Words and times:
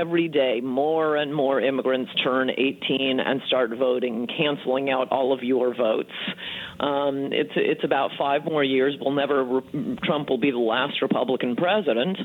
every 0.00 0.28
day 0.28 0.60
more 0.62 1.16
and 1.16 1.34
more 1.34 1.60
immigrants 1.60 2.10
turn 2.24 2.50
18 2.50 3.20
and 3.20 3.40
start 3.46 3.70
voting, 3.76 4.26
canceling 4.26 4.90
out 4.90 5.08
all 5.10 5.32
of 5.32 5.42
your 5.42 5.74
votes. 5.74 6.12
Um, 6.78 7.28
it's 7.32 7.52
it's 7.56 7.84
about 7.84 8.10
five 8.18 8.44
more 8.44 8.64
years. 8.64 8.94
We'll 9.00 9.14
never 9.14 9.60
Trump 10.04 10.30
will 10.30 10.38
be 10.38 10.50
the 10.50 10.58
last 10.58 11.02
Republican 11.02 11.56
president 11.56 12.18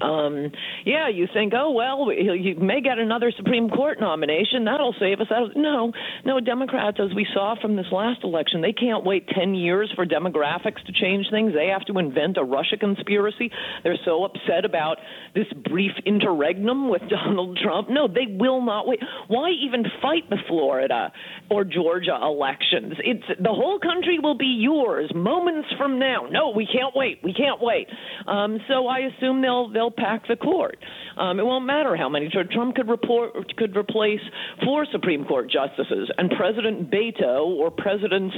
um, 0.00 0.52
yeah, 0.84 1.08
you 1.08 1.26
think, 1.32 1.52
oh 1.56 1.70
well, 1.72 2.12
you 2.12 2.54
may 2.56 2.80
get 2.80 2.98
another 2.98 3.32
Supreme 3.36 3.68
Court 3.68 4.00
nomination. 4.00 4.64
That'll 4.64 4.94
save 4.98 5.20
us. 5.20 5.28
No, 5.56 5.92
no, 6.24 6.40
Democrats, 6.40 6.98
as 7.00 7.14
we 7.14 7.26
saw 7.32 7.54
from 7.60 7.76
this 7.76 7.86
last 7.92 8.24
election, 8.24 8.60
they 8.60 8.72
can't 8.72 9.04
wait 9.04 9.28
ten 9.28 9.54
years 9.54 9.90
for 9.94 10.06
demographics 10.06 10.84
to 10.86 10.92
change 10.92 11.26
things. 11.30 11.52
They 11.54 11.68
have 11.68 11.84
to 11.86 11.98
invent 11.98 12.36
a 12.36 12.44
Russia 12.44 12.76
conspiracy. 12.76 13.50
They're 13.82 13.98
so 14.04 14.24
upset 14.24 14.64
about 14.64 14.98
this 15.34 15.46
brief 15.68 15.92
interregnum 16.04 16.88
with 16.88 17.02
Donald 17.08 17.58
Trump. 17.62 17.88
No, 17.88 18.08
they 18.08 18.26
will 18.28 18.62
not 18.62 18.86
wait. 18.86 19.00
Why 19.28 19.50
even 19.50 19.84
fight 20.02 20.28
the 20.28 20.38
Florida 20.48 21.12
or 21.50 21.64
Georgia 21.64 22.18
elections? 22.22 22.94
It's 22.98 23.40
the 23.40 23.52
whole 23.52 23.78
country 23.78 24.18
will 24.22 24.36
be 24.36 24.58
yours 24.60 25.10
moments 25.14 25.68
from 25.78 25.98
now. 25.98 26.26
No, 26.30 26.50
we 26.50 26.66
can't 26.66 26.94
wait. 26.94 27.20
We 27.22 27.32
can't 27.32 27.60
wait. 27.60 27.88
Um, 28.26 28.58
so 28.68 28.86
I 28.86 29.00
assume 29.00 29.42
they'll 29.42 29.70
they'll 29.72 29.79
pack 29.88 30.26
the 30.26 30.34
court. 30.34 30.78
Um, 31.16 31.38
it 31.38 31.46
won't 31.46 31.64
matter 31.64 31.96
how 31.96 32.08
many. 32.08 32.28
Trump 32.28 32.74
could 32.74 32.88
report 32.88 33.56
could 33.56 33.76
replace 33.76 34.20
four 34.64 34.84
Supreme 34.90 35.24
Court 35.24 35.48
justices, 35.48 36.10
and 36.18 36.30
President 36.32 36.90
Beto 36.90 37.46
or 37.46 37.70
President 37.70 38.32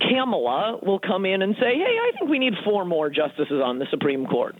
Kamala 0.00 0.78
will 0.82 0.98
come 0.98 1.26
in 1.26 1.42
and 1.42 1.54
say, 1.60 1.74
"Hey, 1.74 1.98
I 1.98 2.12
think 2.18 2.30
we 2.30 2.38
need 2.38 2.54
four 2.64 2.84
more 2.84 3.10
justices 3.10 3.60
on 3.62 3.78
the 3.78 3.86
Supreme 3.90 4.26
Court." 4.26 4.56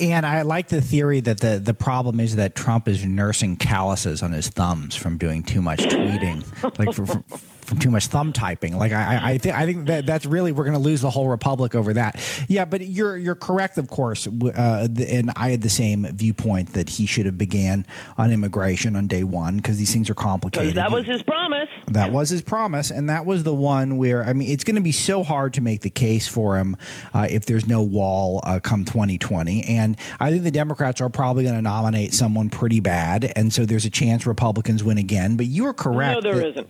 And 0.00 0.24
I 0.24 0.42
like 0.42 0.68
the 0.68 0.80
theory 0.80 1.20
that 1.20 1.40
the, 1.40 1.58
the 1.58 1.74
problem 1.74 2.20
is 2.20 2.36
that 2.36 2.54
Trump 2.54 2.86
is 2.86 3.04
nursing 3.04 3.56
calluses 3.56 4.22
on 4.22 4.32
his 4.32 4.48
thumbs 4.48 4.94
from 4.94 5.18
doing 5.18 5.42
too 5.42 5.60
much 5.60 5.80
tweeting, 5.80 6.44
like 6.78 6.94
for, 6.94 7.04
for, 7.04 7.22
from 7.66 7.78
too 7.78 7.90
much 7.90 8.06
thumb 8.06 8.32
typing. 8.32 8.78
Like 8.78 8.92
I, 8.92 9.32
I 9.32 9.38
think 9.38 9.54
I 9.54 9.66
think 9.66 9.86
that 9.88 10.06
that's 10.06 10.24
really 10.24 10.52
we're 10.52 10.64
going 10.64 10.76
to 10.76 10.82
lose 10.82 11.00
the 11.00 11.10
whole 11.10 11.28
republic 11.28 11.74
over 11.74 11.92
that. 11.94 12.20
Yeah, 12.48 12.64
but 12.64 12.86
you're 12.86 13.16
you're 13.16 13.34
correct, 13.34 13.76
of 13.76 13.88
course. 13.88 14.26
Uh, 14.26 14.88
and 15.08 15.32
I 15.36 15.50
had 15.50 15.62
the 15.62 15.68
same 15.70 16.06
viewpoint 16.12 16.74
that 16.74 16.88
he 16.88 17.06
should 17.06 17.26
have 17.26 17.36
began 17.36 17.86
on 18.16 18.32
immigration 18.32 18.94
on 18.96 19.08
day 19.08 19.24
one 19.24 19.56
because 19.56 19.78
these 19.78 19.92
things 19.92 20.08
are 20.08 20.14
complicated. 20.14 20.76
That 20.76 20.92
was 20.92 21.06
his 21.06 21.22
promise. 21.22 21.68
That 21.88 22.12
was 22.12 22.30
his 22.30 22.42
promise, 22.42 22.90
and 22.90 23.10
that 23.10 23.26
was 23.26 23.42
the 23.42 23.54
one 23.54 23.96
where 23.96 24.24
I 24.24 24.32
mean, 24.32 24.48
it's 24.50 24.64
going 24.64 24.76
to 24.76 24.82
be 24.82 24.92
so 24.92 25.24
hard 25.24 25.54
to 25.54 25.60
make 25.60 25.80
the 25.80 25.90
case 25.90 26.28
for 26.28 26.56
him 26.56 26.76
uh, 27.14 27.26
if 27.28 27.46
there's 27.46 27.66
no 27.66 27.82
wall 27.82 28.40
uh, 28.44 28.60
come 28.60 28.84
2020. 28.84 29.64
And 29.64 29.96
I 30.20 30.30
think 30.30 30.44
the 30.44 30.50
Democrats 30.50 31.00
are 31.00 31.08
probably 31.08 31.42
going 31.44 31.56
to 31.56 31.62
nominate 31.62 32.14
someone 32.14 32.48
pretty 32.48 32.80
bad, 32.80 33.32
and 33.34 33.52
so 33.52 33.66
there's 33.66 33.84
a 33.84 33.90
chance 33.90 34.24
Republicans 34.24 34.84
win 34.84 34.98
again. 34.98 35.36
But 35.36 35.46
you 35.46 35.66
are 35.66 35.74
correct. 35.74 36.22
No, 36.22 36.32
there 36.32 36.52
not 36.52 36.66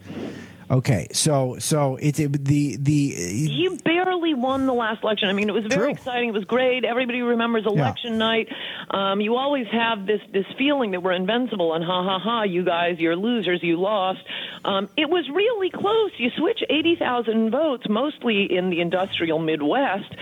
Okay, 0.68 1.06
so 1.12 1.56
so 1.60 1.96
it's 1.96 2.18
it, 2.18 2.44
the 2.44 2.76
the 2.76 3.10
he 3.10 3.68
barely 3.84 4.34
won 4.34 4.66
the 4.66 4.72
last 4.72 5.04
election. 5.04 5.28
I 5.28 5.32
mean, 5.32 5.48
it 5.48 5.52
was 5.52 5.64
very 5.66 5.84
true. 5.84 5.90
exciting. 5.92 6.30
It 6.30 6.32
was 6.32 6.44
great. 6.44 6.84
Everybody 6.84 7.22
remembers 7.22 7.66
election 7.66 8.12
yeah. 8.12 8.18
night. 8.18 8.48
Um, 8.90 9.20
you 9.20 9.36
always 9.36 9.68
have 9.70 10.06
this 10.06 10.20
this 10.32 10.46
feeling 10.58 10.90
that 10.90 11.04
we're 11.04 11.12
invincible 11.12 11.74
and 11.74 11.84
ha 11.84 12.02
ha 12.02 12.18
ha, 12.18 12.42
you 12.42 12.64
guys, 12.64 12.98
you're 12.98 13.14
losers, 13.14 13.62
you 13.62 13.76
lost. 13.80 14.20
Um, 14.64 14.88
it 14.96 15.08
was 15.08 15.28
really 15.32 15.70
close. 15.70 16.10
You 16.18 16.30
switch 16.36 16.60
eighty 16.68 16.96
thousand 16.96 17.50
votes, 17.50 17.84
mostly 17.88 18.52
in 18.52 18.70
the 18.70 18.80
industrial 18.80 19.38
Midwest. 19.38 20.12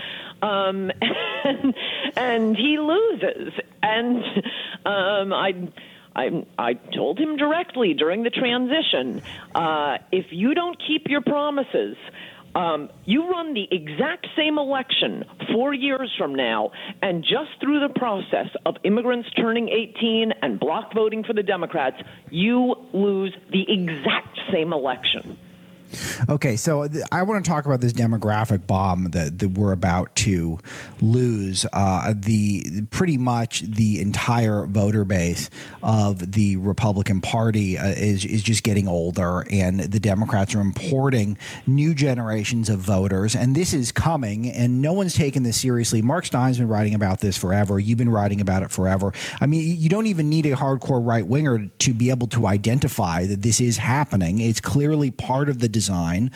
Um, 0.43 0.91
and, 1.43 1.73
and 2.15 2.55
he 2.55 2.77
loses. 2.77 3.53
And 3.81 4.23
um, 4.85 5.33
I 5.33 5.69
I, 6.15 6.45
I 6.57 6.73
told 6.73 7.19
him 7.19 7.37
directly 7.37 7.93
during 7.93 8.23
the 8.23 8.29
transition 8.29 9.21
uh, 9.53 9.97
if 10.11 10.27
you 10.31 10.53
don't 10.53 10.77
keep 10.87 11.07
your 11.07 11.21
promises, 11.21 11.97
um, 12.55 12.89
you 13.03 13.29
run 13.29 13.53
the 13.53 13.67
exact 13.69 14.27
same 14.37 14.57
election 14.57 15.25
four 15.53 15.73
years 15.73 16.09
from 16.17 16.35
now, 16.35 16.71
and 17.01 17.21
just 17.21 17.59
through 17.59 17.81
the 17.81 17.93
process 17.93 18.47
of 18.65 18.77
immigrants 18.85 19.29
turning 19.31 19.67
18 19.67 20.31
and 20.41 20.57
block 20.57 20.93
voting 20.93 21.25
for 21.25 21.33
the 21.33 21.43
Democrats, 21.43 21.97
you 22.31 22.75
lose 22.93 23.35
the 23.51 23.65
exact 23.69 24.39
same 24.53 24.71
election. 24.71 25.37
Okay, 26.29 26.55
so 26.55 26.87
I 27.11 27.23
want 27.23 27.43
to 27.43 27.49
talk 27.49 27.65
about 27.65 27.81
this 27.81 27.93
demographic 27.93 28.67
bomb 28.67 29.11
that, 29.11 29.39
that 29.39 29.49
we're 29.49 29.71
about 29.71 30.15
to 30.17 30.59
lose. 31.01 31.65
Uh, 31.73 32.13
the 32.15 32.83
pretty 32.91 33.17
much 33.17 33.61
the 33.61 34.01
entire 34.01 34.65
voter 34.65 35.05
base 35.05 35.49
of 35.83 36.31
the 36.33 36.57
Republican 36.57 37.21
Party 37.21 37.77
uh, 37.77 37.87
is 37.87 38.25
is 38.25 38.43
just 38.43 38.63
getting 38.63 38.87
older, 38.87 39.45
and 39.51 39.79
the 39.79 39.99
Democrats 39.99 40.55
are 40.55 40.61
importing 40.61 41.37
new 41.67 41.93
generations 41.93 42.69
of 42.69 42.79
voters, 42.79 43.35
and 43.35 43.55
this 43.55 43.73
is 43.73 43.91
coming, 43.91 44.49
and 44.49 44.81
no 44.81 44.93
one's 44.93 45.15
taking 45.15 45.43
this 45.43 45.59
seriously. 45.59 46.01
Mark 46.01 46.25
Steyn's 46.25 46.57
been 46.57 46.67
writing 46.67 46.95
about 46.95 47.19
this 47.19 47.37
forever. 47.37 47.79
You've 47.79 47.97
been 47.97 48.09
writing 48.09 48.41
about 48.41 48.63
it 48.63 48.71
forever. 48.71 49.13
I 49.39 49.45
mean, 49.45 49.77
you 49.77 49.89
don't 49.89 50.07
even 50.07 50.29
need 50.29 50.45
a 50.45 50.55
hardcore 50.55 51.05
right 51.05 51.25
winger 51.25 51.67
to 51.79 51.93
be 51.93 52.09
able 52.09 52.27
to 52.27 52.47
identify 52.47 53.25
that 53.25 53.41
this 53.41 53.61
is 53.61 53.77
happening. 53.77 54.39
It's 54.39 54.61
clearly 54.61 55.11
part 55.11 55.49
of 55.49 55.59
the 55.59 55.69
design. 55.85 56.31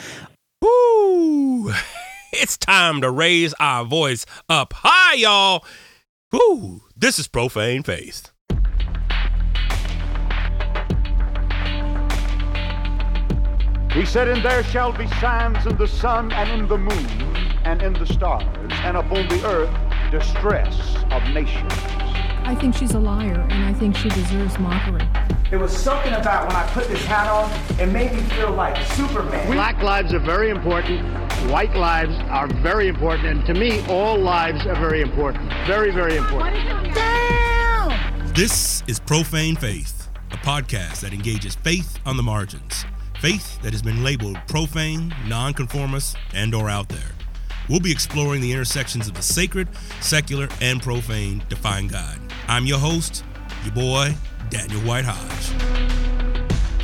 Woo! 0.62 1.74
It's 2.32 2.60
time 2.60 3.02
to 3.02 3.10
raise 3.10 3.56
our 3.60 3.84
voice 3.84 4.24
up 4.48 4.72
high, 4.74 5.16
y'all. 5.16 5.66
Woo! 6.32 6.84
This 6.96 7.18
is 7.18 7.28
Profane 7.28 7.82
Faith. 7.82 8.30
He 13.92 14.06
said, 14.06 14.28
And 14.28 14.46
there 14.46 14.64
shall 14.64 14.92
be 14.92 15.08
signs 15.20 15.66
in 15.66 15.76
the 15.78 15.88
sun 15.88 16.31
and 16.31 16.62
in 16.62 16.68
the 16.68 16.78
moon 16.78 17.08
and 17.64 17.81
in 17.81 17.94
the 17.94 18.06
stars, 18.06 18.46
and 18.84 18.96
upon 18.96 19.28
the 19.28 19.44
earth 19.48 20.12
distress 20.12 20.78
of 21.10 21.24
nations. 21.34 21.74
I 22.44 22.56
think 22.60 22.76
she's 22.76 22.94
a 22.94 23.00
liar, 23.00 23.48
and 23.50 23.66
I 23.66 23.74
think 23.74 23.96
she 23.96 24.10
deserves 24.10 24.60
mockery. 24.60 25.08
There 25.50 25.58
was 25.58 25.76
something 25.76 26.14
about 26.14 26.46
when 26.48 26.56
I 26.56 26.70
put 26.74 26.88
this 26.90 27.04
hat 27.06 27.28
on, 27.28 27.50
it 27.80 27.88
made 27.88 28.14
me 28.14 28.22
feel 28.36 28.52
like 28.52 28.78
Superman. 28.92 29.52
Black 29.52 29.82
lives 29.82 30.14
are 30.14 30.20
very 30.20 30.52
important. 30.52 31.02
White 31.50 31.76
lives 31.76 32.14
are 32.30 32.46
very 32.62 32.88
important. 32.88 33.26
And 33.26 33.46
to 33.48 33.56
me, 33.56 33.84
all 33.88 34.16
lives 34.16 34.68
are 34.68 34.76
very 34.76 35.02
important. 35.02 35.52
Very, 35.66 35.90
very 35.90 36.18
important. 36.18 36.54
Damn! 36.94 38.34
This 38.36 38.84
is 38.86 39.00
Profane 39.00 39.56
Faith, 39.56 40.10
a 40.30 40.38
podcast 40.38 41.00
that 41.00 41.14
engages 41.14 41.56
faith 41.56 41.98
on 42.06 42.16
the 42.16 42.22
margins. 42.22 42.86
Faith 43.20 43.60
that 43.64 43.72
has 43.72 43.81
been 43.81 44.04
labeled 44.04 44.38
profane, 44.48 45.12
nonconformist, 45.28 46.16
and 46.36 46.54
or 46.54 46.70
out 46.70 46.90
there. 46.90 47.10
We'll 47.68 47.80
be 47.80 47.92
exploring 47.92 48.42
the 48.42 48.52
intersections 48.52 49.08
of 49.08 49.16
the 49.16 49.24
sacred, 49.24 49.68
secular, 50.00 50.48
and 50.62 50.80
profane 50.80 51.44
to 51.50 51.56
find 51.56 51.92
God. 51.92 52.20
I'm 52.48 52.68
your 52.68 52.78
host, 52.78 53.24
your 53.64 53.74
boy, 53.74 54.14
Daniel 54.50 54.82
White 54.82 55.06
Hodge. 55.06 55.50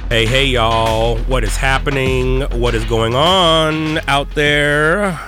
Hey, 0.09 0.25
hey, 0.25 0.45
y'all. 0.45 1.17
What 1.23 1.43
is 1.43 1.57
happening? 1.57 2.41
What 2.59 2.75
is 2.75 2.85
going 2.85 3.15
on 3.15 3.97
out 4.07 4.29
there? 4.35 5.19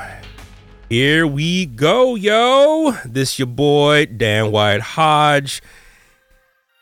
Here 0.90 1.26
we 1.26 1.66
go, 1.66 2.16
yo. 2.16 2.94
This 3.04 3.40
your 3.40 3.48
boy, 3.48 4.06
Dan 4.06 4.52
White 4.52 4.82
Hodge. 4.82 5.62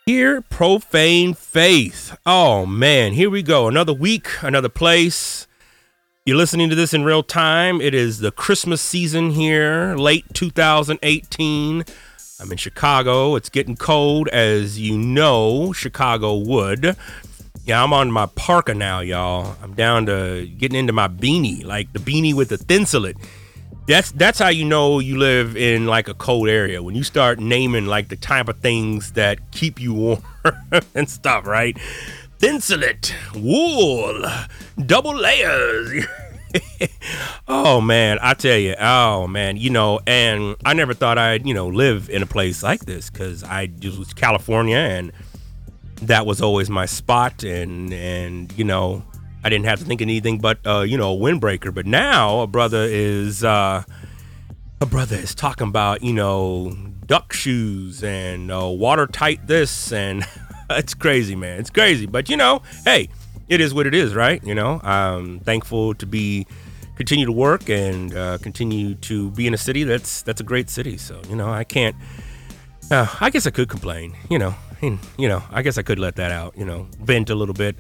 Here, 0.06 0.42
Profane 0.42 1.34
Faith. 1.34 2.18
Oh, 2.26 2.66
man. 2.66 3.14
Here 3.14 3.30
we 3.30 3.42
go. 3.42 3.68
Another 3.68 3.94
week, 3.94 4.28
another 4.42 4.70
place 4.70 5.48
you're 6.28 6.38
listening 6.38 6.70
to 6.72 6.76
this 6.76 6.92
in 6.92 7.04
real 7.04 7.22
time. 7.22 7.80
It 7.80 7.94
is 7.94 8.18
the 8.18 8.32
Christmas 8.32 8.82
season 8.82 9.30
here, 9.30 9.96
late 9.96 10.26
2018. 10.34 11.86
I'm 12.38 12.51
in 12.51 12.57
Chicago. 12.57 13.35
It's 13.35 13.50
getting 13.50 13.78
cold, 13.78 14.28
as 14.28 14.78
you 14.78 14.97
know, 14.97 15.72
Chicago 15.72 16.36
would. 16.36 16.98
Yeah, 17.63 17.81
I'm 17.81 17.94
on 17.94 18.12
my 18.12 18.25
parka 18.25 18.74
now, 18.74 19.00
y'all. 19.00 19.56
I'm 19.63 19.74
down 19.74 20.06
to 20.07 20.45
getting 20.57 20.77
into 20.77 20.92
my 20.92 21.07
beanie, 21.07 21.63
like 21.63 21.94
the 21.94 22.00
beanie 22.00 22.33
with 22.33 22.50
the 22.50 22.57
thinsulate. 22.57 23.15
That's 23.88 24.12
that's 24.12 24.39
how 24.39 24.50
you 24.50 24.65
know 24.65 25.00
you 25.00 25.18
live 25.18 25.56
in 25.56 25.86
like 25.86 26.10
a 26.10 26.13
cold 26.13 26.50
area 26.50 26.83
when 26.83 26.95
you 26.95 27.04
start 27.04 27.39
naming 27.39 27.86
like 27.86 28.10
the 28.10 28.15
type 28.15 28.50
of 28.50 28.60
things 28.60 29.13
that 29.13 29.51
keep 29.51 29.80
you 29.80 29.94
warm 29.94 30.21
and 30.95 31.10
stuff, 31.10 31.48
right? 31.48 31.77
Thinsulate, 32.39 33.13
wool, 33.33 34.25
double 34.86 35.15
layers. 35.15 36.06
oh 37.48 37.81
man, 37.81 38.18
I 38.22 38.34
tell 38.34 38.57
you, 38.57 38.75
oh 38.80 39.28
man, 39.28 39.57
you 39.57 39.69
know, 39.69 40.00
and 40.06 40.56
I 40.66 40.74
never 40.74 40.94
thought 40.94 41.18
I'd, 41.18 41.46
you 41.46 41.54
know, 41.54 41.68
live 41.68 42.10
in 42.10 42.22
a 42.22 42.25
place 42.25 42.63
like 42.63 42.86
this 42.86 43.10
because 43.10 43.44
I 43.44 43.68
just 43.68 43.98
was 43.98 44.13
California 44.13 44.78
and 44.78 45.12
that 46.02 46.25
was 46.25 46.42
always 46.42 46.69
my 46.69 46.86
spot 46.86 47.44
and 47.44 47.94
and 47.94 48.54
you 48.57 48.63
know, 48.63 49.04
I 49.44 49.50
didn't 49.50 49.66
have 49.66 49.80
to 49.80 49.86
think 49.86 50.02
of 50.02 50.06
anything 50.06 50.40
but 50.40 50.60
uh, 50.66 50.81
you 50.81 50.98
know, 50.98 51.16
a 51.16 51.18
windbreaker. 51.18 51.74
But 51.74 51.86
now 51.86 52.42
a 52.42 52.48
brother 52.48 52.84
is 52.84 53.44
uh 53.44 53.84
a 54.81 54.86
brother 54.86 55.16
is 55.16 55.34
talking 55.34 55.68
about, 55.68 56.04
you 56.04 56.13
know, 56.13 56.75
duck 57.06 57.34
shoes 57.34 58.04
and 58.04 58.51
uh, 58.51 58.68
watertight 58.68 59.48
this 59.48 59.92
and 59.92 60.24
it's 60.69 60.94
crazy, 60.94 61.36
man. 61.36 61.60
It's 61.60 61.69
crazy, 61.69 62.06
but 62.06 62.30
you 62.30 62.38
know, 62.38 62.62
hey, 62.84 63.10
it 63.50 63.62
is 63.62 63.74
what 63.74 63.88
it 63.88 63.94
is, 63.94 64.15
right? 64.15 64.44
You 64.44 64.56
know, 64.56 64.80
I'm 64.83 65.39
thankful 65.39 65.94
to 65.95 66.06
be 66.06 66.47
continue 66.95 67.25
to 67.25 67.31
work 67.31 67.69
and 67.69 68.15
uh, 68.15 68.38
continue 68.38 68.95
to 68.95 69.30
be 69.31 69.47
in 69.47 69.53
a 69.53 69.57
city 69.57 69.83
that's 69.83 70.21
that's 70.21 70.42
a 70.42 70.44
great 70.44 70.69
city. 70.69 70.97
So 70.97 71.21
you 71.30 71.36
know, 71.36 71.50
I 71.50 71.63
can't. 71.63 71.95
Uh, 72.92 73.07
I 73.19 73.30
guess 73.30 73.47
I 73.47 73.50
could 73.50 73.69
complain. 73.69 74.15
You 74.30 74.39
know, 74.39 74.56
and, 74.81 75.00
you 75.18 75.27
know, 75.27 75.44
I 75.51 75.62
guess 75.62 75.77
I 75.77 75.81
could 75.81 76.00
let 76.00 76.15
that 76.18 76.31
out. 76.31 76.57
You 76.57 76.65
know, 76.65 76.88
vent 77.00 77.30
a 77.30 77.36
little 77.36 77.56
bit. 77.56 77.75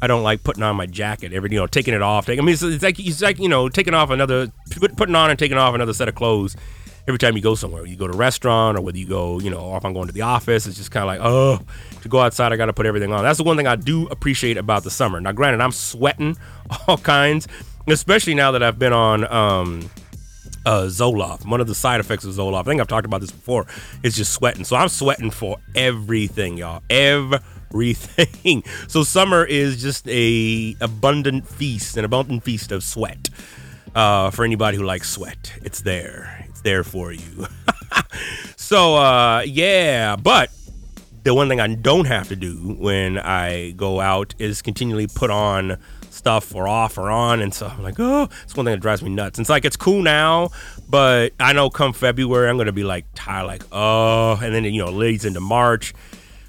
I 0.00 0.06
don't 0.06 0.22
like 0.22 0.44
putting 0.44 0.62
on 0.62 0.76
my 0.76 0.86
jacket 0.86 1.32
every, 1.32 1.50
you 1.50 1.58
know, 1.58 1.66
taking 1.66 1.92
it 1.92 2.02
off. 2.02 2.28
I 2.28 2.36
mean, 2.36 2.50
it's, 2.50 2.62
it's 2.62 2.82
like 2.82 3.00
it's 3.00 3.20
like 3.20 3.38
you 3.38 3.48
know, 3.48 3.68
taking 3.68 3.94
off 3.94 4.10
another, 4.10 4.52
putting 4.96 5.14
on 5.14 5.30
and 5.30 5.38
taking 5.38 5.58
off 5.58 5.74
another 5.74 5.92
set 5.92 6.08
of 6.08 6.14
clothes 6.14 6.56
every 7.08 7.18
time 7.18 7.34
you 7.34 7.42
go 7.42 7.54
somewhere. 7.54 7.86
You 7.86 7.96
go 7.96 8.06
to 8.06 8.12
a 8.12 8.16
restaurant 8.16 8.76
or 8.76 8.82
whether 8.82 8.98
you 8.98 9.06
go, 9.06 9.40
you 9.40 9.50
know, 9.50 9.60
or 9.60 9.78
if 9.78 9.84
I'm 9.84 9.94
going 9.94 10.06
to 10.08 10.12
the 10.12 10.22
office, 10.22 10.66
it's 10.66 10.76
just 10.76 10.90
kind 10.90 11.02
of 11.02 11.06
like, 11.06 11.20
oh, 11.22 11.60
to 12.02 12.08
go 12.08 12.20
outside, 12.20 12.52
I 12.52 12.56
got 12.56 12.66
to 12.66 12.74
put 12.74 12.84
everything 12.84 13.12
on. 13.12 13.24
That's 13.24 13.38
the 13.38 13.44
one 13.44 13.56
thing 13.56 13.66
I 13.66 13.76
do 13.76 14.06
appreciate 14.08 14.58
about 14.58 14.84
the 14.84 14.90
summer. 14.90 15.18
Now, 15.18 15.32
granted, 15.32 15.62
I'm 15.62 15.72
sweating 15.72 16.36
all 16.86 16.98
kinds, 16.98 17.48
especially 17.88 18.34
now 18.34 18.52
that 18.52 18.62
I've 18.62 18.78
been 18.78 18.92
on 18.92 19.24
um, 19.32 19.90
uh, 20.66 20.82
Zoloft. 20.82 21.46
One 21.46 21.62
of 21.62 21.66
the 21.66 21.74
side 21.74 21.98
effects 21.98 22.24
of 22.24 22.34
Zoloft, 22.34 22.60
I 22.60 22.62
think 22.64 22.80
I've 22.80 22.88
talked 22.88 23.06
about 23.06 23.22
this 23.22 23.32
before, 23.32 23.66
is 24.02 24.14
just 24.14 24.34
sweating. 24.34 24.64
So 24.64 24.76
I'm 24.76 24.90
sweating 24.90 25.30
for 25.30 25.56
everything, 25.74 26.58
y'all. 26.58 26.82
Everything. 26.90 28.64
so 28.86 29.02
summer 29.02 29.46
is 29.46 29.80
just 29.80 30.06
a 30.08 30.76
abundant 30.82 31.48
feast, 31.48 31.96
an 31.96 32.04
abundant 32.04 32.44
feast 32.44 32.70
of 32.70 32.82
sweat. 32.82 33.30
Uh, 33.94 34.30
for 34.30 34.44
anybody 34.44 34.76
who 34.76 34.84
likes 34.84 35.08
sweat, 35.08 35.54
it's 35.62 35.80
there. 35.80 36.37
It's 36.58 36.64
there 36.64 36.82
for 36.82 37.12
you. 37.12 37.46
so 38.56 38.96
uh, 38.96 39.42
yeah, 39.46 40.16
but 40.16 40.50
the 41.22 41.32
one 41.32 41.48
thing 41.48 41.60
I 41.60 41.72
don't 41.72 42.06
have 42.06 42.26
to 42.30 42.36
do 42.36 42.74
when 42.80 43.16
I 43.16 43.70
go 43.76 44.00
out 44.00 44.34
is 44.40 44.60
continually 44.60 45.06
put 45.06 45.30
on 45.30 45.78
stuff 46.10 46.52
or 46.56 46.66
off 46.66 46.98
or 46.98 47.10
on. 47.10 47.40
And 47.42 47.54
so 47.54 47.68
I'm 47.68 47.84
like, 47.84 48.00
oh, 48.00 48.28
it's 48.42 48.56
one 48.56 48.66
thing 48.66 48.72
that 48.72 48.80
drives 48.80 49.02
me 49.02 49.10
nuts. 49.10 49.38
And 49.38 49.44
it's 49.44 49.50
like, 49.50 49.64
it's 49.64 49.76
cool 49.76 50.02
now, 50.02 50.50
but 50.88 51.32
I 51.38 51.52
know 51.52 51.70
come 51.70 51.92
February, 51.92 52.50
I'm 52.50 52.56
going 52.56 52.66
to 52.66 52.72
be 52.72 52.82
like 52.82 53.04
tired, 53.14 53.46
like, 53.46 53.62
oh, 53.70 54.36
and 54.42 54.52
then, 54.52 54.64
you 54.64 54.84
know, 54.84 54.90
leads 54.90 55.24
into 55.24 55.38
March. 55.38 55.94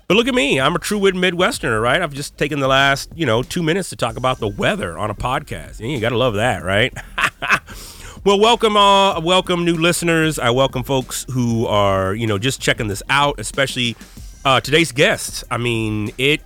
But 0.07 0.17
look 0.17 0.27
at 0.27 0.33
me. 0.33 0.59
I'm 0.59 0.75
a 0.75 0.79
true 0.79 0.99
Midwesterner, 0.99 1.79
right? 1.79 2.01
I've 2.01 2.15
just 2.15 2.35
taken 2.35 2.61
the 2.61 2.67
last, 2.67 3.11
you 3.15 3.27
know, 3.27 3.43
two 3.43 3.61
minutes 3.61 3.89
to 3.89 3.95
talk 3.95 4.17
about 4.17 4.39
the 4.39 4.47
weather 4.47 4.97
on 4.97 5.11
a 5.11 5.15
podcast. 5.15 5.87
You 5.87 5.99
got 5.99 6.09
to 6.09 6.17
love 6.17 6.33
that, 6.33 6.63
right? 6.63 6.97
well, 8.25 8.39
welcome, 8.39 8.75
uh, 8.75 9.19
welcome 9.21 9.63
new 9.63 9.75
listeners. 9.75 10.39
I 10.39 10.49
welcome 10.49 10.83
folks 10.83 11.25
who 11.31 11.65
are, 11.67 12.13
you 12.13 12.27
know, 12.27 12.37
just 12.37 12.61
checking 12.61 12.87
this 12.87 13.01
out, 13.09 13.39
especially 13.39 13.95
uh, 14.43 14.59
today's 14.59 14.91
guest. 14.91 15.43
I 15.49 15.57
mean, 15.57 16.11
it 16.17 16.41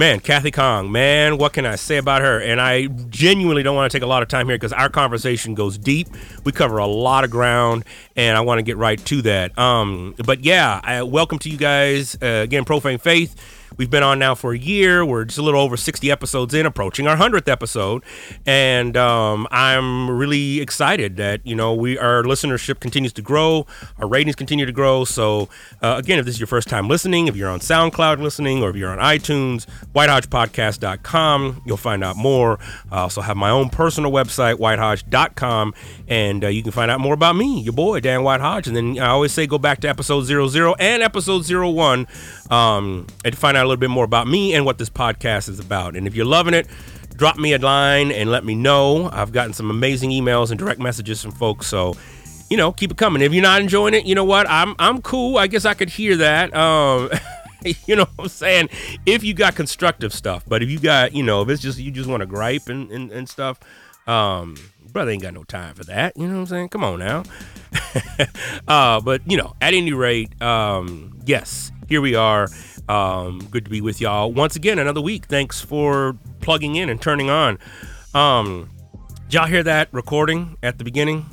man, 0.00 0.18
Kathy 0.18 0.50
Khang, 0.50 0.90
man, 0.90 1.36
what 1.36 1.52
can 1.52 1.66
I 1.66 1.76
say 1.76 1.98
about 1.98 2.22
her? 2.22 2.40
And 2.40 2.58
I 2.58 2.86
genuinely 2.86 3.62
don't 3.62 3.76
want 3.76 3.92
to 3.92 3.94
take 3.94 4.02
a 4.02 4.06
lot 4.08 4.22
of 4.22 4.28
time 4.28 4.46
here 4.46 4.56
because 4.56 4.72
our 4.72 4.88
conversation 4.88 5.54
goes 5.54 5.76
deep. 5.76 6.08
We 6.44 6.52
cover 6.52 6.78
a 6.78 6.86
lot 6.86 7.22
of 7.24 7.30
ground, 7.30 7.84
and 8.16 8.34
I 8.34 8.40
want 8.40 8.60
to 8.60 8.62
get 8.62 8.78
right 8.78 8.98
to 9.06 9.22
that. 9.22 9.58
Um, 9.58 10.14
but 10.24 10.42
yeah, 10.42 10.80
I, 10.82 11.02
welcome 11.02 11.38
to 11.40 11.50
you 11.50 11.58
guys 11.58 12.16
uh, 12.22 12.26
again, 12.26 12.64
Profane 12.64 12.98
Faith. 12.98 13.36
We've 13.80 13.88
been 13.88 14.02
on 14.02 14.18
now 14.18 14.34
for 14.34 14.52
a 14.52 14.58
year. 14.58 15.06
We're 15.06 15.24
just 15.24 15.38
a 15.38 15.42
little 15.42 15.58
over 15.58 15.74
60 15.74 16.10
episodes 16.10 16.52
in, 16.52 16.66
approaching 16.66 17.06
our 17.06 17.16
100th 17.16 17.48
episode. 17.48 18.04
And 18.44 18.94
um, 18.94 19.48
I'm 19.50 20.10
really 20.10 20.60
excited 20.60 21.16
that, 21.16 21.46
you 21.46 21.54
know, 21.54 21.72
we 21.72 21.96
our 21.96 22.22
listenership 22.22 22.80
continues 22.80 23.14
to 23.14 23.22
grow, 23.22 23.66
our 23.96 24.06
ratings 24.06 24.36
continue 24.36 24.66
to 24.66 24.72
grow. 24.72 25.06
So, 25.06 25.48
uh, 25.80 25.94
again, 25.96 26.18
if 26.18 26.26
this 26.26 26.34
is 26.34 26.40
your 26.40 26.46
first 26.46 26.68
time 26.68 26.88
listening, 26.88 27.26
if 27.26 27.36
you're 27.36 27.48
on 27.48 27.60
SoundCloud 27.60 28.20
listening, 28.20 28.62
or 28.62 28.68
if 28.68 28.76
you're 28.76 28.90
on 28.90 28.98
iTunes, 28.98 29.64
whitehodgepodcast.com, 29.94 31.62
you'll 31.64 31.78
find 31.78 32.04
out 32.04 32.16
more. 32.16 32.58
I 32.92 32.98
also 32.98 33.22
have 33.22 33.38
my 33.38 33.48
own 33.48 33.70
personal 33.70 34.12
website, 34.12 34.56
whitehodge.com, 34.56 35.72
and 36.06 36.44
uh, 36.44 36.48
you 36.48 36.62
can 36.62 36.72
find 36.72 36.90
out 36.90 37.00
more 37.00 37.14
about 37.14 37.34
me, 37.34 37.62
your 37.62 37.72
boy, 37.72 38.00
Dan 38.00 38.24
White 38.24 38.42
Hodge. 38.42 38.66
And 38.66 38.76
then 38.76 38.98
I 38.98 39.06
always 39.06 39.32
say 39.32 39.46
go 39.46 39.56
back 39.56 39.80
to 39.80 39.88
episode 39.88 40.24
00 40.24 40.74
and 40.78 41.02
episode 41.02 41.50
01 41.50 42.06
um, 42.50 43.06
and 43.24 43.36
find 43.36 43.56
out 43.56 43.64
a 43.64 43.68
little 43.68 43.80
bit 43.80 43.90
more 43.90 44.04
about 44.04 44.26
me 44.26 44.54
and 44.54 44.64
what 44.64 44.78
this 44.78 44.90
podcast 44.90 45.48
is 45.48 45.58
about. 45.58 45.96
And 45.96 46.06
if 46.06 46.14
you're 46.14 46.26
loving 46.26 46.54
it, 46.54 46.66
drop 47.16 47.38
me 47.38 47.52
a 47.52 47.58
line 47.58 48.10
and 48.10 48.30
let 48.30 48.44
me 48.44 48.54
know. 48.54 49.08
I've 49.12 49.32
gotten 49.32 49.52
some 49.52 49.70
amazing 49.70 50.10
emails 50.10 50.50
and 50.50 50.58
direct 50.58 50.80
messages 50.80 51.22
from 51.22 51.32
folks. 51.32 51.66
So, 51.66 51.94
you 52.48 52.56
know, 52.56 52.72
keep 52.72 52.90
it 52.90 52.96
coming. 52.96 53.22
If 53.22 53.32
you're 53.32 53.42
not 53.42 53.60
enjoying 53.60 53.94
it, 53.94 54.06
you 54.06 54.14
know 54.14 54.24
what? 54.24 54.48
I'm 54.48 54.74
I'm 54.78 55.02
cool. 55.02 55.38
I 55.38 55.46
guess 55.46 55.64
I 55.64 55.74
could 55.74 55.90
hear 55.90 56.16
that. 56.16 56.54
Um, 56.54 57.10
you 57.86 57.96
know 57.96 58.06
what 58.16 58.24
I'm 58.24 58.28
saying? 58.28 58.70
If 59.06 59.22
you 59.22 59.34
got 59.34 59.54
constructive 59.54 60.12
stuff, 60.12 60.44
but 60.46 60.62
if 60.62 60.70
you 60.70 60.78
got, 60.78 61.14
you 61.14 61.22
know, 61.22 61.42
if 61.42 61.48
it's 61.48 61.62
just 61.62 61.78
you 61.78 61.90
just 61.90 62.08
want 62.08 62.22
to 62.22 62.26
gripe 62.26 62.68
and, 62.68 62.90
and, 62.90 63.12
and 63.12 63.28
stuff, 63.28 63.60
um, 64.06 64.56
brother 64.92 65.10
ain't 65.10 65.22
got 65.22 65.34
no 65.34 65.44
time 65.44 65.74
for 65.74 65.84
that. 65.84 66.16
You 66.16 66.26
know 66.26 66.34
what 66.34 66.40
I'm 66.40 66.46
saying? 66.46 66.68
Come 66.70 66.84
on 66.84 66.98
now. 66.98 67.22
uh, 68.68 69.00
but 69.00 69.22
you 69.30 69.36
know, 69.36 69.54
at 69.60 69.74
any 69.74 69.92
rate, 69.92 70.40
um, 70.42 71.20
yes, 71.26 71.70
here 71.90 72.00
we 72.00 72.14
are. 72.14 72.48
Um, 72.88 73.40
good 73.50 73.64
to 73.64 73.70
be 73.70 73.80
with 73.80 74.00
y'all 74.00 74.32
once 74.32 74.54
again. 74.54 74.78
Another 74.78 75.00
week. 75.00 75.26
Thanks 75.26 75.60
for 75.60 76.16
plugging 76.40 76.76
in 76.76 76.88
and 76.88 77.02
turning 77.02 77.28
on. 77.30 77.58
Um, 78.14 78.70
y'all 79.28 79.46
hear 79.46 79.64
that 79.64 79.88
recording 79.90 80.56
at 80.62 80.78
the 80.78 80.84
beginning? 80.84 81.26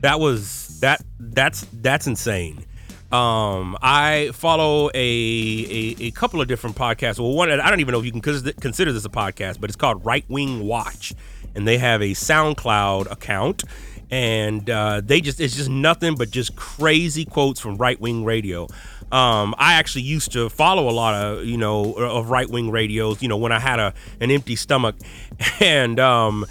That 0.00 0.18
was 0.18 0.80
that. 0.80 1.02
That's 1.20 1.64
that's 1.72 2.08
insane. 2.08 2.66
Um, 3.12 3.78
I 3.80 4.30
follow 4.34 4.90
a, 4.92 4.96
a, 4.96 5.96
a 6.00 6.10
couple 6.10 6.40
of 6.40 6.48
different 6.48 6.74
podcasts. 6.74 7.20
Well, 7.20 7.32
one 7.32 7.52
I 7.52 7.70
don't 7.70 7.78
even 7.78 7.92
know 7.92 8.00
if 8.00 8.04
you 8.04 8.10
can 8.10 8.20
consider 8.20 8.92
this 8.92 9.04
a 9.04 9.08
podcast, 9.08 9.60
but 9.60 9.70
it's 9.70 9.76
called 9.76 10.04
Right 10.04 10.24
Wing 10.28 10.66
Watch, 10.66 11.14
and 11.54 11.68
they 11.68 11.78
have 11.78 12.02
a 12.02 12.10
SoundCloud 12.10 13.08
account, 13.08 13.62
and 14.10 14.68
uh, 14.68 15.00
they 15.00 15.20
just 15.20 15.40
it's 15.40 15.54
just 15.54 15.70
nothing 15.70 16.16
but 16.16 16.30
just 16.30 16.56
crazy 16.56 17.24
quotes 17.24 17.60
from 17.60 17.76
right 17.76 18.00
wing 18.00 18.24
radio. 18.24 18.66
Um, 19.12 19.54
I 19.58 19.74
actually 19.74 20.02
used 20.02 20.32
to 20.32 20.48
follow 20.48 20.88
a 20.88 20.90
lot 20.90 21.14
of 21.14 21.44
you 21.44 21.58
know 21.58 21.92
of 21.92 22.30
right 22.30 22.48
wing 22.48 22.70
radios. 22.70 23.22
You 23.22 23.28
know 23.28 23.36
when 23.36 23.52
I 23.52 23.58
had 23.58 23.78
a 23.78 23.94
an 24.20 24.30
empty 24.30 24.56
stomach, 24.56 24.96
and 25.60 26.00
um, 26.00 26.46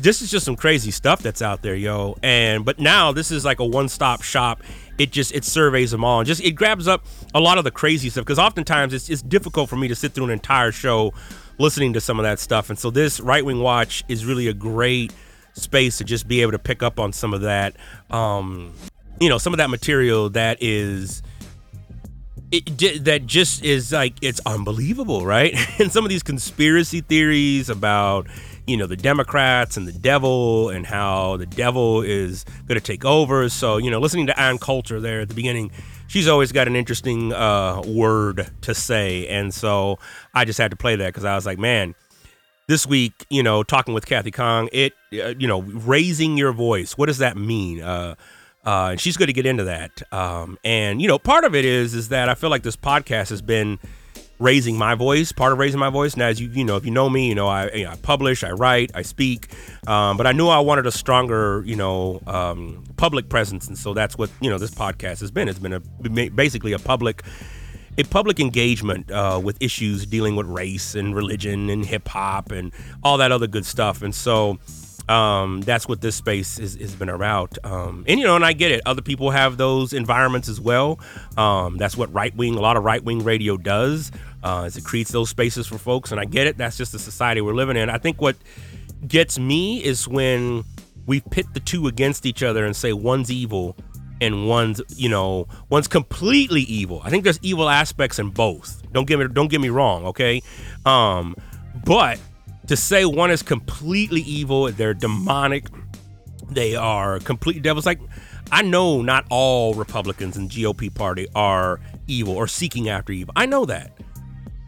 this 0.00 0.22
is 0.22 0.30
just 0.30 0.44
some 0.44 0.56
crazy 0.56 0.90
stuff 0.90 1.22
that's 1.22 1.42
out 1.42 1.62
there, 1.62 1.74
yo. 1.74 2.16
And 2.22 2.64
but 2.64 2.78
now 2.78 3.12
this 3.12 3.30
is 3.30 3.44
like 3.44 3.60
a 3.60 3.66
one 3.66 3.88
stop 3.88 4.22
shop. 4.22 4.62
It 4.98 5.12
just 5.12 5.34
it 5.34 5.44
surveys 5.44 5.90
them 5.90 6.04
all 6.04 6.20
and 6.20 6.26
just 6.26 6.42
it 6.42 6.52
grabs 6.52 6.88
up 6.88 7.04
a 7.34 7.40
lot 7.40 7.58
of 7.58 7.64
the 7.64 7.70
crazy 7.70 8.08
stuff 8.08 8.24
because 8.24 8.38
oftentimes 8.38 8.94
it's 8.94 9.10
it's 9.10 9.20
difficult 9.20 9.68
for 9.68 9.76
me 9.76 9.88
to 9.88 9.94
sit 9.94 10.12
through 10.12 10.24
an 10.24 10.30
entire 10.30 10.72
show 10.72 11.12
listening 11.58 11.92
to 11.92 12.00
some 12.00 12.18
of 12.18 12.22
that 12.22 12.38
stuff. 12.38 12.70
And 12.70 12.78
so 12.78 12.90
this 12.90 13.20
right 13.20 13.44
wing 13.44 13.60
watch 13.60 14.04
is 14.08 14.24
really 14.24 14.48
a 14.48 14.54
great 14.54 15.12
space 15.52 15.98
to 15.98 16.04
just 16.04 16.28
be 16.28 16.42
able 16.42 16.52
to 16.52 16.58
pick 16.58 16.82
up 16.82 16.98
on 16.98 17.12
some 17.12 17.34
of 17.34 17.42
that. 17.42 17.76
Um, 18.10 18.72
you 19.20 19.28
know, 19.28 19.38
some 19.38 19.52
of 19.52 19.58
that 19.58 19.70
material 19.70 20.30
that 20.30 20.58
is 20.62 21.22
it, 22.56 23.04
that 23.04 23.26
just 23.26 23.64
is 23.64 23.92
like 23.92 24.14
it's 24.22 24.40
unbelievable, 24.46 25.26
right? 25.26 25.54
and 25.80 25.92
some 25.92 26.04
of 26.04 26.08
these 26.08 26.22
conspiracy 26.22 27.00
theories 27.00 27.68
about 27.68 28.26
you 28.66 28.76
know 28.76 28.86
the 28.86 28.96
Democrats 28.96 29.76
and 29.76 29.86
the 29.86 29.92
devil 29.92 30.70
and 30.70 30.86
how 30.86 31.36
the 31.36 31.46
devil 31.46 32.02
is 32.02 32.44
going 32.66 32.78
to 32.78 32.84
take 32.84 33.04
over. 33.04 33.48
So 33.48 33.76
you 33.76 33.90
know, 33.90 34.00
listening 34.00 34.26
to 34.26 34.40
Ann 34.40 34.58
Coulter 34.58 35.00
there 35.00 35.20
at 35.20 35.28
the 35.28 35.34
beginning, 35.34 35.70
she's 36.08 36.28
always 36.28 36.52
got 36.52 36.66
an 36.66 36.76
interesting 36.76 37.32
uh, 37.32 37.82
word 37.86 38.50
to 38.62 38.74
say, 38.74 39.26
and 39.28 39.52
so 39.52 39.98
I 40.34 40.44
just 40.44 40.58
had 40.58 40.70
to 40.70 40.76
play 40.76 40.96
that 40.96 41.06
because 41.06 41.24
I 41.24 41.34
was 41.34 41.46
like, 41.46 41.58
man. 41.58 41.94
This 42.68 42.84
week, 42.84 43.24
you 43.30 43.44
know, 43.44 43.62
talking 43.62 43.94
with 43.94 44.06
Kathy 44.06 44.32
Khang, 44.32 44.68
it, 44.72 44.92
uh, 45.12 45.34
you 45.38 45.46
know, 45.46 45.62
raising 45.62 46.36
your 46.36 46.50
voice. 46.50 46.98
What 46.98 47.06
does 47.06 47.18
that 47.18 47.36
mean? 47.36 47.80
Uh, 47.80 48.16
uh, 48.66 48.88
and 48.90 49.00
she's 49.00 49.16
going 49.16 49.28
to 49.28 49.32
get 49.32 49.46
into 49.46 49.64
that. 49.64 50.02
Um, 50.12 50.58
and 50.64 51.00
you 51.00 51.08
know, 51.08 51.18
part 51.18 51.44
of 51.44 51.54
it 51.54 51.64
is 51.64 51.94
is 51.94 52.08
that 52.08 52.28
I 52.28 52.34
feel 52.34 52.50
like 52.50 52.64
this 52.64 52.76
podcast 52.76 53.30
has 53.30 53.40
been 53.40 53.78
raising 54.38 54.76
my 54.76 54.94
voice. 54.94 55.32
Part 55.32 55.52
of 55.52 55.58
raising 55.58 55.80
my 55.80 55.88
voice. 55.88 56.16
Now, 56.16 56.26
as 56.26 56.40
you 56.40 56.48
you 56.48 56.64
know, 56.64 56.76
if 56.76 56.84
you 56.84 56.90
know 56.90 57.08
me, 57.08 57.28
you 57.28 57.34
know 57.34 57.46
I, 57.46 57.70
you 57.70 57.84
know, 57.84 57.90
I 57.90 57.96
publish, 57.96 58.42
I 58.42 58.50
write, 58.50 58.90
I 58.94 59.02
speak. 59.02 59.48
Um, 59.86 60.16
but 60.16 60.26
I 60.26 60.32
knew 60.32 60.48
I 60.48 60.58
wanted 60.58 60.86
a 60.86 60.92
stronger, 60.92 61.62
you 61.64 61.76
know, 61.76 62.20
um, 62.26 62.84
public 62.96 63.28
presence, 63.28 63.68
and 63.68 63.78
so 63.78 63.94
that's 63.94 64.18
what 64.18 64.30
you 64.40 64.50
know 64.50 64.58
this 64.58 64.72
podcast 64.72 65.20
has 65.20 65.30
been. 65.30 65.48
It's 65.48 65.60
been 65.60 65.74
a 65.74 65.80
basically 66.30 66.72
a 66.72 66.78
public 66.78 67.22
a 67.98 68.04
public 68.04 68.40
engagement 68.40 69.10
uh, 69.10 69.40
with 69.42 69.56
issues 69.62 70.04
dealing 70.06 70.36
with 70.36 70.46
race 70.46 70.94
and 70.94 71.14
religion 71.14 71.70
and 71.70 71.86
hip 71.86 72.08
hop 72.08 72.50
and 72.50 72.72
all 73.02 73.16
that 73.18 73.32
other 73.32 73.46
good 73.46 73.64
stuff. 73.64 74.02
And 74.02 74.14
so 74.14 74.58
um, 75.08 75.60
that's 75.60 75.86
what 75.86 76.00
this 76.00 76.16
space 76.16 76.58
has 76.58 76.94
been 76.94 77.08
about. 77.08 77.58
Um, 77.64 78.04
and 78.08 78.18
you 78.18 78.26
know, 78.26 78.36
and 78.36 78.44
I 78.44 78.52
get 78.52 78.72
it. 78.72 78.82
Other 78.86 79.02
people 79.02 79.30
have 79.30 79.56
those 79.56 79.92
environments 79.92 80.48
as 80.48 80.60
well. 80.60 80.98
Um, 81.36 81.76
that's 81.76 81.96
what 81.96 82.12
right 82.12 82.34
wing, 82.34 82.56
a 82.56 82.60
lot 82.60 82.76
of 82.76 82.84
right 82.84 83.02
wing 83.02 83.22
radio 83.24 83.56
does. 83.56 84.10
Uh, 84.42 84.64
is 84.66 84.76
it 84.76 84.84
creates 84.84 85.10
those 85.10 85.30
spaces 85.30 85.66
for 85.66 85.78
folks, 85.78 86.10
and 86.12 86.20
I 86.20 86.24
get 86.24 86.46
it. 86.46 86.56
That's 86.56 86.76
just 86.76 86.92
the 86.92 86.98
society 86.98 87.40
we're 87.40 87.54
living 87.54 87.76
in. 87.76 87.88
I 87.88 87.98
think 87.98 88.20
what 88.20 88.36
gets 89.06 89.38
me 89.38 89.82
is 89.82 90.08
when 90.08 90.64
we 91.06 91.20
pit 91.20 91.46
the 91.54 91.60
two 91.60 91.86
against 91.86 92.26
each 92.26 92.42
other 92.42 92.64
and 92.64 92.74
say 92.74 92.92
one's 92.92 93.30
evil 93.30 93.76
and 94.20 94.48
one's 94.48 94.80
you 94.96 95.08
know 95.08 95.46
one's 95.68 95.88
completely 95.88 96.62
evil. 96.62 97.00
I 97.04 97.10
think 97.10 97.24
there's 97.24 97.38
evil 97.42 97.68
aspects 97.68 98.18
in 98.18 98.30
both. 98.30 98.82
Don't 98.92 99.06
get 99.06 99.18
me 99.18 99.28
don't 99.28 99.48
get 99.48 99.60
me 99.60 99.68
wrong, 99.68 100.06
okay? 100.06 100.42
Um, 100.84 101.36
but 101.84 102.18
to 102.66 102.76
say 102.76 103.04
one 103.04 103.30
is 103.30 103.42
completely 103.42 104.22
evil, 104.22 104.70
they're 104.70 104.94
demonic, 104.94 105.66
they 106.50 106.74
are 106.74 107.18
complete 107.20 107.62
devils. 107.62 107.86
Like 107.86 108.00
I 108.50 108.62
know 108.62 109.02
not 109.02 109.26
all 109.30 109.74
Republicans 109.74 110.36
in 110.36 110.48
GOP 110.48 110.94
party 110.94 111.26
are 111.34 111.80
evil 112.06 112.34
or 112.34 112.46
seeking 112.46 112.88
after 112.88 113.12
evil. 113.12 113.32
I 113.36 113.46
know 113.46 113.64
that. 113.66 113.92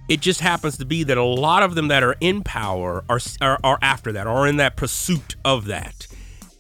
It 0.09 0.21
just 0.21 0.41
happens 0.41 0.79
to 0.79 0.87
be 0.87 1.05
that 1.05 1.19
a 1.19 1.23
lot 1.23 1.63
of 1.63 1.75
them 1.75 1.89
that 1.89 2.03
are 2.03 2.17
in 2.21 2.43
power 2.43 3.05
are 3.09 3.21
are, 3.41 3.59
are 3.63 3.79
after 3.83 4.13
that, 4.13 4.27
or 4.27 4.47
in 4.47 4.57
that 4.57 4.77
pursuit 4.77 5.37
of 5.45 5.67
that. 5.67 6.07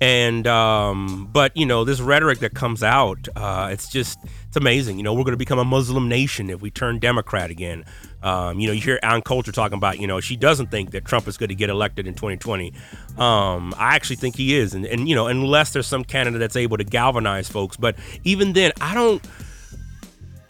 And 0.00 0.46
um, 0.46 1.28
but 1.32 1.56
you 1.56 1.66
know 1.66 1.84
this 1.84 2.00
rhetoric 2.00 2.40
that 2.40 2.54
comes 2.54 2.82
out, 2.82 3.26
uh, 3.34 3.70
it's 3.72 3.88
just 3.88 4.18
it's 4.46 4.56
amazing. 4.56 4.98
You 4.98 5.02
know 5.02 5.14
we're 5.14 5.24
going 5.24 5.32
to 5.32 5.38
become 5.38 5.58
a 5.58 5.64
Muslim 5.64 6.08
nation 6.08 6.50
if 6.50 6.60
we 6.60 6.70
turn 6.70 6.98
Democrat 6.98 7.50
again. 7.50 7.84
Um, 8.22 8.58
you 8.58 8.66
know 8.66 8.72
you 8.72 8.80
hear 8.80 8.98
Ann 9.02 9.22
Coulter 9.22 9.52
talking 9.52 9.78
about 9.78 10.00
you 10.00 10.06
know 10.06 10.20
she 10.20 10.36
doesn't 10.36 10.70
think 10.70 10.90
that 10.90 11.04
Trump 11.04 11.28
is 11.28 11.36
going 11.36 11.50
to 11.50 11.54
get 11.54 11.70
elected 11.70 12.06
in 12.06 12.14
2020. 12.14 12.72
Um, 13.16 13.74
I 13.76 13.94
actually 13.94 14.16
think 14.16 14.36
he 14.36 14.56
is, 14.56 14.74
and, 14.74 14.84
and 14.86 15.08
you 15.08 15.14
know 15.14 15.28
unless 15.28 15.72
there's 15.72 15.86
some 15.86 16.04
candidate 16.04 16.40
that's 16.40 16.56
able 16.56 16.76
to 16.78 16.84
galvanize 16.84 17.48
folks. 17.48 17.76
But 17.76 17.96
even 18.24 18.52
then, 18.52 18.72
I 18.80 18.94
don't. 18.94 19.24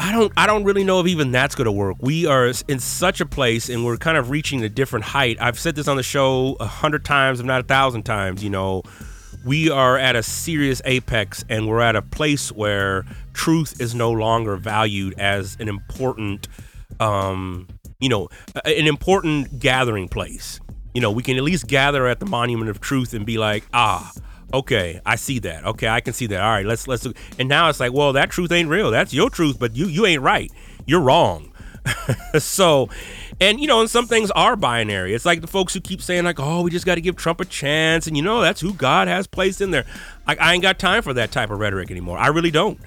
I 0.00 0.12
don't 0.12 0.32
I 0.36 0.46
don't 0.46 0.62
really 0.62 0.84
know 0.84 1.00
if 1.00 1.08
even 1.08 1.32
that's 1.32 1.56
going 1.56 1.64
to 1.66 1.72
work. 1.72 1.96
We 2.00 2.24
are 2.24 2.52
in 2.68 2.78
such 2.78 3.20
a 3.20 3.26
place 3.26 3.68
and 3.68 3.84
we're 3.84 3.96
kind 3.96 4.16
of 4.16 4.30
reaching 4.30 4.62
a 4.62 4.68
different 4.68 5.04
height. 5.04 5.36
I've 5.40 5.58
said 5.58 5.74
this 5.74 5.88
on 5.88 5.96
the 5.96 6.04
show 6.04 6.56
a 6.60 6.66
hundred 6.66 7.04
times, 7.04 7.40
if 7.40 7.46
not 7.46 7.60
a 7.60 7.64
thousand 7.64 8.04
times, 8.04 8.44
you 8.44 8.48
know, 8.48 8.84
we 9.44 9.70
are 9.70 9.98
at 9.98 10.14
a 10.14 10.22
serious 10.22 10.80
apex 10.84 11.44
and 11.48 11.66
we're 11.66 11.80
at 11.80 11.96
a 11.96 12.02
place 12.02 12.52
where 12.52 13.04
truth 13.32 13.80
is 13.80 13.94
no 13.94 14.12
longer 14.12 14.56
valued 14.56 15.14
as 15.18 15.56
an 15.58 15.68
important 15.68 16.46
um, 17.00 17.68
you 18.00 18.08
know, 18.08 18.28
an 18.64 18.86
important 18.86 19.58
gathering 19.58 20.08
place. 20.08 20.60
You 20.94 21.00
know, 21.00 21.12
we 21.12 21.22
can 21.22 21.36
at 21.36 21.42
least 21.42 21.66
gather 21.66 22.06
at 22.06 22.18
the 22.18 22.26
monument 22.26 22.70
of 22.70 22.80
truth 22.80 23.14
and 23.14 23.24
be 23.24 23.38
like, 23.38 23.64
ah, 23.72 24.12
Okay, 24.52 25.00
I 25.04 25.16
see 25.16 25.40
that. 25.40 25.64
Okay, 25.64 25.88
I 25.88 26.00
can 26.00 26.14
see 26.14 26.26
that. 26.28 26.40
All 26.40 26.50
right, 26.50 26.64
let's 26.64 26.88
let's. 26.88 27.06
And 27.38 27.48
now 27.48 27.68
it's 27.68 27.80
like, 27.80 27.92
well, 27.92 28.14
that 28.14 28.30
truth 28.30 28.50
ain't 28.50 28.68
real. 28.70 28.90
That's 28.90 29.12
your 29.12 29.28
truth, 29.28 29.58
but 29.58 29.76
you 29.76 29.86
you 29.86 30.06
ain't 30.06 30.22
right. 30.22 30.50
You're 30.86 31.02
wrong. 31.02 31.52
so, 32.38 32.88
and 33.40 33.60
you 33.60 33.66
know, 33.66 33.80
and 33.80 33.90
some 33.90 34.06
things 34.06 34.30
are 34.30 34.56
binary. 34.56 35.14
It's 35.14 35.26
like 35.26 35.42
the 35.42 35.46
folks 35.46 35.74
who 35.74 35.80
keep 35.80 36.00
saying 36.00 36.24
like, 36.24 36.40
oh, 36.40 36.62
we 36.62 36.70
just 36.70 36.86
got 36.86 36.94
to 36.94 37.02
give 37.02 37.16
Trump 37.16 37.40
a 37.40 37.44
chance, 37.44 38.06
and 38.06 38.16
you 38.16 38.22
know, 38.22 38.40
that's 38.40 38.60
who 38.62 38.72
God 38.72 39.06
has 39.06 39.26
placed 39.26 39.60
in 39.60 39.70
there. 39.70 39.84
I, 40.26 40.36
I 40.36 40.54
ain't 40.54 40.62
got 40.62 40.78
time 40.78 41.02
for 41.02 41.12
that 41.12 41.30
type 41.30 41.50
of 41.50 41.58
rhetoric 41.58 41.90
anymore. 41.90 42.16
I 42.16 42.28
really 42.28 42.50
don't. 42.50 42.80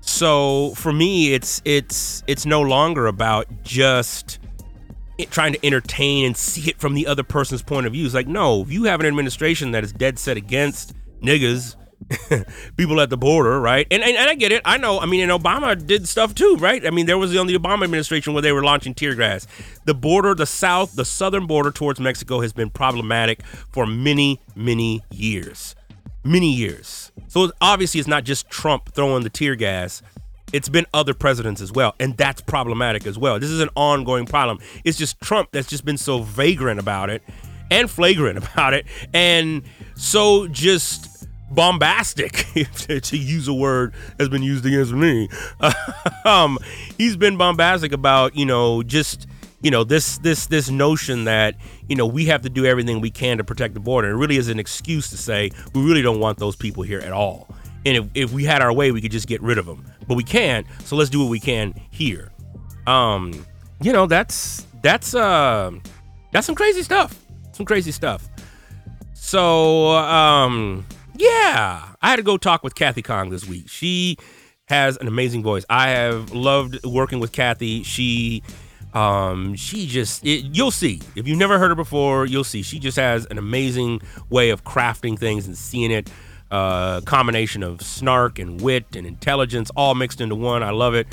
So 0.00 0.72
for 0.76 0.92
me, 0.92 1.34
it's 1.34 1.62
it's 1.64 2.22
it's 2.26 2.46
no 2.46 2.60
longer 2.62 3.06
about 3.06 3.46
just 3.62 4.38
trying 5.30 5.52
to 5.52 5.66
entertain 5.66 6.24
and 6.24 6.36
see 6.36 6.70
it 6.70 6.78
from 6.78 6.94
the 6.94 7.06
other 7.06 7.22
person's 7.22 7.62
point 7.62 7.86
of 7.86 7.92
view. 7.92 8.06
It's 8.06 8.14
like, 8.14 8.26
no, 8.26 8.62
if 8.62 8.72
you 8.72 8.84
have 8.84 9.00
an 9.00 9.06
administration 9.06 9.72
that 9.72 9.84
is 9.84 9.92
dead 9.92 10.18
set 10.18 10.36
against 10.36 10.94
niggas, 11.20 11.76
people 12.76 13.00
at 13.00 13.10
the 13.10 13.16
border, 13.16 13.60
right? 13.60 13.86
And, 13.90 14.02
and, 14.02 14.16
and 14.16 14.30
I 14.30 14.34
get 14.34 14.52
it. 14.52 14.62
I 14.64 14.78
know. 14.78 14.98
I 14.98 15.06
mean, 15.06 15.28
and 15.28 15.30
Obama 15.30 15.84
did 15.86 16.08
stuff 16.08 16.34
too, 16.34 16.56
right? 16.58 16.84
I 16.86 16.90
mean, 16.90 17.06
there 17.06 17.18
was 17.18 17.32
the 17.32 17.38
Obama 17.38 17.84
administration 17.84 18.32
where 18.32 18.42
they 18.42 18.52
were 18.52 18.64
launching 18.64 18.94
tear 18.94 19.14
gas. 19.14 19.46
The 19.84 19.94
border, 19.94 20.34
the 20.34 20.46
south, 20.46 20.94
the 20.94 21.04
southern 21.04 21.46
border 21.46 21.70
towards 21.70 22.00
Mexico 22.00 22.40
has 22.40 22.52
been 22.52 22.70
problematic 22.70 23.44
for 23.70 23.86
many, 23.86 24.40
many 24.54 25.02
years. 25.10 25.74
Many 26.24 26.52
years. 26.52 27.09
So 27.30 27.50
obviously, 27.60 28.00
it's 28.00 28.08
not 28.08 28.24
just 28.24 28.50
Trump 28.50 28.92
throwing 28.92 29.22
the 29.22 29.30
tear 29.30 29.54
gas 29.54 30.02
it's 30.52 30.68
been 30.68 30.86
other 30.92 31.14
presidents 31.14 31.60
as 31.60 31.72
well, 31.72 31.94
and 32.00 32.16
that's 32.16 32.40
problematic 32.42 33.06
as 33.06 33.18
well. 33.18 33.38
This 33.38 33.50
is 33.50 33.60
an 33.60 33.70
ongoing 33.76 34.26
problem. 34.26 34.58
It's 34.84 34.98
just 34.98 35.20
Trump 35.20 35.50
that's 35.52 35.68
just 35.68 35.84
been 35.84 35.98
so 35.98 36.22
vagrant 36.22 36.80
about 36.80 37.10
it 37.10 37.22
and 37.70 37.90
flagrant 37.90 38.38
about 38.52 38.74
it, 38.74 38.86
and 39.14 39.62
so 39.94 40.48
just 40.48 41.28
bombastic, 41.50 42.32
to 42.86 43.16
use 43.16 43.48
a 43.48 43.54
word 43.54 43.94
that's 44.16 44.28
been 44.28 44.42
used 44.42 44.64
against 44.66 44.92
me. 44.92 45.28
um, 46.24 46.58
he's 46.98 47.16
been 47.16 47.36
bombastic 47.36 47.92
about 47.92 48.36
you 48.36 48.46
know 48.46 48.82
just 48.82 49.26
you 49.62 49.70
know 49.70 49.84
this 49.84 50.18
this 50.18 50.46
this 50.46 50.70
notion 50.70 51.24
that 51.24 51.56
you 51.88 51.96
know 51.96 52.06
we 52.06 52.26
have 52.26 52.42
to 52.42 52.48
do 52.48 52.64
everything 52.64 53.00
we 53.00 53.10
can 53.10 53.38
to 53.38 53.44
protect 53.44 53.74
the 53.74 53.80
border. 53.80 54.10
It 54.10 54.16
really 54.16 54.36
is 54.36 54.48
an 54.48 54.58
excuse 54.58 55.10
to 55.10 55.16
say 55.16 55.50
we 55.74 55.82
really 55.82 56.02
don't 56.02 56.20
want 56.20 56.38
those 56.38 56.56
people 56.56 56.82
here 56.82 57.00
at 57.00 57.12
all. 57.12 57.48
And 57.86 57.96
if, 57.96 58.06
if 58.14 58.32
we 58.32 58.44
had 58.44 58.60
our 58.60 58.72
way, 58.72 58.92
we 58.92 59.00
could 59.00 59.12
just 59.12 59.26
get 59.26 59.40
rid 59.42 59.56
of 59.56 59.64
them. 59.66 59.86
But 60.06 60.16
we 60.16 60.24
can't, 60.24 60.66
so 60.84 60.96
let's 60.96 61.08
do 61.08 61.20
what 61.20 61.30
we 61.30 61.40
can 61.40 61.74
here. 61.90 62.30
Um, 62.86 63.46
you 63.80 63.92
know, 63.92 64.06
that's 64.06 64.66
that's 64.82 65.14
uh 65.14 65.70
that's 66.32 66.46
some 66.46 66.54
crazy 66.54 66.82
stuff. 66.82 67.18
Some 67.52 67.66
crazy 67.66 67.92
stuff. 67.92 68.28
So 69.14 69.88
um 69.96 70.86
yeah, 71.16 71.92
I 72.00 72.10
had 72.10 72.16
to 72.16 72.22
go 72.22 72.36
talk 72.36 72.64
with 72.64 72.74
Kathy 72.74 73.02
Khang 73.02 73.30
this 73.30 73.46
week. 73.46 73.68
She 73.68 74.16
has 74.68 74.96
an 74.96 75.06
amazing 75.06 75.42
voice. 75.42 75.64
I 75.68 75.88
have 75.88 76.32
loved 76.32 76.84
working 76.86 77.20
with 77.20 77.32
Kathy. 77.32 77.82
She 77.82 78.42
um 78.94 79.54
she 79.54 79.86
just 79.86 80.24
it, 80.26 80.44
you'll 80.52 80.70
see 80.70 81.00
if 81.14 81.28
you've 81.28 81.38
never 81.38 81.58
heard 81.58 81.68
her 81.68 81.74
before 81.74 82.26
you'll 82.26 82.42
see 82.42 82.62
she 82.62 82.78
just 82.78 82.96
has 82.96 83.24
an 83.26 83.38
amazing 83.38 84.00
way 84.30 84.50
of 84.50 84.64
crafting 84.64 85.18
things 85.18 85.46
and 85.46 85.56
seeing 85.56 85.90
it 85.90 86.10
uh, 86.50 87.00
combination 87.02 87.62
of 87.62 87.80
snark 87.82 88.38
and 88.38 88.60
wit 88.60 88.96
and 88.96 89.06
intelligence 89.06 89.70
all 89.76 89.94
mixed 89.94 90.20
into 90.20 90.34
one. 90.34 90.62
I 90.62 90.70
love 90.70 90.94
it. 90.94 91.06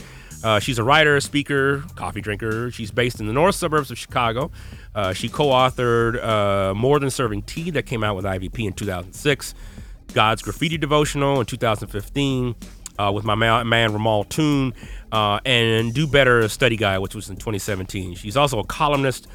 Uh, 0.44 0.60
she's 0.60 0.78
a 0.78 0.84
writer, 0.84 1.20
speaker, 1.20 1.84
coffee 1.96 2.22
drinker. 2.22 2.72
She's 2.72 2.92
based 2.92 3.20
in 3.20 3.28
the 3.28 3.34
north 3.34 3.56
suburbs 3.56 3.90
of 3.90 3.98
Chicago. 3.98 4.52
Uh, 4.94 5.14
she 5.14 5.30
co 5.30 5.48
authored 5.48 6.24
uh, 6.24 6.74
More 6.74 7.00
Than 7.00 7.10
Serving 7.10 7.44
Tea, 7.44 7.72
that 7.72 7.86
came 7.86 8.04
out 8.04 8.16
with 8.16 8.26
IVP 8.26 8.66
in 8.66 8.74
2006, 8.74 9.56
God's 10.14 10.42
Graffiti 10.42 10.78
Devotional 10.78 11.40
in 11.40 11.46
2015. 11.46 12.56
Uh, 13.00 13.12
with 13.14 13.24
my 13.24 13.36
man, 13.36 13.68
man 13.70 13.94
Ramal 13.94 14.24
Toon, 14.24 14.74
uh, 15.12 15.40
and 15.46 15.94
Do 15.94 16.08
Better 16.08 16.48
Study 16.50 16.78
Guide, 16.78 17.00
which 17.00 17.14
was 17.14 17.30
in 17.30 17.36
2017. 17.36 18.16
She's 18.16 18.36
also 18.36 18.60
a 18.60 18.66
columnist 18.66 19.28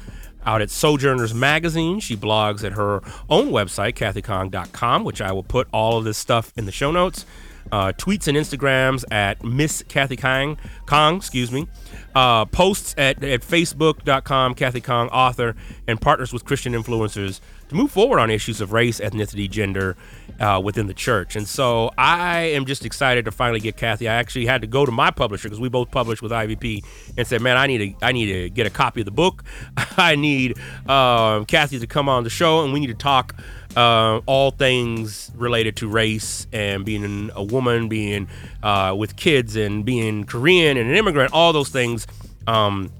out 0.45 0.61
at 0.61 0.69
Sojourners 0.69 1.33
Magazine. 1.33 1.99
She 1.99 2.15
blogs 2.17 2.63
at 2.63 2.73
her 2.73 3.01
own 3.29 3.49
website, 3.49 3.93
kathykhang.com, 3.93 5.03
which 5.03 5.21
I 5.21 5.31
will 5.31 5.43
put 5.43 5.67
all 5.71 5.97
of 5.97 6.03
this 6.03 6.17
stuff 6.17 6.51
in 6.57 6.65
the 6.65 6.71
show 6.71 6.91
notes. 6.91 7.25
Uh, 7.71 7.93
tweets 7.93 8.27
and 8.27 8.37
Instagrams 8.37 9.05
at 9.09 9.43
Miss 9.43 9.83
Kathy 9.87 10.17
Khang, 10.17 10.57
Khang, 10.85 11.17
excuse 11.17 11.51
me. 11.51 11.67
Uh, 12.13 12.45
posts 12.45 12.93
at, 12.97 13.23
at 13.23 13.41
Facebook.com, 13.41 14.53
Kathy 14.53 14.81
Khang, 14.81 15.07
author, 15.09 15.55
and 15.87 15.99
partners 15.99 16.33
with 16.33 16.45
Christian 16.45 16.73
influencers 16.73 17.39
to 17.73 17.77
move 17.77 17.91
forward 17.91 18.19
on 18.19 18.29
issues 18.29 18.61
of 18.61 18.71
race, 18.71 18.99
ethnicity, 18.99 19.49
gender 19.49 19.97
uh, 20.39 20.61
within 20.63 20.87
the 20.87 20.93
church. 20.93 21.35
And 21.35 21.47
so 21.47 21.91
I 21.97 22.39
am 22.39 22.65
just 22.65 22.85
excited 22.85 23.25
to 23.25 23.31
finally 23.31 23.59
get 23.59 23.77
Kathy. 23.77 24.07
I 24.07 24.15
actually 24.15 24.45
had 24.45 24.61
to 24.61 24.67
go 24.67 24.85
to 24.85 24.91
my 24.91 25.11
publisher 25.11 25.49
because 25.49 25.59
we 25.59 25.69
both 25.69 25.91
published 25.91 26.21
with 26.21 26.31
IVP 26.31 26.83
and 27.17 27.27
said, 27.27 27.41
"Man, 27.41 27.57
I 27.57 27.67
need 27.67 27.77
to 27.99 28.05
I 28.05 28.11
need 28.11 28.27
to 28.27 28.49
get 28.49 28.65
a 28.67 28.69
copy 28.69 29.01
of 29.01 29.05
the 29.05 29.11
book. 29.11 29.43
I 29.97 30.15
need 30.15 30.57
um, 30.87 31.45
Kathy 31.45 31.79
to 31.79 31.87
come 31.87 32.07
on 32.07 32.23
the 32.23 32.29
show, 32.29 32.63
and 32.63 32.73
we 32.73 32.79
need 32.79 32.87
to 32.87 32.93
talk." 32.93 33.35
Uh, 33.75 34.21
all 34.27 34.51
things 34.51 35.31
related 35.33 35.75
to 35.75 35.87
race 35.87 36.45
and 36.53 36.85
being 36.85 37.31
a 37.33 37.43
woman, 37.43 37.89
being 37.89 38.27
uh, 38.61 38.93
with 38.95 39.15
kids, 39.15 39.55
and 39.55 39.83
being 39.83 40.25
Korean 40.25 40.77
and 40.77 40.91
an 40.91 40.95
immigrant, 40.95 41.33
all 41.33 41.53
those 41.53 41.69
things 41.69 42.05
um, 42.45 42.91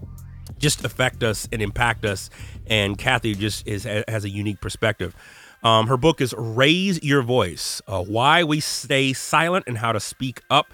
just 0.58 0.84
affect 0.84 1.22
us 1.22 1.48
and 1.52 1.62
impact 1.62 2.06
us 2.06 2.32
and 2.68 2.98
Kathy 2.98 3.36
just 3.36 3.68
is 3.68 3.84
has 3.84 4.24
a 4.24 4.30
unique 4.30 4.62
perspective. 4.62 5.16
Um, 5.64 5.88
her 5.88 5.98
book 5.98 6.20
is 6.20 6.36
Raise 6.38 7.02
Your 7.04 7.22
Voice 7.22 7.82
uh, 7.88 8.04
Why 8.04 8.44
We 8.44 8.60
Stay 8.60 9.14
Silent 9.14 9.66
and 9.68 9.78
How 9.78 9.94
to 9.94 10.00
Speak 10.00 10.42
Up. 10.50 10.68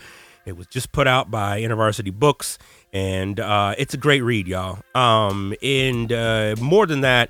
It 0.46 0.58
was 0.58 0.66
just 0.66 0.92
put 0.92 1.06
out 1.06 1.30
by 1.30 1.62
InterVarsity 1.62 2.12
Books, 2.12 2.58
and 2.92 3.40
uh, 3.40 3.76
it's 3.78 3.94
a 3.94 3.98
great 3.98 4.22
read, 4.22 4.48
y'all. 4.48 4.80
Um, 4.96 5.54
and 5.62 6.12
uh, 6.12 6.56
more 6.60 6.88
than 6.88 7.02
that, 7.02 7.30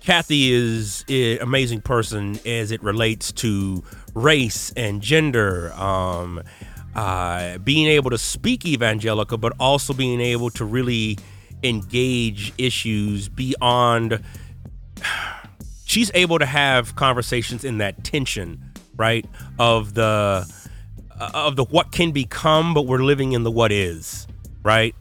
Kathy 0.00 0.50
is 0.50 1.04
an 1.08 1.38
amazing 1.42 1.82
person 1.82 2.40
as 2.46 2.70
it 2.70 2.82
relates 2.82 3.32
to 3.32 3.84
race 4.14 4.72
and 4.76 5.02
gender. 5.02 5.72
Um, 5.74 6.42
uh, 6.94 7.58
being 7.58 7.86
able 7.86 8.10
to 8.10 8.18
speak 8.18 8.64
evangelical, 8.64 9.38
but 9.38 9.52
also 9.60 9.92
being 9.92 10.20
able 10.20 10.50
to 10.50 10.64
really 10.64 11.18
engage 11.62 12.52
issues 12.58 13.28
beyond 13.28 14.22
she's 15.84 16.10
able 16.14 16.38
to 16.38 16.46
have 16.46 16.94
conversations 16.96 17.64
in 17.64 17.78
that 17.78 18.04
tension 18.04 18.62
right 18.96 19.26
of 19.58 19.94
the 19.94 20.46
of 21.34 21.56
the 21.56 21.64
what 21.64 21.92
can 21.92 22.12
become 22.12 22.74
but 22.74 22.86
we're 22.86 23.02
living 23.02 23.32
in 23.32 23.42
the 23.42 23.50
what 23.50 23.72
is 23.72 24.26
right 24.62 24.94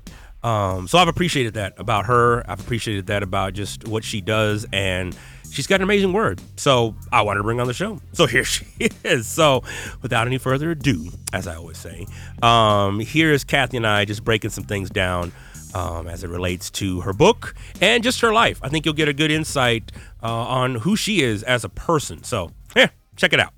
um, 0.44 0.88
so 0.88 0.98
i've 0.98 1.08
appreciated 1.08 1.56
that 1.56 1.74
about 1.78 2.06
her 2.06 2.50
i've 2.50 2.60
appreciated 2.60 3.08
that 3.08 3.24
about 3.24 3.54
just 3.54 3.88
what 3.88 4.04
she 4.04 4.22
does 4.22 4.66
and 4.72 5.16
she's 5.52 5.68
got 5.68 5.76
an 5.76 5.84
amazing 5.84 6.14
word. 6.14 6.42
So 6.56 6.96
I 7.12 7.22
wanted 7.22 7.40
to 7.40 7.44
bring 7.44 7.60
on 7.60 7.68
the 7.68 7.74
show. 7.74 8.00
So 8.14 8.26
here 8.26 8.44
she 8.46 8.66
is. 9.04 9.28
So 9.28 9.64
without 10.02 10.28
any 10.28 10.38
further 10.38 10.72
ado, 10.72 11.10
as 11.34 11.48
I 11.48 11.56
always 11.56 11.78
say, 11.78 12.08
um, 12.42 13.00
here 13.00 13.32
is 13.32 13.44
Kathy 13.44 13.78
and 13.78 13.88
I 13.88 14.06
just 14.06 14.24
breaking 14.24 14.52
some 14.52 14.64
things 14.64 14.90
down 14.90 15.32
um, 15.78 16.08
as 16.08 16.24
it 16.24 16.30
relates 16.30 16.72
to 16.72 17.02
her 17.02 17.14
book 17.14 17.54
and 17.82 18.04
just 18.04 18.22
her 18.22 18.34
life. 18.34 18.60
I 18.64 18.70
think 18.70 18.86
you'll 18.86 18.96
get 18.96 19.08
a 19.08 19.14
good 19.14 19.30
insight 19.30 19.92
uh, 20.24 20.28
on 20.28 20.76
who 20.76 20.96
she 20.96 21.22
is 21.22 21.44
as 21.44 21.64
a 21.64 21.70
person. 21.70 22.24
So, 22.24 22.52
yeah, 22.76 22.90
check 23.16 23.32
it 23.32 23.40
out. 23.40 23.54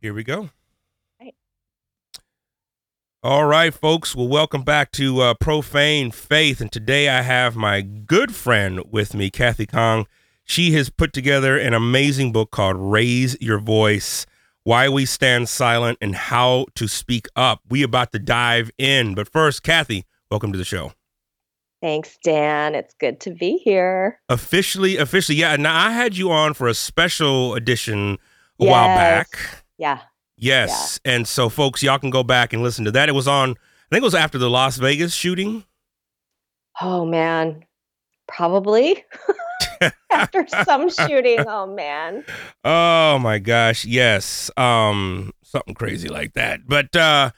Here 0.00 0.14
we 0.14 0.22
go. 0.22 0.50
All 3.24 3.46
right, 3.46 3.72
folks. 3.72 4.16
Well, 4.16 4.26
welcome 4.26 4.62
back 4.62 4.90
to 4.92 5.20
uh, 5.20 5.34
Profane 5.34 6.10
Faith. 6.10 6.60
And 6.60 6.72
today 6.72 7.08
I 7.08 7.22
have 7.22 7.54
my 7.54 7.80
good 7.80 8.34
friend 8.34 8.82
with 8.90 9.14
me, 9.14 9.30
Kathy 9.30 9.66
Khang. 9.66 10.06
She 10.44 10.72
has 10.72 10.90
put 10.90 11.12
together 11.12 11.56
an 11.56 11.72
amazing 11.72 12.32
book 12.32 12.50
called 12.50 12.76
Raise 12.76 13.36
Your 13.40 13.60
Voice 13.60 14.26
Why 14.64 14.88
We 14.88 15.06
Stand 15.06 15.48
Silent 15.48 15.98
and 16.00 16.14
How 16.14 16.66
to 16.76 16.86
Speak 16.86 17.26
Up. 17.34 17.62
We 17.68 17.82
about 17.82 18.12
to 18.12 18.20
dive 18.20 18.70
in. 18.78 19.14
But 19.14 19.28
first, 19.28 19.64
Kathy, 19.64 20.04
welcome 20.30 20.52
to 20.52 20.58
the 20.58 20.64
show. 20.64 20.92
Thanks, 21.80 22.16
Dan. 22.22 22.76
It's 22.76 22.94
good 22.94 23.18
to 23.22 23.32
be 23.32 23.56
here. 23.56 24.20
Officially, 24.28 24.98
officially, 24.98 25.36
yeah. 25.36 25.56
Now 25.56 25.76
I 25.76 25.90
had 25.90 26.16
you 26.16 26.30
on 26.30 26.54
for 26.54 26.68
a 26.68 26.74
special 26.74 27.54
edition 27.56 28.18
a 28.60 28.64
yes. 28.64 28.70
while 28.70 28.86
back. 28.86 29.26
Yeah. 29.78 29.98
Yes. 30.36 31.00
Yeah. 31.04 31.12
And 31.12 31.26
so, 31.26 31.48
folks, 31.48 31.82
y'all 31.82 31.98
can 31.98 32.10
go 32.10 32.22
back 32.22 32.52
and 32.52 32.62
listen 32.62 32.84
to 32.84 32.92
that. 32.92 33.08
It 33.08 33.12
was 33.12 33.26
on, 33.26 33.50
I 33.50 33.54
think 33.90 34.02
it 34.02 34.04
was 34.04 34.14
after 34.14 34.38
the 34.38 34.48
Las 34.48 34.76
Vegas 34.76 35.12
shooting. 35.12 35.64
Oh, 36.80 37.04
man. 37.04 37.64
Probably. 38.28 39.04
after 40.10 40.46
some 40.64 40.90
shooting. 41.08 41.40
Oh, 41.46 41.66
man. 41.66 42.24
Oh, 42.64 43.18
my 43.18 43.38
gosh. 43.38 43.84
Yes. 43.84 44.50
Um, 44.56 45.32
something 45.42 45.74
crazy 45.74 46.08
like 46.08 46.34
that. 46.34 46.66
But, 46.66 46.94
uh, 46.94 47.30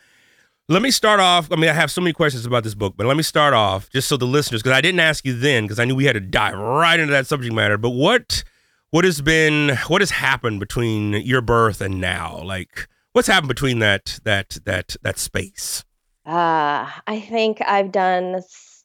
let 0.68 0.80
me 0.80 0.90
start 0.90 1.20
off. 1.20 1.52
I 1.52 1.56
mean, 1.56 1.68
I 1.68 1.74
have 1.74 1.90
so 1.90 2.00
many 2.00 2.12
questions 2.14 2.46
about 2.46 2.64
this 2.64 2.74
book, 2.74 2.94
but 2.96 3.06
let 3.06 3.16
me 3.16 3.22
start 3.22 3.52
off 3.52 3.90
just 3.90 4.08
so 4.08 4.16
the 4.16 4.24
listeners, 4.24 4.62
because 4.62 4.76
I 4.76 4.80
didn't 4.80 5.00
ask 5.00 5.24
you 5.24 5.38
then, 5.38 5.64
because 5.64 5.78
I 5.78 5.84
knew 5.84 5.94
we 5.94 6.06
had 6.06 6.14
to 6.14 6.20
dive 6.20 6.56
right 6.56 6.98
into 6.98 7.12
that 7.12 7.26
subject 7.26 7.54
matter. 7.54 7.76
But 7.76 7.90
what 7.90 8.44
what 8.90 9.04
has 9.04 9.20
been 9.20 9.76
what 9.88 10.00
has 10.00 10.12
happened 10.12 10.60
between 10.60 11.12
your 11.14 11.42
birth 11.42 11.80
and 11.80 12.00
now? 12.00 12.40
Like, 12.42 12.88
what's 13.12 13.28
happened 13.28 13.48
between 13.48 13.80
that 13.80 14.20
that 14.24 14.56
that 14.64 14.96
that 15.02 15.18
space? 15.18 15.84
Uh, 16.24 16.88
I 17.06 17.20
think 17.28 17.60
I've 17.66 17.92
done 17.92 18.40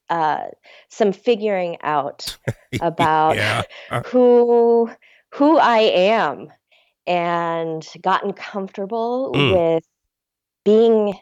uh, 0.09 0.45
some 0.89 1.11
figuring 1.11 1.77
out 1.81 2.37
about 2.81 3.35
yeah. 3.35 3.63
who 4.05 4.89
who 5.31 5.57
I 5.57 5.79
am 5.79 6.49
and 7.05 7.85
gotten 8.01 8.33
comfortable 8.33 9.31
mm. 9.33 9.53
with 9.53 9.83
being 10.65 11.15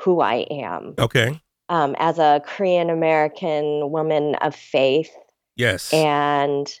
who 0.00 0.20
I 0.20 0.46
am. 0.50 0.94
Okay. 0.98 1.40
Um, 1.68 1.96
as 1.98 2.18
a 2.18 2.42
Korean 2.46 2.90
American 2.90 3.90
woman 3.90 4.36
of 4.36 4.54
faith. 4.54 5.10
Yes. 5.56 5.92
And 5.92 6.72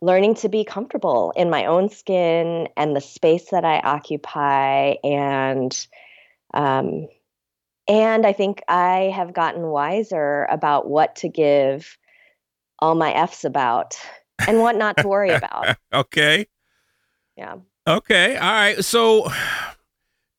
learning 0.00 0.34
to 0.36 0.48
be 0.48 0.64
comfortable 0.64 1.32
in 1.34 1.50
my 1.50 1.64
own 1.64 1.88
skin 1.88 2.68
and 2.76 2.94
the 2.94 3.00
space 3.00 3.50
that 3.50 3.64
I 3.64 3.80
occupy 3.80 4.94
and 5.02 5.86
um, 6.54 7.08
and 7.88 8.26
I 8.26 8.32
think 8.32 8.62
I 8.68 9.12
have 9.14 9.32
gotten 9.32 9.62
wiser 9.68 10.46
about 10.50 10.88
what 10.88 11.16
to 11.16 11.28
give 11.28 11.98
all 12.78 12.94
my 12.94 13.12
F's 13.12 13.44
about 13.44 13.96
and 14.46 14.60
what 14.60 14.76
not 14.76 14.96
to 14.98 15.08
worry 15.08 15.30
about. 15.30 15.76
okay. 15.92 16.46
Yeah. 17.36 17.56
Okay. 17.86 18.36
All 18.36 18.52
right. 18.52 18.84
So 18.84 19.30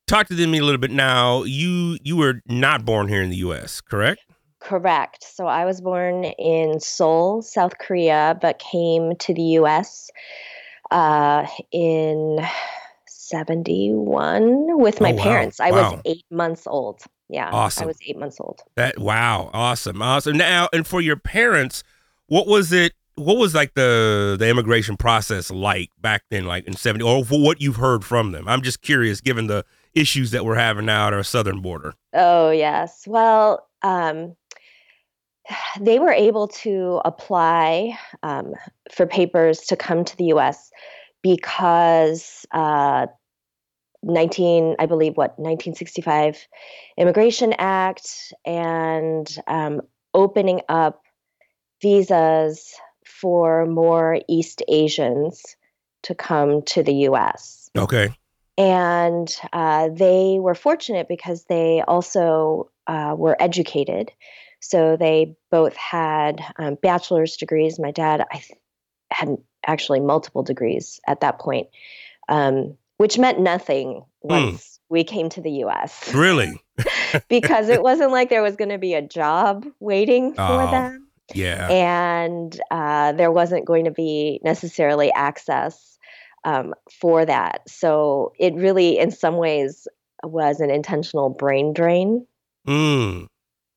talk 0.06 0.26
to 0.28 0.46
me 0.46 0.58
a 0.58 0.64
little 0.64 0.78
bit 0.78 0.90
now. 0.90 1.44
You 1.44 1.98
you 2.02 2.16
were 2.16 2.42
not 2.46 2.84
born 2.84 3.08
here 3.08 3.22
in 3.22 3.30
the 3.30 3.36
US, 3.36 3.80
correct? 3.80 4.20
Correct. 4.60 5.22
So 5.22 5.46
I 5.46 5.64
was 5.64 5.80
born 5.80 6.24
in 6.24 6.80
Seoul, 6.80 7.42
South 7.42 7.78
Korea, 7.78 8.36
but 8.40 8.58
came 8.58 9.16
to 9.16 9.32
the 9.32 9.42
US 9.60 10.10
uh, 10.90 11.46
in 11.70 12.44
71 13.06 14.80
with 14.80 15.00
my 15.00 15.12
oh, 15.12 15.14
wow. 15.14 15.22
parents. 15.22 15.60
I 15.60 15.70
wow. 15.70 15.92
was 15.92 16.00
eight 16.04 16.24
months 16.30 16.66
old. 16.66 17.02
Yeah. 17.28 17.50
Awesome. 17.50 17.84
I 17.84 17.86
was 17.86 17.98
eight 18.06 18.18
months 18.18 18.40
old. 18.40 18.62
That 18.76 18.98
wow. 18.98 19.50
Awesome. 19.52 20.00
Awesome. 20.00 20.36
Now, 20.36 20.68
and 20.72 20.86
for 20.86 21.00
your 21.00 21.16
parents, 21.16 21.82
what 22.26 22.46
was 22.46 22.72
it? 22.72 22.92
What 23.16 23.36
was 23.36 23.54
like 23.54 23.74
the 23.74 24.36
the 24.38 24.48
immigration 24.48 24.96
process 24.96 25.50
like 25.50 25.90
back 26.00 26.22
then, 26.30 26.46
like 26.46 26.66
in 26.66 26.74
70, 26.74 27.04
or 27.04 27.24
what 27.24 27.60
you've 27.60 27.76
heard 27.76 28.04
from 28.04 28.32
them? 28.32 28.46
I'm 28.46 28.62
just 28.62 28.80
curious, 28.80 29.20
given 29.20 29.48
the 29.48 29.64
issues 29.94 30.30
that 30.30 30.44
we're 30.44 30.54
having 30.54 30.86
now 30.86 31.08
at 31.08 31.12
our 31.12 31.22
southern 31.22 31.60
border. 31.60 31.94
Oh, 32.14 32.50
yes. 32.50 33.04
Well, 33.06 33.66
um, 33.82 34.36
they 35.80 35.98
were 35.98 36.12
able 36.12 36.48
to 36.48 37.00
apply 37.04 37.98
um, 38.22 38.54
for 38.92 39.06
papers 39.06 39.60
to 39.60 39.76
come 39.76 40.04
to 40.04 40.16
the 40.16 40.24
U.S. 40.26 40.70
because 41.22 42.46
uh, 42.52 43.06
19, 44.02 44.76
I 44.78 44.86
believe, 44.86 45.16
what 45.16 45.38
1965 45.38 46.46
Immigration 46.96 47.54
Act 47.58 48.32
and 48.44 49.28
um, 49.46 49.82
opening 50.14 50.60
up 50.68 51.02
visas 51.82 52.74
for 53.04 53.66
more 53.66 54.20
East 54.28 54.62
Asians 54.68 55.56
to 56.02 56.14
come 56.14 56.62
to 56.62 56.82
the 56.82 56.94
U.S. 56.94 57.70
Okay. 57.76 58.14
And 58.56 59.34
uh, 59.52 59.88
they 59.92 60.38
were 60.40 60.54
fortunate 60.54 61.08
because 61.08 61.44
they 61.44 61.82
also 61.86 62.70
uh, 62.86 63.14
were 63.16 63.36
educated. 63.40 64.10
So 64.60 64.96
they 64.96 65.36
both 65.50 65.76
had 65.76 66.42
um, 66.58 66.76
bachelor's 66.82 67.36
degrees. 67.36 67.78
My 67.78 67.92
dad, 67.92 68.24
I 68.32 68.38
th- 68.38 68.58
had 69.10 69.36
actually 69.64 70.00
multiple 70.00 70.42
degrees 70.42 71.00
at 71.06 71.20
that 71.20 71.38
point, 71.38 71.68
um, 72.28 72.76
which 72.98 73.18
meant 73.18 73.40
nothing 73.40 74.04
hmm. 74.22 74.28
once 74.28 74.62
mm. 74.62 74.78
we 74.90 75.04
came 75.04 75.28
to 75.30 75.40
the 75.40 75.50
U.S. 75.50 76.12
Really? 76.14 76.60
because 77.28 77.68
it 77.68 77.82
wasn't 77.82 78.12
like 78.12 78.30
there 78.30 78.42
was 78.42 78.56
going 78.56 78.70
to 78.70 78.78
be 78.78 78.94
a 78.94 79.02
job 79.02 79.66
waiting 79.80 80.34
for 80.34 80.42
oh, 80.42 80.70
them. 80.70 81.08
Yeah. 81.34 81.68
And 81.68 82.58
uh, 82.70 83.12
there 83.12 83.32
wasn't 83.32 83.66
going 83.66 83.86
to 83.86 83.90
be 83.90 84.40
necessarily 84.44 85.12
access 85.12 85.98
um, 86.44 86.74
for 87.00 87.24
that. 87.24 87.68
So 87.68 88.32
it 88.38 88.54
really, 88.54 88.98
in 88.98 89.10
some 89.10 89.36
ways, 89.36 89.88
was 90.22 90.60
an 90.60 90.70
intentional 90.70 91.30
brain 91.30 91.72
drain. 91.72 92.26
Mm 92.66 93.28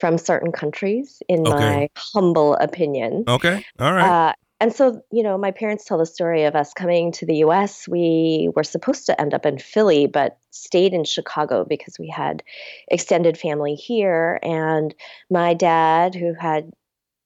from 0.01 0.17
certain 0.17 0.51
countries, 0.51 1.21
in 1.29 1.47
okay. 1.47 1.53
my 1.53 1.89
humble 1.95 2.55
opinion. 2.55 3.23
Okay. 3.27 3.63
All 3.79 3.93
right. 3.93 4.29
Uh, 4.29 4.33
and 4.61 4.71
so, 4.71 5.01
you 5.11 5.23
know, 5.23 5.39
my 5.39 5.49
parents 5.49 5.85
tell 5.85 5.97
the 5.97 6.05
story 6.05 6.43
of 6.43 6.55
us 6.55 6.71
coming 6.71 7.11
to 7.13 7.25
the 7.25 7.37
US. 7.37 7.87
We 7.87 8.51
were 8.55 8.63
supposed 8.63 9.07
to 9.07 9.19
end 9.19 9.33
up 9.33 9.43
in 9.43 9.57
Philly, 9.57 10.05
but 10.05 10.37
stayed 10.51 10.93
in 10.93 11.03
Chicago 11.03 11.65
because 11.65 11.97
we 11.97 12.07
had 12.07 12.43
extended 12.87 13.39
family 13.39 13.73
here. 13.73 14.39
And 14.43 14.93
my 15.31 15.55
dad, 15.55 16.13
who 16.13 16.35
had 16.35 16.71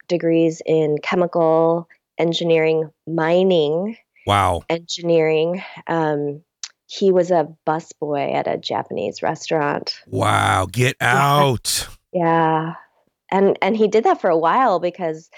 degrees 0.07 0.61
in 0.65 0.97
chemical 1.03 1.89
engineering, 2.17 2.89
mining, 3.05 3.97
wow, 4.25 4.61
engineering, 4.69 5.61
um, 5.87 6.41
he 6.87 7.11
was 7.11 7.31
a 7.31 7.53
busboy 7.67 8.33
at 8.33 8.47
a 8.47 8.55
Japanese 8.55 9.21
restaurant. 9.21 10.01
Wow, 10.07 10.67
get 10.71 10.95
out. 11.01 11.85
Yeah. 12.13 12.75
And 13.29 13.57
and 13.61 13.75
he 13.75 13.89
did 13.89 14.05
that 14.05 14.21
for 14.21 14.29
a 14.29 14.37
while 14.37 14.79
because 14.79 15.29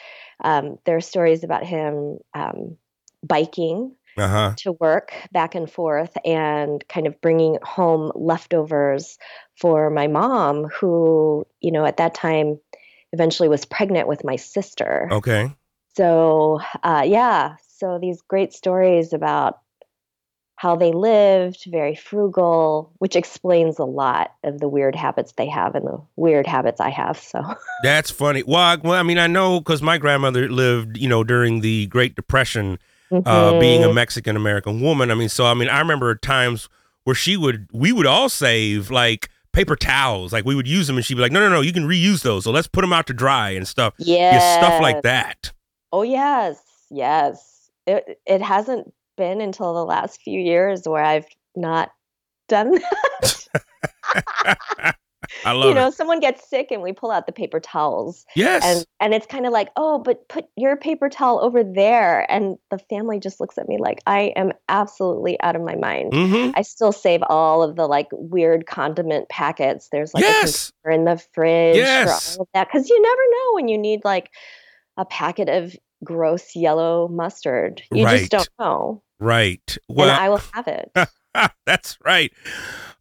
um, 0.43 0.77
there 0.85 0.97
are 0.97 1.01
stories 1.01 1.43
about 1.43 1.65
him 1.65 2.19
um, 2.33 2.77
biking 3.23 3.95
uh-huh. 4.17 4.53
to 4.57 4.71
work 4.73 5.13
back 5.31 5.55
and 5.55 5.69
forth 5.69 6.17
and 6.25 6.83
kind 6.87 7.07
of 7.07 7.19
bringing 7.21 7.57
home 7.63 8.11
leftovers 8.15 9.17
for 9.59 9.89
my 9.89 10.07
mom, 10.07 10.65
who, 10.65 11.45
you 11.61 11.71
know, 11.71 11.85
at 11.85 11.97
that 11.97 12.13
time 12.13 12.59
eventually 13.13 13.49
was 13.49 13.65
pregnant 13.65 14.07
with 14.07 14.23
my 14.23 14.35
sister. 14.35 15.07
Okay. 15.11 15.51
So, 15.95 16.59
uh, 16.83 17.03
yeah. 17.05 17.55
So 17.77 17.99
these 18.01 18.21
great 18.21 18.53
stories 18.53 19.13
about 19.13 19.59
how 20.57 20.75
they 20.75 20.91
lived, 20.91 21.65
very 21.67 21.95
frugal, 21.95 22.91
which 22.97 23.15
explains 23.15 23.77
a 23.77 23.85
lot 23.85 24.33
of 24.43 24.59
the 24.59 24.67
weird 24.67 24.95
habits 24.95 25.33
they 25.33 25.47
have 25.47 25.75
and 25.75 25.85
the 25.85 26.01
weird 26.15 26.47
habits 26.47 26.81
I 26.81 26.89
have. 26.89 27.17
So 27.19 27.41
that's 27.83 28.09
funny. 28.09 28.43
Well, 28.45 28.57
I, 28.57 28.75
well, 28.75 28.93
I 28.93 29.03
mean, 29.03 29.19
I 29.19 29.27
know 29.27 29.59
because 29.59 29.83
my 29.83 29.99
grandmother 29.99 30.49
lived, 30.49 30.97
you 30.97 31.07
know, 31.07 31.23
during 31.23 31.61
the 31.61 31.85
Great 31.87 32.15
Depression, 32.15 32.79
mm-hmm. 33.11 33.27
uh, 33.27 33.59
being 33.59 33.83
a 33.83 33.93
Mexican 33.93 34.35
American 34.35 34.81
woman. 34.81 35.11
I 35.11 35.13
mean, 35.13 35.29
so 35.29 35.45
I 35.45 35.53
mean, 35.53 35.69
I 35.69 35.77
remember 35.79 36.13
times 36.15 36.69
where 37.03 37.15
she 37.15 37.37
would, 37.37 37.69
we 37.71 37.91
would 37.91 38.07
all 38.07 38.27
save 38.27 38.89
like 38.89 39.29
paper 39.53 39.75
towels, 39.75 40.33
like 40.33 40.43
we 40.43 40.55
would 40.55 40.67
use 40.67 40.87
them, 40.87 40.97
and 40.97 41.05
she'd 41.05 41.15
be 41.15 41.21
like, 41.21 41.31
"No, 41.31 41.39
no, 41.39 41.49
no, 41.49 41.61
you 41.61 41.71
can 41.71 41.87
reuse 41.87 42.23
those. 42.23 42.45
So 42.45 42.51
let's 42.51 42.67
put 42.67 42.81
them 42.81 42.93
out 42.93 43.05
to 43.07 43.13
dry 43.13 43.51
and 43.51 43.67
stuff. 43.67 43.93
Yeah, 43.99 44.57
stuff 44.57 44.81
like 44.81 45.03
that." 45.03 45.51
Oh 45.91 46.01
yes, 46.01 46.59
yes. 46.89 47.69
It 47.85 48.19
it 48.25 48.41
hasn't 48.41 48.91
been 49.17 49.41
until 49.41 49.73
the 49.73 49.83
last 49.85 50.21
few 50.21 50.39
years 50.39 50.87
where 50.87 51.03
I've 51.03 51.27
not 51.55 51.91
done 52.47 52.71
that. 52.71 53.47
I 55.45 55.51
love 55.51 55.69
you 55.69 55.73
know, 55.75 55.87
it. 55.87 55.93
someone 55.93 56.19
gets 56.19 56.49
sick 56.49 56.71
and 56.71 56.81
we 56.81 56.93
pull 56.93 57.11
out 57.11 57.25
the 57.25 57.31
paper 57.33 57.59
towels. 57.59 58.25
Yes. 58.35 58.63
And 58.65 58.85
and 58.99 59.13
it's 59.13 59.25
kind 59.27 59.45
of 59.45 59.51
like, 59.51 59.69
"Oh, 59.75 59.99
but 59.99 60.27
put 60.29 60.45
your 60.55 60.77
paper 60.77 61.09
towel 61.09 61.39
over 61.43 61.63
there." 61.63 62.29
And 62.31 62.57
the 62.71 62.79
family 62.79 63.19
just 63.19 63.39
looks 63.39 63.57
at 63.57 63.67
me 63.67 63.77
like 63.77 63.99
I 64.07 64.33
am 64.35 64.53
absolutely 64.69 65.39
out 65.41 65.55
of 65.55 65.61
my 65.61 65.75
mind. 65.75 66.13
mm-hmm. 66.13 66.51
I 66.55 66.61
still 66.61 66.91
save 66.91 67.21
all 67.29 67.61
of 67.61 67.75
the 67.75 67.87
like 67.87 68.07
weird 68.11 68.65
condiment 68.67 69.27
packets. 69.29 69.89
There's 69.91 70.13
like 70.13 70.23
Yes. 70.23 70.71
a 70.85 70.91
in 70.91 71.03
the 71.05 71.17
fridge 71.33 71.75
Yes. 71.75 72.35
for 72.35 72.39
all 72.39 72.43
of 72.43 72.47
that 72.53 72.71
cuz 72.71 72.89
you 72.89 73.01
never 73.01 73.21
know 73.31 73.53
when 73.55 73.67
you 73.67 73.77
need 73.77 74.01
like 74.05 74.31
a 74.95 75.05
packet 75.05 75.49
of 75.49 75.75
gross 76.03 76.55
yellow 76.55 77.07
mustard. 77.07 77.81
You 77.91 78.05
Right. 78.05 78.19
just 78.19 78.31
don't 78.31 78.49
know. 78.59 79.03
Right. 79.19 79.77
Well, 79.87 80.09
and 80.09 80.19
I 80.19 80.29
will 80.29 80.41
have 80.53 80.67
it. 80.67 80.91
That's 81.65 81.97
right. 82.03 82.31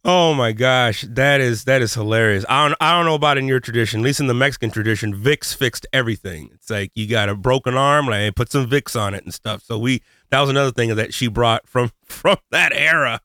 Oh 0.05 0.33
my 0.35 0.51
gosh, 0.51 1.03
that 1.09 1.41
is 1.41 1.63
that 1.65 1.81
is 1.81 1.93
hilarious. 1.95 2.45
I 2.47 2.67
don't 2.67 2.77
I 2.79 2.95
don't 2.95 3.05
know 3.05 3.15
about 3.15 3.37
in 3.37 3.47
your 3.47 3.59
tradition, 3.59 4.01
at 4.01 4.03
least 4.03 4.19
in 4.19 4.27
the 4.27 4.33
Mexican 4.33 4.69
tradition, 4.71 5.15
Vicks 5.15 5.55
fixed 5.55 5.85
everything. 5.91 6.49
It's 6.53 6.69
like 6.69 6.91
you 6.95 7.07
got 7.07 7.29
a 7.29 7.35
broken 7.35 7.75
arm, 7.75 8.05
like 8.07 8.35
put 8.35 8.51
some 8.51 8.69
Vicks 8.69 8.99
on 8.99 9.13
it 9.15 9.23
and 9.23 9.33
stuff. 9.33 9.63
So 9.63 9.77
we 9.79 10.01
that 10.29 10.39
was 10.39 10.49
another 10.49 10.71
thing 10.71 10.95
that 10.95 11.13
she 11.13 11.27
brought 11.27 11.67
from 11.67 11.91
from 12.05 12.37
that 12.51 12.73
era. 12.73 13.21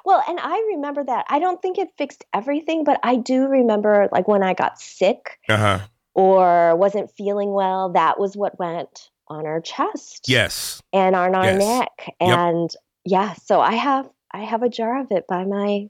Well, 0.06 0.22
and 0.28 0.38
I 0.38 0.72
remember 0.74 1.02
that. 1.04 1.24
I 1.30 1.38
don't 1.38 1.62
think 1.62 1.78
it 1.78 1.88
fixed 1.96 2.24
everything, 2.34 2.84
but 2.84 3.00
I 3.02 3.16
do 3.16 3.46
remember 3.48 4.06
like 4.12 4.28
when 4.28 4.42
I 4.42 4.52
got 4.52 4.78
sick 4.78 5.38
Uh 5.48 5.56
huh. 5.56 5.78
Or 6.14 6.76
wasn't 6.76 7.10
feeling 7.16 7.52
well, 7.52 7.90
that 7.90 8.18
was 8.18 8.36
what 8.36 8.58
went 8.58 9.10
on 9.28 9.46
our 9.46 9.60
chest 9.60 10.26
Yes. 10.28 10.82
and 10.92 11.16
on 11.16 11.34
our 11.34 11.44
Yes. 11.44 11.58
neck. 11.58 12.14
Yep. 12.20 12.38
And 12.38 12.70
yeah, 13.04 13.34
so 13.34 13.60
I 13.60 13.72
have 13.74 14.08
I 14.32 14.40
have 14.44 14.62
a 14.62 14.68
jar 14.68 15.00
of 15.00 15.10
it 15.12 15.26
by 15.28 15.44
my 15.44 15.88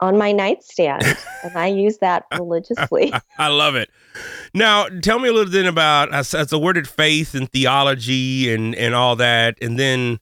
on 0.00 0.18
my 0.18 0.32
nightstand 0.32 1.02
and 1.44 1.56
I 1.56 1.68
use 1.68 1.98
that 1.98 2.24
religiously. 2.36 3.12
I 3.38 3.48
love 3.48 3.74
it. 3.76 3.88
Now, 4.52 4.86
tell 5.02 5.18
me 5.18 5.28
a 5.28 5.32
little 5.32 5.50
bit 5.50 5.66
about 5.66 6.12
as, 6.12 6.34
as 6.34 6.52
a 6.52 6.58
worded 6.58 6.86
faith 6.88 7.34
and 7.34 7.50
theology 7.50 8.52
and 8.52 8.74
and 8.74 8.94
all 8.94 9.16
that, 9.16 9.56
and 9.62 9.78
then 9.78 10.18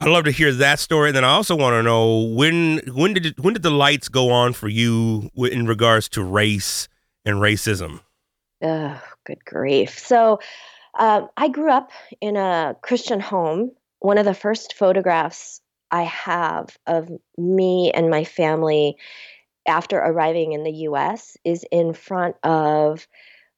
I'd 0.00 0.08
love 0.08 0.24
to 0.24 0.30
hear 0.32 0.50
that 0.52 0.80
story. 0.80 1.10
And 1.10 1.16
then 1.16 1.24
I 1.24 1.28
also 1.28 1.54
want 1.54 1.74
to 1.74 1.82
know 1.82 2.22
when 2.22 2.78
when 2.92 3.12
did 3.14 3.38
when 3.38 3.54
did 3.54 3.62
the 3.62 3.70
lights 3.70 4.08
go 4.08 4.30
on 4.30 4.52
for 4.52 4.68
you 4.68 5.30
in 5.36 5.66
regards 5.66 6.08
to 6.10 6.24
race 6.24 6.88
and 7.24 7.36
racism? 7.36 8.00
Oh, 8.62 9.02
good 9.24 9.44
grief. 9.44 9.98
So 9.98 10.38
um, 10.98 11.28
I 11.36 11.48
grew 11.48 11.70
up 11.70 11.90
in 12.20 12.36
a 12.36 12.76
Christian 12.82 13.20
home. 13.20 13.72
One 13.98 14.18
of 14.18 14.24
the 14.24 14.34
first 14.34 14.74
photographs 14.74 15.60
I 15.90 16.02
have 16.04 16.76
of 16.86 17.10
me 17.36 17.92
and 17.92 18.08
my 18.08 18.24
family 18.24 18.96
after 19.66 19.98
arriving 19.98 20.52
in 20.52 20.64
the 20.64 20.72
US 20.88 21.36
is 21.44 21.64
in 21.70 21.92
front 21.92 22.36
of 22.42 23.06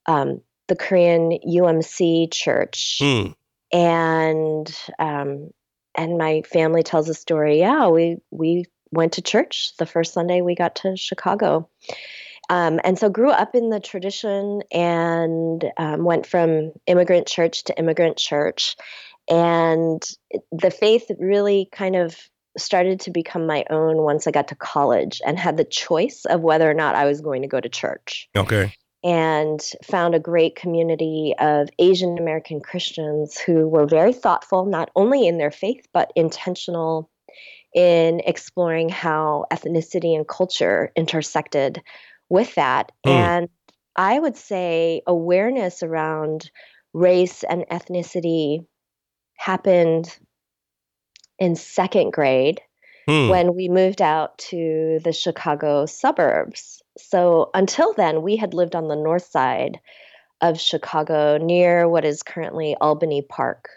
um, 0.06 0.40
the 0.68 0.76
Korean 0.76 1.38
UMC 1.46 2.32
church. 2.32 2.98
Hmm. 3.00 3.32
And 3.72 4.78
um, 4.98 5.50
and 5.96 6.18
my 6.18 6.42
family 6.42 6.82
tells 6.82 7.08
a 7.08 7.14
story. 7.14 7.58
Yeah, 7.60 7.88
we 7.88 8.18
we 8.30 8.64
went 8.90 9.14
to 9.14 9.22
church 9.22 9.72
the 9.78 9.86
first 9.86 10.12
Sunday 10.12 10.40
we 10.40 10.54
got 10.54 10.76
to 10.76 10.96
Chicago. 10.96 11.68
Um, 12.50 12.80
and 12.85 12.98
so 12.98 13.09
grew 13.09 13.30
up 13.30 13.54
in 13.54 13.70
the 13.70 13.80
tradition 13.80 14.62
and 14.70 15.64
um, 15.78 16.04
went 16.04 16.26
from 16.26 16.72
immigrant 16.87 17.26
church 17.26 17.64
to 17.64 17.78
immigrant 17.78 18.16
church 18.18 18.76
and 19.28 20.02
the 20.52 20.70
faith 20.70 21.11
really 21.18 21.68
kind 21.72 21.96
of 21.96 22.16
started 22.59 23.00
to 23.00 23.11
become 23.11 23.46
my 23.46 23.64
own 23.70 23.96
once 23.96 24.26
i 24.26 24.30
got 24.30 24.48
to 24.48 24.54
college 24.54 25.20
and 25.26 25.38
had 25.38 25.57
the 25.57 25.64
choice 25.64 26.24
of 26.26 26.40
whether 26.42 26.70
or 26.70 26.74
not 26.74 26.94
i 26.94 27.07
was 27.07 27.20
going 27.20 27.42
to 27.42 27.48
go 27.48 27.61
to 27.61 27.68
church 27.68 28.28
Okay. 28.37 28.72
and 29.02 29.61
found 29.83 30.14
a 30.14 30.20
great 30.20 30.57
community 30.57 31.35
of 31.38 31.68
asian 31.78 32.18
american 32.18 32.61
christians 32.61 33.38
who 33.38 33.66
were 33.66 33.87
very 33.87 34.12
thoughtful 34.12 34.66
not 34.66 34.90
only 34.94 35.26
in 35.26 35.38
their 35.38 35.50
faith 35.50 35.87
but 35.92 36.12
intentional 36.14 37.11
in 37.74 38.20
exploring 38.20 38.88
how 38.88 39.46
ethnicity 39.52 40.14
and 40.14 40.28
culture 40.28 40.92
intersected 40.94 41.83
with 42.28 42.54
that. 42.54 42.92
Mm. 43.06 43.10
And 43.10 43.48
I 43.96 44.18
would 44.18 44.37
say 44.37 45.02
awareness 45.06 45.82
around 45.82 46.50
race 46.92 47.42
and 47.44 47.64
ethnicity 47.70 48.66
happened 49.37 50.16
in 51.38 51.56
second 51.56 52.12
grade 52.12 52.60
Hmm. 53.06 53.28
when 53.28 53.54
we 53.54 53.68
moved 53.68 54.00
out 54.00 54.38
to 54.38 54.98
the 55.04 55.12
Chicago 55.12 55.84
suburbs. 55.84 56.82
So 56.96 57.50
until 57.52 57.92
then, 57.92 58.22
we 58.22 58.37
had 58.37 58.54
lived 58.54 58.74
on 58.74 58.88
the 58.88 58.96
north 58.96 59.26
side 59.26 59.78
of 60.40 60.58
Chicago 60.60 61.37
near 61.37 61.88
what 61.88 62.04
is 62.04 62.22
currently 62.22 62.76
Albany 62.80 63.20
Park 63.20 63.68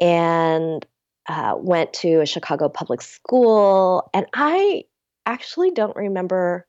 and 0.00 0.86
uh, 1.28 1.54
went 1.58 1.92
to 1.94 2.20
a 2.20 2.26
Chicago 2.26 2.68
public 2.68 3.02
school. 3.02 4.08
And 4.14 4.26
I 4.32 4.84
actually 5.24 5.72
don't 5.72 5.96
remember 5.96 6.68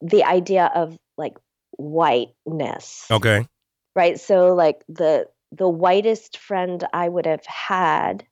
the 0.00 0.24
idea 0.24 0.70
of 0.74 0.96
like 1.16 1.36
whiteness 1.78 3.06
Okay. 3.10 3.46
right 3.94 4.18
so 4.18 4.54
like 4.54 4.82
the 4.88 5.26
the 5.52 5.68
whitest 5.68 6.38
friend 6.38 6.84
i 6.92 7.08
would 7.08 7.26
have 7.26 7.44
had 7.46 8.24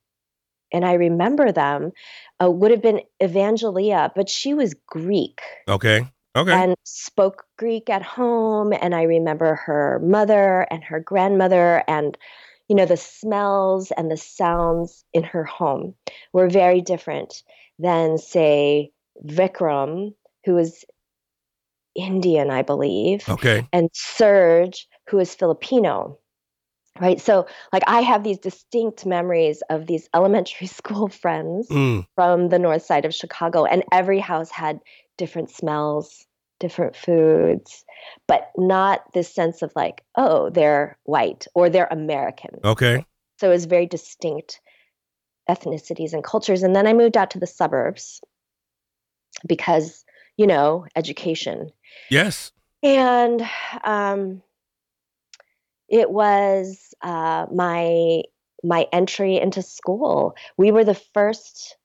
and 0.72 0.84
i 0.84 0.94
remember 0.94 1.52
them 1.52 1.92
uh, 2.42 2.50
would 2.50 2.70
have 2.70 2.82
been 2.82 3.00
evangelia 3.22 4.10
but 4.14 4.28
she 4.28 4.54
was 4.54 4.74
greek 4.86 5.40
Okay. 5.68 6.06
Okay. 6.36 6.52
and 6.52 6.74
spoke 6.84 7.44
greek 7.58 7.88
at 7.88 8.02
home 8.02 8.72
and 8.72 8.94
i 8.94 9.02
remember 9.02 9.54
her 9.54 10.00
mother 10.02 10.66
and 10.70 10.82
her 10.84 11.00
grandmother 11.00 11.84
and 11.86 12.18
you 12.68 12.74
know 12.74 12.86
the 12.86 12.96
smells 12.96 13.92
and 13.92 14.10
the 14.10 14.16
sounds 14.16 15.04
in 15.12 15.22
her 15.22 15.44
home 15.44 15.94
were 16.32 16.48
very 16.48 16.80
different 16.80 17.42
than 17.78 18.18
say 18.18 18.90
vikram 19.24 20.14
who 20.44 20.56
is 20.58 20.84
indian 21.94 22.50
i 22.50 22.62
believe 22.62 23.28
okay. 23.28 23.66
and 23.72 23.88
Serge, 23.92 24.88
who 25.08 25.18
is 25.18 25.34
Filipino. 25.34 26.18
Right. 27.00 27.20
So, 27.20 27.46
like, 27.72 27.82
I 27.88 28.02
have 28.02 28.22
these 28.22 28.38
distinct 28.38 29.04
memories 29.04 29.62
of 29.68 29.86
these 29.88 30.08
elementary 30.14 30.66
school 30.78 31.08
friends 31.08 31.68
Mm. 31.68 32.06
from 32.14 32.50
the 32.50 32.58
north 32.60 32.82
side 32.84 33.04
of 33.04 33.12
Chicago, 33.12 33.64
and 33.64 33.82
every 33.90 34.20
house 34.20 34.48
had 34.50 34.78
different 35.18 35.50
smells, 35.50 36.24
different 36.60 36.94
foods, 36.94 37.84
but 38.28 38.52
not 38.56 39.02
this 39.12 39.34
sense 39.34 39.60
of 39.60 39.72
like, 39.74 40.04
oh, 40.14 40.50
they're 40.50 40.96
white 41.02 41.48
or 41.54 41.68
they're 41.68 41.88
American. 41.90 42.60
Okay. 42.62 43.04
So, 43.40 43.48
it 43.48 43.54
was 43.54 43.64
very 43.64 43.86
distinct 43.86 44.60
ethnicities 45.50 46.12
and 46.12 46.22
cultures. 46.22 46.62
And 46.62 46.76
then 46.76 46.86
I 46.86 46.92
moved 46.92 47.16
out 47.16 47.30
to 47.32 47.40
the 47.40 47.46
suburbs 47.48 48.20
because, 49.46 50.03
you 50.36 50.46
know, 50.46 50.86
education. 50.96 51.70
Yes. 52.10 52.52
and 52.82 53.42
um, 53.84 54.42
it 55.88 56.10
was 56.10 56.94
uh, 57.02 57.46
my 57.52 58.22
my 58.62 58.86
entry 58.92 59.36
into 59.38 59.62
school. 59.62 60.34
We 60.56 60.70
were 60.70 60.84
the 60.84 60.94
first 61.12 61.76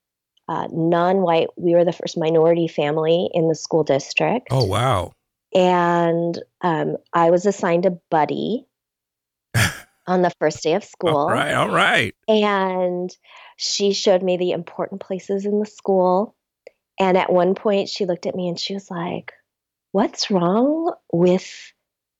uh, 0.48 0.68
non-white. 0.72 1.48
We 1.58 1.74
were 1.76 1.84
the 1.86 1.92
first 1.94 2.18
minority 2.18 2.68
family 2.68 3.30
in 3.34 3.48
the 3.50 3.56
school 3.56 3.84
district, 3.84 4.48
Oh 4.52 4.66
wow. 4.66 5.14
and 5.54 6.42
um, 6.62 6.98
I 7.14 7.30
was 7.32 7.46
assigned 7.46 7.86
a 7.86 7.92
buddy 8.10 8.66
on 10.08 10.22
the 10.22 10.32
first 10.40 10.64
day 10.64 10.74
of 10.74 10.84
school. 10.84 11.18
All 11.18 11.30
right. 11.30 11.54
All 11.54 11.70
right. 11.70 12.16
And 12.28 13.16
she 13.58 13.94
showed 13.94 14.24
me 14.24 14.38
the 14.38 14.52
important 14.52 15.02
places 15.02 15.46
in 15.46 15.60
the 15.60 15.66
school. 15.66 16.36
And 17.00 17.18
at 17.18 17.32
one 17.32 17.56
point, 17.56 17.90
she 17.90 18.06
looked 18.06 18.26
at 18.26 18.36
me 18.36 18.50
and 18.50 18.60
she 18.60 18.74
was 18.74 18.92
like, 18.92 19.34
What's 19.92 20.30
wrong 20.30 20.94
with 21.12 21.74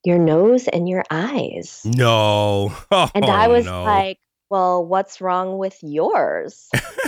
your 0.04 0.18
nose 0.18 0.68
and 0.68 0.88
your 0.88 1.04
eyes? 1.12 1.82
No. 1.86 2.74
Oh, 2.92 3.10
And 3.14 3.26
I 3.26 3.48
was 3.48 3.66
no. 3.66 3.84
like, 3.84 4.20
Well, 4.50 4.86
what's 4.86 5.22
wrong 5.22 5.58
with 5.58 5.78
yours? 5.84 6.70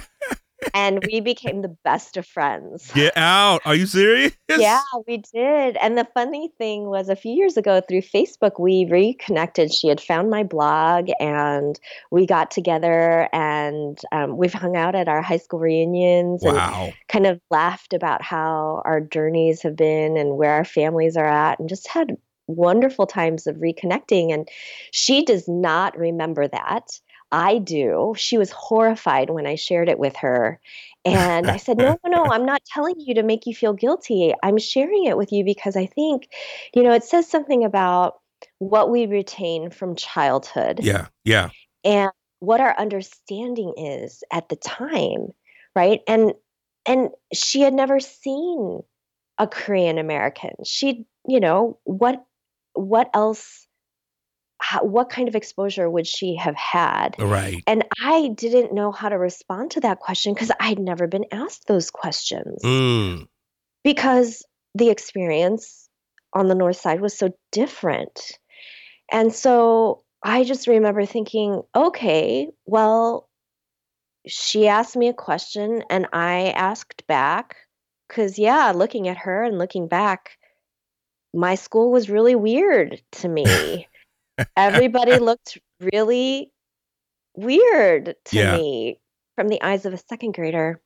and 0.74 1.04
we 1.06 1.20
became 1.20 1.62
the 1.62 1.76
best 1.84 2.18
of 2.18 2.26
friends. 2.26 2.92
Get 2.94 3.16
out. 3.18 3.62
Are 3.66 3.76
you 3.76 3.86
serious? 3.86 4.34
Yeah, 4.50 4.82
we 5.08 5.18
did. 5.18 5.78
And 5.78 5.98
the 5.98 6.08
funny 6.14 6.52
thing 6.58 6.86
was, 6.86 7.10
a 7.10 7.16
few 7.16 7.34
years 7.34 7.58
ago 7.58 7.82
through 7.88 8.02
Facebook, 8.02 8.60
we 8.60 8.86
reconnected. 8.86 9.74
She 9.74 9.88
had 9.88 10.02
found 10.02 10.30
my 10.30 10.44
blog 10.44 11.10
and 11.20 11.80
we 12.12 12.26
got 12.26 12.52
together 12.52 13.30
and 13.34 14.00
um, 14.12 14.38
we've 14.38 14.54
hung 14.54 14.76
out 14.76 14.96
at 14.96 15.08
our 15.08 15.22
high 15.22 15.38
school 15.38 15.60
reunions 15.60 16.44
and 16.44 16.94
kind 17.08 17.26
of 17.26 17.40
laughed 17.50 17.94
about 17.94 18.22
how 18.22 18.82
our 18.86 19.02
journeys 19.02 19.62
have 19.62 19.76
been 19.76 20.18
and 20.18 20.38
where 20.38 20.52
our 20.52 20.66
families 20.66 21.18
are 21.18 21.26
at 21.26 21.60
and 21.60 21.70
just 21.70 21.88
had 21.88 22.18
wonderful 22.48 23.08
times 23.08 23.48
of 23.48 23.56
reconnecting. 23.58 24.34
And 24.34 24.48
she 24.92 25.24
does 25.24 25.48
not 25.48 25.98
remember 25.98 26.48
that. 26.48 26.88
I 27.32 27.58
do. 27.58 28.13
She 28.17 28.38
was 28.38 28.52
horrified 28.52 29.30
when 29.30 29.48
I 29.48 29.56
shared 29.56 29.89
it 29.89 30.00
with 30.00 30.15
her. 30.17 30.60
And 31.04 31.48
I 31.50 31.58
said, 31.58 31.78
no, 31.78 31.98
no, 32.06 32.12
no, 32.12 32.26
I'm 32.26 32.46
not 32.46 32.62
telling 32.65 33.00
you 33.00 33.15
to 33.15 33.24
make 33.24 33.48
you 33.48 33.56
feel 33.56 33.74
guilty. 33.74 34.34
I'm 34.44 34.60
sharing 34.60 35.06
it 35.06 35.17
with 35.17 35.32
you 35.32 35.44
because 35.44 35.76
I 35.76 35.88
think, 35.88 36.28
you 36.76 36.84
know, 36.84 36.94
it 36.94 37.04
says 37.04 37.28
something 37.28 37.63
about 37.63 38.20
what 38.60 38.91
we 38.91 39.08
retain 39.08 39.72
from 39.72 39.96
childhood. 39.96 40.80
Yeah. 40.84 41.08
Yeah. 41.24 41.50
And 41.84 42.12
what 42.39 42.62
our 42.62 42.78
understanding 42.78 43.74
is 43.78 44.24
at 44.32 44.50
the 44.50 44.56
time, 44.56 45.30
right? 45.76 46.02
And 46.08 46.34
and 46.88 47.10
she 47.34 47.62
had 47.62 47.74
never 47.74 48.00
seen 48.00 48.82
a 49.38 49.48
Korean 49.48 49.98
American. 49.98 50.52
She, 50.65 51.06
you 51.28 51.39
know, 51.39 51.80
what 51.84 52.24
what 52.74 53.10
else 53.13 53.67
how, 54.72 54.86
what 54.86 55.10
kind 55.10 55.28
of 55.28 55.36
exposure 55.36 55.90
would 55.90 56.08
she 56.08 56.38
have 56.38 56.56
had? 56.56 57.16
Right. 57.20 57.62
And 57.68 57.84
I 58.02 58.30
didn't 58.30 58.74
know 58.74 58.94
how 58.94 59.10
to 59.10 59.18
respond 59.18 59.72
to 59.72 59.82
that 59.82 60.00
question 60.00 60.34
because 60.34 60.52
I'd 60.62 60.80
never 60.80 61.08
been 61.08 61.26
asked 61.34 61.68
those 61.68 61.92
questions. 61.92 62.62
Mm. 62.64 63.28
Because 63.84 64.46
the 64.74 64.90
experience 64.90 65.90
on 66.32 66.48
the 66.48 66.56
north 66.56 66.78
side 66.78 67.02
was 67.02 67.18
so 67.18 67.36
different. 67.52 68.40
And 69.12 69.34
so 69.34 70.04
I 70.24 70.46
just 70.46 70.68
remember 70.68 71.06
thinking, 71.06 71.64
okay, 71.76 72.48
well, 72.66 73.28
she 74.26 74.70
asked 74.70 74.96
me 74.96 75.10
a 75.10 75.14
question 75.14 75.84
and 75.90 76.08
I 76.14 76.52
asked 76.52 77.06
back. 77.08 77.58
Because, 78.08 78.40
yeah, 78.40 78.72
looking 78.74 79.10
at 79.10 79.18
her 79.18 79.44
and 79.44 79.58
looking 79.58 79.90
back, 79.90 80.38
my 81.34 81.56
school 81.56 81.92
was 81.92 82.10
really 82.10 82.36
weird 82.36 83.02
to 83.14 83.28
me. 83.28 83.88
Everybody 84.58 85.17
looked 85.19 85.58
really 85.93 86.51
weird 87.36 88.15
to 88.25 88.36
Yeah. 88.36 88.58
me 88.58 88.99
from 89.36 89.47
the 89.47 89.62
eyes 89.62 89.86
of 89.86 89.93
a 89.93 89.97
second 89.97 90.34
grader. 90.34 90.82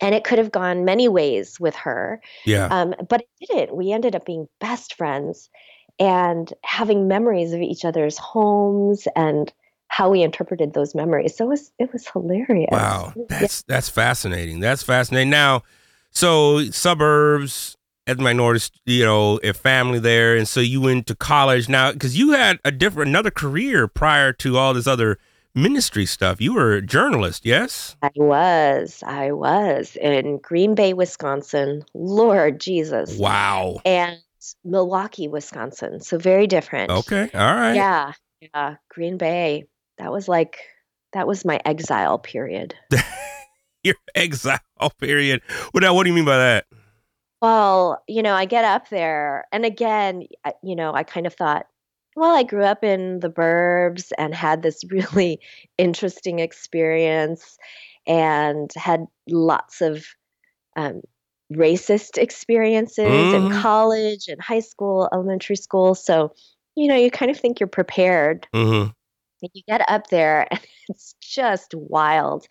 And 0.00 0.14
it 0.14 0.22
could 0.24 0.38
have 0.38 0.52
gone 0.52 0.84
many 0.84 1.08
ways 1.08 1.58
with 1.58 1.74
her. 1.74 2.20
Yeah. 2.44 2.66
Um, 2.66 2.94
but 3.08 3.22
it 3.22 3.46
didn't. 3.48 3.76
We 3.76 3.90
ended 3.92 4.14
up 4.14 4.24
being 4.24 4.48
best 4.60 4.94
friends 4.94 5.50
and 5.98 6.52
having 6.64 7.08
memories 7.08 7.52
of 7.52 7.60
each 7.60 7.84
other's 7.84 8.16
homes 8.16 9.08
and 9.16 9.52
how 9.88 10.08
we 10.10 10.22
interpreted 10.22 10.74
those 10.74 10.94
memories. 10.94 11.36
So 11.36 11.46
it 11.46 11.48
was 11.48 11.72
it 11.80 11.92
was 11.92 12.06
hilarious. 12.06 12.68
Wow, 12.70 13.12
Yeah. 13.16 13.24
that's 13.28 13.62
that's 13.62 13.88
fascinating. 13.88 14.60
That's 14.60 14.82
fascinating. 14.84 15.30
Now, 15.30 15.64
so 16.12 16.64
suburbs, 16.70 17.76
as 18.08 18.18
minority, 18.18 18.70
you 18.86 19.04
know, 19.04 19.38
a 19.44 19.52
family 19.52 19.98
there, 19.98 20.36
and 20.36 20.48
so 20.48 20.60
you 20.60 20.80
went 20.80 21.06
to 21.06 21.14
college 21.14 21.68
now 21.68 21.92
because 21.92 22.18
you 22.18 22.32
had 22.32 22.58
a 22.64 22.72
different 22.72 23.10
another 23.10 23.30
career 23.30 23.86
prior 23.86 24.32
to 24.32 24.56
all 24.56 24.74
this 24.74 24.86
other 24.86 25.18
ministry 25.54 26.06
stuff. 26.06 26.40
You 26.40 26.54
were 26.54 26.74
a 26.74 26.82
journalist, 26.82 27.44
yes? 27.44 27.96
I 28.02 28.10
was. 28.16 29.02
I 29.06 29.32
was 29.32 29.96
in 29.96 30.38
Green 30.38 30.74
Bay, 30.74 30.94
Wisconsin. 30.94 31.84
Lord 31.94 32.60
Jesus. 32.60 33.16
Wow. 33.18 33.80
And 33.84 34.18
Milwaukee, 34.64 35.28
Wisconsin. 35.28 36.00
So 36.00 36.18
very 36.18 36.46
different. 36.46 36.90
Okay, 36.90 37.28
all 37.34 37.54
right. 37.54 37.74
Yeah. 37.74 38.12
Yeah. 38.40 38.76
Green 38.88 39.18
Bay. 39.18 39.66
That 39.98 40.12
was 40.12 40.28
like 40.28 40.58
that 41.12 41.26
was 41.26 41.44
my 41.44 41.60
exile 41.64 42.18
period. 42.18 42.74
Your 43.84 43.96
exile 44.14 44.60
period. 44.98 45.42
What 45.72 45.82
now? 45.82 45.94
What 45.94 46.04
do 46.04 46.10
you 46.10 46.14
mean 46.14 46.24
by 46.24 46.38
that? 46.38 46.66
Well, 47.40 48.02
you 48.08 48.22
know, 48.22 48.34
I 48.34 48.46
get 48.46 48.64
up 48.64 48.88
there, 48.88 49.46
and 49.52 49.64
again, 49.64 50.24
you 50.62 50.74
know, 50.74 50.92
I 50.92 51.04
kind 51.04 51.26
of 51.26 51.34
thought, 51.34 51.66
well, 52.16 52.34
I 52.34 52.42
grew 52.42 52.64
up 52.64 52.82
in 52.82 53.20
the 53.20 53.30
burbs 53.30 54.10
and 54.18 54.34
had 54.34 54.62
this 54.62 54.82
really 54.90 55.40
interesting 55.76 56.40
experience 56.40 57.56
and 58.06 58.70
had 58.74 59.06
lots 59.28 59.80
of 59.80 60.04
um, 60.76 61.02
racist 61.52 62.18
experiences 62.18 63.32
in 63.32 63.48
Mhm. 63.48 63.50
college 63.50 64.28
and 64.28 64.40
high 64.42 64.60
school, 64.60 65.08
elementary 65.12 65.56
school. 65.56 65.94
So, 65.94 66.34
you 66.76 66.88
know, 66.88 66.96
you 66.96 67.10
kind 67.10 67.30
of 67.30 67.38
think 67.40 67.60
you're 67.60 67.68
prepared. 67.68 68.48
Mm-hmm. 68.54 68.90
You 69.40 69.62
get 69.68 69.88
up 69.88 70.08
there 70.08 70.46
and 70.50 70.60
it's 70.88 71.14
just 71.20 71.74
wild. 71.74 72.46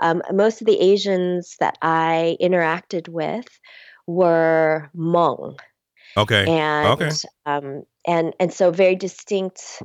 Um, 0.00 0.22
most 0.32 0.60
of 0.62 0.66
the 0.66 0.80
Asians 0.80 1.56
that 1.60 1.78
I 1.82 2.36
interacted 2.40 3.08
with 3.08 3.46
were 4.06 4.90
Hmong, 4.96 5.58
Okay. 6.16 6.46
and 6.46 6.84
Okay. 6.92 7.10
um, 7.46 7.84
and 8.06 8.34
and 8.40 8.52
so 8.52 8.70
very 8.70 8.96
distinct 8.96 9.82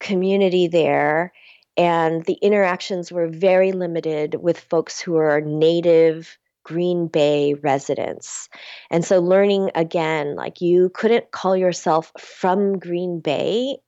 community 0.00 0.66
there. 0.66 1.32
And 1.76 2.24
the 2.24 2.34
interactions 2.42 3.10
were 3.12 3.28
very 3.28 3.72
limited 3.72 4.34
with 4.34 4.58
folks 4.58 5.00
who 5.00 5.16
are 5.16 5.40
native 5.40 6.36
Green 6.64 7.06
Bay 7.06 7.54
residents. 7.54 8.48
And 8.90 9.04
so 9.04 9.18
learning 9.18 9.70
again, 9.74 10.36
like 10.36 10.60
you 10.60 10.90
couldn't 10.90 11.30
call 11.30 11.56
yourself 11.56 12.12
from 12.18 12.78
Green 12.78 13.20
Bay 13.20 13.78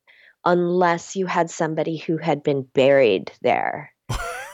unless 0.45 1.15
you 1.15 1.25
had 1.25 1.49
somebody 1.49 1.97
who 1.97 2.17
had 2.17 2.43
been 2.43 2.63
buried 2.73 3.31
there. 3.41 3.92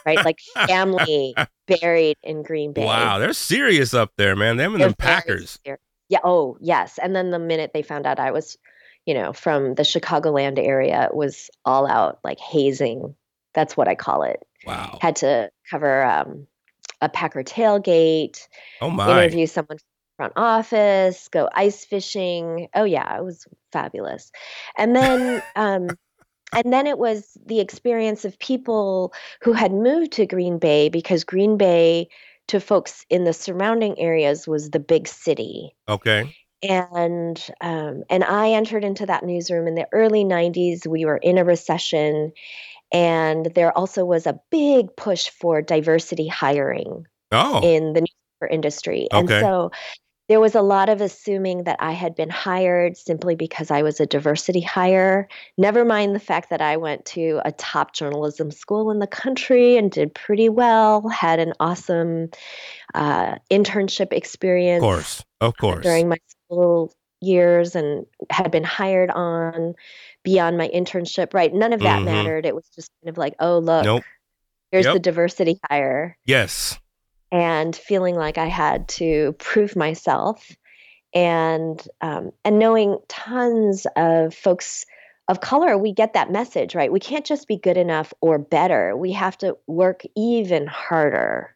Right? 0.06 0.24
Like 0.24 0.38
family 0.66 1.34
buried 1.66 2.16
in 2.22 2.42
Green 2.42 2.72
Bay. 2.72 2.84
Wow, 2.84 3.18
they're 3.18 3.32
serious 3.32 3.94
up 3.94 4.12
there, 4.16 4.34
man. 4.36 4.56
Them 4.56 4.72
and 4.74 4.80
very 4.82 4.94
Packers. 4.94 5.58
ser- 5.66 5.78
Yeah. 6.08 6.18
Oh, 6.24 6.56
yes. 6.60 6.98
And 7.02 7.14
then 7.14 7.30
the 7.30 7.38
minute 7.38 7.70
they 7.74 7.82
found 7.82 8.06
out 8.06 8.18
I 8.18 8.30
was, 8.32 8.56
you 9.06 9.14
know, 9.14 9.32
from 9.32 9.74
the 9.74 9.82
Chicagoland 9.82 10.58
area, 10.58 11.04
it 11.04 11.14
was 11.14 11.50
all 11.64 11.86
out 11.86 12.18
like 12.24 12.38
hazing. 12.40 13.14
That's 13.54 13.76
what 13.76 13.88
I 13.88 13.94
call 13.94 14.22
it. 14.22 14.40
Wow. 14.66 14.98
Had 15.00 15.16
to 15.16 15.50
cover 15.70 16.04
um, 16.04 16.46
a 17.00 17.08
Packer 17.08 17.42
tailgate, 17.42 18.46
Oh 18.80 18.90
my. 18.90 19.24
interview 19.24 19.46
someone 19.46 19.78
from 19.78 19.84
front 20.16 20.32
office, 20.36 21.28
go 21.28 21.48
ice 21.52 21.84
fishing. 21.84 22.68
Oh 22.74 22.84
yeah, 22.84 23.16
it 23.16 23.24
was 23.24 23.46
fabulous. 23.72 24.30
And 24.76 24.94
then 24.94 25.42
um 25.56 25.88
and 26.52 26.72
then 26.72 26.86
it 26.86 26.98
was 26.98 27.36
the 27.46 27.60
experience 27.60 28.24
of 28.24 28.38
people 28.38 29.12
who 29.42 29.52
had 29.52 29.72
moved 29.72 30.12
to 30.12 30.26
Green 30.26 30.58
Bay 30.58 30.88
because 30.88 31.24
Green 31.24 31.56
Bay 31.56 32.08
to 32.48 32.60
folks 32.60 33.04
in 33.08 33.24
the 33.24 33.32
surrounding 33.32 33.98
areas 33.98 34.48
was 34.48 34.70
the 34.70 34.80
big 34.80 35.06
city. 35.06 35.74
Okay. 35.88 36.34
And 36.62 37.42
um, 37.60 38.02
and 38.10 38.22
I 38.24 38.50
entered 38.50 38.84
into 38.84 39.06
that 39.06 39.24
newsroom 39.24 39.66
in 39.66 39.76
the 39.76 39.86
early 39.92 40.24
90s. 40.24 40.86
We 40.86 41.04
were 41.04 41.16
in 41.16 41.38
a 41.38 41.44
recession 41.44 42.32
and 42.92 43.46
there 43.54 43.76
also 43.76 44.04
was 44.04 44.26
a 44.26 44.40
big 44.50 44.94
push 44.96 45.28
for 45.28 45.62
diversity 45.62 46.26
hiring 46.28 47.06
Oh. 47.32 47.60
in 47.62 47.92
the 47.92 48.00
newspaper 48.00 48.52
industry. 48.52 49.06
Okay. 49.12 49.18
And 49.18 49.28
so 49.28 49.70
there 50.30 50.38
was 50.38 50.54
a 50.54 50.62
lot 50.62 50.88
of 50.88 51.00
assuming 51.00 51.64
that 51.64 51.76
I 51.80 51.90
had 51.90 52.14
been 52.14 52.30
hired 52.30 52.96
simply 52.96 53.34
because 53.34 53.72
I 53.72 53.82
was 53.82 53.98
a 53.98 54.06
diversity 54.06 54.60
hire. 54.60 55.26
Never 55.58 55.84
mind 55.84 56.14
the 56.14 56.20
fact 56.20 56.50
that 56.50 56.62
I 56.62 56.76
went 56.76 57.04
to 57.06 57.40
a 57.44 57.50
top 57.50 57.94
journalism 57.94 58.52
school 58.52 58.92
in 58.92 59.00
the 59.00 59.08
country 59.08 59.76
and 59.76 59.90
did 59.90 60.14
pretty 60.14 60.48
well, 60.48 61.08
had 61.08 61.40
an 61.40 61.52
awesome 61.58 62.30
uh, 62.94 63.34
internship 63.50 64.12
experience 64.12 64.84
of 64.84 64.88
course. 64.88 65.24
Of 65.40 65.56
course. 65.56 65.82
during 65.82 66.08
my 66.08 66.18
school 66.28 66.94
years 67.20 67.74
and 67.74 68.06
had 68.30 68.52
been 68.52 68.62
hired 68.62 69.10
on 69.10 69.74
beyond 70.22 70.56
my 70.56 70.68
internship, 70.68 71.34
right? 71.34 71.52
None 71.52 71.72
of 71.72 71.80
that 71.80 72.02
Mhm. 72.02 72.04
mattered. 72.04 72.46
It 72.46 72.54
was 72.54 72.68
just 72.68 72.88
kind 73.02 73.10
of 73.10 73.18
like, 73.18 73.34
oh, 73.40 73.58
look, 73.58 73.84
Nope. 73.84 74.04
here's 74.70 74.84
Yep. 74.84 74.94
the 74.94 75.00
diversity 75.00 75.58
hire 75.68 76.16
Yes. 76.24 76.78
And 77.32 77.74
feeling 77.74 78.16
like 78.16 78.38
I 78.38 78.46
had 78.46 78.88
to 78.88 79.32
prove 79.38 79.76
myself, 79.76 80.50
and 81.14 81.80
um, 82.00 82.30
and 82.44 82.58
knowing 82.58 82.98
tons 83.08 83.86
of 83.96 84.34
folks 84.34 84.84
of 85.28 85.40
color, 85.40 85.78
we 85.78 85.92
get 85.92 86.14
that 86.14 86.30
message 86.32 86.74
right. 86.74 86.90
We 86.90 87.00
can't 87.00 87.24
just 87.26 87.46
be 87.46 87.56
good 87.56 87.76
enough 87.76 88.12
or 88.20 88.38
better. 88.38 88.96
We 88.96 89.12
have 89.12 89.38
to 89.38 89.56
work 89.66 90.02
even 90.16 90.66
harder 90.66 91.54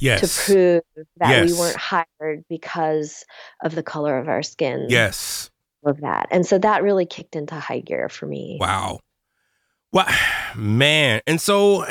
Yes. 0.00 0.20
to 0.20 0.52
prove 0.52 1.06
that 1.16 1.44
we 1.46 1.52
weren't 1.52 1.76
hired 1.76 2.44
because 2.48 3.24
of 3.62 3.74
the 3.74 3.82
color 3.82 4.18
of 4.18 4.28
our 4.28 4.42
skin. 4.42 4.86
Yes. 4.88 5.50
of 5.84 6.00
that, 6.00 6.28
and 6.30 6.46
so 6.46 6.58
that 6.58 6.82
really 6.82 7.06
kicked 7.06 7.36
into 7.36 7.54
high 7.54 7.80
gear 7.80 8.08
for 8.08 8.26
me. 8.26 8.58
Wow. 8.60 9.00
Well, 9.92 10.06
man. 10.56 11.22
And 11.26 11.40
so, 11.40 11.86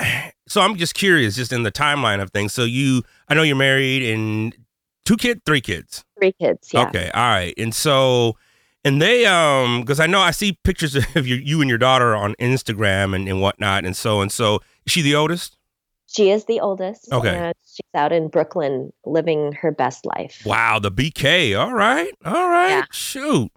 so 0.54 0.62
I'm 0.62 0.76
just 0.76 0.94
curious, 0.94 1.36
just 1.36 1.52
in 1.52 1.63
the 1.63 1.72
timeline 1.72 2.22
of 2.22 2.30
things. 2.30 2.54
So 2.54 2.63
you, 2.63 3.02
I 3.28 3.34
know 3.34 3.42
you're 3.42 3.56
married 3.56 4.04
and 4.04 4.56
two 5.04 5.18
kids, 5.18 5.42
three 5.48 5.62
kids. 5.62 6.06
Three 6.20 6.32
kids, 6.34 6.70
yeah. 6.72 6.88
Okay. 6.88 7.10
All 7.12 7.28
right. 7.28 7.56
And 7.58 7.74
so, 7.74 8.38
and 8.86 9.02
they, 9.02 9.26
um, 9.26 9.82
because 9.82 10.00
I 10.00 10.06
know 10.06 10.20
I 10.20 10.30
see 10.30 10.60
pictures 10.63 10.96
of 11.16 11.26
you, 11.26 11.38
you 11.38 11.62
and 11.62 11.70
your 11.70 11.80
daughter 11.80 12.16
on 12.16 12.36
Instagram 12.36 13.16
and, 13.16 13.28
and 13.28 13.42
whatnot. 13.42 13.84
And 13.84 13.98
so, 13.98 14.22
and 14.22 14.32
so, 14.32 14.60
is 14.86 14.94
she 14.94 15.02
the 15.02 15.16
oldest? 15.16 15.58
She 16.06 16.30
is 16.30 16.46
the 16.46 16.60
oldest. 16.60 17.12
Okay. 17.12 17.52
she's 17.66 17.80
out 17.96 18.12
in 18.12 18.28
Brooklyn 18.28 18.94
living 19.06 19.54
her 19.54 19.72
best 19.72 20.06
life. 20.06 20.44
Wow. 20.46 20.78
The 20.78 20.92
BK. 20.92 21.60
All 21.60 21.74
right. 21.74 22.13
All 22.24 22.48
right. 22.48 22.70
Yeah. 22.70 22.86
Shoot. 22.92 23.52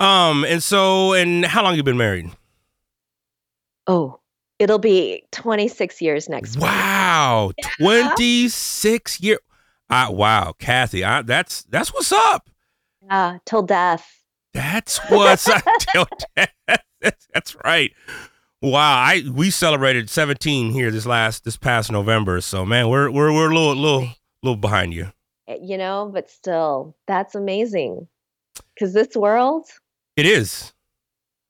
Um, 0.00 0.44
and 0.44 0.60
so, 0.60 1.12
and 1.12 1.44
how 1.44 1.62
long 1.62 1.76
you 1.76 1.84
been 1.84 1.96
married? 1.96 2.32
Oh, 3.86 4.18
it'll 4.62 4.78
be 4.78 5.24
26 5.32 6.00
years 6.00 6.28
next 6.28 6.56
week. 6.56 6.62
Wow, 6.64 7.52
26 7.78 9.20
year. 9.20 9.38
Uh, 9.90 10.06
wow, 10.10 10.54
Kathy, 10.58 11.04
I, 11.04 11.22
that's 11.22 11.64
that's 11.64 11.92
what's 11.92 12.12
up. 12.12 12.48
Yeah, 13.04 13.38
till 13.44 13.62
death. 13.62 14.22
That's 14.54 14.98
what's 15.10 15.48
up. 15.48 15.62
Till 15.92 16.06
death. 16.36 16.82
That's, 17.00 17.26
that's 17.32 17.56
right. 17.64 17.90
Wow, 18.60 18.98
I 18.98 19.22
we 19.32 19.50
celebrated 19.50 20.08
17 20.10 20.72
here 20.72 20.90
this 20.90 21.06
last 21.06 21.44
this 21.44 21.56
past 21.56 21.90
November. 21.90 22.40
So 22.42 22.64
man, 22.64 22.88
we're 22.88 23.10
we're 23.10 23.32
we're 23.32 23.50
a 23.50 23.54
little 23.54 23.74
little 23.74 24.08
little 24.42 24.56
behind 24.56 24.92
you. 24.94 25.10
Eh, 25.48 25.56
You 25.62 25.78
know, 25.78 26.10
but 26.12 26.30
still, 26.30 26.94
that's 27.06 27.34
amazing. 27.34 28.06
Because 28.74 28.92
this 28.92 29.16
world, 29.16 29.66
It 30.16 30.26
is. 30.26 30.72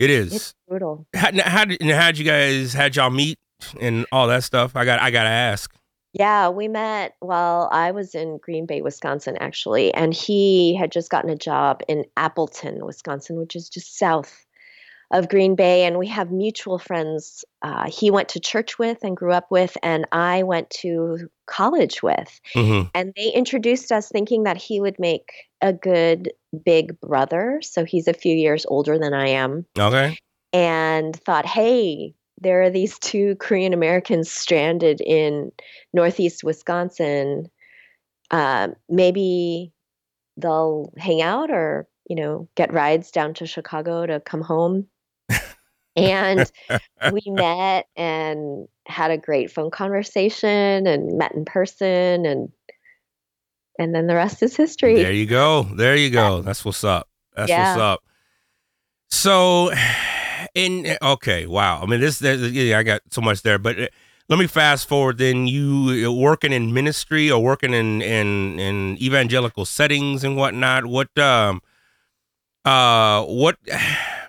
It 0.02 0.10
is. 0.10 0.34
it's 0.34 0.54
brutal. 0.66 1.06
How, 1.14 1.30
how 1.44 1.64
did 1.64 1.80
how'd 1.82 2.18
you 2.18 2.24
guys 2.24 2.74
how'd 2.74 2.96
y'all 2.96 3.10
meet 3.10 3.38
and 3.80 4.04
all 4.10 4.26
that 4.26 4.42
stuff? 4.42 4.74
I 4.74 4.84
got 4.84 5.00
I 5.00 5.12
gotta 5.12 5.28
ask. 5.28 5.72
Yeah, 6.12 6.48
we 6.50 6.68
met 6.68 7.14
while 7.20 7.70
I 7.72 7.92
was 7.92 8.14
in 8.14 8.38
Green 8.42 8.66
Bay, 8.66 8.82
Wisconsin, 8.82 9.36
actually. 9.40 9.94
And 9.94 10.12
he 10.12 10.76
had 10.76 10.92
just 10.92 11.08
gotten 11.08 11.30
a 11.30 11.36
job 11.36 11.80
in 11.88 12.04
Appleton, 12.18 12.84
Wisconsin, 12.84 13.36
which 13.36 13.56
is 13.56 13.70
just 13.70 13.96
south 13.96 14.44
of 15.12 15.28
Green 15.28 15.54
Bay. 15.54 15.84
And 15.84 15.98
we 15.98 16.08
have 16.08 16.32
mutual 16.32 16.78
friends 16.78 17.44
uh, 17.62 17.88
he 17.88 18.10
went 18.10 18.28
to 18.30 18.40
church 18.40 18.78
with 18.78 18.98
and 19.04 19.16
grew 19.16 19.32
up 19.32 19.50
with, 19.50 19.76
and 19.82 20.06
I 20.10 20.42
went 20.42 20.68
to 20.70 21.30
college 21.46 22.02
with. 22.02 22.40
Mm-hmm. 22.54 22.88
And 22.94 23.12
they 23.16 23.28
introduced 23.28 23.92
us 23.92 24.08
thinking 24.08 24.42
that 24.44 24.56
he 24.56 24.80
would 24.80 24.98
make 24.98 25.30
a 25.60 25.72
good 25.72 26.32
big 26.64 26.98
brother. 27.00 27.60
So 27.62 27.84
he's 27.84 28.08
a 28.08 28.14
few 28.14 28.34
years 28.34 28.66
older 28.68 28.98
than 28.98 29.14
I 29.14 29.28
am. 29.28 29.64
Okay. 29.78 30.16
and 30.52 31.16
thought, 31.16 31.46
hey, 31.46 32.14
there 32.40 32.62
are 32.62 32.70
these 32.70 32.98
two 32.98 33.36
Korean 33.40 33.72
Americans 33.72 34.30
stranded 34.30 35.00
in 35.00 35.52
Northeast 35.92 36.44
Wisconsin. 36.44 37.50
Um, 38.30 38.74
maybe 38.88 39.72
they'll 40.36 40.92
hang 40.96 41.22
out 41.22 41.50
or, 41.50 41.86
you 42.08 42.16
know, 42.16 42.48
get 42.56 42.72
rides 42.72 43.10
down 43.10 43.34
to 43.34 43.46
Chicago 43.46 44.06
to 44.06 44.20
come 44.20 44.42
home. 44.42 44.86
And 45.96 46.50
we 47.10 47.20
met 47.26 47.86
and 47.96 48.68
had 48.86 49.10
a 49.10 49.18
great 49.18 49.50
phone 49.50 49.70
conversation 49.70 50.86
and 50.86 51.18
met 51.18 51.32
in 51.34 51.44
person 51.44 52.26
and 52.26 52.50
and 53.78 53.94
then 53.94 54.06
the 54.06 54.14
rest 54.14 54.42
is 54.42 54.54
history. 54.56 54.96
There 54.96 55.12
you 55.12 55.26
go. 55.26 55.62
There 55.62 55.96
you 55.96 56.10
go. 56.10 56.42
That's 56.42 56.64
what's 56.64 56.84
up. 56.84 57.08
That's 57.34 57.50
Yeah. 57.50 57.74
what's 57.74 57.82
up. 57.82 58.02
So, 59.10 59.72
in 60.54 60.96
okay, 61.02 61.46
wow. 61.46 61.82
I 61.82 61.86
mean, 61.86 62.00
this, 62.00 62.18
there's, 62.18 62.50
yeah, 62.52 62.78
I 62.78 62.82
got 62.82 63.02
so 63.10 63.20
much 63.20 63.42
there, 63.42 63.58
but 63.58 63.78
uh, 63.80 63.86
let 64.28 64.38
me 64.38 64.46
fast 64.46 64.88
forward. 64.88 65.18
Then 65.18 65.46
you 65.46 66.06
uh, 66.06 66.12
working 66.12 66.52
in 66.52 66.72
ministry 66.72 67.30
or 67.30 67.42
working 67.42 67.72
in 67.74 68.02
in 68.02 68.58
in 68.58 69.02
evangelical 69.02 69.64
settings 69.64 70.24
and 70.24 70.36
whatnot. 70.36 70.86
What 70.86 71.16
um 71.18 71.60
uh 72.64 73.24
what 73.24 73.56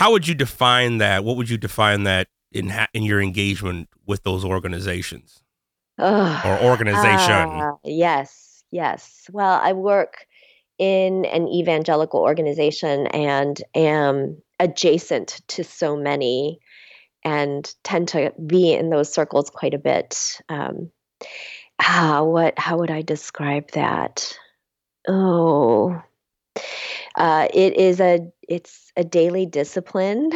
how 0.00 0.12
would 0.12 0.26
you 0.26 0.34
define 0.34 0.96
that? 0.96 1.24
What 1.24 1.36
would 1.36 1.50
you 1.50 1.58
define 1.58 2.04
that 2.04 2.28
in 2.52 2.70
ha- 2.70 2.88
in 2.94 3.02
your 3.02 3.20
engagement 3.20 3.90
with 4.06 4.22
those 4.22 4.46
organizations 4.46 5.42
or 5.98 6.58
organization? 6.62 7.50
Ah, 7.50 7.72
yes, 7.84 8.64
yes. 8.70 9.28
Well, 9.30 9.60
I 9.62 9.74
work 9.74 10.24
in 10.78 11.26
an 11.26 11.48
evangelical 11.48 12.20
organization 12.20 13.08
and 13.08 13.62
am 13.74 14.40
adjacent 14.58 15.42
to 15.48 15.64
so 15.64 15.98
many 15.98 16.60
and 17.22 17.70
tend 17.84 18.08
to 18.08 18.32
be 18.46 18.72
in 18.72 18.88
those 18.88 19.12
circles 19.12 19.50
quite 19.50 19.74
a 19.74 19.78
bit. 19.78 20.40
Um, 20.48 20.90
ah, 21.78 22.22
what? 22.22 22.58
How 22.58 22.78
would 22.78 22.90
I 22.90 23.02
describe 23.02 23.72
that? 23.72 24.34
Oh, 25.06 26.00
uh, 27.16 27.48
it 27.52 27.74
is 27.76 28.00
a 28.00 28.20
it's 28.50 28.92
a 28.96 29.04
daily 29.04 29.46
discipline 29.46 30.30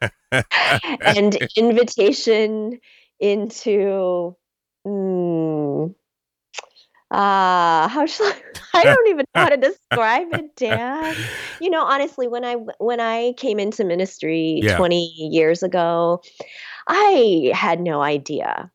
and 1.04 1.36
invitation 1.56 2.80
into 3.20 4.34
mm, 4.86 5.94
ah 7.10 7.88
how 7.92 8.06
shall 8.06 8.26
I, 8.26 8.42
I 8.74 8.84
don't 8.84 9.08
even 9.08 9.24
know 9.34 9.42
how 9.42 9.48
to 9.50 9.56
describe 9.56 10.32
it 10.32 10.56
dan. 10.56 11.14
You 11.60 11.70
know 11.70 11.82
honestly 11.84 12.28
when 12.28 12.44
i 12.44 12.54
when 12.78 13.00
i 13.00 13.32
came 13.36 13.58
into 13.58 13.84
ministry 13.84 14.60
Yeah. 14.62 14.76
20 14.76 15.04
years 15.32 15.62
ago 15.64 16.22
i 16.86 17.50
had 17.54 17.80
no 17.80 18.00
idea. 18.00 18.70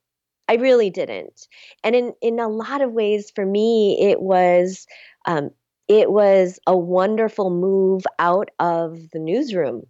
I 0.50 0.56
really 0.56 0.90
didn't. 0.90 1.48
And 1.84 1.96
in 1.96 2.14
in 2.22 2.40
a 2.40 2.50
lot 2.50 2.82
of 2.82 2.92
ways 2.92 3.32
for 3.34 3.46
me 3.46 3.98
it 4.02 4.22
was 4.22 4.86
um, 5.26 5.52
it 6.00 6.12
was 6.12 6.60
a 6.66 6.76
wonderful 6.76 7.50
move 7.50 8.04
out 8.20 8.50
of 8.60 8.98
the 9.14 9.20
newsroom 9.20 9.84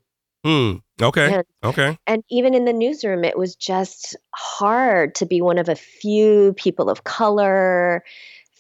Hmm. 0.46 0.74
Okay. 1.02 1.34
and 1.36 1.46
Okay. 1.64 1.98
and 2.06 2.22
even 2.30 2.54
in 2.54 2.66
the 2.66 2.74
newsroom, 2.74 3.24
it 3.24 3.38
was 3.38 3.56
just 3.56 4.18
hard 4.36 5.16
to 5.16 5.26
be 5.26 5.42
one 5.42 5.58
of 5.58 5.70
a 5.70 5.76
few 5.76 6.54
people 6.58 6.90
of 6.90 7.06
color, 7.06 8.04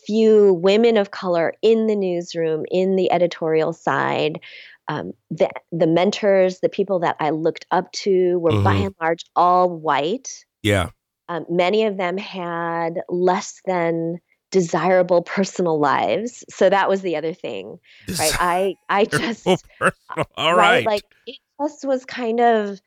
few 0.08 0.54
women 0.54 0.96
of 0.96 1.12
color 1.12 1.54
in 1.62 1.88
the 1.88 1.96
newsroom, 1.98 2.64
in 2.72 2.96
the 2.96 3.12
editorial 3.12 3.74
side. 3.74 4.40
Um, 4.88 5.12
the, 5.30 5.50
the 5.74 5.88
mentors, 5.88 6.60
the 6.62 6.70
people 6.70 7.00
that 7.00 7.18
I 7.20 7.32
looked 7.32 7.66
up 7.72 7.92
to, 8.04 8.40
were 8.40 8.62
by 8.64 8.76
Mhm. 8.76 8.86
and 8.86 8.96
large 9.02 9.26
all 9.36 9.70
white. 9.70 10.30
Yeah. 10.62 10.90
Um, 11.28 11.46
many 11.50 11.86
of 11.86 11.98
them 11.98 12.18
had 12.18 13.02
less 13.10 13.62
than 13.66 14.20
desirable 14.54 15.24
personal 15.24 15.80
lives. 15.80 16.46
So 16.50 16.70
that 16.70 16.88
was 16.88 17.02
the 17.02 17.16
other 17.18 17.34
thing, 17.34 17.80
right? 18.08 18.36
I 18.40 18.76
I 18.88 19.06
just 19.12 19.46
Personal. 19.80 20.28
All 20.38 20.56
right. 20.56 20.86
like 20.86 21.04
it 21.26 21.40
just 21.60 21.84
was 21.86 22.06
kind 22.06 22.40
of 22.40 22.80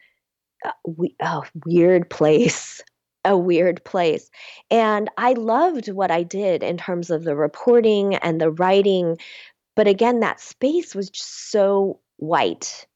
a, 0.65 0.71
a 1.21 1.43
weird 1.67 2.09
place 2.09 2.83
a 3.25 3.37
weird 3.37 3.83
place 3.85 4.31
and 4.71 5.11
i 5.19 5.33
loved 5.33 5.89
what 5.89 6.13
i 6.13 6.23
did 6.23 6.63
in 6.63 6.77
terms 6.77 7.11
of 7.11 7.25
the 7.25 7.35
reporting 7.35 8.15
and 8.15 8.41
the 8.41 8.53
writing 8.53 9.19
but 9.75 9.89
again 9.89 10.21
that 10.21 10.41
space 10.41 10.95
was 10.95 11.11
just 11.11 11.51
so 11.51 11.99
white 12.19 12.87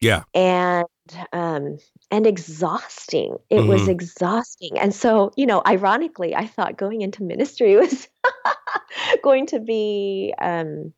Yeah. 0.00 0.24
and 0.34 0.86
um 1.32 1.78
and 2.10 2.26
exhausting 2.26 3.36
it 3.50 3.66
was 3.66 3.82
Mhm. 3.82 3.88
exhausting 3.88 4.78
and 4.78 4.94
so 4.94 5.32
you 5.36 5.46
know 5.46 5.62
ironically 5.66 6.34
i 6.34 6.46
thought 6.46 6.76
going 6.76 7.00
into 7.02 7.22
ministry 7.22 7.76
was 7.82 8.08
going 9.22 9.46
to 9.46 9.60
be 9.60 10.32
um 10.40 10.92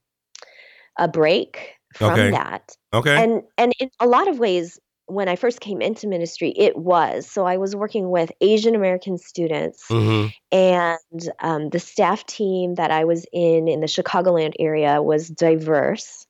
a 0.99 1.09
break 1.09 1.75
from 1.95 2.13
Okay. 2.13 2.31
that 2.33 2.77
okay. 2.93 3.23
and 3.23 3.43
and 3.57 3.73
in 3.81 3.91
a 4.01 4.07
lot 4.07 4.29
of 4.29 4.39
ways 4.39 4.79
when 5.07 5.29
i 5.29 5.37
first 5.37 5.61
came 5.61 5.81
into 5.81 6.07
ministry 6.07 6.53
it 6.57 6.77
was 6.77 7.27
so 7.27 7.47
i 7.47 7.57
was 7.57 7.75
working 7.75 8.11
with 8.11 8.31
asian 8.41 8.75
american 8.75 9.17
students 9.17 9.85
hmm 9.89 10.27
and 10.51 11.29
um, 11.41 11.69
the 11.71 11.79
staff 11.79 12.25
team 12.27 12.75
that 12.77 12.91
i 12.91 13.05
was 13.05 13.27
in 13.33 13.69
in 13.69 13.81
the 13.81 13.87
chicagoland 13.87 14.53
area 14.59 15.03
was 15.03 15.29
diverse 15.29 16.27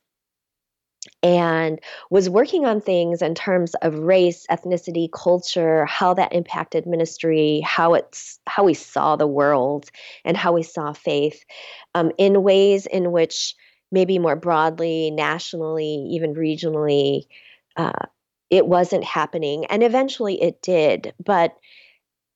and 1.22 1.80
was 2.10 2.30
working 2.30 2.64
on 2.64 2.80
things 2.80 3.22
in 3.22 3.34
terms 3.34 3.74
of 3.82 3.98
race 3.98 4.46
ethnicity 4.50 5.08
culture 5.12 5.84
how 5.86 6.14
that 6.14 6.32
impacted 6.32 6.86
ministry 6.86 7.60
how 7.64 7.94
it's 7.94 8.38
how 8.46 8.64
we 8.64 8.74
saw 8.74 9.16
the 9.16 9.26
world 9.26 9.90
and 10.24 10.36
how 10.36 10.52
we 10.52 10.62
saw 10.62 10.92
faith 10.92 11.44
um, 11.94 12.12
in 12.18 12.42
ways 12.42 12.86
in 12.86 13.10
which 13.10 13.54
maybe 13.90 14.18
more 14.18 14.36
broadly 14.36 15.10
nationally 15.10 16.06
even 16.10 16.34
regionally 16.34 17.22
uh, 17.76 18.06
it 18.50 18.66
wasn't 18.66 19.04
happening 19.04 19.66
and 19.66 19.82
eventually 19.82 20.40
it 20.40 20.62
did 20.62 21.14
but 21.24 21.56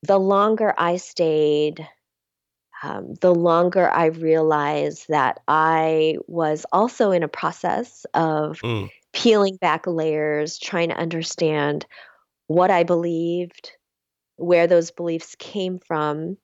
the 0.02 0.18
longer 0.18 0.74
i 0.76 0.96
stayed 0.96 1.86
um, 2.82 3.14
the 3.20 3.34
longer 3.34 3.88
I 3.88 4.06
realized 4.06 5.06
that 5.08 5.40
I 5.48 6.16
was 6.26 6.66
also 6.72 7.10
in 7.12 7.22
a 7.22 7.28
process 7.28 8.04
of 8.14 8.60
Mm. 8.60 8.90
peeling 9.12 9.56
back 9.56 9.86
layers, 9.86 10.58
trying 10.58 10.88
to 10.88 10.96
understand 10.96 11.86
what 12.46 12.70
I 12.70 12.82
believed, 12.82 13.72
where 14.36 14.66
those 14.66 14.90
beliefs 14.90 15.36
came 15.38 15.78
from, 15.78 16.36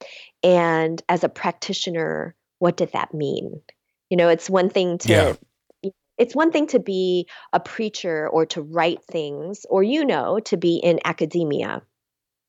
and 0.43 1.03
as 1.09 1.25
a 1.25 1.29
practitioner, 1.29 2.35
what 2.59 2.77
did 2.77 2.93
that 2.93 3.13
mean? 3.15 3.61
You 4.11 4.17
know, 4.17 4.29
it's 4.29 4.49
one 4.49 4.71
thing 4.71 4.99
to. 4.99 5.09
Yeah. 5.09 5.91
It's 6.19 6.35
one 6.35 6.51
thing 6.51 6.67
to 6.69 6.81
be 6.81 7.29
a 7.53 7.61
preacher 7.61 8.29
or 8.29 8.45
to 8.47 8.61
write 8.61 9.05
things, 9.05 9.65
or, 9.71 9.85
you 9.85 10.05
know, 10.05 10.41
to 10.41 10.57
be 10.57 10.77
in 10.77 10.99
academia 11.05 11.81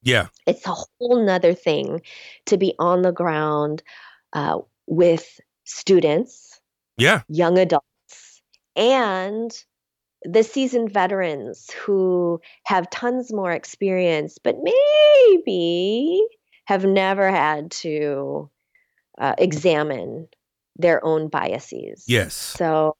Yeah. 0.02 0.28
it's 0.45 0.66
a 0.66 0.74
whole 0.74 1.24
nother 1.24 1.54
thing 1.54 2.02
to 2.47 2.58
be 2.58 2.74
on 2.80 3.02
the 3.02 3.12
ground 3.12 3.84
uh, 4.34 4.60
with 4.88 5.39
students 5.66 6.60
Yeah. 6.97 7.22
young 7.28 7.58
adults 7.58 8.41
and 8.76 9.52
the 10.24 10.43
seasoned 10.43 10.91
veterans 10.91 11.70
who 11.72 12.41
have 12.66 12.89
tons 12.89 13.32
more 13.32 13.52
experience, 13.52 14.38
but 14.43 14.58
maybe 14.62 16.22
have 16.66 16.84
never 16.86 17.30
had 17.30 17.72
to 17.72 18.50
uh, 19.18 19.34
examine 19.38 20.28
their 20.78 21.04
own 21.06 21.30
biases. 21.30 22.06
Yes. 22.08 22.34
So 22.36 22.95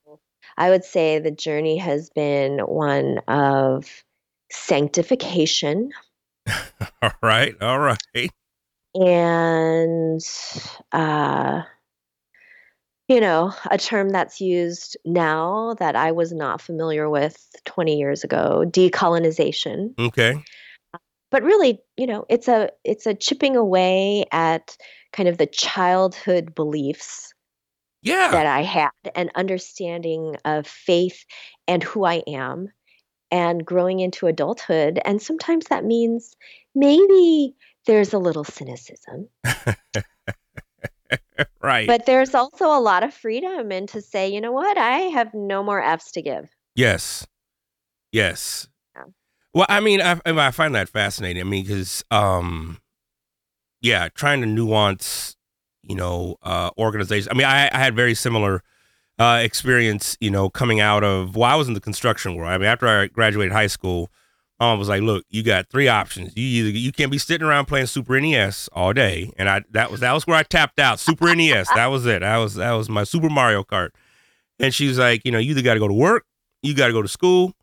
I 0.58 0.70
would 0.70 0.84
say 0.84 1.20
the 1.20 1.32
journey 1.32 1.78
has 1.78 2.10
been 2.10 2.60
one 2.60 3.20
of 3.28 4.04
sanctification. 4.52 5.92
all 7.02 7.12
right. 7.22 7.56
All 7.62 7.80
right. 7.80 8.32
And, 8.96 10.22
uh, 10.92 11.62
you 13.08 13.20
know, 13.20 13.54
a 13.70 13.78
term 13.78 14.10
that's 14.10 14.40
used 14.40 14.98
now 15.06 15.76
that 15.80 15.96
I 15.96 16.12
was 16.12 16.32
not 16.32 16.62
familiar 16.62 17.10
with 17.10 17.38
20 17.66 17.98
years 17.98 18.24
ago, 18.24 18.64
decolonization. 18.68 19.98
Okay. 20.00 20.44
But 21.32 21.44
really, 21.44 21.80
you 21.98 22.08
know, 22.08 22.26
it's 22.30 22.48
a 22.48 22.70
it's 22.84 23.06
a 23.06 23.14
chipping 23.14 23.56
away 23.56 24.26
at 24.32 24.76
kind 25.14 25.30
of 25.30 25.38
the 25.38 25.46
childhood 25.46 26.56
beliefs 26.56 27.34
yeah. 28.02 28.30
that 28.32 28.46
I 28.46 28.64
had 28.64 28.92
and 29.16 29.32
understanding 29.36 30.36
of 30.46 30.66
faith 30.66 31.26
and 31.68 31.84
who 31.84 32.06
I 32.06 32.24
am 32.28 32.70
and 33.32 33.66
growing 33.66 34.00
into 34.00 34.28
adulthood. 34.28 35.00
And 35.06 35.22
sometimes 35.22 35.66
that 35.66 35.86
means 35.86 36.36
maybe 36.80 37.56
there's 37.86 38.14
a 38.14 38.18
little 38.18 38.44
cynicism. 38.44 39.28
right. 41.62 41.88
But 41.88 42.06
there's 42.06 42.34
also 42.34 42.66
a 42.66 42.80
lot 42.80 43.04
of 43.04 43.14
freedom 43.14 43.72
and 43.72 43.90
to 43.90 44.02
say, 44.02 44.30
you 44.30 44.42
know 44.42 44.52
what, 44.52 44.78
I 44.78 45.00
have 45.00 45.34
no 45.34 45.64
more 45.64 45.82
F's 45.82 46.12
to 46.14 46.22
give. 46.22 46.50
Yes. 46.76 47.28
Yes. 48.12 48.68
Yeah. 48.96 49.04
Well, 49.54 49.66
I 49.70 49.80
mean, 49.80 50.02
I, 50.02 50.20
I 50.26 50.52
find 50.52 50.74
that 50.76 50.90
fascinating. 50.90 51.42
I 51.42 51.46
mean, 51.46 51.66
because, 51.66 52.04
um, 52.12 52.80
yeah, 53.82 54.10
trying 54.14 54.42
to 54.42 54.48
nuance, 54.48 55.36
you 55.84 55.96
know, 55.96 56.38
uh, 56.44 56.70
organizations. 56.78 57.28
I 57.32 57.34
mean, 57.38 57.48
I, 57.48 57.70
I 57.72 57.78
had 57.78 57.96
very 57.96 58.16
similar 58.16 58.64
uh, 59.18 59.42
experience, 59.44 60.18
you 60.22 60.32
know, 60.32 60.50
coming 60.50 60.80
out 60.80 61.04
of, 61.04 61.36
well, 61.36 61.50
I 61.50 61.56
was 61.56 61.68
in 61.68 61.74
the 61.74 61.82
construction 61.82 62.36
world. 62.36 62.52
I 62.52 62.58
mean, 62.58 62.68
after 62.68 62.88
I 62.88 63.08
graduated 63.08 63.52
high 63.52 63.68
school, 63.68 64.12
mom 64.60 64.80
was 64.80 64.90
like, 64.90 65.02
"Look, 65.02 65.26
you 65.30 65.44
got 65.44 65.70
three 65.70 65.88
options. 65.88 66.36
You 66.36 66.44
either 66.44 66.78
you 66.78 66.92
can't 66.92 67.12
be 67.12 67.18
sitting 67.18 67.46
around 67.48 67.66
playing 67.66 67.88
Super 67.88 68.20
NES 68.20 68.70
all 68.74 68.94
day." 68.94 69.32
And 69.38 69.50
I 69.50 69.64
that 69.72 69.92
was 69.92 70.00
that 70.02 70.14
was 70.14 70.28
where 70.28 70.38
I 70.38 70.44
tapped 70.44 70.80
out. 70.80 71.00
Super 71.00 71.34
NES. 71.36 71.68
That 71.76 71.88
was 71.88 72.06
it. 72.06 72.22
That 72.22 72.38
was 72.38 72.56
that 72.56 72.72
was 72.74 72.90
my 72.90 73.04
Super 73.04 73.30
Mario 73.30 73.64
Kart. 73.64 73.90
And 74.60 74.74
she 74.74 74.88
was 74.88 74.98
like, 74.98 75.22
"You 75.26 75.32
know, 75.32 75.40
you 75.40 75.52
either 75.52 75.62
got 75.62 75.76
to 75.76 75.80
go 75.80 75.88
to 75.88 75.94
work, 75.94 76.26
you 76.62 76.74
got 76.74 76.88
to 76.88 76.94
go 76.94 77.02
to 77.02 77.08
school, 77.08 77.54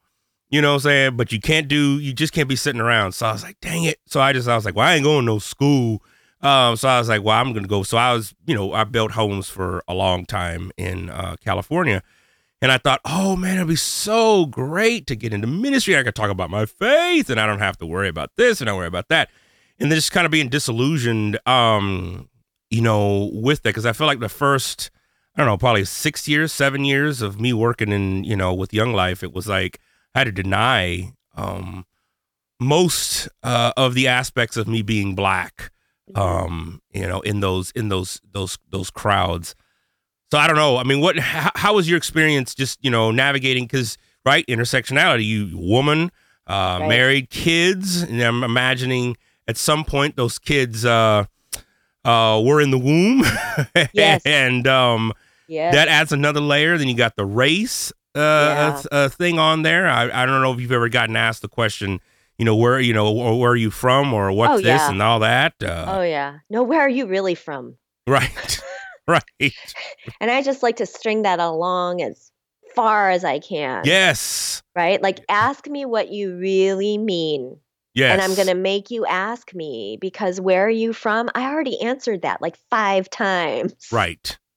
you 0.49 0.63
know 0.63 0.71
what 0.71 0.75
I'm 0.77 0.81
saying? 0.81 1.17
But 1.17 1.33
you 1.33 1.41
can't 1.41 1.69
do, 1.69 1.99
you 1.99 2.13
just 2.13 2.33
can't 2.33 2.49
be 2.49 2.57
sitting 2.57 2.81
around." 2.81 3.13
So 3.13 3.27
I 3.27 3.33
was 3.33 3.43
like, 3.43 3.61
"Dang 3.61 3.85
it!" 3.85 3.99
So 4.07 4.21
I 4.21 4.33
just 4.33 4.49
I 4.49 4.57
was 4.57 4.65
like, 4.65 4.75
"Well, 4.75 4.87
I 4.87 4.95
ain't 4.95 5.05
going 5.05 5.21
to 5.21 5.27
no 5.27 5.39
school." 5.39 6.03
Um, 6.43 6.77
so 6.77 6.89
I 6.89 6.99
was 6.99 7.09
like, 7.09 7.23
"Well, 7.23 7.37
I'm 7.37 7.53
gonna 7.53 7.67
go." 7.67 7.83
So 7.83 7.97
I 7.97 8.13
was, 8.13 8.35
you 8.47 8.55
know, 8.55 8.73
I 8.73 8.85
built 8.85 9.13
homes 9.13 9.49
for 9.49 9.83
a 9.89 9.95
long 9.95 10.27
time 10.27 10.71
in 10.77 11.11
uh, 11.11 11.37
California. 11.43 12.03
And 12.63 12.73
I 12.73 12.79
thought, 12.79 13.01
oh 13.05 13.37
man, 13.37 13.57
it'd 13.57 13.69
be 13.69 13.77
so 13.77 14.47
great 14.47 15.07
to 15.09 15.17
get 15.17 15.35
into 15.35 15.47
ministry. 15.47 15.97
I 15.97 16.03
could 16.03 16.15
talk 16.15 16.31
about 16.31 16.51
my 16.51 16.65
faith 16.65 17.29
and 17.29 17.39
I 17.39 17.47
don't 17.47 17.59
have 17.59 17.77
to 17.79 17.87
worry 17.87 18.09
about 18.09 18.31
this 18.37 18.61
and 18.61 18.71
I 18.71 18.75
worry 18.75 18.87
about 18.87 19.09
that. 19.09 19.31
And 19.79 19.91
then 19.91 19.97
just 19.97 20.13
kind 20.13 20.25
of 20.25 20.31
being 20.31 20.49
disillusioned, 20.49 21.39
um, 21.47 22.31
you 22.71 22.81
know, 22.81 23.31
with 23.33 23.63
that. 23.63 23.75
Cause 23.75 23.85
I 23.85 23.93
feel 23.93 24.07
like 24.07 24.21
the 24.21 24.29
first, 24.31 24.91
I 25.35 25.41
don't 25.41 25.49
know, 25.49 25.59
probably 25.59 25.85
six 25.85 26.27
years, 26.27 26.51
seven 26.51 26.85
years 26.85 27.21
of 27.21 27.39
me 27.39 27.53
working 27.53 27.93
in, 27.93 28.25
you 28.25 28.37
know, 28.37 28.55
with 28.55 28.73
Young 28.73 28.95
Life, 28.95 29.23
it 29.23 29.35
was 29.35 29.47
like 29.47 29.79
I 30.15 30.21
had 30.21 30.25
to 30.25 30.33
deny 30.33 31.13
um, 31.35 31.85
most 32.59 33.29
uh, 33.43 33.73
of 33.77 33.93
the 33.93 34.09
aspects 34.09 34.57
of 34.57 34.67
me 34.67 34.81
being 34.81 35.15
black, 35.15 35.73
mm-hmm. 36.11 36.19
um, 36.19 36.83
you 36.91 37.07
know, 37.07 37.21
in 37.21 37.41
those, 37.41 37.71
in 37.73 37.91
those, 37.91 38.23
those, 38.33 38.59
those 38.71 38.89
crowds. 38.89 39.55
So 40.31 40.39
I 40.39 40.47
don't 40.47 40.57
know. 40.57 40.77
I 40.77 40.83
mean, 40.83 41.01
what? 41.01 41.19
How, 41.19 41.51
how 41.55 41.75
was 41.75 41.89
your 41.89 41.97
experience? 41.97 42.55
Just 42.55 42.79
you 42.83 42.91
know, 42.91 43.11
navigating 43.11 43.65
because 43.65 43.97
right 44.25 44.45
intersectionality. 44.47 45.25
You 45.25 45.57
woman, 45.57 46.11
uh, 46.47 46.79
right. 46.81 46.89
married, 46.89 47.31
kids, 47.31 48.03
and 48.03 48.21
I'm 48.21 48.43
imagining 48.43 49.17
at 49.47 49.57
some 49.57 49.85
point 49.85 50.17
those 50.17 50.39
kids 50.39 50.85
uh, 50.85 51.25
uh, 52.05 52.43
were 52.45 52.61
in 52.61 52.71
the 52.71 52.79
womb, 52.79 53.23
yes. 53.93 54.23
and 54.27 54.67
um, 54.67 55.13
yes. 55.47 55.75
that 55.75 55.89
adds 55.89 56.13
another 56.13 56.41
layer. 56.41 56.77
Then 56.77 56.89
you 56.89 56.97
got 56.97 57.15
the 57.17 57.25
race 57.25 57.93
uh, 58.17 58.19
yeah. 58.21 58.83
uh, 58.91 59.09
thing 59.09 59.39
on 59.39 59.63
there. 59.63 59.87
I, 59.89 60.23
I 60.23 60.27
don't 60.27 60.43
know 60.43 60.53
if 60.53 60.61
you've 60.61 60.73
ever 60.73 60.89
gotten 60.89 61.17
asked 61.17 61.43
the 61.43 61.49
question 61.49 62.01
you 62.39 62.45
know 62.45 62.57
where 62.57 62.79
you 62.81 62.93
know 62.93 63.09
or 63.09 63.39
where 63.39 63.53
are 63.53 63.57
you 63.57 63.71
from 63.71 64.13
or 64.13 64.31
what's 64.33 64.61
oh, 64.61 64.61
this 64.61 64.83
and 64.83 65.01
all 65.01 65.21
that 65.21 65.55
uh, 65.63 65.87
oh 65.89 66.03
yeah 66.03 66.39
no 66.51 66.63
where 66.63 66.81
are 66.81 66.89
you 66.89 67.07
really 67.07 67.35
from 67.35 67.77
right 68.07 68.61
right. 69.09 69.53
And 70.21 70.31
I 70.31 70.43
just 70.43 70.63
like 70.63 70.77
to 70.77 70.87
string 70.87 71.23
that 71.23 71.39
along 71.39 72.03
as 72.03 72.31
far 72.75 73.11
as 73.11 73.25
I 73.25 73.39
can. 73.39 73.83
Yes. 73.85 74.63
Right? 74.75 75.01
Like 75.03 75.21
ask 75.29 75.67
me 75.69 75.85
what 75.85 76.11
you 76.11 76.37
really 76.37 76.99
mean. 76.99 77.59
Yes. 77.95 78.13
And 78.13 78.21
I'm 78.21 78.35
going 78.35 78.49
to 78.49 78.55
make 78.55 78.91
you 78.91 79.07
ask 79.07 79.55
me 79.55 79.97
because 80.01 80.41
where 80.41 80.67
are 80.67 80.71
you 80.71 80.93
from? 80.93 81.31
I 81.35 81.47
already 81.47 81.81
answered 81.81 82.23
that 82.23 82.43
like 82.43 82.57
5 82.71 83.11
times. 83.11 83.75
Right. 83.91 84.39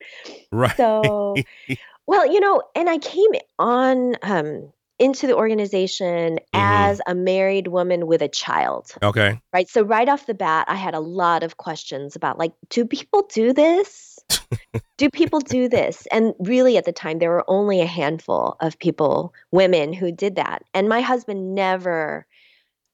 Right. 0.52 0.76
So 0.76 1.36
well, 2.08 2.26
you 2.26 2.39
know, 2.39 2.64
and 2.74 2.89
I 2.89 2.97
came 2.97 3.30
on 3.60 4.16
um 4.24 4.72
into 5.00 5.28
the 5.28 5.36
organization 5.36 6.36
mm-hmm. 6.36 6.45
as 6.54 7.02
a 7.08 7.16
married 7.16 7.68
woman 7.68 8.06
with 8.06 8.22
a 8.22 8.28
child. 8.28 8.91
Okay. 9.02 9.39
Right. 9.54 9.70
So 9.70 9.82
right 9.82 10.08
off 10.08 10.26
the 10.26 10.34
bat, 10.34 10.66
I 10.68 10.76
had 10.76 10.93
a 10.93 11.00
lot 11.00 11.43
of 11.43 11.58
questions 11.58 12.16
about 12.16 12.38
like, 12.38 12.52
do 12.70 12.86
people 12.86 13.28
do 13.34 13.54
this? 13.54 14.18
Do 14.97 15.09
people 15.09 15.39
do 15.39 15.69
this? 15.69 16.07
And 16.11 16.34
really 16.39 16.77
at 16.77 16.86
the 16.86 16.91
time 16.91 17.19
there 17.19 17.30
were 17.30 17.45
only 17.47 17.82
a 17.82 17.86
handful 17.86 18.55
of 18.59 18.80
people, 18.80 19.34
women 19.51 19.93
who 19.93 20.11
did 20.11 20.36
that. 20.36 20.63
And 20.73 20.89
my 20.89 21.01
husband 21.01 21.55
never 21.55 22.25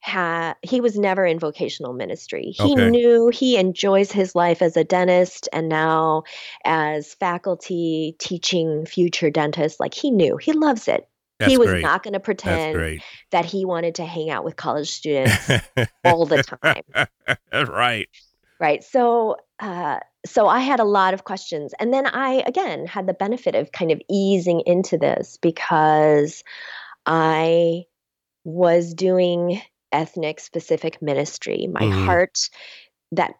had 0.05 0.53
he 0.61 0.81
was 0.81 0.99
never 0.99 1.25
in 1.25 1.39
vocational 1.39 1.93
ministry. 1.93 2.53
He 2.55 2.73
okay. 2.73 2.89
knew 2.91 3.29
he 3.29 3.57
enjoys 3.57 4.11
his 4.11 4.35
life 4.35 4.61
as 4.61 4.77
a 4.77 4.83
dentist 4.83 5.49
and 5.51 5.67
now 5.67 6.23
as 6.63 7.15
faculty 7.15 8.15
teaching 8.19 8.85
future 8.85 9.31
dentists. 9.31 9.79
Like 9.79 9.95
he 9.95 10.11
knew. 10.11 10.37
He 10.37 10.53
loves 10.53 10.87
it. 10.87 11.07
That's 11.39 11.51
he 11.51 11.57
was 11.57 11.69
great. 11.69 11.81
not 11.81 12.03
going 12.03 12.13
to 12.13 12.19
pretend 12.19 13.01
that 13.31 13.45
he 13.45 13.65
wanted 13.65 13.95
to 13.95 14.05
hang 14.05 14.29
out 14.29 14.45
with 14.45 14.55
college 14.55 14.91
students 14.91 15.49
all 16.05 16.25
the 16.27 16.43
time. 16.43 17.07
right. 17.67 18.07
Right. 18.59 18.83
So, 18.83 19.35
uh, 19.59 19.99
so 20.25 20.47
I 20.47 20.59
had 20.59 20.79
a 20.79 20.85
lot 20.85 21.13
of 21.13 21.23
questions, 21.25 21.73
and 21.79 21.93
then 21.93 22.05
I 22.07 22.43
again 22.47 22.85
had 22.87 23.05
the 23.07 23.13
benefit 23.13 23.53
of 23.55 23.71
kind 23.71 23.91
of 23.91 24.01
easing 24.09 24.61
into 24.65 24.97
this 24.97 25.37
because 25.41 26.43
I 27.05 27.83
was 28.43 28.93
doing 28.93 29.61
ethnic 29.91 30.39
specific 30.39 31.01
ministry. 31.01 31.67
My 31.67 31.81
Mhm. 31.81 32.05
heart 32.05 32.49
that 33.11 33.33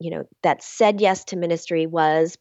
you 0.00 0.10
know 0.10 0.24
that 0.42 0.62
said 0.62 1.00
yes 1.00 1.24
to 1.26 1.36
ministry 1.36 1.86
was 1.86 2.38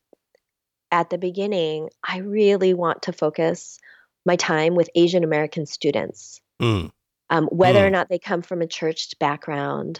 at 0.91 1.09
the 1.09 1.17
beginning. 1.17 1.89
I 2.07 2.19
really 2.19 2.73
want 2.73 3.03
to 3.03 3.13
focus 3.13 3.79
my 4.25 4.35
time 4.37 4.75
with 4.75 4.89
Asian 4.95 5.23
American 5.23 5.65
students, 5.65 6.39
Mm. 6.61 6.91
um, 7.29 7.47
whether 7.47 7.85
or 7.85 7.89
Mm. 7.89 7.93
not 7.93 8.09
they 8.09 8.19
come 8.19 8.41
from 8.41 8.61
a 8.61 8.67
church 8.67 9.13
background. 9.19 9.99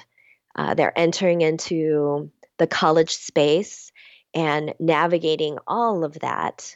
Uh, 0.56 0.74
they're 0.74 0.98
entering 0.98 1.42
into 1.42 2.32
the 2.60 2.68
college 2.68 3.12
space 3.12 3.92
and 4.34 4.74
navigating 4.80 5.58
all 5.68 6.04
of 6.04 6.20
that, 6.20 6.76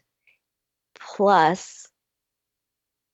plus 0.99 1.88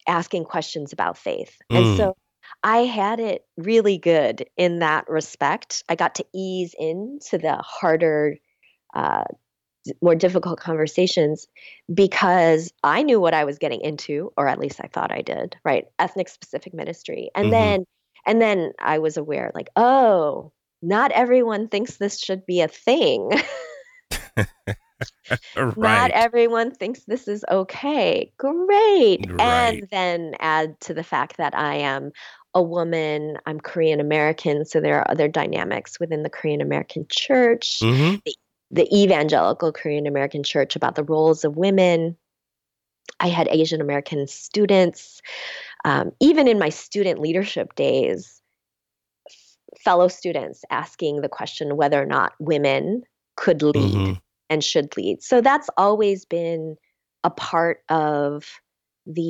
asking 0.08 0.46
questions 0.46 0.94
about 0.94 1.18
faith. 1.18 1.58
And 1.74 1.86
Mm. 1.86 1.98
so 1.98 2.18
I 2.64 2.80
had 2.80 3.20
it 3.20 3.46
really 3.58 3.98
good 3.98 4.46
in 4.58 4.80
that 4.80 5.10
respect. 5.10 5.84
I 5.90 5.96
got 5.96 6.16
to 6.16 6.26
ease 6.34 6.76
into 6.78 7.38
the 7.38 7.56
harder, 7.58 8.38
uh, 8.94 9.26
more 10.02 10.16
difficult 10.16 10.60
conversations 10.60 11.48
because 11.94 12.74
I 12.84 13.04
knew 13.04 13.20
what 13.20 13.34
I 13.34 13.46
was 13.46 13.58
getting 13.60 13.82
into, 13.82 14.32
or 14.38 14.48
at 14.48 14.60
least 14.60 14.80
I 14.82 14.88
thought 14.88 15.12
I 15.12 15.22
did, 15.22 15.58
right? 15.66 15.86
Ethnic 16.00 16.30
specific 16.30 16.74
ministry. 16.74 17.32
And 17.36 17.52
Mhm. 17.52 17.52
then 17.52 17.86
and 18.26 18.42
then 18.42 18.74
I 18.80 19.00
was 19.00 19.18
aware, 19.18 19.52
like, 19.54 19.70
oh, 19.76 20.52
not 20.82 21.12
everyone 21.12 21.68
thinks 21.68 21.98
this 21.98 22.20
should 22.20 22.46
be 22.46 22.62
a 22.62 22.68
thing. 22.68 23.32
Not 25.76 26.12
everyone 26.12 26.72
thinks 26.72 27.04
this 27.04 27.28
is 27.28 27.44
okay. 27.50 28.32
Great. 28.38 29.26
Right. 29.30 29.40
And 29.40 29.88
then 29.92 30.36
add 30.40 30.80
to 30.82 30.94
the 30.94 31.04
fact 31.04 31.38
that 31.38 31.58
I 31.58 31.76
am 31.76 32.12
a 32.54 32.62
woman, 32.62 33.38
I'm 33.46 33.60
Korean 33.60 34.00
American, 34.00 34.66
so 34.66 34.80
there 34.80 35.00
are 35.00 35.12
other 35.12 35.28
dynamics 35.28 36.00
within 36.00 36.24
the 36.24 36.30
Korean 36.30 36.62
American 36.62 37.06
church, 37.10 37.80
hmm 37.82 38.16
the 38.74 38.90
evangelical 38.92 39.72
Korean 39.72 40.08
American 40.08 40.42
church 40.42 40.76
about 40.76 40.96
the 40.96 41.04
roles 41.04 41.46
of 41.46 41.56
women. 41.56 42.18
I 43.20 43.28
had 43.30 43.48
Asian 43.50 43.82
American 43.82 44.26
students. 44.26 45.22
Um, 45.84 46.12
even 46.20 46.48
in 46.48 46.60
my 46.60 46.70
student 46.70 47.20
leadership 47.20 47.76
days, 47.76 48.42
f- 49.30 49.82
fellow 49.84 50.08
students 50.08 50.64
asking 50.70 51.22
the 51.22 51.30
question 51.30 51.76
whether 51.76 52.02
or 52.02 52.06
not 52.06 52.34
women 52.40 53.04
could 53.36 53.62
lead 53.62 53.74
Mm-hmm. 53.76 54.14
and 54.50 54.64
should 54.64 54.96
lead. 54.96 55.22
So 55.24 55.42
that's 55.42 55.70
always 55.78 56.26
been 56.26 56.76
a 57.24 57.30
part 57.30 57.82
of 57.90 58.46
the, 59.06 59.22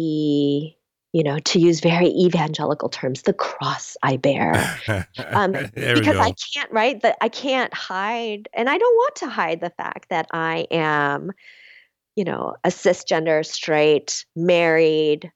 you 1.13 1.23
know, 1.23 1.39
to 1.39 1.59
use 1.59 1.79
very 1.79 2.07
evangelical 2.07 2.89
terms, 2.89 3.21
the 3.23 3.33
cross 3.33 3.95
I 4.03 4.17
bear. 4.17 4.53
Um, 5.35 5.51
because. 5.75 6.17
I 6.17 6.33
can't, 6.53 6.71
right? 6.71 6.99
That 7.01 7.17
I 7.21 7.29
can't 7.29 7.73
hide, 7.73 8.49
and 8.53 8.69
I 8.69 8.77
don't 8.77 8.95
want 8.95 9.15
to 9.17 9.29
hide 9.29 9.61
the 9.61 9.69
fact 9.69 10.09
that 10.09 10.27
I 10.31 10.67
am, 10.71 11.31
you 12.15 12.23
know, 12.23 12.55
a 12.63 12.69
cisgender, 12.69 13.45
straight, 13.45 14.25
married 14.35 15.31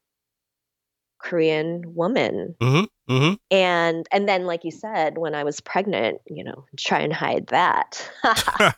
Korean 1.20 1.84
woman. 1.96 2.56
mm-hmm. 2.62 3.14
Mm-hmm. 3.14 3.34
And 3.52 4.06
and 4.12 4.28
then, 4.28 4.46
like 4.46 4.66
you 4.66 4.72
said, 4.72 5.18
when 5.18 5.34
I 5.34 5.44
was 5.46 5.62
pregnant, 5.62 6.20
you 6.28 6.44
know, 6.44 6.66
try 6.78 7.00
and 7.00 7.14
hide 7.14 7.48
that. 7.48 8.10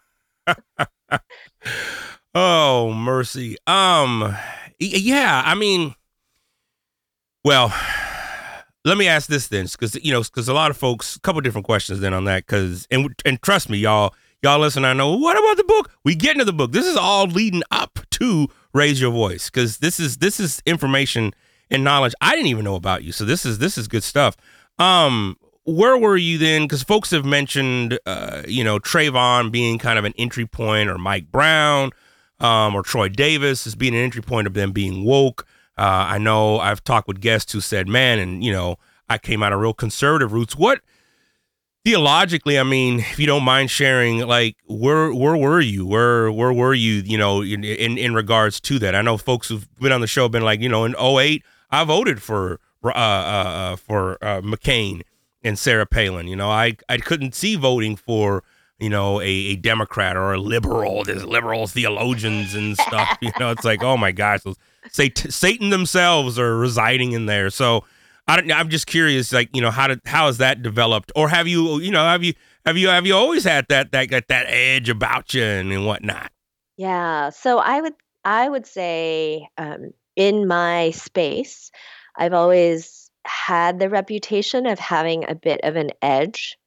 Oh, 2.35 2.93
mercy. 2.93 3.57
Um 3.65 4.35
yeah, 4.79 5.41
I 5.43 5.55
mean 5.55 5.95
well, 7.43 7.73
let 8.85 8.97
me 8.97 9.07
ask 9.07 9.27
this 9.27 9.47
then 9.47 9.67
cuz 9.67 9.95
you 10.03 10.11
know, 10.11 10.23
cuz 10.23 10.47
a 10.47 10.53
lot 10.53 10.69
of 10.69 10.77
folks 10.77 11.15
a 11.15 11.19
couple 11.21 11.41
different 11.41 11.65
questions 11.65 11.99
then 12.01 12.13
on 12.13 12.25
that 12.25 12.45
cuz 12.45 12.87
and 12.91 13.13
and 13.25 13.41
trust 13.41 13.69
me 13.69 13.79
y'all 13.79 14.13
y'all 14.43 14.59
listen 14.59 14.85
I 14.85 14.93
know 14.93 15.15
what 15.17 15.37
about 15.37 15.57
the 15.57 15.63
book? 15.63 15.91
We 16.05 16.13
get 16.13 16.33
into 16.33 16.45
the 16.45 16.53
book. 16.53 16.71
This 16.71 16.85
is 16.85 16.95
all 16.95 17.25
leading 17.25 17.63
up 17.71 17.99
to 18.11 18.47
raise 18.73 19.01
your 19.01 19.11
voice 19.11 19.49
cuz 19.49 19.79
this 19.79 19.99
is 19.99 20.17
this 20.17 20.39
is 20.39 20.61
information 20.67 21.33
and 21.71 21.83
knowledge 21.83 22.13
I 22.21 22.31
didn't 22.35 22.47
even 22.47 22.65
know 22.65 22.75
about 22.75 23.03
you. 23.03 23.11
So 23.11 23.25
this 23.25 23.45
is 23.45 23.59
this 23.59 23.77
is 23.77 23.87
good 23.87 24.03
stuff. 24.03 24.35
Um 24.77 25.37
where 25.65 25.97
were 25.97 26.17
you 26.17 26.37
then? 26.37 26.63
Because 26.63 26.83
folks 26.83 27.11
have 27.11 27.25
mentioned, 27.25 27.99
uh, 28.05 28.41
you 28.47 28.63
know, 28.63 28.79
Trayvon 28.79 29.51
being 29.51 29.77
kind 29.77 29.99
of 29.99 30.05
an 30.05 30.13
entry 30.17 30.47
point, 30.47 30.89
or 30.89 30.97
Mike 30.97 31.31
Brown, 31.31 31.91
um, 32.39 32.75
or 32.75 32.81
Troy 32.81 33.09
Davis 33.09 33.67
as 33.67 33.75
being 33.75 33.93
an 33.93 34.01
entry 34.01 34.21
point 34.21 34.47
of 34.47 34.53
them 34.53 34.71
being 34.71 35.03
woke. 35.03 35.45
Uh, 35.77 36.07
I 36.09 36.17
know 36.17 36.59
I've 36.59 36.83
talked 36.83 37.07
with 37.07 37.21
guests 37.21 37.53
who 37.53 37.61
said, 37.61 37.87
"Man, 37.87 38.19
and 38.19 38.43
you 38.43 38.51
know, 38.51 38.77
I 39.09 39.17
came 39.17 39.43
out 39.43 39.53
of 39.53 39.59
real 39.59 39.73
conservative 39.73 40.33
roots." 40.33 40.55
What 40.55 40.81
theologically? 41.85 42.59
I 42.59 42.63
mean, 42.63 42.99
if 42.99 43.19
you 43.19 43.27
don't 43.27 43.43
mind 43.43 43.71
sharing, 43.71 44.19
like, 44.27 44.57
where 44.65 45.13
where 45.13 45.37
were 45.37 45.61
you? 45.61 45.85
Where 45.85 46.31
where 46.31 46.51
were 46.51 46.73
you? 46.73 46.95
You 46.95 47.17
know, 47.17 47.41
in 47.41 47.63
in, 47.63 47.97
in 47.97 48.13
regards 48.13 48.59
to 48.61 48.79
that, 48.79 48.95
I 48.95 49.01
know 49.01 49.17
folks 49.17 49.49
who've 49.49 49.67
been 49.75 49.91
on 49.91 50.01
the 50.01 50.07
show 50.07 50.23
have 50.23 50.31
been 50.31 50.43
like, 50.43 50.59
you 50.61 50.69
know, 50.69 50.83
in 50.85 50.95
08, 50.99 51.43
I 51.71 51.83
voted 51.83 52.21
for 52.21 52.59
uh, 52.83 52.89
uh, 52.89 52.91
uh, 52.91 53.75
for 53.75 54.17
uh, 54.23 54.41
McCain 54.41 55.01
and 55.43 55.57
Sarah 55.57 55.85
Palin. 55.85 56.27
You 56.27 56.35
know, 56.35 56.49
I 56.49 56.77
I 56.87 56.97
couldn't 56.97 57.35
see 57.35 57.55
voting 57.55 57.95
for 57.95 58.43
you 58.79 58.89
know 58.89 59.19
a, 59.21 59.25
a 59.25 59.55
Democrat 59.55 60.15
or 60.15 60.33
a 60.33 60.39
liberal. 60.39 61.03
There's 61.03 61.25
liberal 61.25 61.67
theologians 61.67 62.55
and 62.55 62.75
stuff. 62.77 63.17
You 63.21 63.31
know, 63.39 63.51
it's 63.51 63.65
like 63.65 63.83
oh 63.83 63.97
my 63.97 64.11
gosh, 64.11 64.41
those 64.43 64.57
Sat- 64.91 65.17
Satan 65.17 65.69
themselves 65.69 66.39
are 66.39 66.57
residing 66.57 67.11
in 67.11 67.25
there. 67.25 67.49
So 67.49 67.83
I 68.27 68.39
don't. 68.39 68.51
I'm 68.51 68.69
just 68.69 68.87
curious, 68.87 69.33
like 69.33 69.49
you 69.53 69.61
know, 69.61 69.71
how 69.71 69.87
did 69.87 70.01
how 70.05 70.27
has 70.27 70.37
that 70.37 70.61
developed, 70.61 71.11
or 71.15 71.29
have 71.29 71.47
you 71.47 71.79
you 71.79 71.91
know 71.91 72.03
have 72.03 72.23
you 72.23 72.33
have 72.65 72.77
you 72.77 72.87
have 72.87 73.05
you 73.05 73.15
always 73.15 73.43
had 73.43 73.65
that 73.69 73.91
that 73.91 74.09
that, 74.11 74.27
that 74.27 74.45
edge 74.47 74.87
about 74.87 75.33
you 75.33 75.43
and, 75.43 75.71
and 75.71 75.85
whatnot? 75.85 76.31
Yeah. 76.77 77.29
So 77.29 77.57
I 77.57 77.81
would 77.81 77.95
I 78.23 78.47
would 78.47 78.65
say 78.65 79.49
um, 79.57 79.91
in 80.19 80.47
my 80.47 80.91
space, 80.91 81.71
I've 82.17 82.33
always 82.33 83.09
had 83.25 83.79
the 83.79 83.89
reputation 83.89 84.65
of 84.65 84.77
having 84.77 85.23
a 85.29 85.33
bit 85.33 85.61
of 85.63 85.77
an 85.77 85.91
edge. 86.01 86.57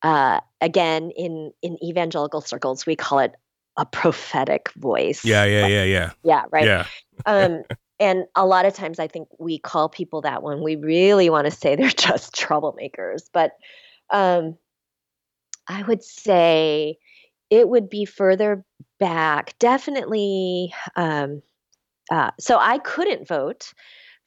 Uh, 0.00 0.38
again, 0.60 1.10
in 1.10 1.52
in 1.60 1.76
evangelical 1.82 2.40
circles, 2.40 2.86
we 2.86 2.94
call 2.94 3.18
it 3.18 3.34
a 3.76 3.84
prophetic 3.84 4.70
voice. 4.76 5.24
Yeah, 5.24 5.44
yeah, 5.44 5.66
yeah, 5.66 5.84
yeah, 5.84 6.10
Yeah. 6.22 6.44
Right. 6.52 6.66
yeah. 6.66 6.86
um, 7.26 7.64
and 7.98 8.26
a 8.36 8.46
lot 8.46 8.64
of 8.64 8.74
times 8.74 9.00
I 9.00 9.08
think 9.08 9.26
we 9.40 9.58
call 9.58 9.88
people 9.88 10.20
that 10.20 10.44
when 10.44 10.62
we 10.62 10.76
really 10.76 11.30
want 11.30 11.46
to 11.46 11.50
say 11.50 11.74
they're 11.74 11.88
just 12.08 12.32
troublemakers. 12.32 13.28
But 13.32 13.52
um, 14.10 14.56
I 15.66 15.82
would 15.82 16.04
say 16.04 16.98
it 17.50 17.68
would 17.68 17.90
be 17.90 18.04
further 18.04 18.64
back, 19.00 19.58
definitely. 19.58 20.72
Um, 20.94 21.42
uh, 22.10 22.30
so 22.38 22.58
I 22.58 22.78
couldn't 22.78 23.26
vote 23.26 23.72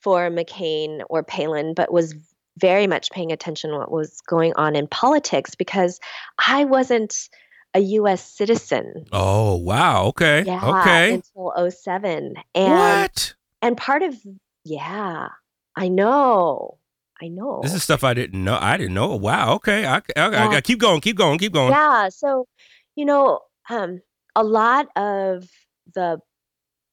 for 0.01 0.29
McCain 0.29 1.01
or 1.09 1.23
Palin, 1.23 1.73
but 1.73 1.91
was 1.91 2.13
very 2.59 2.87
much 2.87 3.11
paying 3.11 3.31
attention 3.31 3.71
to 3.71 3.77
what 3.77 3.91
was 3.91 4.21
going 4.21 4.53
on 4.55 4.75
in 4.75 4.87
politics 4.87 5.55
because 5.55 5.99
I 6.47 6.65
wasn't 6.65 7.29
a 7.73 7.79
U.S. 7.79 8.23
citizen. 8.25 9.05
Oh 9.11 9.55
wow. 9.55 10.05
Okay. 10.05 10.43
Yeah, 10.45 10.79
okay. 10.79 11.13
until 11.13 11.53
07. 11.69 12.35
And 12.55 12.73
what? 12.73 13.33
and 13.61 13.77
part 13.77 14.01
of 14.03 14.15
yeah, 14.63 15.27
I 15.75 15.87
know. 15.87 16.77
I 17.21 17.27
know. 17.29 17.61
This 17.63 17.73
is 17.73 17.83
stuff 17.83 18.03
I 18.03 18.13
didn't 18.13 18.43
know. 18.43 18.57
I 18.59 18.77
didn't 18.77 18.93
know. 18.93 19.15
Wow. 19.15 19.55
Okay. 19.55 19.85
I, 19.85 19.97
I, 19.97 20.01
I, 20.15 20.51
Yeah. 20.51 20.61
keep 20.61 20.79
going. 20.79 21.01
Keep 21.01 21.17
going. 21.17 21.39
Keep 21.39 21.53
going. 21.53 21.71
yeah, 21.71 22.09
so 22.09 22.47
you 22.95 23.05
know, 23.05 23.41
um 23.69 24.01
a 24.35 24.43
lot 24.43 24.87
of 24.95 25.47
the 25.93 26.19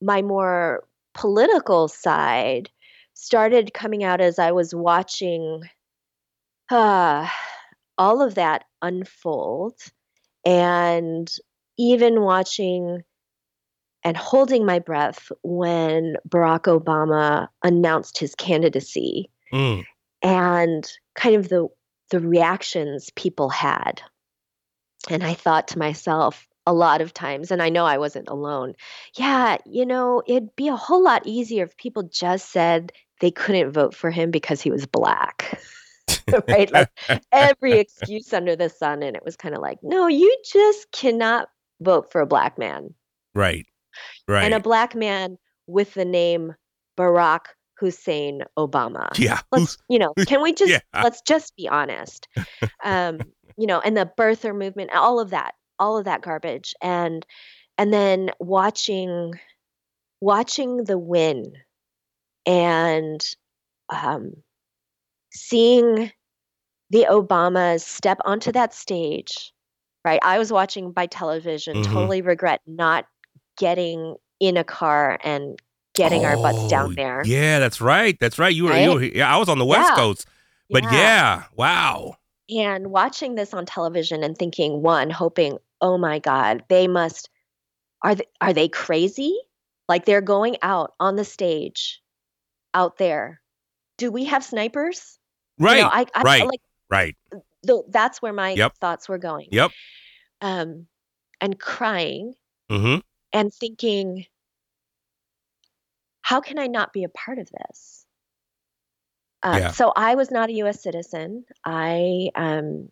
my 0.01 0.23
more 0.23 0.85
political 1.15 1.89
side 1.89 2.71
started 3.15 3.75
coming 3.75 4.03
out 4.03 4.21
as 4.21 4.39
I 4.39 4.53
was 4.53 4.75
watching 4.75 5.63
uh 6.71 7.29
all 7.97 8.23
of 8.23 8.35
that 8.35 8.65
unfold 8.83 9.75
and 10.45 11.33
even 11.79 12.23
watching 12.23 13.03
and 14.03 14.17
holding 14.17 14.67
my 14.67 14.79
breath 14.79 15.31
when 15.43 16.17
Barack 16.29 16.63
Obama 16.63 17.49
announced 17.63 18.19
his 18.19 18.35
candidacy 18.35 19.31
Mm. 19.53 19.85
and 20.23 20.93
kind 21.15 21.37
of 21.37 21.49
the 21.49 21.69
the 22.11 22.19
reactions 22.21 23.11
people 23.15 23.49
had. 23.49 24.03
And 25.09 25.23
I 25.23 25.35
thought 25.35 25.69
to 25.69 25.79
myself 25.79 26.49
a 26.67 26.73
lot 26.73 27.01
of 27.01 27.12
times, 27.12 27.51
and 27.51 27.62
I 27.62 27.69
know 27.69 27.85
I 27.85 27.99
wasn't 27.99 28.29
alone, 28.29 28.75
yeah, 29.19 29.59
you 29.67 29.85
know, 29.85 30.23
it'd 30.27 30.55
be 30.57 30.69
a 30.69 30.77
whole 30.77 31.03
lot 31.03 31.27
easier 31.27 31.65
if 31.65 31.77
people 31.77 32.05
just 32.05 32.51
said 32.51 32.93
they 33.21 33.31
couldn't 33.31 33.73
vote 33.73 33.95
for 33.95 34.11
him 34.11 34.31
because 34.31 34.61
he 34.61 34.71
was 34.71 34.87
black. 34.87 35.61
right? 36.49 36.73
Like 36.73 36.91
every 37.33 37.73
excuse 37.79 38.33
under 38.33 38.57
the 38.57 38.69
sun. 38.69 39.03
And 39.03 39.17
it 39.17 39.25
was 39.25 39.37
kind 39.37 39.55
of 39.55 39.61
like, 39.61 39.79
no, 39.83 40.07
you 40.07 40.37
just 40.53 40.91
cannot 40.93 41.49
vote 41.81 42.11
for 42.11 42.21
a 42.21 42.27
black 42.27 42.59
man. 42.59 42.95
Right. 43.35 43.67
Right. 44.27 44.45
And 44.45 44.55
a 44.55 44.61
black 44.61 44.95
man 44.95 45.39
with 45.67 45.95
the 45.95 46.05
name 46.05 46.55
Barack 46.99 47.47
Hussein 47.79 48.43
Obama 48.57 49.09
yeah. 49.19 49.41
let's 49.51 49.77
you 49.89 49.99
know 49.99 50.12
can 50.27 50.41
we 50.43 50.53
just 50.55 50.71
Yeah. 50.71 51.03
let's 51.03 51.21
just 51.23 51.57
be 51.57 51.69
honest 51.69 52.29
um 52.85 53.21
you 53.57 53.67
know 53.67 53.81
and 53.81 53.97
the 53.97 54.11
birther 54.17 54.57
movement 54.57 54.91
all 54.95 55.19
of 55.19 55.31
that 55.31 55.55
all 55.79 55.99
of 55.99 56.05
that 56.05 56.22
garbage 56.22 56.75
and 56.81 57.25
and 57.79 57.93
then 57.93 58.31
watching 58.39 59.33
watching 60.20 60.85
the 60.85 60.99
win 60.99 61.53
and 62.47 63.25
um 63.91 64.33
seeing 65.33 66.11
the 66.91 67.07
obamas 67.11 67.81
step 67.81 68.18
onto 68.25 68.53
that 68.53 68.72
stage 68.75 69.53
right 70.05 70.20
i 70.22 70.39
was 70.39 70.53
watching 70.53 70.93
by 70.93 71.07
television 71.07 71.79
Mhm. 71.79 71.85
totally 71.85 72.22
regret 72.22 72.61
not 72.66 73.07
getting 73.59 74.16
in 74.41 74.57
a 74.57 74.64
car 74.64 75.18
and 75.25 75.61
getting 75.95 76.25
our 76.25 76.37
butts 76.37 76.59
Oh, 76.62 76.68
down 76.68 76.95
there 76.97 77.22
Yeah, 77.25 77.61
that's 77.61 77.81
right. 77.81 78.18
That's 78.18 78.37
right. 78.37 78.53
You 78.53 78.64
were, 78.64 78.77
you 78.77 78.95
were 78.95 79.03
yeah, 79.05 79.33
I 79.33 79.39
was 79.39 79.49
on 79.49 79.61
the 79.61 79.64
West 79.64 79.91
Yeah. 79.91 79.95
Coast. 79.97 80.27
But 80.68 80.83
yeah. 80.83 81.45
wow. 81.55 82.16
and 82.51 82.89
watching 82.91 83.37
this 83.37 83.55
on 83.55 83.64
television 83.64 84.25
and 84.25 84.37
thinking 84.37 84.83
one 84.83 85.09
hoping 85.09 85.59
oh 85.81 85.99
my 85.99 86.18
god 86.18 86.64
they 86.68 86.87
must 86.89 87.31
are 88.03 88.14
they, 88.14 88.27
are 88.41 88.53
they 88.53 88.68
crazy 88.68 89.37
like 89.89 90.05
they're 90.05 90.20
going 90.22 90.57
out 90.62 90.93
on 91.01 91.16
the 91.16 91.25
stage 91.25 92.01
out 92.75 92.99
there 92.99 93.41
do 93.99 94.11
we 94.11 94.25
have 94.27 94.45
snipers 94.45 95.18
You 95.59 95.66
Right. 95.66 95.83
know, 95.83 95.89
I, 95.89 96.07
I 96.14 96.25
right. 96.25 96.43
like 96.45 96.61
right. 96.91 97.16
th- 97.66 97.85
that's 97.91 98.22
where 98.22 98.33
my 98.33 98.57
Yep. 98.57 98.72
thoughts 98.81 99.09
were 99.09 99.18
going 99.18 99.49
Yep. 99.51 99.72
um 100.41 100.87
and 101.41 101.59
crying 101.59 102.35
Mm-hmm. 102.70 103.01
and 103.33 103.53
thinking 103.53 104.27
how 106.22 106.41
can 106.41 106.59
i 106.59 106.66
not 106.66 106.93
be 106.93 107.05
a 107.05 107.09
part 107.09 107.39
of 107.39 107.49
this 107.51 108.07
um, 109.43 109.61
Yeah. 109.61 109.70
so 109.70 109.93
i 109.97 110.14
was 110.14 110.31
not 110.31 110.51
a 110.51 110.55
us 110.55 110.83
citizen 110.83 111.45
i 111.64 112.31
um, 112.35 112.89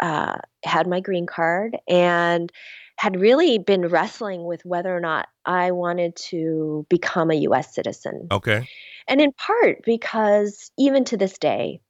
uh, 0.00 0.38
had 0.64 0.86
my 0.86 1.00
green 1.00 1.26
card 1.26 1.76
and 1.88 2.50
had 2.96 3.20
really 3.20 3.58
been 3.58 3.86
wrestling 3.86 4.44
with 4.44 4.64
whether 4.64 4.94
or 4.94 5.00
not 5.00 5.28
I 5.44 5.70
wanted 5.70 6.16
to 6.30 6.86
become 6.88 7.30
a 7.30 7.34
US 7.34 7.74
citizen. 7.74 8.28
Okay. 8.30 8.68
And 9.08 9.20
in 9.20 9.32
part 9.32 9.84
because 9.84 10.70
even 10.78 11.04
to 11.06 11.16
this 11.16 11.38
day, 11.38 11.80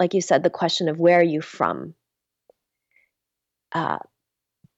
like 0.00 0.14
you 0.14 0.20
said, 0.20 0.42
the 0.42 0.50
question 0.50 0.88
of 0.88 0.98
where 0.98 1.20
are 1.20 1.22
you 1.22 1.40
from 1.40 1.94
uh, 3.72 3.98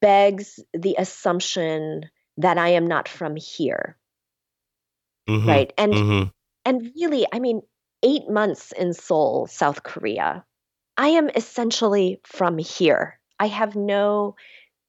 begs 0.01 0.59
the 0.72 0.97
assumption 0.99 2.03
that 2.39 2.59
I 2.59 2.70
am 2.70 2.87
not 2.87 3.09
from 3.09 3.37
here. 3.37 3.97
Mhm. 5.28 5.47
Right. 5.47 5.72
And 5.78 5.93
Mhm. 5.93 6.32
and 6.64 6.93
really, 6.97 7.26
I 7.32 7.39
mean, 7.39 7.62
eight 8.03 8.28
months 8.28 8.72
in 8.72 8.93
Seoul, 8.93 9.47
South 9.47 9.82
Korea, 9.82 10.45
I 10.97 11.09
am 11.09 11.28
essentially 11.30 12.20
from 12.24 12.59
here. 12.59 13.18
I 13.38 13.49
have 13.49 13.76
no 13.76 14.36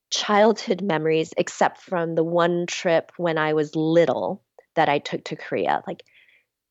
childhood 0.09 0.81
memories 0.81 1.33
except 1.37 1.81
from 1.81 2.15
the 2.15 2.23
one 2.23 2.65
trip 2.65 3.11
when 3.17 3.37
I 3.37 3.53
was 3.53 3.75
little 3.75 4.41
that 4.75 4.87
I 4.87 4.99
took 4.99 5.25
to 5.25 5.35
Korea. 5.35 5.83
Like 5.85 6.03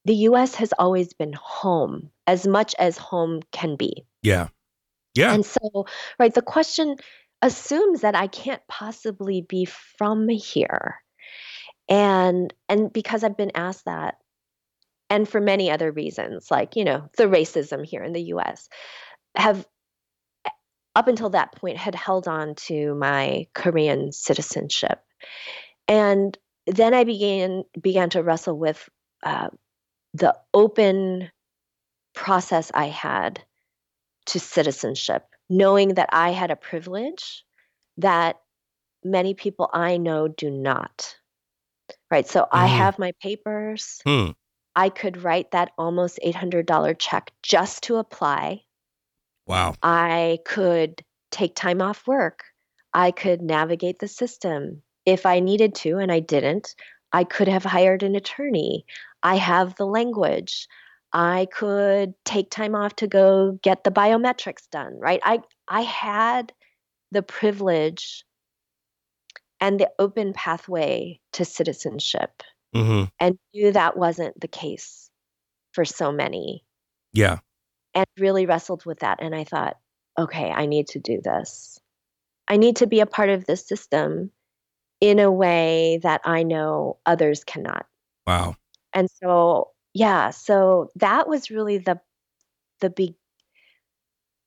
the 0.04 0.14
US 0.14 0.54
has 0.54 0.72
always 0.78 1.12
been 1.12 1.34
home, 1.34 2.10
as 2.26 2.46
much 2.46 2.74
as 2.78 2.96
home 2.96 3.42
can 3.52 3.76
be. 3.76 4.06
Yeah. 4.22 4.48
Yeah. 5.14 5.32
And 5.32 5.44
so, 5.44 5.86
right, 6.18 6.32
the 6.32 6.42
question 6.42 6.96
assumes 7.42 8.02
that 8.02 8.14
I 8.14 8.26
can't 8.26 8.62
possibly 8.68 9.42
be 9.42 9.64
from 9.64 10.28
here. 10.28 10.96
And 11.88 12.52
and 12.68 12.92
because 12.92 13.22
I've 13.24 13.36
been 13.36 13.52
asked 13.54 13.84
that 13.84 14.16
and 15.08 15.28
for 15.28 15.40
many 15.40 15.70
other 15.70 15.92
reasons, 15.92 16.50
like, 16.50 16.76
you 16.76 16.84
know, 16.84 17.08
the 17.16 17.24
racism 17.24 17.84
here 17.84 18.02
in 18.02 18.12
the 18.12 18.22
US, 18.34 18.68
have 19.36 19.66
up 20.94 21.08
until 21.08 21.30
that 21.30 21.52
point 21.52 21.76
had 21.76 21.94
held 21.94 22.26
on 22.26 22.54
to 22.54 22.94
my 22.94 23.46
Korean 23.54 24.12
citizenship. 24.12 25.00
And 25.86 26.36
then 26.66 26.94
I 26.94 27.04
began 27.04 27.64
began 27.80 28.10
to 28.10 28.22
wrestle 28.22 28.58
with 28.58 28.88
uh, 29.22 29.50
the 30.14 30.36
open 30.54 31.30
process 32.14 32.70
I 32.74 32.86
had 32.86 33.40
to 34.26 34.40
citizenship, 34.40 35.24
knowing 35.48 35.94
that 35.94 36.08
I 36.12 36.30
had 36.30 36.50
a 36.50 36.56
privilege 36.56 37.44
that 37.98 38.40
many 39.04 39.34
people 39.34 39.70
I 39.72 39.98
know 39.98 40.28
do 40.28 40.50
not. 40.50 41.16
Right. 42.10 42.26
So 42.26 42.48
I 42.50 42.66
Mhm. 42.68 42.76
have 42.76 42.98
my 42.98 43.12
papers. 43.20 44.00
Hmm. 44.04 44.30
I 44.74 44.88
could 44.90 45.22
write 45.22 45.52
that 45.52 45.72
almost 45.78 46.18
$800 46.22 46.94
check 46.98 47.32
just 47.42 47.84
to 47.84 47.96
apply. 47.96 48.65
Wow. 49.46 49.74
I 49.82 50.38
could 50.44 51.02
take 51.30 51.54
time 51.54 51.80
off 51.82 52.06
work. 52.06 52.44
I 52.94 53.10
could 53.10 53.42
navigate 53.42 53.98
the 53.98 54.08
system. 54.08 54.82
If 55.04 55.26
I 55.26 55.40
needed 55.40 55.74
to, 55.76 55.98
and 55.98 56.10
I 56.10 56.20
didn't, 56.20 56.74
I 57.12 57.24
could 57.24 57.48
have 57.48 57.64
hired 57.64 58.02
an 58.02 58.16
attorney. 58.16 58.84
I 59.22 59.36
have 59.36 59.76
the 59.76 59.86
language. 59.86 60.66
I 61.12 61.46
could 61.52 62.14
take 62.24 62.50
time 62.50 62.74
off 62.74 62.96
to 62.96 63.06
go 63.06 63.58
get 63.62 63.84
the 63.84 63.90
biometrics 63.90 64.68
done, 64.70 64.98
right? 64.98 65.20
I 65.24 65.40
I 65.68 65.82
had 65.82 66.52
the 67.12 67.22
privilege 67.22 68.24
and 69.60 69.80
the 69.80 69.90
open 69.98 70.32
pathway 70.32 71.20
to 71.32 71.44
citizenship 71.44 72.42
Mhm. 72.74 73.10
and 73.20 73.38
knew 73.54 73.72
that 73.72 73.96
wasn't 73.96 74.38
the 74.40 74.48
case 74.48 75.10
for 75.72 75.84
so 75.84 76.12
many 76.12 76.64
Yeah. 77.12 77.38
And 77.96 78.06
really 78.18 78.44
wrestled 78.46 78.84
with 78.84 79.00
that. 79.00 79.18
And 79.22 79.34
I 79.34 79.44
thought, 79.44 79.78
okay, 80.18 80.50
I 80.50 80.66
need 80.66 80.88
to 80.88 81.00
do 81.00 81.20
this. 81.24 81.80
I 82.46 82.58
need 82.58 82.76
to 82.76 82.86
be 82.86 83.00
a 83.00 83.06
part 83.06 83.30
of 83.30 83.46
this 83.46 83.66
system 83.66 84.30
in 85.00 85.18
a 85.18 85.32
way 85.32 85.98
that 86.02 86.20
I 86.24 86.42
know 86.42 86.98
others 87.06 87.42
cannot. 87.42 87.86
Wow. 88.26 88.56
And 88.92 89.08
so, 89.10 89.70
yeah, 89.94 90.30
so 90.30 90.90
that 90.96 91.26
was 91.26 91.50
really 91.50 91.78
the 91.78 92.00
the 92.80 92.90
big 92.90 93.14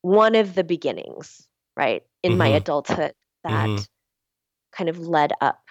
one 0.02 0.36
of 0.36 0.54
the 0.54 0.64
beginnings, 0.64 1.47
right, 1.76 2.04
in 2.22 2.38
my 2.38 2.50
Mhm. 2.50 2.58
adulthood 2.58 3.16
that 3.43 3.68
Mhm. 3.68 3.88
kind 4.72 4.89
of 4.89 5.00
led 5.00 5.34
up 5.41 5.64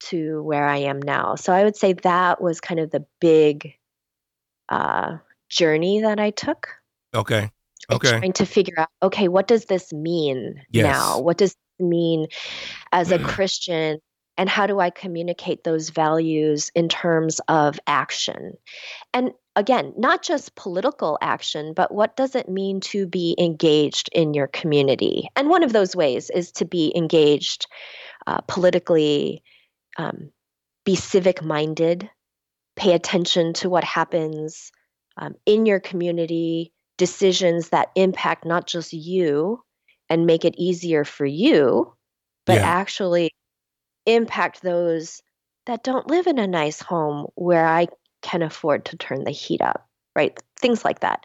to 0.00 0.42
where 0.42 0.66
I 0.66 0.78
am 0.78 1.00
now. 1.00 1.34
So 1.34 1.52
I 1.52 1.64
would 1.64 1.76
say 1.76 1.92
that 1.92 2.40
was 2.40 2.60
kind 2.60 2.80
of 2.80 2.90
the 2.90 3.06
big 3.20 3.76
uh, 4.70 5.18
journey 5.50 6.00
that 6.00 6.18
I 6.18 6.30
took. 6.30 6.77
Okay. 7.14 7.50
Okay. 7.90 8.18
trying 8.18 8.32
to 8.34 8.44
figure 8.44 8.74
out 8.78 8.88
okay 9.02 9.28
what 9.28 9.46
does 9.46 9.64
this 9.64 9.92
mean 9.92 10.62
Yes. 10.70 10.84
now 10.84 11.20
what 11.20 11.38
does 11.38 11.56
mean 11.78 12.26
as 12.92 13.12
a 13.12 13.18
christian 13.24 13.98
and 14.36 14.48
how 14.48 14.66
do 14.66 14.78
i 14.78 14.90
communicate 14.90 15.64
those 15.64 15.88
values 15.88 16.70
in 16.74 16.88
terms 16.88 17.40
of 17.48 17.80
action 17.86 18.52
and 19.14 19.30
again 19.56 19.94
not 19.96 20.22
just 20.22 20.54
political 20.54 21.16
action 21.22 21.72
but 21.72 21.92
what 21.94 22.14
does 22.16 22.34
it 22.34 22.48
mean 22.48 22.80
to 22.80 23.06
be 23.06 23.34
engaged 23.38 24.10
in 24.12 24.34
your 24.34 24.48
community 24.48 25.30
and 25.34 25.48
one 25.48 25.62
of 25.62 25.72
those 25.72 25.96
ways 25.96 26.28
is 26.28 26.52
to 26.52 26.66
be 26.66 26.92
engaged 26.94 27.66
uh, 28.26 28.40
politically 28.42 29.42
um, 29.96 30.30
be 30.84 30.94
civic 30.94 31.42
minded 31.42 32.10
pay 32.76 32.92
attention 32.92 33.54
to 33.54 33.70
what 33.70 33.84
happens 33.84 34.72
um, 35.16 35.34
in 35.46 35.64
your 35.64 35.80
community 35.80 36.72
decisions 36.98 37.70
that 37.70 37.90
impact 37.94 38.44
not 38.44 38.66
just 38.66 38.92
you 38.92 39.62
and 40.10 40.26
make 40.26 40.44
it 40.44 40.54
easier 40.58 41.04
for 41.04 41.24
you, 41.24 41.94
but 42.44 42.58
Yeah. 42.58 42.66
actually 42.66 43.30
impact 44.04 44.62
those 44.62 45.22
that 45.66 45.82
don't 45.82 46.08
live 46.08 46.26
in 46.26 46.38
a 46.38 46.46
nice 46.46 46.80
home 46.80 47.26
where 47.34 47.66
I 47.66 47.88
can 48.22 48.42
afford 48.42 48.86
to 48.86 48.96
turn 48.96 49.24
the 49.24 49.30
heat 49.30 49.62
up, 49.62 49.86
right? 50.16 50.36
Things 50.58 50.84
like 50.84 51.00
that. 51.00 51.24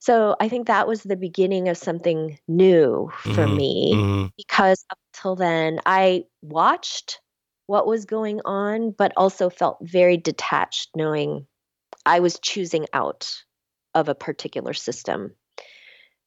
So 0.00 0.34
I 0.40 0.48
think 0.48 0.66
that 0.66 0.88
was 0.88 1.02
the 1.02 1.16
beginning 1.16 1.68
of 1.68 1.76
something 1.76 2.38
new 2.48 3.10
for 3.22 3.46
Mhm. 3.46 3.56
me 3.56 3.94
Mhm. 3.94 4.32
because 4.36 4.84
up 4.90 4.98
till 5.12 5.36
then 5.36 5.80
I 5.86 6.24
watched 6.40 7.20
what 7.66 7.86
was 7.86 8.04
going 8.04 8.40
on, 8.44 8.90
but 8.90 9.12
also 9.16 9.48
felt 9.48 9.78
very 9.82 10.16
detached 10.16 10.90
knowing 10.96 11.46
I 12.04 12.18
was 12.20 12.40
choosing 12.40 12.86
out 12.92 13.44
of 13.94 14.08
a 14.08 14.14
particular 14.14 14.72
system. 14.72 15.34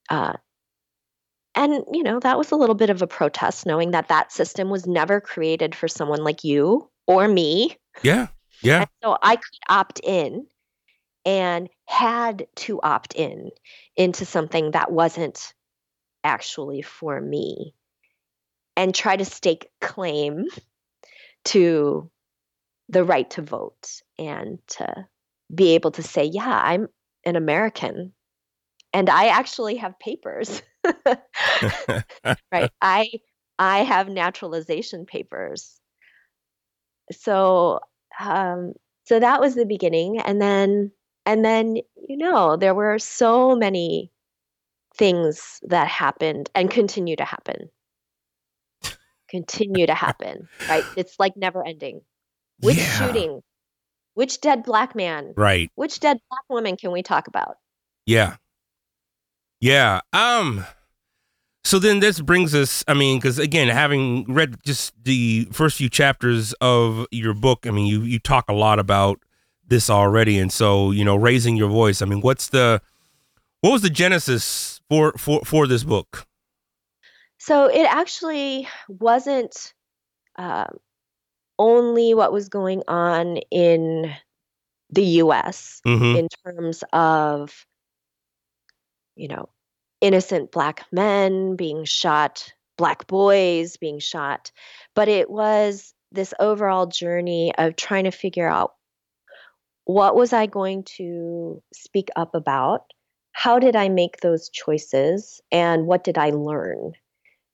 Uh, 0.10 0.34
and, 1.56 1.84
you 1.92 2.04
know, 2.04 2.20
that 2.20 2.38
was 2.38 2.52
a 2.52 2.56
little 2.56 2.76
bit 2.76 2.90
of 2.90 3.02
a 3.02 3.08
protest 3.08 3.66
knowing 3.66 3.92
that 3.92 4.10
that 4.10 4.32
system 4.32 4.70
was 4.70 4.86
never 4.86 5.22
created 5.22 5.74
for 5.74 5.88
someone 5.88 6.24
like 6.24 6.44
you 6.44 6.90
or 7.08 7.28
me. 7.28 7.78
Yeah. 8.04 8.28
Yeah. 8.62 8.82
And 8.82 8.90
so 9.04 9.18
I 9.22 9.36
could 9.38 9.60
opt 9.70 10.00
in 10.04 10.48
and 11.26 11.70
had 11.88 12.48
to 12.56 12.80
opt 12.82 13.16
in 13.16 13.52
into 13.96 14.26
something 14.26 14.72
that 14.72 14.92
wasn't 14.92 15.54
actually 16.24 16.82
for 16.82 17.20
me 17.20 17.74
and 18.76 18.94
try 18.94 19.16
to 19.16 19.26
stake 19.26 19.70
claim 19.82 20.46
to 21.46 22.10
the 22.90 23.04
right 23.04 23.30
to 23.32 23.42
vote 23.42 24.02
and 24.20 24.60
to 24.68 25.08
be 25.54 25.76
able 25.76 25.92
to 25.92 26.04
say, 26.04 26.26
yeah, 26.26 26.62
I'm 26.64 26.88
an 27.26 27.36
American 27.36 28.14
and 28.94 29.10
I 29.10 29.28
actually 29.28 29.76
have 29.76 30.00
papers. 30.00 30.62
right. 32.52 32.72
I 32.82 33.10
I 33.60 33.80
have 33.80 34.08
naturalization 34.08 35.06
papers. 35.06 35.80
So 37.12 37.80
um 38.20 38.74
so 39.06 39.20
that 39.20 39.40
was 39.40 39.56
the 39.56 39.66
beginning 39.66 40.20
and 40.20 40.42
then 40.42 40.92
and 41.26 41.44
then 41.44 41.76
you 42.08 42.18
know 42.18 42.56
there 42.58 42.74
were 42.74 42.98
so 43.00 43.56
many 43.56 44.12
things 44.98 45.60
that 45.64 45.88
happened 45.88 46.50
and 46.56 46.72
continue 46.72 47.16
to 47.16 47.26
happen 47.26 47.70
continue 49.30 49.86
to 49.86 49.94
happen 49.94 50.48
right 50.70 50.86
it's 50.96 51.20
like 51.20 51.36
never 51.36 51.66
ending 51.66 52.02
with 52.62 52.78
Yeah. 52.78 52.84
shooting 52.98 53.42
which 54.16 54.42
dead 54.42 54.64
black 54.64 54.96
man 54.96 55.34
Right. 55.38 55.72
which 55.76 56.00
dead 56.00 56.20
black 56.30 56.44
woman 56.50 56.76
can 56.76 56.92
we 56.92 57.04
talk 57.04 57.28
about 57.28 57.58
Yeah. 58.06 58.36
Yeah. 59.62 60.02
Um 60.12 60.66
so 61.64 61.80
then 61.80 62.00
this 62.00 62.20
brings 62.22 62.54
us 62.54 62.84
I 62.88 62.94
mean 62.94 63.22
cuz 63.22 63.40
again 63.40 63.68
having 63.70 64.26
read 64.34 64.58
just 64.64 64.94
the 65.04 65.48
first 65.52 65.78
few 65.78 65.90
chapters 65.90 66.54
of 66.62 67.06
your 67.12 67.34
book 67.34 67.66
I 67.68 67.72
mean 67.72 67.88
you 67.88 68.02
you 68.02 68.20
talk 68.20 68.50
a 68.50 68.54
lot 68.54 68.80
about 68.80 69.20
this 69.68 69.90
already 69.90 70.38
and 70.40 70.52
so 70.52 70.92
you 70.92 71.04
know 71.06 71.16
raising 71.16 71.56
your 71.58 71.70
voice 71.70 72.02
I 72.02 72.06
mean 72.06 72.22
what's 72.22 72.50
the 72.50 72.82
what 73.62 73.72
was 73.72 73.82
the 73.82 73.90
genesis 73.90 74.80
for 74.90 75.14
for 75.18 75.42
for 75.44 75.66
this 75.66 75.84
book? 75.84 76.28
So 77.40 77.66
it 77.66 77.86
actually 77.90 78.68
wasn't 78.88 79.74
um, 80.38 80.78
only 81.58 82.14
what 82.14 82.34
was 82.34 82.50
going 82.50 82.84
on 82.88 83.38
in 83.52 84.14
the 84.90 85.04
US 85.04 85.82
Mhm. 85.86 86.18
in 86.18 86.28
terms 86.44 86.84
of, 86.94 87.66
you 89.16 89.28
know, 89.28 89.50
innocent 90.02 90.52
black 90.52 90.86
men 90.92 91.56
being 91.56 91.86
shot, 91.86 92.54
black 92.78 93.08
boys 93.08 93.78
being 93.78 94.00
shot, 94.00 94.52
but 94.94 95.08
it 95.08 95.30
was 95.30 95.94
this 96.12 96.34
overall 96.40 96.86
journey 96.86 97.54
of 97.58 97.76
trying 97.76 98.04
to 98.06 98.12
figure 98.12 98.48
out 98.48 98.76
what 99.86 100.16
was 100.16 100.34
I 100.34 100.48
going 100.48 100.84
to 100.98 101.62
speak 101.74 102.10
up 102.16 102.34
about? 102.34 102.92
How 103.34 103.60
did 103.60 103.76
I 103.76 103.90
make 103.90 104.22
those 104.22 104.50
choices? 104.50 105.42
And 105.52 105.86
what 105.86 106.04
did 106.04 106.18
I 106.18 106.32
learn? 106.32 106.94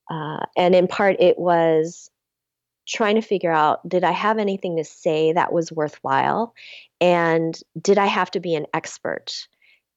Uh, 0.09 0.45
and 0.55 0.73
in 0.75 0.87
part, 0.87 1.17
it 1.19 1.37
was 1.37 2.09
trying 2.91 3.15
to 3.15 3.21
figure 3.21 3.51
out 3.51 3.87
did 3.87 4.03
I 4.03 4.11
have 4.11 4.37
anything 4.37 4.77
to 4.77 4.83
say 4.83 5.33
that 5.33 5.53
was 5.53 5.71
worthwhile? 5.71 6.53
And 6.99 7.57
did 7.79 7.97
I 7.97 8.05
have 8.05 8.31
to 8.31 8.39
be 8.39 8.55
an 8.55 8.67
expert? 8.73 9.47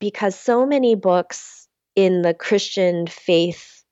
Because 0.01 0.38
so 0.38 0.64
many 0.64 0.95
books 0.95 1.68
in 1.97 2.22
the 2.22 2.34
Christian 2.34 3.07
faith 3.07 3.82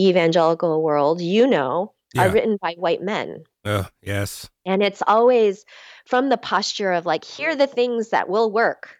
evangelical 0.00 0.82
world, 0.82 1.20
you 1.20 1.46
know, 1.46 1.92
yeah. 2.14 2.26
are 2.26 2.30
written 2.30 2.58
by 2.60 2.74
white 2.74 3.02
men. 3.02 3.44
Uh, 3.64 3.84
yes. 4.02 4.48
And 4.64 4.82
it's 4.82 5.02
always 5.06 5.64
from 6.06 6.28
the 6.28 6.38
posture 6.38 6.92
of 6.92 7.06
like, 7.06 7.24
here 7.24 7.50
are 7.50 7.56
the 7.56 7.66
things 7.66 8.10
that 8.10 8.28
will 8.28 8.50
work. 8.50 8.96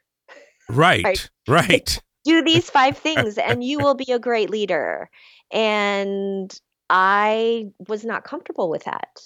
Right. 0.68 1.04
right. 1.04 1.30
right. 1.48 2.02
Do 2.24 2.42
these 2.42 2.68
five 2.68 2.98
things 2.98 3.38
and 3.38 3.64
you 3.64 3.78
will 3.78 3.94
be 3.94 4.12
a 4.12 4.18
great 4.18 4.50
leader. 4.50 5.08
And 5.50 6.52
I 6.90 7.68
was 7.88 8.04
not 8.04 8.24
comfortable 8.24 8.68
with 8.68 8.84
that 8.84 9.20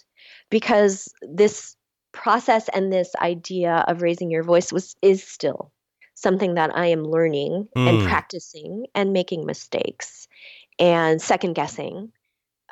because 0.51 1.13
this 1.23 1.77
process 2.13 2.69
and 2.73 2.93
this 2.93 3.13
idea 3.21 3.85
of 3.89 4.03
raising 4.03 4.31
your 4.31 4.43
voice 4.43 4.73
was 4.73 4.97
is 5.03 5.23
still 5.23 5.73
something 6.15 6.55
that 6.55 6.75
I 6.77 6.87
am 6.87 7.05
learning 7.05 7.69
mm. 7.77 7.89
and 7.89 8.09
practicing 8.09 8.87
and 8.95 9.13
making 9.13 9.47
mistakes 9.47 10.29
and 10.79 11.21
second 11.21 11.55
guessing. 11.55 12.13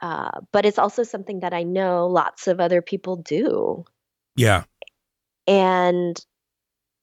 Uh, 0.01 0.41
but 0.53 0.65
it's 0.65 0.79
also 0.79 1.03
something 1.03 1.41
that 1.41 1.53
I 1.53 1.63
know 1.63 2.07
lots 2.07 2.49
of 2.49 2.61
other 2.61 2.83
people 2.83 3.17
do. 3.17 3.85
Yeah. 4.37 4.65
And 5.47 6.19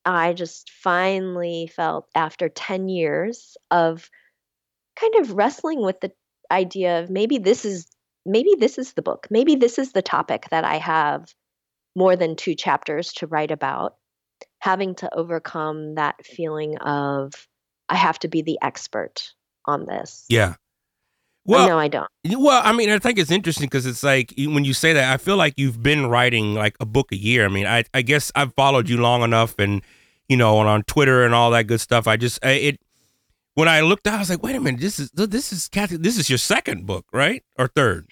I 0.05 0.33
just 0.33 0.71
finally 0.71 1.71
felt 1.73 2.07
after 2.15 2.49
10 2.49 2.89
years 2.89 3.57
of 3.69 4.09
kind 4.99 5.15
of 5.15 5.33
wrestling 5.33 5.81
with 5.81 5.99
the 6.01 6.11
idea 6.51 6.99
of 6.99 7.09
maybe 7.09 7.37
this 7.37 7.63
is 7.63 7.87
maybe 8.29 8.55
this 8.59 8.77
is 8.77 8.93
the 8.93 9.01
book. 9.01 9.27
Maybe 9.29 9.55
this 9.55 9.79
is 9.79 9.91
the 9.91 10.01
topic 10.01 10.47
that 10.51 10.63
I 10.63 10.77
have 10.77 11.33
more 11.95 12.15
than 12.15 12.35
two 12.35 12.55
chapters 12.55 13.11
to 13.13 13.27
write 13.27 13.51
about. 13.51 13.95
Having 14.59 14.95
to 14.95 15.13
overcome 15.13 15.95
that 15.95 16.25
feeling 16.25 16.77
of 16.79 17.33
I 17.87 17.95
have 17.95 18.19
to 18.19 18.27
be 18.27 18.41
the 18.41 18.59
expert 18.61 19.33
on 19.65 19.85
this. 19.85 20.25
Yeah. 20.29 20.55
Well, 21.45 21.67
no, 21.67 21.79
I 21.79 21.87
don't. 21.87 22.09
Well, 22.25 22.61
I 22.63 22.73
mean, 22.73 22.89
I 22.89 22.99
think 22.99 23.17
it's 23.17 23.31
interesting 23.31 23.65
because 23.65 23.85
it's 23.85 24.03
like 24.03 24.33
when 24.37 24.65
you 24.65 24.73
say 24.73 24.93
that, 24.93 25.11
I 25.11 25.17
feel 25.17 25.37
like 25.37 25.55
you've 25.57 25.81
been 25.81 26.05
writing 26.05 26.53
like 26.53 26.75
a 26.79 26.85
book 26.85 27.11
a 27.11 27.15
year. 27.15 27.45
I 27.45 27.47
mean, 27.47 27.65
I, 27.65 27.85
I 27.93 28.01
guess 28.01 28.31
I've 28.35 28.53
followed 28.53 28.87
you 28.87 28.97
long 28.97 29.23
enough, 29.23 29.55
and 29.57 29.81
you 30.27 30.37
know, 30.37 30.59
and 30.59 30.69
on 30.69 30.83
Twitter 30.83 31.25
and 31.25 31.33
all 31.33 31.49
that 31.51 31.67
good 31.67 31.81
stuff. 31.81 32.05
I 32.05 32.17
just 32.17 32.45
I, 32.45 32.51
it 32.51 32.81
when 33.55 33.67
I 33.67 33.81
looked 33.81 34.07
out, 34.07 34.15
I 34.15 34.19
was 34.19 34.29
like, 34.29 34.43
wait 34.43 34.55
a 34.55 34.59
minute, 34.59 34.79
this 34.79 34.99
is 34.99 35.09
this 35.11 35.51
is 35.51 35.67
Kathy, 35.69 35.97
this 35.97 36.17
is 36.17 36.29
your 36.29 36.37
second 36.37 36.85
book, 36.85 37.05
right, 37.11 37.43
or 37.57 37.67
third? 37.67 38.09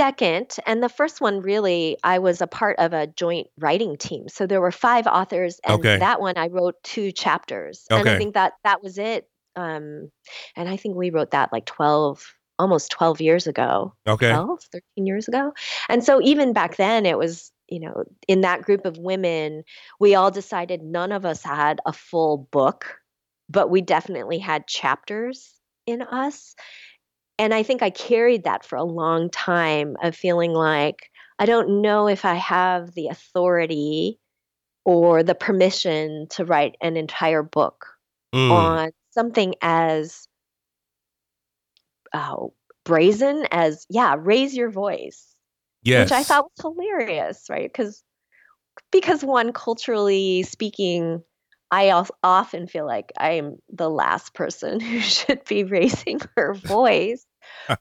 Second, 0.00 0.56
and 0.66 0.82
the 0.82 0.88
first 0.88 1.20
one 1.20 1.40
really, 1.40 1.96
I 2.02 2.18
was 2.18 2.40
a 2.40 2.46
part 2.46 2.78
of 2.78 2.92
a 2.92 3.06
joint 3.06 3.48
writing 3.58 3.96
team. 3.96 4.28
So 4.28 4.46
there 4.46 4.60
were 4.60 4.72
five 4.72 5.06
authors, 5.06 5.60
and 5.64 5.80
okay. 5.80 5.98
that 5.98 6.20
one 6.20 6.36
I 6.36 6.48
wrote 6.48 6.76
two 6.82 7.12
chapters, 7.12 7.84
okay. 7.90 8.00
and 8.00 8.08
I 8.08 8.18
think 8.18 8.34
that 8.34 8.54
that 8.64 8.82
was 8.82 8.98
it. 8.98 9.28
Um, 9.56 10.10
and 10.56 10.68
I 10.68 10.76
think 10.76 10.96
we 10.96 11.10
wrote 11.10 11.32
that 11.32 11.52
like 11.52 11.66
twelve, 11.66 12.34
almost 12.58 12.90
twelve 12.90 13.20
years 13.20 13.46
ago. 13.46 13.94
Okay, 14.06 14.32
12, 14.32 14.60
13 14.72 15.06
years 15.06 15.28
ago. 15.28 15.52
And 15.88 16.02
so 16.02 16.20
even 16.22 16.52
back 16.52 16.76
then, 16.76 17.06
it 17.06 17.18
was 17.18 17.52
you 17.68 17.80
know 17.80 18.04
in 18.26 18.40
that 18.40 18.62
group 18.62 18.86
of 18.86 18.98
women, 18.98 19.64
we 19.98 20.14
all 20.14 20.30
decided 20.30 20.82
none 20.82 21.12
of 21.12 21.24
us 21.24 21.42
had 21.42 21.80
a 21.86 21.92
full 21.92 22.48
book 22.50 22.96
but 23.50 23.68
we 23.68 23.80
definitely 23.80 24.38
had 24.38 24.66
chapters 24.68 25.52
in 25.86 26.02
us. 26.02 26.54
And 27.40 27.54
I 27.54 27.62
think 27.62 27.82
I 27.82 27.88
carried 27.88 28.44
that 28.44 28.66
for 28.66 28.76
a 28.76 28.84
long 28.84 29.30
time 29.30 29.96
of 30.02 30.14
feeling 30.14 30.52
like 30.52 31.10
I 31.38 31.46
don't 31.46 31.80
know 31.80 32.06
if 32.06 32.26
I 32.26 32.34
have 32.34 32.92
the 32.92 33.06
authority 33.06 34.20
or 34.84 35.22
the 35.22 35.34
permission 35.34 36.26
to 36.32 36.44
write 36.44 36.76
an 36.82 36.98
entire 36.98 37.42
book 37.42 37.86
mm. 38.34 38.50
on 38.50 38.90
something 39.12 39.54
as 39.62 40.28
uh, 42.12 42.36
brazen 42.84 43.46
as, 43.50 43.86
yeah, 43.88 44.16
raise 44.18 44.54
your 44.54 44.68
voice. 44.68 45.34
Yes. 45.82 46.10
Which 46.10 46.18
I 46.18 46.24
thought 46.24 46.44
was 46.44 46.74
hilarious, 46.74 47.46
right? 47.48 47.72
Because 47.72 48.04
because 48.92 49.24
one 49.24 49.54
culturally 49.54 50.42
speaking 50.42 51.22
I 51.70 52.04
often 52.22 52.66
feel 52.66 52.84
like 52.84 53.12
I'm 53.16 53.56
the 53.68 53.88
last 53.88 54.34
person 54.34 54.80
who 54.80 55.00
should 55.00 55.44
be 55.44 55.64
raising 55.64 56.20
her 56.36 56.52
voice. 56.52 57.24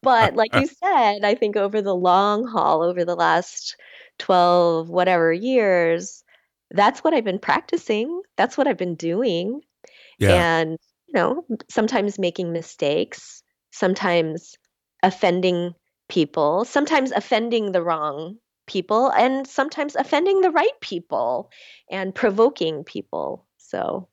But 0.02 0.36
like 0.36 0.54
you 0.56 0.68
said, 0.68 1.24
I 1.24 1.36
think 1.36 1.56
over 1.56 1.82
the 1.82 1.96
long 1.96 2.48
haul, 2.48 2.84
over 2.84 3.06
the 3.06 3.16
last 3.16 3.76
12 4.20 4.90
whatever 4.90 5.32
years, 5.32 6.24
that's 6.72 7.04
what 7.04 7.14
I've 7.14 7.24
been 7.24 7.40
practicing. 7.40 8.22
That's 8.38 8.58
what 8.58 8.68
I've 8.68 8.78
been 8.78 8.96
doing. 8.96 9.62
Yeah. 10.20 10.60
And, 10.60 10.78
you 11.08 11.14
know, 11.14 11.46
sometimes 11.70 12.20
making 12.20 12.52
mistakes, 12.54 13.42
sometimes 13.72 14.56
offending 15.02 15.74
people, 16.10 16.66
sometimes 16.66 17.12
offending 17.12 17.72
the 17.72 17.82
wrong 17.82 18.38
people, 18.68 19.12
and 19.12 19.48
sometimes 19.48 19.96
offending 19.96 20.42
the 20.42 20.52
right 20.52 20.80
people 20.82 21.50
and 21.90 22.14
provoking 22.14 22.84
people. 22.84 23.46
So 23.58 24.08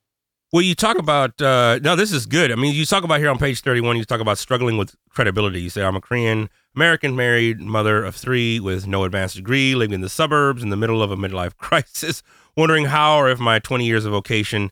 well, 0.57 0.65
you 0.65 0.73
talk 0.73 0.97
about 0.97 1.39
uh, 1.39 1.77
no, 1.83 1.95
this 1.95 2.11
is 2.11 2.25
good. 2.25 2.51
I 2.51 2.55
mean, 2.55 2.73
you 2.73 2.83
talk 2.83 3.03
about 3.03 3.19
here 3.19 3.29
on 3.29 3.37
page 3.37 3.61
thirty-one. 3.61 3.95
You 3.95 4.05
talk 4.05 4.21
about 4.21 4.39
struggling 4.39 4.75
with 4.75 4.95
credibility. 5.07 5.61
You 5.61 5.69
say, 5.69 5.83
"I'm 5.83 5.95
a 5.95 6.01
Korean 6.01 6.49
American 6.75 7.15
married 7.15 7.59
mother 7.59 8.03
of 8.03 8.15
three 8.15 8.59
with 8.59 8.87
no 8.87 9.03
advanced 9.03 9.35
degree, 9.35 9.75
living 9.75 9.93
in 9.93 10.01
the 10.01 10.09
suburbs 10.09 10.63
in 10.63 10.69
the 10.69 10.75
middle 10.75 11.03
of 11.03 11.11
a 11.11 11.15
midlife 11.15 11.55
crisis, 11.57 12.23
wondering 12.55 12.85
how 12.85 13.19
or 13.19 13.29
if 13.29 13.37
my 13.37 13.59
20 13.59 13.85
years 13.85 14.03
of 14.03 14.13
vocation, 14.13 14.71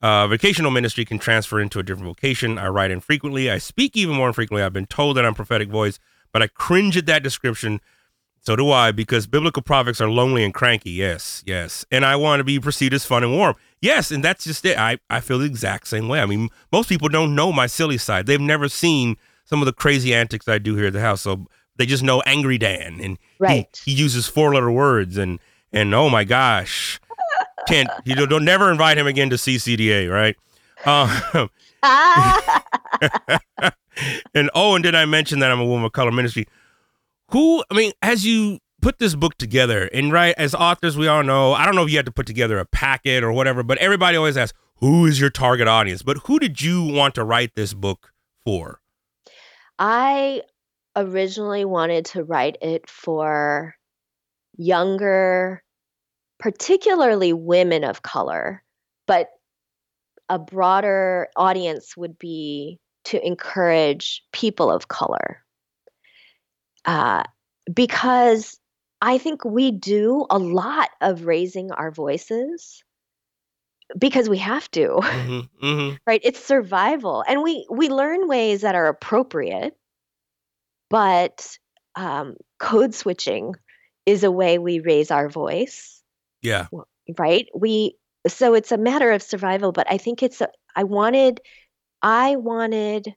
uh, 0.00 0.26
vocational 0.26 0.70
ministry 0.70 1.04
can 1.04 1.18
transfer 1.18 1.60
into 1.60 1.78
a 1.78 1.82
different 1.82 2.06
vocation. 2.06 2.56
I 2.56 2.68
write 2.68 2.90
infrequently. 2.90 3.50
I 3.50 3.58
speak 3.58 3.94
even 3.94 4.16
more 4.16 4.28
infrequently. 4.28 4.62
I've 4.62 4.72
been 4.72 4.86
told 4.86 5.18
that 5.18 5.26
I'm 5.26 5.34
prophetic 5.34 5.68
voice, 5.68 5.98
but 6.32 6.40
I 6.40 6.46
cringe 6.46 6.96
at 6.96 7.04
that 7.04 7.22
description 7.22 7.82
so 8.46 8.54
do 8.54 8.70
I, 8.70 8.92
because 8.92 9.26
biblical 9.26 9.60
prophets 9.60 10.00
are 10.00 10.08
lonely 10.08 10.44
and 10.44 10.54
cranky. 10.54 10.90
Yes, 10.90 11.42
yes. 11.44 11.84
And 11.90 12.04
I 12.04 12.14
want 12.14 12.38
to 12.38 12.44
be 12.44 12.60
perceived 12.60 12.94
as 12.94 13.04
fun 13.04 13.24
and 13.24 13.32
warm. 13.32 13.56
Yes, 13.80 14.12
and 14.12 14.22
that's 14.22 14.44
just 14.44 14.64
it. 14.64 14.78
I, 14.78 14.98
I 15.10 15.18
feel 15.18 15.40
the 15.40 15.46
exact 15.46 15.88
same 15.88 16.08
way. 16.08 16.20
I 16.20 16.26
mean, 16.26 16.50
most 16.70 16.88
people 16.88 17.08
don't 17.08 17.34
know 17.34 17.52
my 17.52 17.66
silly 17.66 17.98
side. 17.98 18.26
They've 18.26 18.40
never 18.40 18.68
seen 18.68 19.16
some 19.44 19.60
of 19.60 19.66
the 19.66 19.72
crazy 19.72 20.14
antics 20.14 20.46
I 20.46 20.58
do 20.58 20.76
here 20.76 20.86
at 20.86 20.92
the 20.92 21.00
house. 21.00 21.22
So 21.22 21.46
they 21.74 21.86
just 21.86 22.04
know 22.04 22.20
Angry 22.20 22.56
Dan. 22.56 23.00
And 23.00 23.18
right. 23.40 23.68
he, 23.84 23.92
he 23.92 24.00
uses 24.00 24.28
four 24.28 24.54
letter 24.54 24.70
words 24.70 25.16
and 25.18 25.40
and 25.72 25.92
oh 25.92 26.08
my 26.08 26.22
gosh. 26.22 27.00
Can't 27.66 27.88
you 28.04 28.14
don't, 28.14 28.28
don't 28.28 28.44
never 28.44 28.70
invite 28.70 28.96
him 28.96 29.08
again 29.08 29.28
to 29.30 29.36
CCDA, 29.36 30.08
right? 30.08 30.36
Uh, 30.84 31.48
and 34.34 34.50
oh, 34.54 34.76
and 34.76 34.84
did 34.84 34.94
I 34.94 35.04
mention 35.04 35.40
that 35.40 35.50
I'm 35.50 35.58
a 35.58 35.64
woman 35.64 35.86
of 35.86 35.92
color 35.92 36.12
ministry? 36.12 36.46
Who 37.30 37.64
i 37.70 37.74
mean 37.74 37.92
as 38.02 38.24
you 38.24 38.58
put 38.82 38.98
this 38.98 39.14
book 39.14 39.36
together? 39.36 39.90
And 39.92 40.12
right 40.12 40.34
as 40.38 40.54
authors 40.54 40.96
we 40.96 41.08
all 41.08 41.22
know 41.22 41.52
i 41.54 41.64
don't 41.64 41.74
know 41.74 41.84
if 41.84 41.90
you 41.90 41.96
had 41.96 42.06
to 42.06 42.12
put 42.12 42.26
together 42.26 42.58
a 42.58 42.66
packet 42.66 43.24
or 43.24 43.32
whatever 43.32 43.62
but 43.62 43.78
everybody 43.78 44.16
always 44.16 44.36
asks 44.36 44.56
who 44.78 45.06
is 45.06 45.18
your 45.18 45.30
target 45.30 45.68
audience? 45.68 46.02
But 46.02 46.18
who 46.26 46.38
did 46.38 46.60
you 46.60 46.82
want 46.82 47.14
to 47.14 47.24
write 47.24 47.54
this 47.54 47.72
book 47.72 48.12
for? 48.44 48.80
I 49.78 50.42
originally 50.94 51.64
wanted 51.64 52.04
to 52.06 52.24
write 52.24 52.56
it 52.60 52.88
for 52.88 53.74
younger 54.56 55.62
particularly 56.38 57.32
women 57.32 57.84
of 57.84 58.02
color 58.02 58.62
but 59.06 59.28
a 60.28 60.38
broader 60.38 61.28
audience 61.36 61.96
would 61.96 62.18
be 62.18 62.78
to 63.04 63.24
encourage 63.24 64.22
people 64.32 64.70
of 64.70 64.88
color 64.88 65.42
uh, 66.86 67.24
because 67.72 68.58
I 69.00 69.18
think 69.18 69.44
we 69.44 69.70
do 69.70 70.26
a 70.30 70.38
lot 70.38 70.88
of 71.00 71.26
raising 71.26 71.70
our 71.70 71.90
voices 71.90 72.82
because 73.98 74.28
we 74.28 74.38
have 74.38 74.70
to 74.72 74.88
mm-hmm, 75.02 75.66
mm-hmm. 75.66 75.96
right? 76.06 76.20
It's 76.24 76.42
survival 76.42 77.22
and 77.28 77.42
we 77.42 77.66
we 77.70 77.88
learn 77.88 78.28
ways 78.28 78.62
that 78.62 78.74
are 78.74 78.86
appropriate 78.86 79.76
but 80.88 81.58
um, 81.96 82.36
code 82.58 82.94
switching 82.94 83.54
is 84.06 84.22
a 84.22 84.30
way 84.30 84.58
we 84.58 84.78
raise 84.78 85.10
our 85.10 85.28
voice. 85.28 86.00
Yeah. 86.42 86.68
Right? 87.18 87.48
We 87.54 87.96
so 88.28 88.54
it's 88.54 88.72
a 88.72 88.78
matter 88.78 89.10
of 89.12 89.22
survival 89.22 89.72
but 89.72 89.86
i 89.90 89.98
think 89.98 90.22
it's 90.22 90.40
a, 90.40 90.48
i 90.74 90.84
wanted 90.84 91.40
i 92.02 92.36
wanted 92.36 93.14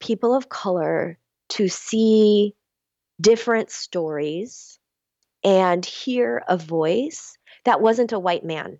people 0.00 0.34
of 0.34 0.48
color 0.48 1.18
to 1.48 1.68
see 1.68 2.54
different 3.22 3.70
stories 3.70 4.78
and 5.44 5.84
hear 5.84 6.42
a 6.48 6.56
voice 6.56 7.38
that 7.64 7.80
wasn't 7.80 8.12
a 8.12 8.18
white 8.18 8.44
man, 8.44 8.78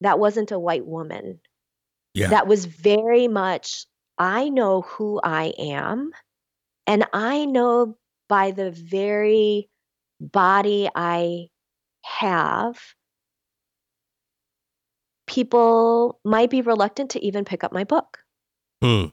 that 0.00 0.18
wasn't 0.18 0.52
a 0.52 0.58
white 0.58 0.86
woman. 0.86 1.40
Yeah. 2.14 2.28
That 2.28 2.46
was 2.46 2.64
very 2.64 3.28
much, 3.28 3.86
I 4.18 4.48
know 4.48 4.82
who 4.82 5.20
I 5.22 5.52
am, 5.58 6.12
and 6.86 7.06
I 7.12 7.44
know 7.46 7.96
by 8.28 8.52
the 8.52 8.70
very 8.70 9.68
body 10.20 10.88
I 10.94 11.48
have, 12.04 12.78
people 15.26 16.20
might 16.24 16.50
be 16.50 16.62
reluctant 16.62 17.10
to 17.10 17.24
even 17.24 17.44
pick 17.44 17.64
up 17.64 17.72
my 17.72 17.84
book. 17.84 18.18
Hmm. 18.82 19.06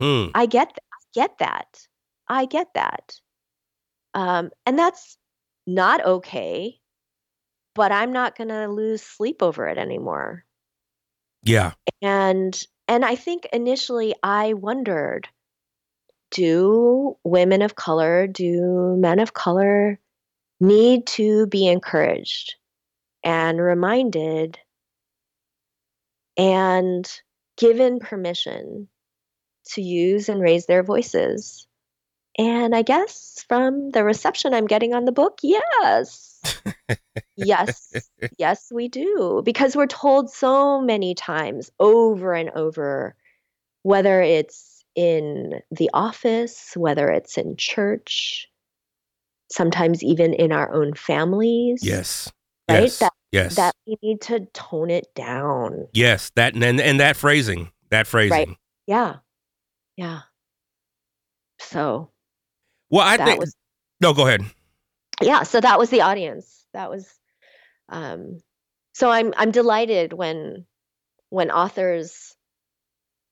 Hmm. 0.00 0.26
I 0.34 0.46
get 0.46 0.76
I 0.76 1.00
get 1.14 1.38
that. 1.38 1.86
I 2.28 2.46
get 2.46 2.68
that. 2.74 3.14
Um, 4.14 4.50
and 4.66 4.78
that's 4.78 5.16
not 5.66 6.04
okay, 6.04 6.78
but 7.74 7.92
I'm 7.92 8.12
not 8.12 8.36
going 8.36 8.48
to 8.48 8.68
lose 8.68 9.02
sleep 9.02 9.42
over 9.42 9.68
it 9.68 9.78
anymore. 9.78 10.44
Yeah. 11.42 11.72
And 12.00 12.66
and 12.88 13.04
I 13.04 13.14
think 13.14 13.46
initially 13.52 14.14
I 14.22 14.54
wondered 14.54 15.28
do 16.30 17.16
women 17.24 17.62
of 17.62 17.74
color, 17.74 18.26
do 18.26 18.96
men 18.98 19.18
of 19.18 19.34
color 19.34 19.98
need 20.60 21.06
to 21.06 21.46
be 21.46 21.66
encouraged 21.66 22.54
and 23.24 23.60
reminded 23.60 24.58
and 26.36 27.08
given 27.56 27.98
permission 27.98 28.88
to 29.66 29.82
use 29.82 30.28
and 30.28 30.40
raise 30.40 30.66
their 30.66 30.82
voices? 30.82 31.66
And 32.38 32.74
I 32.74 32.82
guess 32.82 33.44
from 33.48 33.90
the 33.90 34.04
reception 34.04 34.54
I'm 34.54 34.66
getting 34.66 34.94
on 34.94 35.04
the 35.04 35.12
book, 35.12 35.38
yes. 35.42 36.40
yes. 37.36 37.92
Yes, 38.38 38.68
we 38.72 38.88
do. 38.88 39.42
Because 39.44 39.74
we're 39.74 39.86
told 39.86 40.30
so 40.30 40.80
many 40.80 41.14
times 41.14 41.70
over 41.80 42.34
and 42.34 42.50
over, 42.50 43.16
whether 43.82 44.22
it's 44.22 44.84
in 44.94 45.60
the 45.70 45.90
office, 45.92 46.72
whether 46.76 47.10
it's 47.10 47.36
in 47.36 47.56
church, 47.56 48.48
sometimes 49.50 50.02
even 50.02 50.34
in 50.34 50.52
our 50.52 50.72
own 50.72 50.94
families. 50.94 51.80
Yes. 51.82 52.30
Right? 52.68 52.82
Yes. 52.82 52.98
That 53.00 53.12
yes. 53.32 53.56
that 53.56 53.74
we 53.86 53.96
need 54.02 54.20
to 54.22 54.46
tone 54.54 54.90
it 54.90 55.14
down. 55.14 55.88
yes. 55.92 56.30
That 56.36 56.54
and 56.54 56.80
and 56.80 57.00
that 57.00 57.16
phrasing. 57.16 57.70
That 57.90 58.06
phrasing. 58.06 58.56
Yeah. 58.86 59.16
Yeah. 59.96 60.20
So 61.58 62.11
Well, 62.92 63.04
I 63.04 63.16
that 63.16 63.26
think. 63.26 63.40
was 63.40 63.56
no, 64.00 64.14
go 64.14 64.26
ahead. 64.28 64.42
yeah, 65.20 65.42
so 65.42 65.60
that 65.60 65.78
was 65.80 65.90
the 65.90 66.02
audience. 66.02 66.64
That 66.74 66.90
was 66.90 67.08
um 67.88 68.38
so 68.94 69.10
I'm 69.10 69.34
I'm 69.36 69.50
delighted 69.50 70.12
when 70.12 70.66
when 71.30 71.50
authors 71.50 72.36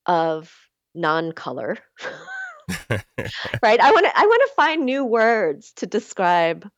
of 0.06 0.52
non-color 0.94 1.76
right? 3.62 3.80
I 3.80 3.92
want 3.92 4.06
to 4.06 4.18
I 4.18 4.26
want 4.26 4.42
to 4.48 4.54
find 4.56 4.84
new 4.84 5.04
words 5.04 5.72
to 5.76 5.86
describe 5.86 6.68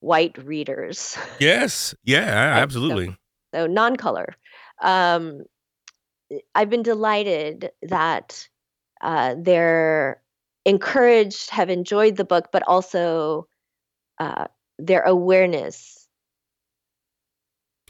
white 0.00 0.38
readers. 0.38 1.18
yes. 1.40 1.94
Yeah. 2.04 2.20
Right, 2.24 2.56
so- 2.56 2.62
Absolutely. 2.62 3.16
so 3.54 3.66
non-color. 3.66 4.34
Um, 4.80 5.42
I've 6.54 6.70
been 6.70 6.82
delighted 6.82 7.70
that 7.82 8.46
uh, 9.00 9.34
they're 9.38 10.22
encouraged, 10.68 11.50
have 11.50 11.70
enjoyed 11.70 12.16
the 12.16 12.24
book, 12.24 12.50
but 12.52 12.62
also 12.68 13.48
uh, 14.18 14.46
their 14.78 15.02
awareness 15.02 16.06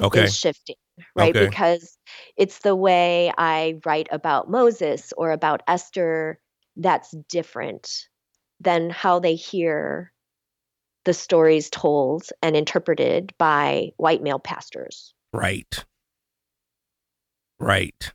Okay. 0.01 0.24
is 0.24 0.37
shifting, 0.37 0.76
right? 1.16 1.35
Okay. 1.35 1.47
Because 1.47 1.99
it's 2.37 2.61
the 2.61 2.76
way 2.76 3.33
I 3.37 3.81
write 3.85 4.09
about 4.12 4.49
Moses 4.49 5.12
or 5.16 5.33
about 5.33 5.62
Esther 5.66 6.39
that's 6.76 7.11
different 7.29 8.09
than 8.61 8.91
how 8.91 9.18
they 9.18 9.35
hear 9.35 10.12
the 11.05 11.14
stories 11.14 11.70
told 11.70 12.29
and 12.43 12.57
interpreted 12.57 13.35
by 13.39 13.91
white 13.97 14.22
male 14.22 14.39
pastors. 14.39 15.14
Right. 15.33 15.85
Right. 17.59 18.12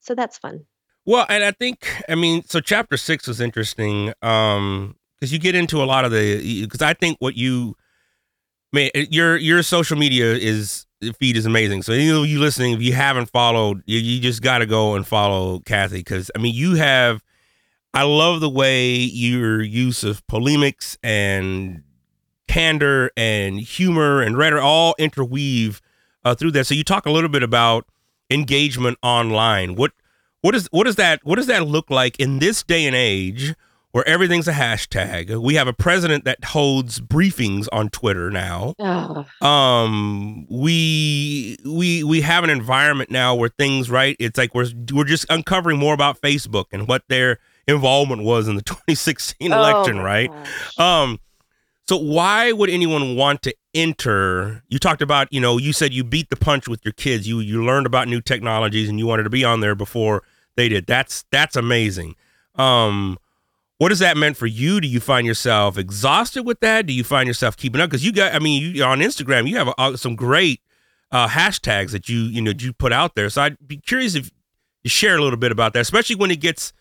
So 0.00 0.14
that's 0.14 0.38
fun. 0.38 0.66
Well, 1.06 1.24
and 1.28 1.44
I 1.44 1.52
think 1.52 2.02
I 2.08 2.14
mean, 2.14 2.42
so 2.44 2.60
chapter 2.60 2.96
six 2.96 3.26
was 3.26 3.40
interesting 3.40 4.12
um 4.22 4.96
because 5.18 5.32
you 5.32 5.38
get 5.38 5.54
into 5.54 5.82
a 5.82 5.86
lot 5.86 6.04
of 6.04 6.10
the 6.10 6.62
because 6.62 6.82
I 6.82 6.92
think 6.94 7.16
what 7.20 7.36
you, 7.36 7.76
man, 8.72 8.90
your 8.94 9.36
your 9.36 9.62
social 9.62 9.96
media 9.96 10.34
is 10.34 10.86
feed 11.18 11.36
is 11.36 11.46
amazing. 11.46 11.82
So 11.82 11.92
you 11.92 12.12
know, 12.12 12.22
you 12.24 12.40
listening, 12.40 12.74
if 12.74 12.82
you 12.82 12.92
haven't 12.94 13.30
followed, 13.30 13.82
you, 13.86 13.98
you 13.98 14.20
just 14.20 14.42
got 14.42 14.58
to 14.58 14.66
go 14.66 14.94
and 14.94 15.06
follow 15.06 15.60
Kathy 15.60 15.98
because 15.98 16.30
I 16.34 16.38
mean, 16.38 16.54
you 16.54 16.74
have. 16.76 17.22
I 17.94 18.02
love 18.02 18.40
the 18.40 18.50
way 18.50 18.94
your 18.94 19.62
use 19.62 20.04
of 20.04 20.26
polemics 20.26 20.98
and 21.02 21.82
candor 22.48 23.10
and 23.16 23.60
humor 23.60 24.22
and 24.22 24.36
rhetoric 24.36 24.62
all 24.62 24.94
interweave 24.98 25.80
uh, 26.24 26.34
through 26.34 26.52
that. 26.52 26.66
So 26.66 26.74
you 26.74 26.84
talk 26.84 27.06
a 27.06 27.10
little 27.10 27.30
bit 27.30 27.42
about 27.42 27.86
engagement 28.30 28.98
online. 29.02 29.76
What 29.76 29.92
what 30.46 30.54
is 30.54 30.68
what 30.70 30.84
does 30.84 30.94
that 30.96 31.20
what 31.24 31.34
does 31.36 31.48
that 31.48 31.66
look 31.66 31.90
like 31.90 32.18
in 32.20 32.38
this 32.38 32.62
day 32.62 32.86
and 32.86 32.94
age 32.94 33.54
where 33.90 34.06
everything's 34.06 34.46
a 34.46 34.52
hashtag? 34.52 35.40
We 35.42 35.54
have 35.56 35.66
a 35.66 35.72
president 35.72 36.24
that 36.24 36.44
holds 36.44 37.00
briefings 37.00 37.66
on 37.72 37.88
Twitter 37.88 38.30
now. 38.30 38.74
Oh, 38.78 39.26
Um, 39.46 40.46
we 40.48 41.56
we 41.64 42.04
we 42.04 42.20
have 42.20 42.44
an 42.44 42.50
environment 42.50 43.10
now 43.10 43.34
where 43.34 43.48
things 43.48 43.90
right. 43.90 44.14
It's 44.20 44.38
like 44.38 44.54
we're 44.54 44.68
we're 44.92 45.04
just 45.04 45.26
uncovering 45.30 45.78
more 45.78 45.94
about 45.94 46.20
Facebook 46.20 46.66
and 46.72 46.86
what 46.86 47.02
their 47.08 47.38
involvement 47.66 48.22
was 48.22 48.46
in 48.46 48.54
the 48.54 48.62
2016 48.74 49.50
election, 49.52 49.94
oh 49.98 50.02
my 50.02 50.04
right? 50.04 50.30
gosh. 50.30 50.78
Um, 50.78 51.20
so 51.88 51.96
why 51.96 52.52
would 52.52 52.68
anyone 52.70 53.16
want 53.16 53.42
to 53.42 53.54
enter? 53.74 54.62
You 54.68 54.78
talked 54.78 55.02
about, 55.02 55.32
you 55.32 55.40
know, 55.40 55.56
you 55.56 55.72
said 55.72 55.94
you 55.94 56.04
beat 56.04 56.30
the 56.30 56.36
punch 56.36 56.68
with 56.68 56.84
your 56.84 56.92
kids. 56.92 57.26
You 57.28 57.40
you 57.40 57.64
learned 57.64 57.86
about 57.86 58.08
new 58.08 58.20
technologies 58.20 58.88
and 58.88 58.98
you 58.98 59.06
wanted 59.06 59.22
to 59.24 59.30
be 59.30 59.44
on 59.44 59.60
there 59.60 59.74
before 59.74 60.22
they 60.56 60.68
did. 60.68 60.86
That's 60.86 61.24
that's 61.30 61.56
amazing. 61.56 62.16
Um, 62.54 63.18
what 63.78 63.90
has 63.90 63.98
that 63.98 64.16
meant 64.16 64.36
for 64.36 64.46
you? 64.46 64.80
Do 64.80 64.88
you 64.88 65.00
find 65.00 65.26
yourself 65.26 65.76
exhausted 65.76 66.44
with 66.44 66.60
that? 66.60 66.86
Do 66.86 66.94
you 66.94 67.04
find 67.04 67.26
yourself 67.26 67.56
keeping 67.56 67.80
up? 67.80 67.90
Because 67.90 68.04
you 68.04 68.12
got, 68.12 68.34
I 68.34 68.38
mean, 68.38 68.74
you 68.74 68.82
on 68.82 69.00
Instagram, 69.00 69.46
you 69.48 69.56
have 69.56 69.72
uh, 69.76 69.96
some 69.96 70.16
great 70.16 70.62
uh, 71.12 71.28
hashtags 71.28 71.92
that 71.92 72.08
you 72.08 72.20
you 72.20 72.40
know 72.40 72.52
you 72.56 72.72
put 72.72 72.92
out 72.92 73.14
there. 73.14 73.28
So 73.30 73.42
I'd 73.42 73.56
be 73.66 73.76
curious 73.76 74.14
if 74.14 74.30
you 74.82 74.90
share 74.90 75.16
a 75.16 75.22
little 75.22 75.38
bit 75.38 75.52
about 75.52 75.74
that, 75.74 75.80
especially 75.80 76.16
when 76.16 76.30
it 76.30 76.40
gets 76.40 76.72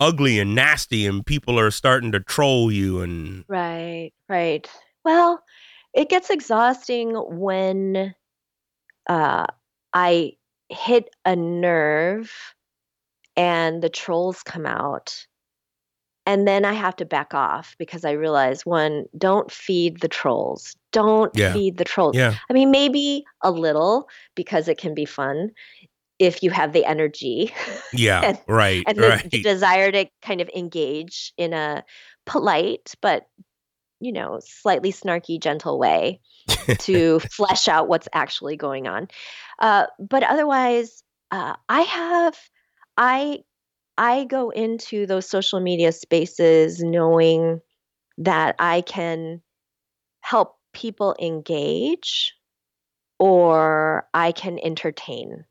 ugly 0.00 0.38
and 0.38 0.54
nasty 0.54 1.06
and 1.06 1.24
people 1.24 1.58
are 1.58 1.70
starting 1.70 2.10
to 2.12 2.20
troll 2.20 2.72
you 2.72 3.00
and 3.00 3.44
Right, 3.48 4.12
right. 4.28 4.68
Well, 5.04 5.42
it 5.94 6.08
gets 6.08 6.30
exhausting 6.30 7.14
when 7.14 8.14
uh, 9.08 9.46
I 9.92 10.32
hit 10.68 11.10
a 11.24 11.36
nerve 11.36 12.32
and 13.36 13.82
the 13.82 13.88
trolls 13.88 14.42
come 14.42 14.66
out. 14.66 15.26
And 16.26 16.46
then 16.46 16.64
I 16.64 16.74
have 16.74 16.96
to 16.96 17.04
back 17.06 17.34
off 17.34 17.74
because 17.78 18.04
I 18.04 18.12
realize 18.12 18.64
one, 18.66 19.06
don't 19.16 19.50
feed 19.50 20.00
the 20.00 20.08
trolls. 20.08 20.76
Don't 20.92 21.34
Yeah. 21.36 21.52
feed 21.52 21.76
the 21.78 21.84
trolls. 21.84 22.14
yeah. 22.14 22.34
I 22.48 22.52
mean, 22.52 22.70
maybe 22.70 23.24
a 23.42 23.50
little 23.50 24.08
because 24.36 24.68
it 24.68 24.78
can 24.78 24.94
be 24.94 25.06
fun 25.06 25.50
if 26.18 26.42
you 26.42 26.50
have 26.50 26.72
the 26.74 26.84
energy 26.84 27.52
Yeah, 27.94 28.20
And- 28.22 28.38
right, 28.46 28.84
and 28.86 28.98
the, 28.98 29.08
right. 29.08 29.30
the 29.30 29.42
desire 29.42 29.90
to 29.90 30.06
kind 30.22 30.40
of 30.42 30.50
engage 30.54 31.32
in 31.38 31.52
a 31.54 31.82
polite 32.26 32.94
but 33.00 33.26
you 34.00 34.12
know 34.12 34.38
slightly 34.44 34.92
snarky 34.92 35.40
gentle 35.40 35.78
way 35.78 36.20
to 36.80 37.18
flesh 37.32 37.66
out 37.66 37.88
what's 37.88 38.06
actually 38.12 38.56
going 38.56 38.86
on 38.86 39.08
uh, 39.58 39.86
but 39.98 40.22
otherwise 40.22 41.02
uh, 41.30 41.54
i 41.68 41.80
have 41.80 42.38
i 42.96 43.38
i 43.98 44.24
go 44.24 44.50
into 44.50 45.06
those 45.06 45.28
social 45.28 45.60
media 45.60 45.92
spaces 45.92 46.82
knowing 46.82 47.60
that 48.18 48.54
i 48.58 48.80
can 48.82 49.40
help 50.20 50.56
people 50.72 51.16
engage 51.20 52.34
or 53.18 54.08
i 54.14 54.32
can 54.32 54.58
entertain 54.62 55.44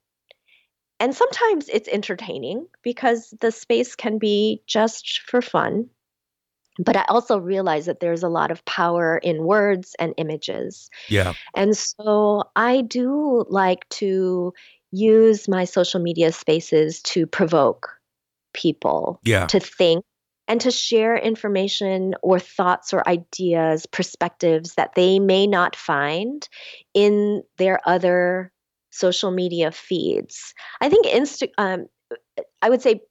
and 0.99 1.15
sometimes 1.15 1.69
it's 1.69 1.87
entertaining 1.87 2.67
because 2.83 3.33
the 3.39 3.51
space 3.51 3.95
can 3.95 4.17
be 4.17 4.61
just 4.67 5.21
for 5.21 5.41
fun. 5.41 5.89
But 6.77 6.95
I 6.95 7.05
also 7.09 7.37
realize 7.37 7.85
that 7.87 7.99
there's 7.99 8.23
a 8.23 8.29
lot 8.29 8.51
of 8.51 8.63
power 8.65 9.17
in 9.17 9.43
words 9.43 9.95
and 9.99 10.13
images. 10.17 10.89
yeah, 11.09 11.33
And 11.55 11.75
so 11.75 12.43
I 12.55 12.81
do 12.81 13.45
like 13.49 13.87
to 13.89 14.53
use 14.91 15.47
my 15.47 15.65
social 15.65 15.99
media 16.01 16.31
spaces 16.31 17.01
to 17.01 17.27
provoke 17.27 17.99
people 18.53 19.19
Yeah. 19.23 19.45
to 19.47 19.59
think 19.59 20.03
and 20.47 20.61
to 20.61 20.71
share 20.71 21.15
information 21.15 22.15
or 22.23 22.39
thoughts 22.39 22.91
or 22.91 23.07
ideas, 23.07 23.85
perspectives 23.85 24.73
that 24.75 24.95
they 24.95 25.19
may 25.19 25.45
not 25.45 25.75
find 25.75 26.49
in 26.95 27.43
their 27.57 27.79
other 27.85 28.51
social 28.89 29.29
media 29.29 29.71
feeds. 29.71 30.55
I 30.81 30.89
think 30.89 31.05
Insta, 31.05 31.49
um, 31.59 31.85
I 32.61 32.69
would 32.69 32.81
say 32.81 33.01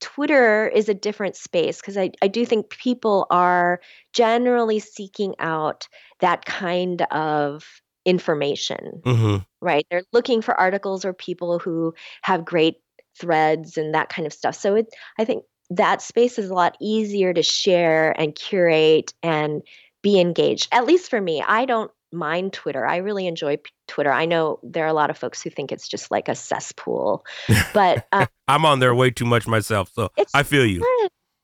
Twitter 0.00 0.68
is 0.68 0.88
a 0.88 0.94
different 0.94 1.36
space 1.36 1.80
because 1.80 1.98
I, 1.98 2.12
I 2.22 2.28
do 2.28 2.46
think 2.46 2.70
people 2.70 3.26
are 3.30 3.80
generally 4.14 4.78
seeking 4.78 5.34
out 5.38 5.88
that 6.20 6.46
kind 6.46 7.02
of 7.02 7.64
information, 8.06 9.02
Mm-hmm. 9.04 9.36
right? 9.60 9.86
They're 9.90 10.04
looking 10.12 10.40
for 10.40 10.58
articles 10.58 11.04
or 11.04 11.12
people 11.12 11.58
who 11.58 11.92
have 12.22 12.44
great 12.44 12.76
threads 13.18 13.76
and 13.76 13.94
that 13.94 14.08
kind 14.08 14.26
of 14.26 14.32
stuff. 14.32 14.54
So 14.54 14.76
it, 14.76 14.86
I 15.18 15.24
think 15.26 15.44
that 15.70 16.00
space 16.00 16.38
is 16.38 16.48
a 16.48 16.54
lot 16.54 16.76
easier 16.80 17.34
to 17.34 17.42
share 17.42 18.18
and 18.18 18.34
curate 18.34 19.12
and 19.22 19.60
be 20.02 20.20
engaged. 20.20 20.68
At 20.72 20.86
least 20.86 21.10
for 21.10 21.20
me, 21.20 21.42
I 21.46 21.64
don't 21.64 21.90
mind 22.12 22.52
Twitter. 22.52 22.86
I 22.86 22.98
really 22.98 23.26
enjoy 23.26 23.56
p- 23.56 23.70
Twitter. 23.88 24.12
I 24.12 24.24
know 24.26 24.60
there 24.62 24.84
are 24.84 24.88
a 24.88 24.92
lot 24.92 25.10
of 25.10 25.18
folks 25.18 25.42
who 25.42 25.50
think 25.50 25.72
it's 25.72 25.88
just 25.88 26.10
like 26.12 26.28
a 26.28 26.34
cesspool, 26.36 27.24
but 27.74 28.06
um, 28.12 28.26
I'm 28.46 28.64
on 28.64 28.78
there 28.78 28.94
way 28.94 29.10
too 29.10 29.24
much 29.24 29.46
myself, 29.48 29.90
so 29.92 30.10
I 30.32 30.44
feel 30.44 30.64
you. 30.64 30.84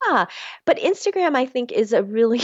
yeah. 0.07 0.27
But 0.65 0.79
Instagram, 0.79 1.35
I 1.35 1.47
think, 1.47 1.73
is 1.73 1.93
a 1.93 2.03
really 2.05 2.41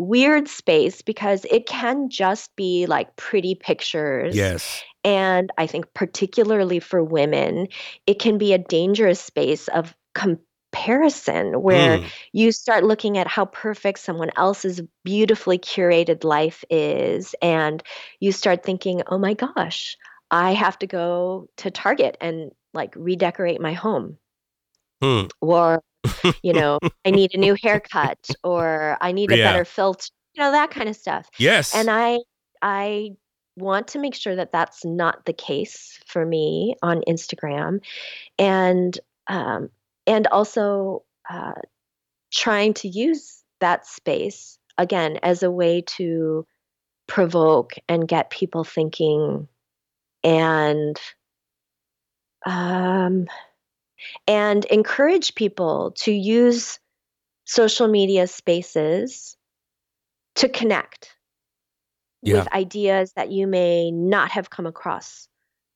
weird 0.00 0.48
space 0.48 1.02
because 1.02 1.44
it 1.50 1.66
can 1.66 2.08
just 2.08 2.54
be 2.56 2.86
like 2.86 3.14
pretty 3.16 3.54
pictures. 3.54 4.34
Yes. 4.34 4.82
And 5.04 5.50
I 5.58 5.66
think, 5.66 5.92
particularly 5.94 6.80
for 6.80 7.04
women, 7.04 7.68
it 8.06 8.18
can 8.18 8.38
be 8.38 8.52
a 8.52 8.58
dangerous 8.58 9.20
space 9.20 9.68
of 9.68 9.94
comparison 10.14 11.62
where 11.62 11.98
Mm. 11.98 12.06
you 12.32 12.52
start 12.52 12.84
looking 12.84 13.18
at 13.18 13.26
how 13.26 13.44
perfect 13.46 13.98
someone 13.98 14.30
else's 14.36 14.80
beautifully 15.04 15.58
curated 15.58 16.24
life 16.24 16.64
is. 16.70 17.34
And 17.42 17.82
you 18.20 18.32
start 18.32 18.62
thinking, 18.62 19.02
oh 19.06 19.18
my 19.18 19.34
gosh, 19.34 19.96
I 20.30 20.52
have 20.52 20.78
to 20.80 20.86
go 20.86 21.48
to 21.58 21.70
Target 21.70 22.16
and 22.20 22.50
like 22.72 22.94
redecorate 22.96 23.60
my 23.60 23.72
home. 23.72 24.16
Hmm. 25.02 25.26
Or, 25.40 25.82
you 26.42 26.52
know, 26.52 26.78
I 27.04 27.10
need 27.10 27.34
a 27.34 27.38
new 27.38 27.56
haircut 27.62 28.30
or 28.44 28.96
I 29.00 29.12
need 29.12 29.30
a 29.30 29.36
Yeah. 29.36 29.52
better 29.52 29.64
filter, 29.64 30.08
you 30.34 30.42
know, 30.42 30.52
that 30.52 30.70
kind 30.70 30.88
of 30.88 30.96
stuff 30.96 31.28
Yes. 31.38 31.74
and 31.74 31.90
i 31.90 32.18
i 32.62 33.10
want 33.56 33.88
to 33.88 33.98
make 33.98 34.14
sure 34.14 34.36
that 34.36 34.52
that's 34.52 34.84
not 34.84 35.24
the 35.26 35.32
case 35.32 35.98
for 36.06 36.24
me 36.24 36.74
on 36.82 37.02
instagram 37.08 37.80
and 38.38 38.98
um, 39.26 39.68
and 40.06 40.26
also 40.28 41.04
uh, 41.28 41.60
trying 42.32 42.74
to 42.74 42.88
use 42.88 43.42
that 43.60 43.86
space 43.86 44.58
again 44.78 45.18
as 45.22 45.42
a 45.42 45.50
way 45.50 45.82
to 45.82 46.46
provoke 47.06 47.74
and 47.88 48.08
get 48.08 48.30
people 48.30 48.64
thinking 48.64 49.46
and 50.24 50.96
um, 52.46 53.26
and 54.26 54.64
encourage 54.66 55.34
people 55.34 55.92
to 55.98 56.12
use 56.12 56.78
social 57.44 57.88
media 57.88 58.26
spaces 58.26 59.36
to 60.36 60.48
connect 60.48 61.16
Yeah. 62.22 62.38
with 62.38 62.52
ideas 62.52 63.12
that 63.16 63.30
you 63.30 63.46
may 63.46 63.90
not 63.90 64.30
have 64.32 64.50
come 64.50 64.66
across 64.66 65.28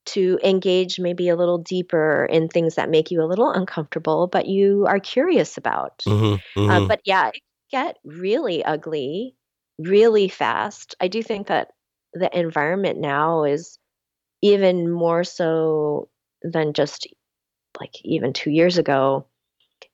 to 0.07 0.39
engage 0.43 0.99
maybe 0.99 1.29
a 1.29 1.35
little 1.35 1.57
deeper 1.57 2.25
in 2.29 2.47
things 2.47 2.75
that 2.75 2.89
make 2.89 3.09
you 3.09 3.21
a 3.21 3.25
little 3.25 3.49
uncomfortable 3.51 4.27
but 4.27 4.45
you 4.45 4.85
are 4.87 4.99
curious 4.99 5.57
about 5.57 6.03
Mhm, 6.05 6.39
uh, 6.57 6.79
mhm. 6.79 6.87
but 6.87 7.01
yeah 7.05 7.29
it 7.29 7.41
get 7.71 7.97
really 8.03 8.63
ugly 8.63 9.35
really 9.79 10.27
fast 10.27 10.95
i 11.01 11.07
do 11.07 11.23
think 11.23 11.47
that 11.47 11.69
the 12.13 12.29
environment 12.37 12.99
now 12.99 13.43
is 13.43 13.79
even 14.41 14.89
more 14.89 15.23
so 15.23 16.07
than 16.43 16.73
just 16.73 17.07
like 17.79 17.95
even 18.03 18.33
two 18.33 18.51
years 18.51 18.77
ago 18.77 19.25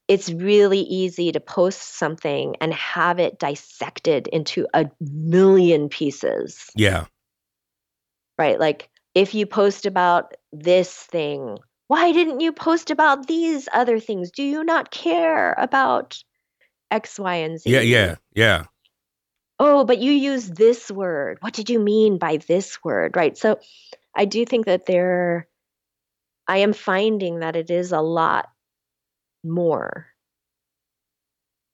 it's 0.08 0.30
really 0.30 0.82
easy 0.82 1.32
to 1.32 1.40
post 1.40 1.96
something 1.98 2.56
and 2.60 2.74
have 2.74 3.18
it 3.20 3.40
dissected 3.40 4.28
into 4.28 4.68
a 4.74 4.90
million 5.00 5.90
pieces 5.90 6.70
yeah. 6.76 7.06
right 8.38 8.60
like 8.60 8.90
if 9.16 9.34
you 9.34 9.46
post 9.46 9.86
about 9.86 10.34
this 10.52 10.92
thing 10.94 11.58
why 11.88 12.12
didn't 12.12 12.40
you 12.40 12.52
post 12.52 12.92
about 12.92 13.28
these 13.28 13.68
other 13.74 14.00
things 14.00 14.32
do 14.32 14.44
you 14.44 14.64
not 14.64 14.92
care 14.92 15.54
about 15.58 16.22
x 16.90 17.20
y 17.20 17.36
and 17.36 17.60
z 17.60 17.70
Yeah. 17.70 17.82
Yeah. 17.82 18.16
Yeah. 18.34 18.64
oh 19.60 19.86
but 19.86 20.00
you 20.00 20.12
use 20.12 20.50
this 20.50 20.92
word 20.92 21.38
what 21.42 21.54
did 21.54 21.70
you 21.70 21.80
mean 21.80 22.18
by 22.18 22.38
this 22.38 22.84
word 22.84 23.16
right 23.16 23.38
so 23.38 23.60
i 24.16 24.26
do 24.26 24.46
think 24.46 24.66
that 24.66 24.86
there 24.86 25.48
i 26.52 26.58
am 26.58 26.74
finding 26.74 27.40
that 27.40 27.56
it 27.56 27.70
is 27.70 27.92
a 27.92 28.02
lot 28.02 28.50
more 29.44 30.08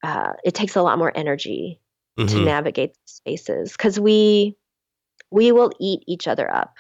uh, 0.04 0.34
it 0.46 0.54
takes 0.54 0.76
a 0.76 0.82
lot 0.82 0.98
more 0.98 1.12
energy 1.16 1.82
to 2.18 2.24
Mhm. 2.24 2.44
navigate 2.46 2.96
spaces 3.06 3.72
because 3.74 4.00
we 4.00 4.56
we 5.32 5.52
will 5.52 5.72
eat 5.80 6.02
each 6.08 6.28
other 6.28 6.50
up 6.52 6.76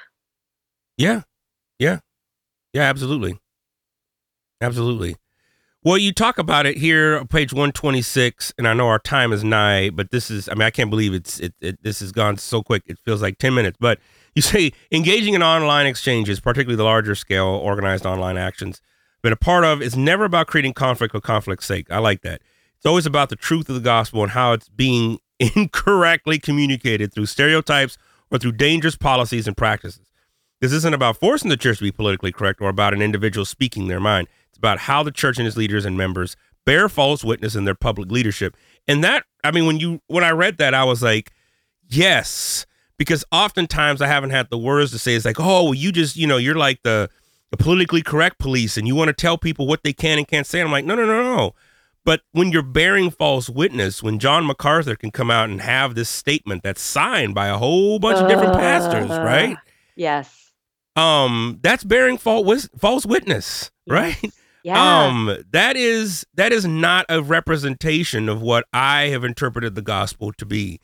Yeah. 0.97 1.21
Yeah. 1.79 1.99
Yeah, 2.73 2.83
absolutely. 2.83 3.39
Absolutely. 4.61 5.15
Well, 5.83 5.97
you 5.97 6.11
talk 6.11 6.37
about 6.39 6.65
it 6.65 6.77
here, 6.77 7.23
page 7.25 7.53
126, 7.53 8.53
and 8.57 8.67
I 8.67 8.73
know 8.73 8.87
our 8.87 8.97
time 8.99 9.31
is 9.31 9.43
nigh, 9.43 9.89
but 9.91 10.09
this 10.11 10.31
is, 10.31 10.49
I 10.49 10.53
mean, 10.53 10.63
I 10.63 10.71
can't 10.71 10.89
believe 10.89 11.13
it's, 11.13 11.39
it, 11.39 11.53
it 11.61 11.83
this 11.83 11.99
has 11.99 12.11
gone 12.11 12.37
so 12.37 12.63
quick. 12.63 12.83
It 12.87 12.97
feels 13.05 13.21
like 13.21 13.37
10 13.37 13.53
minutes. 13.53 13.77
But 13.79 13.99
you 14.37 14.41
say 14.41 14.71
engaging 14.91 15.33
in 15.33 15.41
online 15.41 15.87
exchanges, 15.87 16.39
particularly 16.39 16.75
the 16.75 16.83
larger 16.83 17.15
scale 17.15 17.47
organized 17.47 18.05
online 18.05 18.37
actions, 18.37 18.83
been 19.23 19.33
a 19.33 19.35
part 19.35 19.65
of 19.65 19.81
is 19.81 19.97
never 19.97 20.25
about 20.25 20.45
creating 20.45 20.73
conflict 20.73 21.11
for 21.11 21.19
conflict's 21.19 21.65
sake. 21.65 21.87
I 21.89 21.97
like 21.97 22.21
that. 22.21 22.43
It's 22.75 22.85
always 22.85 23.07
about 23.07 23.29
the 23.29 23.35
truth 23.35 23.67
of 23.67 23.73
the 23.73 23.81
gospel 23.81 24.21
and 24.21 24.31
how 24.33 24.53
it's 24.53 24.69
being 24.69 25.17
incorrectly 25.39 26.37
communicated 26.37 27.11
through 27.11 27.25
stereotypes 27.25 27.97
or 28.29 28.37
through 28.37 28.51
dangerous 28.51 28.95
policies 28.95 29.47
and 29.47 29.57
practices. 29.57 30.05
This 30.61 30.71
isn't 30.71 30.93
about 30.93 31.17
forcing 31.17 31.49
the 31.49 31.57
church 31.57 31.79
to 31.79 31.85
be 31.85 31.91
politically 31.91 32.31
correct 32.31 32.61
or 32.61 32.69
about 32.69 32.93
an 32.93 33.01
individual 33.01 33.43
speaking 33.43 33.87
their 33.87 33.99
mind. 33.99 34.27
It's 34.49 34.59
about 34.59 34.77
how 34.77 35.01
the 35.01 35.11
church 35.11 35.39
and 35.39 35.47
its 35.47 35.57
leaders 35.57 35.83
and 35.83 35.97
members 35.97 36.35
bear 36.63 36.87
false 36.89 37.23
witness 37.23 37.55
in 37.55 37.65
their 37.65 37.73
public 37.73 38.11
leadership. 38.11 38.55
And 38.87 39.03
that, 39.03 39.23
I 39.43 39.49
mean, 39.49 39.65
when 39.65 39.79
you 39.79 39.99
when 40.05 40.23
I 40.23 40.29
read 40.29 40.57
that, 40.59 40.75
I 40.75 40.83
was 40.83 41.01
like, 41.01 41.31
yes, 41.87 42.67
because 42.97 43.23
oftentimes 43.31 44.01
I 44.01 44.07
haven't 44.07 44.31
had 44.31 44.49
the 44.49 44.57
words 44.57 44.91
to 44.91 44.99
say. 44.99 45.15
It's 45.15 45.25
like, 45.25 45.39
oh, 45.39 45.65
well, 45.65 45.73
you 45.73 45.91
just, 45.91 46.15
you 46.15 46.27
know, 46.27 46.37
you're 46.37 46.55
like 46.55 46.83
the, 46.83 47.09
the 47.51 47.57
politically 47.57 48.01
correct 48.01 48.39
police, 48.39 48.77
and 48.77 48.87
you 48.87 48.95
want 48.95 49.09
to 49.09 49.13
tell 49.13 49.37
people 49.37 49.67
what 49.67 49.83
they 49.83 49.93
can 49.93 50.17
and 50.17 50.27
can't 50.27 50.47
say. 50.47 50.61
I'm 50.61 50.71
like, 50.71 50.85
no, 50.85 50.95
no, 50.95 51.05
no, 51.05 51.35
no. 51.35 51.55
But 52.03 52.21
when 52.31 52.51
you're 52.51 52.61
bearing 52.63 53.09
false 53.09 53.49
witness, 53.49 54.01
when 54.01 54.17
John 54.19 54.45
MacArthur 54.45 54.95
can 54.95 55.11
come 55.11 55.29
out 55.29 55.49
and 55.49 55.59
have 55.61 55.93
this 55.93 56.07
statement 56.09 56.63
that's 56.63 56.81
signed 56.81 57.35
by 57.35 57.47
a 57.47 57.57
whole 57.57 57.99
bunch 57.99 58.19
of 58.19 58.27
different 58.29 58.53
pastors, 58.53 59.11
Uh, 59.11 59.21
right? 59.21 59.57
yes 59.95 60.51
um 60.95 61.59
that's 61.61 61.83
bearing 61.83 62.17
false 62.17 62.67
false 62.77 63.05
witness 63.05 63.69
right 63.87 64.17
yeah 64.63 65.05
um 65.07 65.37
that 65.51 65.75
is 65.75 66.25
that 66.33 66.51
is 66.51 66.65
not 66.65 67.05
a 67.09 67.21
representation 67.21 68.27
of 68.29 68.41
what 68.41 68.65
i 68.73 69.03
have 69.03 69.23
interpreted 69.23 69.75
the 69.75 69.81
gospel 69.81 70.31
to 70.33 70.45
be 70.45 70.79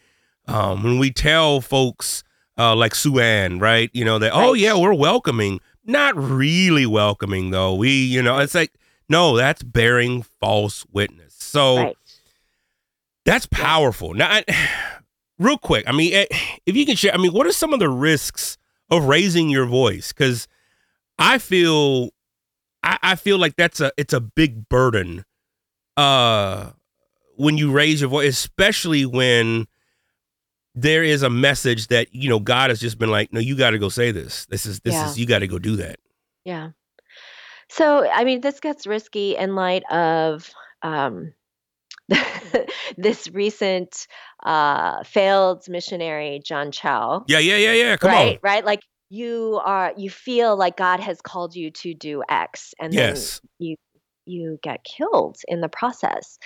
um 0.47 0.83
when 0.83 0.99
we 0.99 1.11
tell 1.11 1.61
folks 1.61 2.23
uh 2.57 2.75
like 2.75 2.93
sue 2.93 3.19
ann 3.19 3.59
right 3.59 3.89
you 3.93 4.03
know 4.03 4.19
that 4.19 4.31
oh 4.33 4.53
yeah 4.53 4.75
we're 4.75 4.93
welcoming. 4.93 5.59
Not 5.85 6.15
really 6.15 6.85
welcoming 6.85 7.51
though. 7.51 7.75
We 7.75 7.89
you 7.89 8.21
know 8.21 8.39
it's 8.39 8.55
like 8.55 8.73
no 9.09 9.35
that's 9.35 9.63
bearing 9.63 10.23
false 10.23 10.85
witness. 10.91 11.33
So 11.53 11.77
right. 11.77 11.97
that's 13.25 13.45
powerful. 13.45 14.13
Now, 14.13 14.29
I, 14.31 14.43
real 15.39 15.57
quick, 15.57 15.83
I 15.87 15.91
mean, 15.91 16.13
eh, 16.13 16.25
if 16.65 16.75
you 16.75 16.85
can 16.85 16.95
share, 16.95 17.13
I 17.13 17.17
mean, 17.17 17.31
what 17.31 17.45
are 17.45 17.51
some 17.51 17.73
of 17.73 17.79
the 17.79 17.89
risks 17.89 18.57
of 18.89 19.05
raising 19.05 19.49
your 19.49 19.65
voice? 19.65 20.11
Because 20.11 20.47
I 21.19 21.37
feel, 21.37 22.09
I, 22.81 22.97
I 23.03 23.15
feel 23.15 23.37
like 23.37 23.55
that's 23.55 23.79
a 23.79 23.91
it's 23.97 24.13
a 24.13 24.19
big 24.19 24.67
burden, 24.67 25.25
uh, 25.95 26.71
when 27.35 27.57
you 27.57 27.71
raise 27.71 28.01
your 28.01 28.09
voice, 28.09 28.29
especially 28.29 29.05
when 29.05 29.67
there 30.75 31.03
is 31.03 31.21
a 31.23 31.29
message 31.29 31.87
that 31.87 32.13
you 32.13 32.29
know 32.29 32.39
God 32.39 32.69
has 32.69 32.79
just 32.79 32.97
been 32.97 33.11
like, 33.11 33.31
no, 33.33 33.39
you 33.39 33.55
got 33.55 33.71
to 33.71 33.79
go 33.79 33.89
say 33.89 34.11
this. 34.11 34.45
This 34.47 34.65
is 34.65 34.79
this 34.81 34.93
Yeah. 34.93 35.05
is 35.09 35.19
you 35.19 35.25
got 35.25 35.39
to 35.39 35.47
go 35.47 35.59
do 35.59 35.75
that. 35.77 35.99
Yeah. 36.45 36.69
So, 37.69 38.07
I 38.07 38.23
mean, 38.23 38.41
this 38.41 38.59
gets 38.59 38.85
risky 38.85 39.35
in 39.35 39.55
light 39.55 39.83
of 39.91 40.49
um, 40.83 41.33
this 42.97 43.29
recent 43.31 44.07
uh, 44.43 45.03
failed 45.03 45.63
missionary, 45.67 46.41
John 46.43 46.71
Chau. 46.71 47.23
Yeah, 47.27 47.39
yeah, 47.39 47.57
yeah, 47.57 47.73
yeah. 47.73 47.97
Come 47.97 48.11
right, 48.11 48.33
on. 48.35 48.39
right. 48.43 48.65
Like 48.65 48.81
you 49.09 49.59
are, 49.63 49.93
you 49.97 50.09
feel 50.09 50.55
like 50.55 50.77
God 50.77 50.99
has 50.99 51.21
called 51.21 51.55
you 51.55 51.71
to 51.71 51.93
do 51.93 52.23
X, 52.29 52.73
and 52.79 52.93
Yes. 52.93 53.39
then 53.41 53.49
you 53.69 53.75
you 54.25 54.59
get 54.61 54.83
killed 54.83 55.37
in 55.47 55.61
the 55.61 55.69
process. 55.69 56.37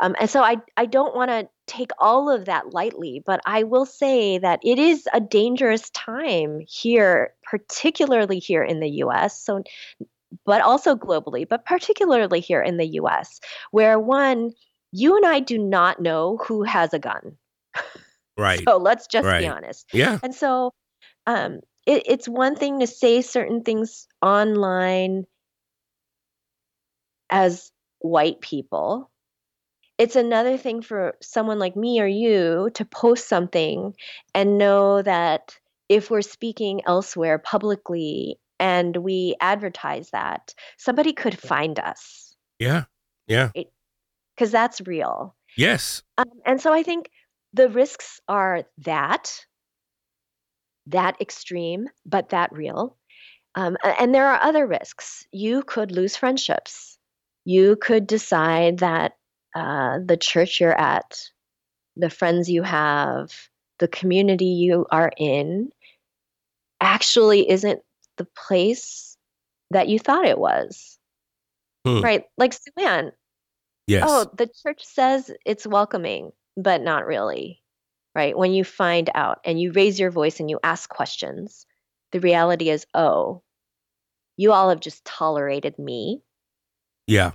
Um, 0.00 0.14
and 0.20 0.28
so 0.28 0.42
I, 0.42 0.56
I 0.76 0.86
don't 0.86 1.14
want 1.14 1.30
to 1.30 1.48
take 1.66 1.90
all 1.98 2.30
of 2.30 2.46
that 2.46 2.72
lightly, 2.72 3.22
but 3.24 3.40
I 3.46 3.64
will 3.64 3.86
say 3.86 4.38
that 4.38 4.60
it 4.62 4.78
is 4.78 5.08
a 5.12 5.20
dangerous 5.20 5.90
time 5.90 6.60
here, 6.66 7.34
particularly 7.42 8.38
here 8.38 8.62
in 8.62 8.80
the 8.80 8.90
US. 9.02 9.40
So, 9.40 9.62
but 10.44 10.60
also 10.60 10.96
globally, 10.96 11.48
but 11.48 11.64
particularly 11.64 12.40
here 12.40 12.62
in 12.62 12.76
the 12.76 12.86
US, 13.00 13.40
where 13.70 13.98
one, 13.98 14.52
you 14.92 15.16
and 15.16 15.26
I 15.26 15.40
do 15.40 15.58
not 15.58 16.00
know 16.00 16.38
who 16.38 16.62
has 16.62 16.92
a 16.92 16.98
gun. 16.98 17.36
Right. 18.38 18.62
so 18.68 18.76
let's 18.76 19.06
just 19.06 19.24
right. 19.24 19.40
be 19.40 19.48
honest. 19.48 19.86
Yeah. 19.94 20.18
And 20.22 20.34
so 20.34 20.74
um, 21.26 21.60
it, 21.86 22.02
it's 22.06 22.28
one 22.28 22.54
thing 22.54 22.80
to 22.80 22.86
say 22.86 23.22
certain 23.22 23.62
things 23.62 24.06
online 24.20 25.24
as 27.30 27.70
white 28.00 28.40
people. 28.40 29.10
It's 29.98 30.16
another 30.16 30.58
thing 30.58 30.82
for 30.82 31.16
someone 31.22 31.58
like 31.58 31.76
me 31.76 32.00
or 32.00 32.06
you 32.06 32.70
to 32.74 32.84
post 32.84 33.28
something 33.28 33.94
and 34.34 34.58
know 34.58 35.00
that 35.02 35.58
if 35.88 36.10
we're 36.10 36.22
speaking 36.22 36.82
elsewhere 36.86 37.38
publicly 37.38 38.38
and 38.58 38.96
we 38.96 39.36
advertise 39.40 40.10
that, 40.10 40.54
somebody 40.76 41.12
could 41.12 41.38
find 41.38 41.78
us. 41.78 42.34
Yeah. 42.58 42.84
Yeah. 43.26 43.50
Because 44.34 44.50
that's 44.50 44.80
real. 44.82 45.34
Yes. 45.56 46.02
Um, 46.18 46.30
and 46.44 46.60
so 46.60 46.72
I 46.72 46.82
think 46.82 47.10
the 47.54 47.70
risks 47.70 48.20
are 48.28 48.64
that, 48.78 49.46
that 50.86 51.20
extreme, 51.20 51.88
but 52.04 52.30
that 52.30 52.52
real. 52.52 52.96
Um, 53.54 53.78
and 53.98 54.14
there 54.14 54.26
are 54.26 54.42
other 54.42 54.66
risks. 54.66 55.26
You 55.32 55.62
could 55.62 55.90
lose 55.90 56.16
friendships 56.16 56.95
you 57.46 57.76
could 57.76 58.08
decide 58.08 58.78
that 58.78 59.12
uh, 59.54 60.00
the 60.04 60.16
church 60.16 60.60
you're 60.60 60.78
at, 60.78 61.30
the 61.94 62.10
friends 62.10 62.50
you 62.50 62.64
have, 62.64 63.32
the 63.78 63.86
community 63.86 64.46
you 64.46 64.84
are 64.90 65.12
in 65.16 65.70
actually 66.80 67.48
isn't 67.48 67.80
the 68.16 68.26
place 68.36 69.16
that 69.70 69.88
you 69.88 70.00
thought 70.00 70.26
it 70.26 70.38
was. 70.38 70.98
Hmm. 71.86 72.00
Right? 72.00 72.24
Like 72.36 72.52
Suanne. 72.52 73.12
Yes. 73.86 74.04
Oh, 74.04 74.28
the 74.36 74.50
church 74.64 74.84
says 74.84 75.30
it's 75.46 75.66
welcoming, 75.66 76.32
but 76.56 76.82
not 76.82 77.06
really. 77.06 77.62
Right? 78.12 78.36
When 78.36 78.52
you 78.52 78.64
find 78.64 79.08
out 79.14 79.38
and 79.44 79.60
you 79.60 79.70
raise 79.70 80.00
your 80.00 80.10
voice 80.10 80.40
and 80.40 80.50
you 80.50 80.58
ask 80.64 80.90
questions, 80.90 81.64
the 82.10 82.18
reality 82.18 82.70
is, 82.70 82.86
oh, 82.92 83.42
you 84.36 84.52
all 84.52 84.68
have 84.70 84.80
just 84.80 85.04
tolerated 85.04 85.78
me 85.78 86.22
yeah. 87.06 87.32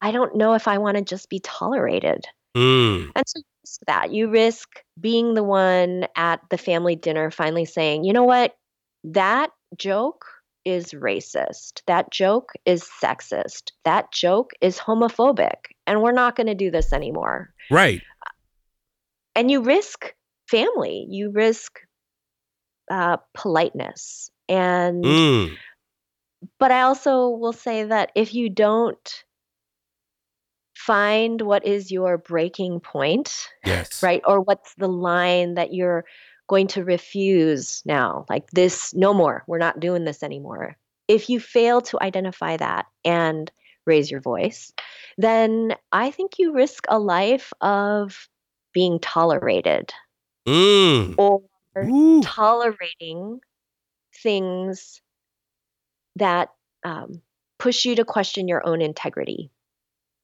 I 0.00 0.12
don't 0.12 0.36
know 0.36 0.54
if 0.54 0.68
I 0.68 0.78
want 0.78 0.96
to 0.96 1.02
just 1.02 1.28
be 1.30 1.40
tolerated. 1.40 2.24
Mm. 2.56 3.10
And 3.14 3.24
so 3.26 3.38
you 3.38 3.44
risk 3.62 3.80
that 3.86 4.12
you 4.12 4.30
risk 4.30 4.68
being 5.00 5.34
the 5.34 5.42
one 5.42 6.06
at 6.16 6.40
the 6.50 6.58
family 6.58 6.96
dinner 6.96 7.30
finally 7.30 7.64
saying, 7.64 8.04
you 8.04 8.12
know 8.12 8.24
what, 8.24 8.54
that 9.04 9.50
joke 9.76 10.24
is 10.64 10.92
racist. 10.92 11.82
That 11.86 12.10
joke 12.10 12.52
is 12.64 12.88
sexist. 13.02 13.72
That 13.84 14.10
joke 14.12 14.52
is 14.60 14.78
homophobic. 14.78 15.56
And 15.86 16.02
we're 16.02 16.12
not 16.12 16.34
going 16.34 16.48
to 16.48 16.54
do 16.54 16.70
this 16.70 16.92
anymore. 16.92 17.50
Right. 17.70 18.02
And 19.34 19.50
you 19.50 19.62
risk 19.62 20.12
family, 20.48 21.06
you 21.08 21.30
risk 21.30 21.78
uh, 22.90 23.18
politeness. 23.34 24.30
And 24.48 25.04
Mm. 25.04 25.56
But 26.58 26.70
I 26.70 26.82
also 26.82 27.28
will 27.30 27.52
say 27.52 27.84
that 27.84 28.12
if 28.14 28.34
you 28.34 28.48
don't 28.50 29.24
find 30.74 31.40
what 31.40 31.66
is 31.66 31.90
your 31.90 32.18
breaking 32.18 32.80
point, 32.80 33.48
Yes. 33.64 34.02
right? 34.02 34.22
Or 34.26 34.40
what's 34.40 34.74
the 34.74 34.88
line 34.88 35.54
that 35.54 35.72
you're 35.72 36.04
going 36.48 36.66
to 36.68 36.84
refuse 36.84 37.82
now? 37.84 38.26
Like 38.28 38.50
this, 38.50 38.94
no 38.94 39.12
more. 39.14 39.42
We're 39.46 39.58
not 39.58 39.80
doing 39.80 40.04
this 40.04 40.22
anymore. 40.22 40.76
If 41.08 41.28
you 41.30 41.40
fail 41.40 41.80
to 41.82 41.98
identify 42.02 42.56
that 42.56 42.86
and 43.04 43.50
raise 43.86 44.10
your 44.10 44.20
voice, 44.20 44.72
then 45.18 45.74
I 45.92 46.10
think 46.10 46.38
you 46.38 46.52
risk 46.52 46.84
a 46.88 46.98
life 46.98 47.52
of 47.60 48.28
being 48.72 48.98
tolerated 49.00 49.92
Mm. 50.46 51.14
or 51.18 51.42
Ooh. 51.78 52.20
tolerating 52.22 53.40
things 54.22 55.00
that 56.16 56.50
um, 56.84 57.22
push 57.58 57.84
you 57.84 57.94
to 57.96 58.04
question 58.04 58.48
your 58.48 58.66
own 58.66 58.82
integrity. 58.82 59.50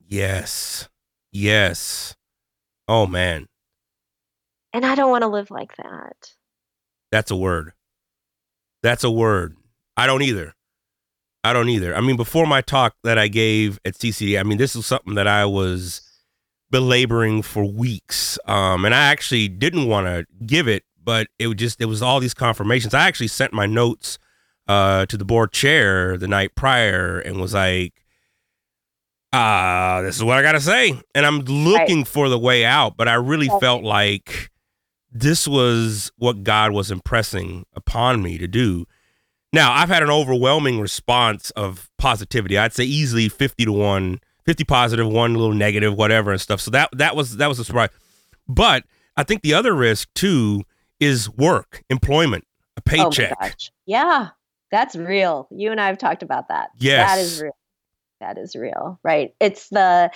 Yes. 0.06 0.88
Yes. 1.32 2.14
Oh 2.88 3.06
man, 3.06 3.46
And 4.72 4.84
I 4.84 4.94
don't 4.96 5.10
want 5.10 5.22
to 5.22 5.28
live 5.28 5.50
like 5.50 5.76
that. 5.76 6.32
that's 7.12 7.30
a 7.30 7.36
word. 7.36 7.72
That's 8.82 9.04
a 9.04 9.10
word. 9.10 9.56
I 9.96 10.06
don't 10.06 10.22
either. 10.22 10.54
I 11.44 11.52
don't 11.52 11.68
either. 11.68 11.94
I 11.94 12.00
mean, 12.00 12.16
before 12.16 12.46
my 12.46 12.60
talk 12.60 12.94
that 13.04 13.18
I 13.18 13.28
gave 13.28 13.78
at 13.84 13.94
CCD, 13.94 14.38
I 14.38 14.42
mean, 14.42 14.58
this 14.58 14.74
is 14.76 14.84
something 14.86 15.14
that 15.14 15.26
I 15.28 15.44
was 15.46 16.02
belaboring 16.70 17.42
for 17.42 17.64
weeks. 17.64 18.38
Um, 18.46 18.84
and 18.84 18.94
I 18.94 19.04
actually 19.04 19.48
didn't 19.48 19.86
want 19.86 20.06
to 20.08 20.26
give 20.44 20.66
it, 20.68 20.82
but 21.02 21.28
it 21.38 21.46
was 21.46 21.56
just, 21.56 21.80
it 21.80 21.86
was 21.86 22.02
all 22.02 22.18
these 22.20 22.34
confirmations. 22.34 22.94
I 22.94 23.06
actually 23.06 23.28
sent 23.28 23.52
my 23.52 23.66
notes 23.66 24.18
uh, 24.72 25.06
to 25.06 25.16
the 25.16 25.24
board 25.24 25.52
chair 25.52 26.16
the 26.16 26.28
night 26.28 26.54
prior 26.54 27.18
and 27.20 27.40
was 27.40 27.54
like, 27.54 27.92
ah, 29.32 30.00
this 30.02 30.16
is 30.16 30.24
what 30.24 30.38
I 30.38 30.42
got 30.42 30.52
to 30.52 30.60
say. 30.60 31.00
And 31.14 31.26
I'm 31.26 31.40
looking 31.40 32.04
for 32.04 32.28
the 32.28 32.38
way 32.38 32.64
out, 32.64 32.96
but 32.96 33.08
I 33.08 33.14
really 33.14 33.48
Right. 33.48 33.60
felt 33.60 33.82
like 33.82 34.50
this 35.10 35.46
was 35.46 36.10
what 36.16 36.42
God 36.42 36.72
was 36.72 36.90
impressing 36.90 37.64
upon 37.74 38.22
me 38.22 38.38
to 38.38 38.46
do. 38.46 38.86
Now, 39.52 39.72
I've 39.72 39.88
had 39.90 40.02
an 40.02 40.10
overwhelming 40.10 40.80
response 40.80 41.50
of 41.50 41.90
positivity. 41.98 42.56
I'd 42.56 42.72
say 42.72 42.84
easily 42.84 43.28
50 43.28 43.66
to 43.66 43.72
1, 43.72 44.20
50 44.46 44.64
positive, 44.64 45.06
1 45.06 45.34
little 45.34 45.54
negative, 45.54 45.94
whatever 45.94 46.32
and 46.32 46.40
stuff. 46.40 46.60
So 46.60 46.70
that 46.70 46.88
that 46.96 47.14
was 47.14 47.36
that 47.36 47.48
was 47.48 47.58
a 47.58 47.64
surprise. 47.64 47.90
But 48.48 48.84
I 49.16 49.24
think 49.24 49.42
the 49.42 49.52
other 49.52 49.74
risk 49.74 50.08
too 50.14 50.62
is 51.00 51.28
work, 51.28 51.82
employment, 51.90 52.44
a 52.78 52.80
paycheck. 52.80 53.32
Oh 53.38 53.42
my 53.42 53.48
gosh. 53.48 53.70
Yeah, 53.84 54.28
that's 54.72 54.96
real. 54.96 55.46
You 55.52 55.70
and 55.70 55.80
I 55.80 55.86
have 55.86 55.98
talked 55.98 56.24
about 56.24 56.48
that. 56.48 56.70
That 56.80 56.80
Yes. 56.80 57.20
is 57.20 57.40
real. 57.40 57.56
That 58.20 58.38
is 58.38 58.56
real, 58.56 58.98
right? 59.04 59.34
It's 59.38 59.68
the, 59.68 60.10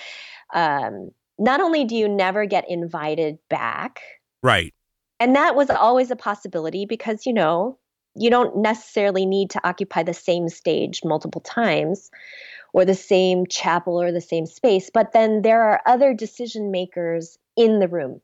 um, 0.53 1.11
not 1.37 1.61
only 1.61 1.85
do 1.85 1.95
you 1.95 2.09
never 2.09 2.45
get 2.45 2.69
invited 2.69 3.37
back, 3.49 4.01
Right. 4.41 4.73
and 5.19 5.35
that 5.35 5.55
was 5.55 5.69
always 5.69 6.09
a 6.11 6.15
possibility 6.15 6.85
because, 6.85 7.25
you 7.25 7.33
know, 7.33 7.77
you 8.15 8.29
don't 8.29 8.57
necessarily 8.57 9.25
need 9.25 9.51
to 9.51 9.67
occupy 9.67 10.03
the 10.03 10.13
same 10.13 10.49
stage 10.49 11.01
multiple 11.03 11.41
times 11.41 12.09
or 12.73 12.83
the 12.85 12.95
same 12.95 13.45
chapel 13.45 14.01
or 14.01 14.11
the 14.11 14.21
same 14.21 14.45
space, 14.45 14.89
but 14.91 15.11
then 15.11 15.41
there 15.43 15.61
are 15.61 15.81
other 15.85 16.13
decision 16.13 16.71
makers 16.71 17.37
in 17.55 17.79
the 17.79 17.87
room. 17.87 18.21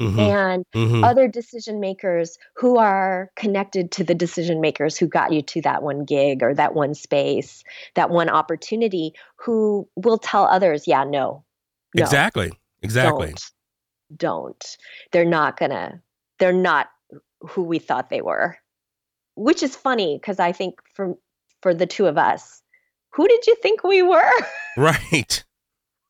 Mhm. 0.00 0.18
And 0.18 0.64
Mhm. 0.74 1.04
other 1.04 1.28
decision 1.28 1.78
makers 1.78 2.36
who 2.54 2.78
are 2.78 3.30
connected 3.36 3.92
to 3.92 4.04
the 4.04 4.14
decision 4.14 4.60
makers 4.60 4.96
who 4.96 5.06
got 5.06 5.32
you 5.32 5.42
to 5.42 5.60
that 5.62 5.82
one 5.82 6.04
gig 6.04 6.42
or 6.42 6.52
that 6.54 6.74
one 6.74 6.94
space, 6.94 7.62
that 7.94 8.10
one 8.10 8.28
opportunity, 8.28 9.14
who 9.36 9.88
will 9.94 10.18
tell 10.18 10.44
others, 10.44 10.88
yeah, 10.88 11.04
no, 11.04 11.44
no 11.94 12.02
Exactly. 12.02 12.52
Exactly. 12.82 13.28
don't, 13.28 13.50
don't. 14.16 14.76
They're 15.12 15.24
not 15.24 15.58
gonna. 15.58 16.02
They're 16.38 16.52
not 16.52 16.88
who 17.40 17.62
we 17.62 17.78
thought 17.78 18.10
they 18.10 18.20
were, 18.20 18.58
which 19.36 19.62
is 19.62 19.76
funny 19.76 20.18
because 20.18 20.40
I 20.40 20.52
think 20.52 20.80
for 20.94 21.16
for 21.62 21.72
the 21.72 21.86
two 21.86 22.06
of 22.06 22.18
us, 22.18 22.62
who 23.10 23.28
did 23.28 23.46
you 23.46 23.54
think 23.62 23.84
we 23.84 24.02
were? 24.02 24.32
Right. 24.76 25.44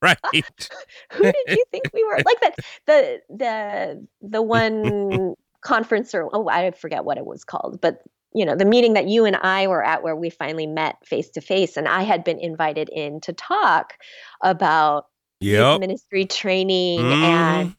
Right. 0.04 0.18
who 1.12 1.24
did 1.24 1.46
you 1.50 1.64
think 1.70 1.84
we 1.92 2.04
were? 2.04 2.22
Like 2.24 2.40
that 2.40 2.54
the 2.86 3.20
the 3.30 4.06
the 4.22 4.42
one 4.42 5.34
conference 5.62 6.14
or 6.14 6.28
oh 6.32 6.48
I 6.48 6.70
forget 6.72 7.04
what 7.04 7.18
it 7.18 7.26
was 7.26 7.44
called, 7.44 7.80
but 7.80 8.00
you 8.34 8.44
know 8.44 8.56
the 8.56 8.64
meeting 8.64 8.94
that 8.94 9.08
you 9.08 9.24
and 9.24 9.36
I 9.36 9.66
were 9.66 9.84
at 9.84 10.02
where 10.02 10.16
we 10.16 10.30
finally 10.30 10.66
met 10.66 10.96
face 11.06 11.30
to 11.30 11.40
face, 11.40 11.76
and 11.76 11.88
I 11.88 12.02
had 12.02 12.24
been 12.24 12.38
invited 12.40 12.88
in 12.90 13.20
to 13.22 13.32
talk 13.32 13.94
about 14.42 15.06
Yep. 15.40 15.80
ministry 15.80 16.26
training 16.26 17.12
Mhm. 17.12 17.20
and 17.22 17.74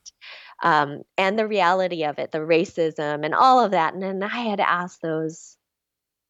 um, 0.64 1.02
and 1.18 1.38
the 1.38 1.48
reality 1.48 2.06
of 2.06 2.20
it, 2.20 2.32
the 2.32 2.40
racism 2.40 3.26
and 3.26 3.36
all 3.36 3.64
of 3.64 3.72
that. 3.72 3.94
And 3.94 4.02
then 4.04 4.24
I 4.24 4.28
had 4.50 4.60
asked 4.60 5.02
those 5.02 5.55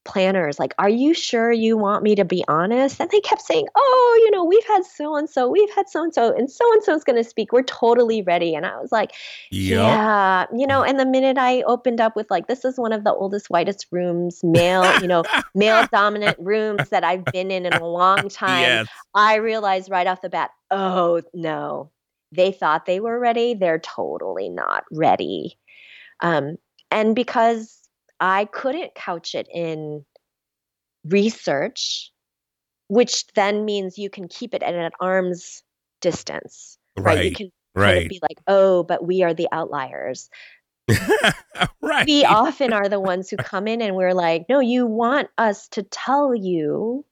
planners 0.06 0.60
like 0.60 0.74
are 0.78 0.90
you 0.90 1.14
sure 1.14 1.52
you 1.52 1.76
want 1.78 2.04
me 2.04 2.16
to 2.16 2.24
be 2.24 2.44
honest? 2.48 3.00
And 3.02 3.10
they 3.10 3.20
kept 3.20 3.42
saying 3.42 3.68
oh 3.76 4.22
you 4.24 4.32
know 4.32 4.44
we've 4.46 4.64
had 4.66 4.86
so 4.86 5.16
and 5.16 5.30
so 5.30 5.50
we've 5.50 5.70
had 5.76 5.90
so 5.90 6.04
and 6.04 6.14
so 6.14 6.34
and 6.36 6.50
so 6.50 6.64
and 6.74 6.84
so 6.84 6.94
is 6.96 7.04
going 7.04 7.22
to 7.22 7.28
speak. 7.28 7.52
We're 7.52 7.64
totally 7.64 8.22
ready. 8.22 8.56
And 8.56 8.66
i 8.66 8.80
was 8.80 8.92
like 8.92 9.12
Yep. 9.52 9.80
yeah. 9.80 10.46
You 10.56 10.68
know 10.68 10.84
and 10.84 11.00
the 11.00 11.06
minute 11.06 11.38
i 11.38 11.62
opened 11.64 12.00
up 12.00 12.16
with 12.16 12.30
like 12.30 12.48
this 12.48 12.64
is 12.64 12.78
one 12.78 12.94
of 12.94 13.04
the 13.04 13.14
oldest 13.14 13.50
whitest 13.50 13.88
rooms 13.92 14.42
male 14.44 15.02
you 15.02 15.08
know 15.08 15.24
male 15.56 15.88
dominant 15.92 16.38
rooms 16.40 16.90
that 16.90 17.04
i've 17.04 17.26
been 17.26 17.52
in 17.52 17.66
in 17.66 17.74
a 17.74 17.88
long 17.88 18.30
time 18.30 18.62
Yes. 18.62 18.88
i 19.16 19.36
realized 19.36 19.90
right 19.90 20.08
off 20.08 20.22
the 20.22 20.30
bat 20.30 20.52
oh 20.72 21.22
no. 21.34 21.92
They 22.32 22.52
thought 22.52 22.86
they 22.86 23.00
were 23.00 23.18
ready. 23.18 23.54
They're 23.54 23.80
totally 23.80 24.50
not 24.50 24.84
ready. 24.92 25.58
Um, 26.20 26.58
and 26.92 27.16
because 27.16 27.85
I 28.20 28.46
couldn't 28.46 28.96
couch 28.96 29.36
it 29.36 29.48
in 29.54 30.06
research, 31.06 32.12
which 32.88 33.26
then 33.36 33.66
means 33.66 33.98
you 33.98 34.10
can 34.10 34.28
keep 34.28 34.54
it 34.54 34.64
at 34.64 34.74
an 34.74 34.92
arm's 35.00 35.64
distance, 36.02 36.78
right? 36.98 37.18
You 37.18 37.24
Right. 37.24 37.36
can 37.36 37.52
kind 37.76 37.98
of 38.04 38.10
be 38.10 38.20
like, 38.22 38.38
oh, 38.48 38.84
but 38.84 39.06
we 39.06 39.24
are 39.24 39.34
the 39.34 39.48
outliers. 39.52 40.30
right. 41.82 42.06
We 42.08 42.24
often 42.24 42.74
are 42.74 42.88
the 42.88 43.00
ones 43.00 43.30
who 43.30 43.38
come 43.38 43.68
in 43.68 43.82
and 43.82 43.96
we're 43.96 44.14
like, 44.14 44.46
no, 44.50 44.60
you 44.60 44.86
want 44.86 45.30
us 45.38 45.68
to 45.70 45.84
tell 45.84 46.34
you. 46.36 47.06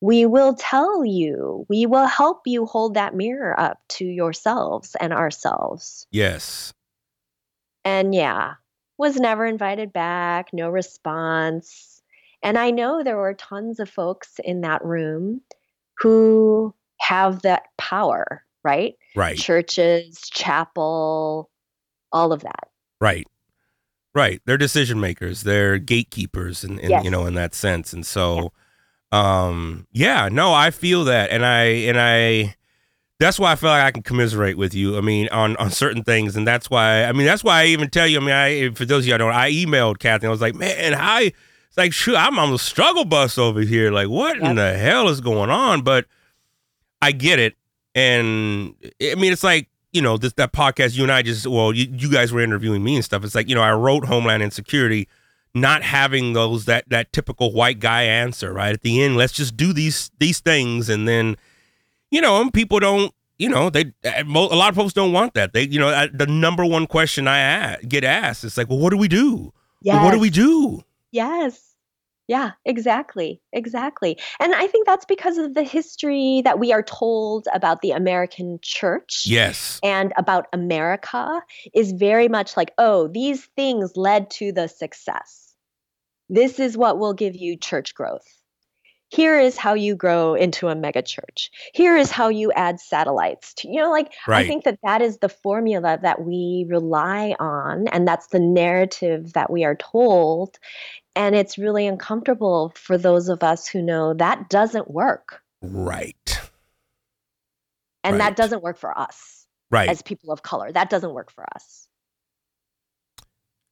We 0.00 0.26
will 0.26 0.54
tell 0.54 1.04
you. 1.04 1.64
We 1.68 1.86
will 1.86 2.06
help 2.06 2.42
you 2.44 2.66
hold 2.66 2.94
that 2.94 3.14
mirror 3.14 3.58
up 3.58 3.78
to 3.90 4.04
yourselves 4.04 4.94
and 5.00 5.12
ourselves. 5.12 6.06
yes. 6.10 6.72
And 7.86 8.14
yeah, 8.14 8.54
was 8.98 9.16
never 9.16 9.44
invited 9.44 9.92
back, 9.92 10.48
no 10.52 10.68
response. 10.70 12.02
And 12.42 12.58
I 12.58 12.70
know 12.70 13.02
there 13.02 13.16
were 13.16 13.34
tons 13.34 13.80
of 13.80 13.88
folks 13.88 14.38
in 14.44 14.60
that 14.62 14.84
room 14.84 15.40
who 15.98 16.74
have 17.00 17.42
that 17.42 17.64
power, 17.78 18.44
right? 18.62 18.94
Right. 19.16 19.36
Churches, 19.36 20.20
chapel, 20.30 21.50
all 22.12 22.32
of 22.32 22.42
that. 22.42 22.68
Right. 23.00 23.26
Right. 24.14 24.40
They're 24.44 24.56
decision 24.58 25.00
makers. 25.00 25.42
They're 25.42 25.78
gatekeepers 25.78 26.62
in, 26.62 26.78
in 26.78 26.90
Yes. 26.90 27.04
you 27.04 27.10
know, 27.10 27.26
in 27.26 27.34
that 27.34 27.54
sense. 27.54 27.92
And 27.92 28.06
so 28.06 28.52
um 29.10 29.86
yeah, 29.92 30.28
no, 30.30 30.52
I 30.52 30.70
feel 30.70 31.04
that. 31.04 31.30
And 31.30 31.44
I 31.44 31.62
and 31.62 31.98
I 32.00 32.54
that's 33.20 33.38
why 33.38 33.52
I 33.52 33.56
feel 33.56 33.70
like 33.70 33.84
I 33.84 33.90
can 33.90 34.02
commiserate 34.02 34.58
with 34.58 34.74
you. 34.74 34.98
I 34.98 35.00
mean, 35.00 35.28
on 35.28 35.56
on 35.56 35.70
certain 35.70 36.02
things, 36.02 36.36
and 36.36 36.46
that's 36.46 36.68
why 36.68 37.04
I 37.04 37.12
mean 37.12 37.26
that's 37.26 37.44
why 37.44 37.62
I 37.62 37.66
even 37.66 37.90
tell 37.90 38.06
you. 38.06 38.18
I 38.18 38.20
mean, 38.20 38.30
I 38.30 38.74
for 38.74 38.84
those 38.84 39.04
of 39.04 39.08
you 39.08 39.14
I 39.14 39.18
don't, 39.18 39.32
I 39.32 39.50
emailed 39.50 39.98
Kathy. 39.98 40.26
I 40.26 40.30
was 40.30 40.40
like, 40.40 40.54
man, 40.54 40.94
I 40.94 41.32
it's 41.68 41.76
like 41.76 41.92
shoot, 41.92 42.16
I'm 42.16 42.38
on 42.38 42.50
the 42.50 42.58
struggle 42.58 43.04
bus 43.04 43.38
over 43.38 43.60
here. 43.60 43.90
Like, 43.90 44.08
what 44.08 44.38
in 44.38 44.56
the 44.56 44.76
hell 44.76 45.08
is 45.08 45.20
going 45.20 45.50
on? 45.50 45.82
But 45.82 46.06
I 47.00 47.12
get 47.12 47.38
it, 47.38 47.56
and 47.94 48.74
I 49.00 49.14
mean, 49.14 49.32
it's 49.32 49.44
like 49.44 49.68
you 49.92 50.02
know 50.02 50.16
this 50.16 50.32
that 50.34 50.52
podcast. 50.52 50.96
You 50.96 51.04
and 51.04 51.12
I 51.12 51.22
just 51.22 51.46
well, 51.46 51.72
you, 51.72 51.86
you 51.90 52.10
guys 52.10 52.32
were 52.32 52.40
interviewing 52.40 52.82
me 52.82 52.96
and 52.96 53.04
stuff. 53.04 53.24
It's 53.24 53.34
like 53.34 53.48
you 53.48 53.54
know 53.54 53.62
I 53.62 53.72
wrote 53.72 54.06
Homeland 54.06 54.42
Insecurity, 54.42 55.08
not 55.54 55.82
having 55.82 56.32
those 56.32 56.64
that 56.64 56.88
that 56.88 57.12
typical 57.12 57.52
white 57.52 57.78
guy 57.78 58.02
answer 58.02 58.52
right 58.52 58.72
at 58.72 58.82
the 58.82 59.02
end. 59.02 59.16
Let's 59.16 59.32
just 59.32 59.56
do 59.56 59.72
these 59.72 60.10
these 60.18 60.40
things, 60.40 60.88
and 60.88 61.06
then 61.06 61.36
you 62.14 62.20
know, 62.20 62.48
people 62.50 62.78
don't. 62.78 63.12
You 63.36 63.48
know, 63.48 63.68
they 63.68 63.92
uh, 64.04 64.22
a 64.24 64.56
lot 64.56 64.68
of 64.68 64.76
folks 64.76 64.92
don't 64.92 65.12
want 65.12 65.34
that. 65.34 65.52
They, 65.52 65.62
you 65.62 65.80
know, 65.80 66.06
the 66.06 66.26
number 66.26 66.64
one 66.64 66.86
question 66.86 67.26
I 67.26 67.78
get 67.82 68.04
asked 68.04 68.44
is 68.44 68.56
like, 68.56 68.68
"Well, 68.68 68.78
what 68.78 68.90
do 68.90 68.96
we 68.96 69.08
do? 69.08 69.52
Well, 69.84 70.04
what 70.04 70.12
do 70.12 70.20
we 70.20 70.30
do?" 70.30 70.84
Yes. 71.10 71.74
Yeah, 72.26 72.52
exactly. 72.64 73.42
Exactly. 73.52 74.18
And 74.40 74.54
I 74.54 74.66
think 74.68 74.86
that's 74.86 75.04
because 75.04 75.36
of 75.36 75.52
the 75.52 75.64
history 75.64 76.40
that 76.44 76.58
we 76.58 76.72
are 76.72 76.82
told 76.82 77.46
about 77.52 77.82
the 77.82 77.90
American 77.90 78.60
church. 78.62 79.24
Yes, 79.26 79.80
and 79.82 80.12
about 80.16 80.46
America 80.52 81.42
is 81.74 81.90
very 81.90 82.28
much 82.28 82.56
like, 82.56 82.72
oh, 82.78 83.08
these 83.08 83.44
things 83.56 83.96
led 83.96 84.30
to 84.30 84.52
the 84.52 84.68
success. 84.68 85.54
This 86.30 86.60
is 86.60 86.76
what 86.76 86.98
will 86.98 87.14
give 87.14 87.34
you 87.34 87.58
church 87.58 87.94
growth. 87.94 88.43
Here 89.14 89.38
is 89.38 89.56
how 89.56 89.74
you 89.74 89.94
grow 89.94 90.34
into 90.34 90.66
a 90.66 90.74
mega 90.74 91.00
church. 91.00 91.52
Here 91.72 91.96
is 91.96 92.10
how 92.10 92.30
you 92.30 92.50
add 92.50 92.80
satellites 92.80 93.54
to, 93.54 93.68
you 93.68 93.80
know, 93.80 93.92
like, 93.92 94.12
I 94.26 94.42
think 94.42 94.64
that 94.64 94.80
that 94.82 95.02
is 95.02 95.18
the 95.18 95.28
formula 95.28 96.00
that 96.02 96.24
we 96.24 96.66
rely 96.68 97.36
on, 97.38 97.86
and 97.88 98.08
that's 98.08 98.26
the 98.28 98.40
narrative 98.40 99.34
that 99.34 99.52
we 99.52 99.62
are 99.62 99.76
told. 99.76 100.58
And 101.14 101.36
it's 101.36 101.58
really 101.58 101.86
uncomfortable 101.86 102.72
for 102.74 102.98
those 102.98 103.28
of 103.28 103.44
us 103.44 103.68
who 103.68 103.82
know 103.82 104.14
that 104.14 104.48
doesn't 104.50 104.90
work. 104.90 105.42
right, 105.62 106.40
And 108.02 108.14
Right. 108.14 108.18
that 108.18 108.36
doesn't 108.36 108.64
work 108.64 108.78
for 108.78 108.98
us 108.98 109.46
right. 109.70 109.88
as 109.88 110.02
people 110.02 110.32
of 110.32 110.42
color. 110.42 110.72
That 110.72 110.90
doesn't 110.90 111.14
work 111.14 111.30
for 111.30 111.46
us. 111.54 111.86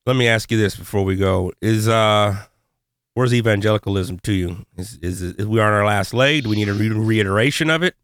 Let 0.07 0.15
me 0.15 0.29
ask 0.29 0.53
you 0.53 0.59
this 0.59 0.77
before 0.77 1.05
we 1.05 1.17
go: 1.17 1.53
Is 1.61 1.89
uh, 1.89 2.45
where's 3.15 3.35
evangelicalism 3.35 4.19
to 4.21 4.33
you? 4.33 4.65
Is 4.77 4.99
is, 5.03 5.23
is 5.23 5.47
we 5.47 5.61
on 5.61 5.73
our 5.73 5.85
last 5.85 6.15
leg? 6.15 6.45
Do 6.45 6.51
we 6.51 6.57
need 6.57 6.69
a 6.69 6.75
re- 6.75 6.89
reiteration 6.89 7.71
of 7.71 7.83
it? 7.83 7.95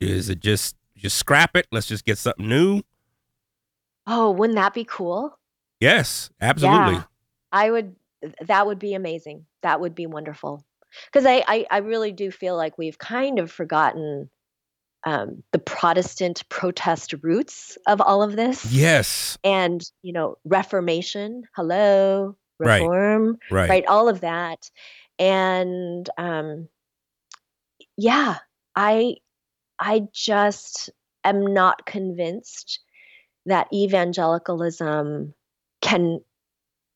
Is 0.00 0.28
it 0.28 0.40
just 0.40 0.76
just 0.96 1.16
scrap 1.16 1.56
it? 1.56 1.66
Let's 1.70 1.86
just 1.86 2.04
get 2.04 2.18
something 2.18 2.48
new. 2.48 2.82
Oh, 4.06 4.30
wouldn't 4.30 4.56
that 4.56 4.74
be 4.74 4.84
cool? 4.84 5.38
Yes, 5.80 6.30
absolutely. 6.40 6.94
Yeah. 6.94 7.02
I 7.52 7.70
would 7.70 7.96
that 8.46 8.66
would 8.66 8.78
be 8.78 8.94
amazing. 8.94 9.46
That 9.62 9.80
would 9.80 9.94
be 9.94 10.06
wonderful. 10.06 10.64
Because 11.06 11.26
I, 11.26 11.44
I, 11.46 11.66
I 11.70 11.78
really 11.78 12.12
do 12.12 12.30
feel 12.30 12.56
like 12.56 12.78
we've 12.78 12.98
kind 12.98 13.38
of 13.38 13.52
forgotten 13.52 14.30
um, 15.04 15.42
the 15.52 15.58
Protestant 15.58 16.48
protest 16.48 17.14
roots 17.22 17.78
of 17.86 18.00
all 18.00 18.22
of 18.22 18.36
this. 18.36 18.72
Yes, 18.72 19.38
And, 19.44 19.82
you 20.02 20.12
know, 20.12 20.36
Reformation, 20.44 21.44
hello. 21.54 22.36
Reform, 22.58 23.38
right. 23.50 23.68
right? 23.68 23.86
All 23.86 24.08
of 24.08 24.20
that. 24.20 24.70
And 25.18 26.08
um, 26.18 26.68
yeah, 27.96 28.36
I 28.76 29.16
I 29.78 30.02
just 30.12 30.90
am 31.24 31.52
not 31.52 31.86
convinced 31.86 32.80
that 33.46 33.68
evangelicalism 33.72 35.34
can 35.80 36.20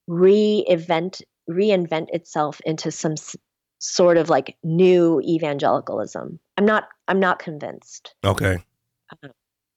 re-event 0.07 1.23
reinvent 1.51 2.07
itself 2.11 2.61
into 2.65 2.91
some 2.91 3.13
s- 3.13 3.37
sort 3.79 4.17
of 4.17 4.29
like 4.31 4.57
new 4.63 5.21
evangelicalism. 5.21 6.39
I'm 6.57 6.65
not 6.65 6.89
I'm 7.09 7.21
not 7.21 7.39
convinced. 7.39 8.15
Okay. 8.25 8.59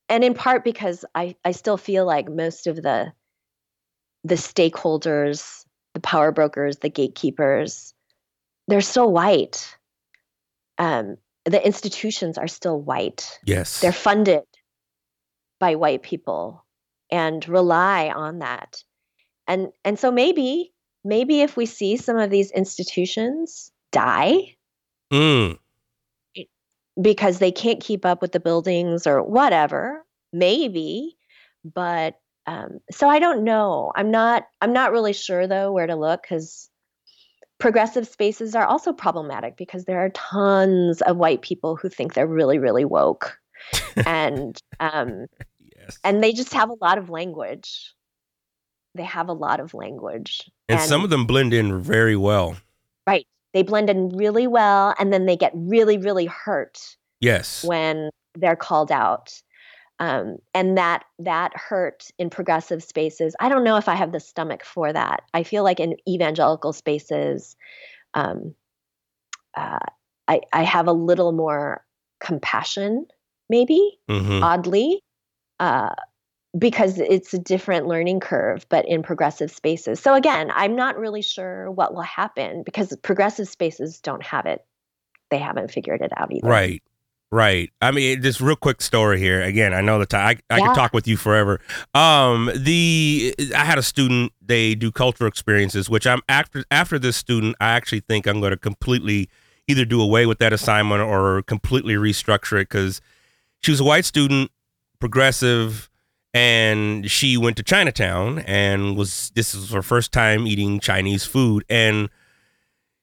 And 0.07 0.23
in 0.23 0.35
part 0.35 0.63
because 0.63 1.03
I 1.15 1.35
I 1.43 1.51
still 1.51 1.77
feel 1.77 2.05
like 2.05 2.29
most 2.29 2.67
of 2.67 2.75
the 2.75 3.11
the 4.23 4.35
stakeholders, 4.35 5.64
the 5.95 6.01
power 6.01 6.31
brokers, 6.31 6.77
the 6.77 6.89
gatekeepers, 6.89 7.95
they're 8.67 8.81
still 8.81 9.11
white. 9.11 9.75
Um, 10.77 11.17
the 11.45 11.65
institutions 11.65 12.37
are 12.37 12.47
still 12.47 12.79
white. 12.79 13.39
Yes. 13.45 13.79
They're 13.79 13.93
funded 13.93 14.43
by 15.59 15.75
white 15.75 16.03
people 16.03 16.65
and 17.09 17.47
rely 17.47 18.09
on 18.09 18.39
that. 18.39 18.83
And 19.47 19.69
and 19.83 19.97
so 19.97 20.11
maybe 20.11 20.73
maybe 21.03 21.41
if 21.41 21.55
we 21.55 21.65
see 21.65 21.97
some 21.97 22.17
of 22.17 22.29
these 22.29 22.51
institutions 22.51 23.71
die 23.91 24.55
Mm. 25.13 25.59
because 26.99 27.37
they 27.39 27.51
can't 27.51 27.79
keep 27.79 28.05
up 28.05 28.21
with 28.21 28.31
the 28.31 28.39
buildings 28.39 29.05
or 29.05 29.21
whatever, 29.21 30.03
maybe, 30.33 31.15
but 31.63 32.19
um, 32.47 32.79
so 32.91 33.07
I 33.09 33.19
don't 33.19 33.43
know. 33.43 33.91
I'm 33.95 34.11
not. 34.11 34.43
I'm 34.61 34.73
not 34.73 34.91
really 34.91 35.13
sure 35.13 35.47
though 35.47 35.71
where 35.71 35.87
to 35.87 35.95
look 35.95 36.21
because 36.23 36.69
progressive 37.57 38.07
spaces 38.07 38.53
are 38.55 38.65
also 38.65 38.91
problematic 38.93 39.55
because 39.57 39.85
there 39.85 39.99
are 40.03 40.09
tons 40.09 41.01
of 41.01 41.17
white 41.17 41.41
people 41.41 41.75
who 41.75 41.89
think 41.89 42.13
they're 42.13 42.27
really, 42.27 42.59
really 42.59 42.85
woke, 42.85 43.37
and 44.05 44.57
um, 44.79 45.25
Yes. 45.77 45.99
and 46.03 46.23
they 46.23 46.33
just 46.33 46.53
have 46.53 46.69
a 46.69 46.75
lot 46.81 46.97
of 46.97 47.09
language. 47.09 47.93
They 48.95 49.03
have 49.03 49.27
a 49.29 49.33
lot 49.33 49.59
of 49.59 49.73
language, 49.73 50.49
And 50.69 50.79
some 50.79 51.03
of 51.03 51.09
them 51.09 51.25
blend 51.25 51.53
in 51.53 51.81
very 51.81 52.15
well. 52.15 52.55
right. 53.05 53.27
They 53.53 53.61
blend 53.63 53.89
in 53.89 54.09
really 54.09 54.47
well, 54.47 54.93
and 54.99 55.13
then 55.13 55.25
they 55.25 55.37
get 55.37 55.51
really, 55.55 55.97
really 55.97 56.25
hurt 56.25 56.97
Yes. 57.21 57.63
when 57.63 58.09
they're 58.35 58.55
called 58.57 58.91
out 58.91 59.41
um, 59.99 60.37
and 60.53 60.77
that 60.77 61.05
that 61.19 61.55
hurt 61.55 62.09
in 62.17 62.29
progressive 62.29 62.83
spaces 62.83 63.35
i 63.39 63.49
don't 63.49 63.63
know 63.63 63.77
if 63.77 63.87
i 63.87 63.95
have 63.95 64.11
the 64.11 64.19
stomach 64.19 64.63
for 64.63 64.91
that 64.91 65.23
i 65.33 65.43
feel 65.43 65.63
like 65.63 65.79
in 65.79 65.95
evangelical 66.07 66.73
spaces 66.73 67.55
um, 68.13 68.55
uh, 69.55 69.79
I, 70.27 70.41
I 70.53 70.63
have 70.63 70.87
a 70.87 70.93
little 70.93 71.31
more 71.31 71.83
compassion 72.19 73.05
maybe 73.49 73.99
hmm 74.09 74.41
oddly 74.41 75.01
uh, 75.59 75.93
because 76.57 76.99
it's 76.99 77.33
a 77.33 77.39
different 77.39 77.87
learning 77.87 78.19
curve, 78.19 78.65
but 78.69 78.87
in 78.87 79.03
progressive 79.03 79.51
spaces. 79.51 79.99
So 79.99 80.13
again, 80.13 80.51
I'm 80.53 80.75
not 80.75 80.97
really 80.97 81.21
sure 81.21 81.69
what 81.69 81.93
will 81.93 82.01
happen 82.01 82.63
because 82.63 82.95
progressive 83.01 83.47
spaces 83.47 83.99
don't 83.99 84.23
have 84.23 84.45
it. 84.45 84.63
They 85.31 85.37
haven't 85.37 85.71
figured 85.71 86.01
it 86.01 86.11
out 86.15 86.31
either. 86.31 86.47
Right. 86.47 86.83
Right. 87.35 87.69
I 87.81 87.91
mean, 87.91 88.21
just 88.21 88.39
real 88.39 88.55
quick 88.55 88.81
story 88.81 89.19
here. 89.19 89.41
Again, 89.41 89.73
I 89.73 89.81
know 89.81 89.99
the 89.99 90.05
time. 90.05 90.37
I, 90.49 90.55
I 90.55 90.59
Yeah. 90.59 90.67
could 90.67 90.75
talk 90.75 90.93
with 90.93 91.05
you 91.05 91.17
forever. 91.17 91.59
Um, 91.93 92.49
the 92.55 93.35
I 93.53 93.65
had 93.65 93.77
a 93.77 93.83
student. 93.83 94.31
They 94.41 94.73
do 94.73 94.89
cultural 94.89 95.27
experiences, 95.27 95.89
which 95.89 96.07
I'm 96.07 96.21
after. 96.29 96.63
After 96.71 96.97
this 96.97 97.17
student, 97.17 97.57
I 97.59 97.71
actually 97.71 97.99
think 97.99 98.25
I'm 98.25 98.39
going 98.39 98.51
to 98.51 98.57
completely 98.57 99.27
either 99.67 99.83
do 99.83 100.01
away 100.01 100.25
with 100.25 100.39
that 100.39 100.53
assignment 100.53 101.01
or 101.01 101.41
completely 101.41 101.95
restructure 101.95 102.53
it 102.61 102.69
because 102.69 103.01
she 103.61 103.69
was 103.71 103.81
a 103.81 103.83
white 103.83 104.05
student, 104.05 104.49
progressive, 104.99 105.89
and 106.33 107.11
she 107.11 107.35
went 107.35 107.57
to 107.57 107.63
Chinatown 107.63 108.39
and 108.47 108.95
was 108.95 109.33
this 109.35 109.53
was 109.53 109.71
her 109.71 109.81
first 109.81 110.13
time 110.13 110.47
eating 110.47 110.79
Chinese 110.79 111.25
food 111.25 111.65
and 111.69 112.07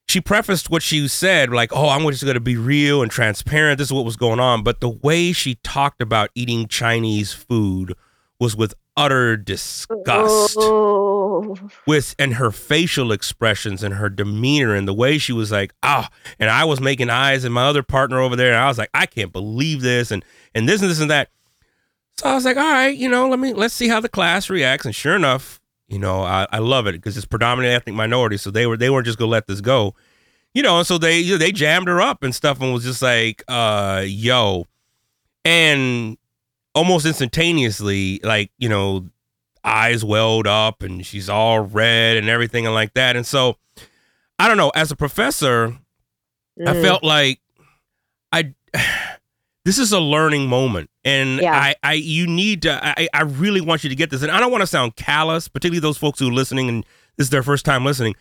she 0.08 0.20
prefaced 0.20 0.68
what 0.70 0.82
she 0.82 1.06
said 1.08 1.50
like, 1.50 1.72
"Oh, 1.72 1.88
I'm 1.88 2.02
just 2.10 2.24
going 2.24 2.34
to 2.34 2.40
be 2.40 2.56
real 2.56 3.02
and 3.02 3.10
transparent. 3.10 3.78
This 3.78 3.88
is 3.88 3.92
what 3.92 4.04
was 4.04 4.16
going 4.16 4.40
on." 4.40 4.62
But 4.62 4.80
the 4.80 4.88
way 4.88 5.32
she 5.32 5.56
talked 5.56 6.02
about 6.02 6.30
eating 6.34 6.68
Chinese 6.68 7.32
food 7.32 7.94
was 8.38 8.56
with 8.56 8.74
utter 8.94 9.38
disgust, 9.38 10.56
Oh, 10.60 11.56
with 11.86 12.14
and 12.18 12.34
her 12.34 12.50
facial 12.50 13.10
expressions 13.10 13.82
and 13.82 13.94
her 13.94 14.10
demeanor 14.10 14.74
and 14.74 14.86
the 14.86 14.92
way 14.92 15.16
she 15.16 15.32
was 15.32 15.50
like, 15.50 15.72
"Ah," 15.82 16.10
and 16.38 16.50
I 16.50 16.64
was 16.64 16.80
making 16.80 17.08
eyes 17.08 17.44
at 17.44 17.52
my 17.52 17.64
other 17.64 17.82
partner 17.82 18.20
over 18.20 18.36
there, 18.36 18.48
and 18.52 18.58
I 18.60 18.68
was 18.68 18.76
like, 18.76 18.90
"I 18.92 19.06
can't 19.06 19.32
believe 19.32 19.80
this," 19.80 20.10
and 20.10 20.22
and 20.54 20.68
this 20.68 20.82
and 20.82 20.90
this 20.90 21.00
and 21.00 21.10
that. 21.10 21.30
So 22.18 22.28
I 22.28 22.34
was 22.34 22.44
like, 22.44 22.58
"All 22.58 22.70
right, 22.70 22.94
you 22.94 23.08
know, 23.08 23.28
let 23.30 23.38
me 23.38 23.54
let's 23.54 23.72
see 23.72 23.88
how 23.88 24.00
the 24.00 24.10
class 24.10 24.50
reacts." 24.50 24.84
And 24.84 24.94
sure 24.94 25.16
enough, 25.16 25.61
you 25.92 25.98
know, 25.98 26.22
I, 26.22 26.46
I 26.50 26.58
love 26.58 26.86
it 26.86 26.92
because 26.92 27.18
it's 27.18 27.26
predominantly 27.26 27.74
ethnic 27.74 27.94
minority, 27.94 28.38
so 28.38 28.50
they 28.50 28.66
were 28.66 28.78
they 28.78 28.88
weren't 28.88 29.04
just 29.04 29.18
gonna 29.18 29.30
let 29.30 29.46
this 29.46 29.60
go, 29.60 29.94
you 30.54 30.62
know. 30.62 30.78
And 30.78 30.86
so 30.86 30.96
they 30.96 31.18
you 31.20 31.32
know, 31.34 31.38
they 31.38 31.52
jammed 31.52 31.86
her 31.86 32.00
up 32.00 32.22
and 32.22 32.34
stuff, 32.34 32.62
and 32.62 32.72
was 32.72 32.84
just 32.84 33.02
like, 33.02 33.44
uh, 33.46 34.02
"Yo," 34.06 34.66
and 35.44 36.16
almost 36.74 37.04
instantaneously, 37.04 38.20
like 38.24 38.50
you 38.56 38.70
know, 38.70 39.06
eyes 39.64 40.02
welled 40.02 40.46
up, 40.46 40.82
and 40.82 41.04
she's 41.04 41.28
all 41.28 41.60
red 41.60 42.16
and 42.16 42.28
everything 42.30 42.64
and 42.64 42.74
like 42.74 42.94
that. 42.94 43.14
And 43.14 43.26
so, 43.26 43.58
I 44.38 44.48
don't 44.48 44.56
know. 44.56 44.70
As 44.70 44.90
a 44.90 44.96
professor, 44.96 45.76
I 46.66 46.72
Mm. 46.72 46.80
felt 46.80 47.04
like 47.04 47.38
I 48.32 48.54
this 49.66 49.78
is 49.78 49.92
a 49.92 50.00
learning 50.00 50.46
moment 50.48 50.88
and 51.04 51.40
Yeah. 51.40 51.54
I, 51.56 51.74
I 51.82 51.92
you 51.94 52.26
need 52.26 52.62
to 52.62 52.80
I, 53.00 53.08
I 53.12 53.22
really 53.22 53.60
want 53.60 53.82
you 53.84 53.90
to 53.90 53.96
get 53.96 54.10
this 54.10 54.22
and 54.22 54.30
I 54.30 54.40
don't 54.40 54.50
want 54.52 54.62
to 54.62 54.66
sound 54.66 54.96
callous 54.96 55.48
particularly 55.48 55.80
those 55.80 55.98
folks 55.98 56.18
who 56.18 56.28
are 56.28 56.32
listening 56.32 56.68
and 56.68 56.84
this 57.16 57.26
is 57.26 57.30
their 57.30 57.42
first 57.42 57.64
time 57.64 57.84
listening 57.84 58.14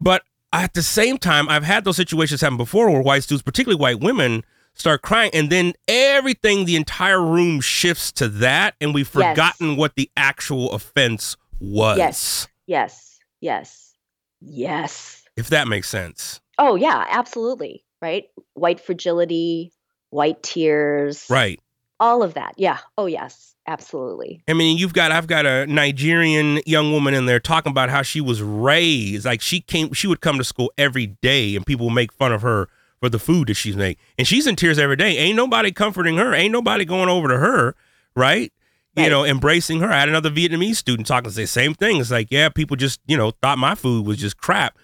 but 0.00 0.22
at 0.52 0.74
the 0.74 0.82
same 0.82 1.18
time 1.18 1.48
I've 1.48 1.64
had 1.64 1.84
those 1.84 1.96
situations 1.96 2.40
happen 2.40 2.56
before 2.56 2.90
where 2.90 3.02
white 3.02 3.22
students 3.24 3.42
particularly 3.42 3.80
white 3.80 4.00
women 4.00 4.44
start 4.74 5.02
crying 5.02 5.30
and 5.34 5.50
then 5.50 5.72
everything 5.88 6.64
the 6.64 6.76
entire 6.76 7.20
room 7.20 7.60
shifts 7.60 8.12
to 8.12 8.28
that 8.28 8.74
and 8.80 8.94
we've 8.94 9.10
Yes. 9.14 9.30
forgotten 9.34 9.76
what 9.76 9.94
the 9.96 10.10
actual 10.16 10.72
offense 10.72 11.36
was 11.60 11.98
Yes. 11.98 12.48
Yes. 12.66 13.18
Yes. 13.40 13.94
Yes. 14.40 15.24
if 15.36 15.48
that 15.50 15.68
makes 15.68 15.88
sense 15.88 16.40
Oh 16.60 16.74
yeah, 16.74 17.04
absolutely. 17.08 17.84
Right? 18.02 18.24
White 18.54 18.80
fragility, 18.80 19.72
white 20.10 20.42
tears. 20.42 21.24
right 21.30 21.60
All 22.00 22.22
of 22.22 22.34
that. 22.34 22.54
Yeah. 22.56 22.78
Oh 22.96 23.06
yes. 23.06 23.54
Absolutely. 23.66 24.42
I 24.48 24.54
mean, 24.54 24.78
you've 24.78 24.94
got 24.94 25.12
I've 25.12 25.26
got 25.26 25.44
a 25.44 25.66
Nigerian 25.66 26.60
young 26.64 26.90
woman 26.90 27.12
in 27.12 27.26
there 27.26 27.38
talking 27.38 27.70
about 27.70 27.90
how 27.90 28.00
she 28.00 28.20
was 28.20 28.40
raised. 28.40 29.26
Like 29.26 29.42
she 29.42 29.60
came, 29.60 29.92
she 29.92 30.06
would 30.06 30.22
come 30.22 30.38
to 30.38 30.44
school 30.44 30.72
every 30.78 31.06
day, 31.06 31.54
and 31.54 31.66
people 31.66 31.86
would 31.86 31.94
make 31.94 32.10
fun 32.10 32.32
of 32.32 32.40
her 32.40 32.68
for 32.98 33.10
the 33.10 33.18
food 33.18 33.48
that 33.48 33.54
she's 33.54 33.76
made, 33.76 33.98
and 34.16 34.26
she's 34.26 34.46
in 34.46 34.56
tears 34.56 34.78
every 34.78 34.96
day. 34.96 35.18
Ain't 35.18 35.36
nobody 35.36 35.70
comforting 35.70 36.16
her. 36.16 36.32
Ain't 36.34 36.50
nobody 36.52 36.86
going 36.86 37.10
over 37.10 37.28
to 37.28 37.36
her, 37.36 37.74
right? 38.16 38.50
You 38.96 39.02
Right. 39.02 39.10
know, 39.10 39.24
embracing 39.24 39.80
her. 39.80 39.92
I 39.92 40.00
had 40.00 40.08
another 40.08 40.30
Vietnamese 40.30 40.76
student 40.76 41.06
talking, 41.06 41.28
to 41.30 41.34
say 41.34 41.44
same 41.44 41.74
thing. 41.74 41.98
It's 42.00 42.10
like, 42.10 42.28
yeah, 42.30 42.48
people 42.48 42.74
just 42.76 43.00
you 43.06 43.18
know 43.18 43.32
thought 43.42 43.58
my 43.58 43.74
food 43.74 44.06
was 44.06 44.16
just 44.16 44.38
crap, 44.38 44.78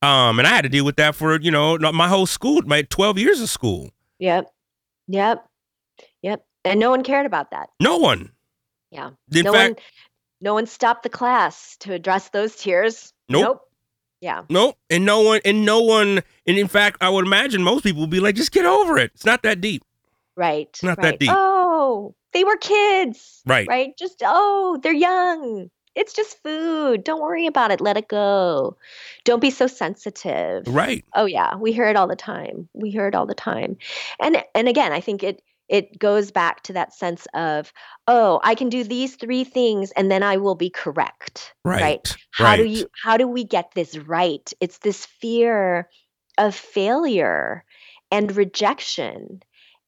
um, 0.00 0.38
and 0.38 0.46
I 0.46 0.50
had 0.52 0.62
to 0.62 0.68
deal 0.68 0.84
with 0.84 0.96
that 0.96 1.16
for 1.16 1.40
you 1.40 1.50
know 1.50 1.76
my 1.92 2.06
whole 2.06 2.26
school, 2.26 2.62
my 2.66 2.82
twelve 2.82 3.18
years 3.18 3.40
of 3.40 3.50
school. 3.50 3.90
Yep. 4.20 4.48
Yep. 5.08 5.44
And 6.64 6.78
no 6.78 6.90
one 6.90 7.02
cared 7.02 7.26
about 7.26 7.50
that. 7.50 7.70
No 7.80 7.98
one. 7.98 8.30
Yeah. 8.90 9.10
In 9.32 9.44
no 9.44 9.52
fact, 9.52 9.74
one 9.74 9.82
no 10.42 10.54
one 10.54 10.66
stopped 10.66 11.04
the 11.04 11.08
class 11.08 11.76
to 11.78 11.92
address 11.92 12.28
those 12.30 12.56
tears. 12.56 13.12
Nope. 13.28 13.68
Yeah. 14.20 14.42
Nope. 14.50 14.76
And 14.90 15.04
no 15.04 15.20
one, 15.20 15.40
and 15.44 15.64
no 15.64 15.80
one, 15.80 16.22
and 16.46 16.58
in 16.58 16.68
fact, 16.68 16.98
I 17.00 17.08
would 17.08 17.24
imagine 17.24 17.62
most 17.62 17.84
people 17.84 18.02
would 18.02 18.10
be 18.10 18.20
like, 18.20 18.34
just 18.34 18.52
get 18.52 18.66
over 18.66 18.98
it. 18.98 19.12
It's 19.14 19.24
not 19.24 19.42
that 19.44 19.60
deep. 19.60 19.84
Right. 20.36 20.78
Not 20.82 21.00
that 21.00 21.18
deep. 21.18 21.30
Oh, 21.32 22.14
they 22.32 22.44
were 22.44 22.56
kids. 22.56 23.42
Right. 23.46 23.68
Right. 23.68 23.96
Just 23.96 24.22
oh, 24.24 24.78
they're 24.82 24.92
young. 24.92 25.70
It's 25.94 26.14
just 26.14 26.42
food. 26.42 27.04
Don't 27.04 27.20
worry 27.20 27.46
about 27.46 27.70
it. 27.70 27.80
Let 27.80 27.96
it 27.96 28.08
go. 28.08 28.76
Don't 29.24 29.40
be 29.40 29.50
so 29.50 29.66
sensitive. 29.66 30.66
Right. 30.66 31.04
Oh 31.14 31.26
yeah, 31.26 31.54
we 31.56 31.72
hear 31.72 31.86
it 31.88 31.96
all 31.96 32.06
the 32.06 32.16
time. 32.16 32.68
We 32.72 32.90
hear 32.90 33.06
it 33.06 33.14
all 33.14 33.26
the 33.26 33.34
time. 33.34 33.76
And 34.18 34.42
and 34.54 34.68
again, 34.68 34.92
I 34.92 35.00
think 35.00 35.22
it 35.22 35.42
it 35.68 35.98
goes 35.98 36.30
back 36.30 36.62
to 36.64 36.72
that 36.74 36.94
sense 36.94 37.26
of, 37.34 37.72
oh, 38.06 38.40
I 38.42 38.54
can 38.54 38.68
do 38.68 38.84
these 38.84 39.16
three 39.16 39.44
things 39.44 39.90
and 39.92 40.10
then 40.10 40.22
I 40.22 40.36
will 40.36 40.54
be 40.54 40.70
correct. 40.70 41.54
Right. 41.64 41.80
right? 41.80 42.16
How 42.30 42.56
do 42.56 42.64
you 42.64 42.88
how 43.02 43.16
do 43.16 43.26
we 43.26 43.44
get 43.44 43.72
this 43.74 43.96
right? 43.96 44.52
It's 44.60 44.78
this 44.78 45.06
fear 45.06 45.88
of 46.38 46.54
failure 46.54 47.64
and 48.10 48.34
rejection. 48.36 49.42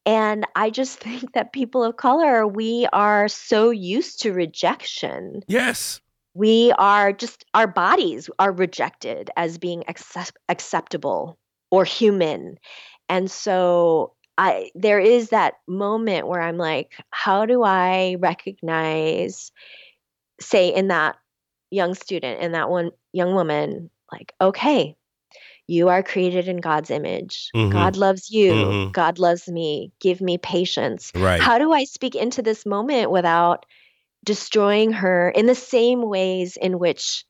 And 0.07 0.47
I 0.55 0.71
just 0.71 0.99
think 1.01 1.33
that 1.33 1.53
people 1.53 1.85
of 1.85 1.97
color, 1.97 2.47
we 2.47 2.87
are 2.93 3.29
so 3.29 3.71
used 3.71 4.21
to 4.23 4.33
rejection 4.33 5.43
Yes. 5.47 6.01
we 6.35 6.73
are 6.79 7.13
just 7.13 7.45
our 7.55 7.67
bodies 7.67 8.29
are 8.39 8.53
rejected 8.53 9.31
as 9.37 9.59
being 9.59 9.85
accept- 9.89 10.39
acceptable 10.49 11.39
or 11.71 11.85
human 11.85 12.59
and 13.09 13.31
so 13.31 14.15
i 14.39 14.71
there 14.75 15.01
is 15.01 15.31
that 15.31 15.55
moment 15.67 16.27
where 16.27 16.41
i'm 16.41 16.59
like 16.59 16.93
how 17.11 17.47
do 17.47 17.63
i 17.63 18.17
recognize 18.19 19.53
say 20.41 20.69
in 20.69 20.89
that 20.89 21.17
young 21.71 21.95
student 21.95 22.41
in 22.41 22.53
that 22.53 22.69
one 22.71 22.91
young 23.13 23.35
woman 23.35 23.91
like 24.13 24.33
okay 24.41 24.97
you 25.67 25.89
are 25.89 26.03
created 26.03 26.49
in 26.49 26.59
god's 26.59 26.91
image 26.91 27.51
Mhm. 27.55 27.71
god 27.71 27.97
loves 27.97 28.31
you 28.31 28.53
Mhm. 28.55 28.93
god 28.93 29.19
loves 29.19 29.49
me 29.49 29.93
give 30.01 30.21
me 30.21 30.39
patience 30.39 31.11
Right. 31.15 31.41
how 31.41 31.59
do 31.59 31.73
I 31.73 31.85
speak 31.85 32.15
into 32.15 32.43
this 32.43 32.67
moment 32.67 33.11
without 33.11 33.67
destroying 34.25 34.93
her 34.93 35.31
in 35.31 35.47
the 35.47 35.55
same 35.55 36.03
ways 36.03 36.57
in 36.57 36.79
which 36.79 37.25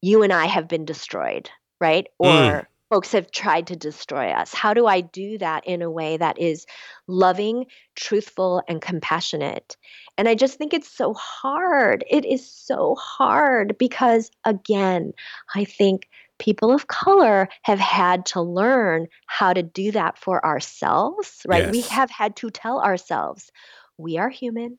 you 0.00 0.22
and 0.22 0.32
I 0.32 0.46
have 0.46 0.68
been 0.68 0.84
destroyed, 0.84 1.50
right? 1.80 2.06
Or 2.18 2.28
Mm. 2.30 2.66
Folks 2.90 3.12
have 3.12 3.30
tried 3.30 3.66
to 3.68 3.76
destroy 3.76 4.30
us? 4.30 4.54
How 4.54 4.74
do 4.74 4.86
I 4.86 5.00
do 5.00 5.38
that 5.38 5.66
in 5.66 5.82
a 5.82 5.90
way 5.90 6.16
that 6.16 6.38
is 6.38 6.66
loving, 7.06 7.66
truthful, 7.96 8.62
and 8.68 8.80
compassionate? 8.80 9.76
And 10.16 10.28
I 10.28 10.34
just 10.34 10.58
think 10.58 10.72
it's 10.72 10.90
so 10.90 11.14
hard. 11.14 12.04
It 12.10 12.24
is 12.24 12.50
so 12.50 12.94
hard 12.96 13.76
because, 13.78 14.30
again, 14.44 15.12
I 15.54 15.64
think 15.64 16.08
people 16.38 16.72
of 16.72 16.86
color 16.86 17.48
have 17.62 17.80
had 17.80 18.24
to 18.26 18.40
learn 18.40 19.08
how 19.26 19.52
to 19.52 19.62
do 19.62 19.92
that 19.92 20.18
for 20.18 20.44
ourselves, 20.44 21.42
right? 21.46 21.70
We 21.70 21.82
have 21.82 22.10
had 22.10 22.36
to 22.36 22.50
tell 22.50 22.80
ourselves 22.80 23.50
we 23.96 24.18
are 24.18 24.28
human, 24.28 24.78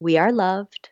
we 0.00 0.16
are 0.16 0.32
loved, 0.32 0.90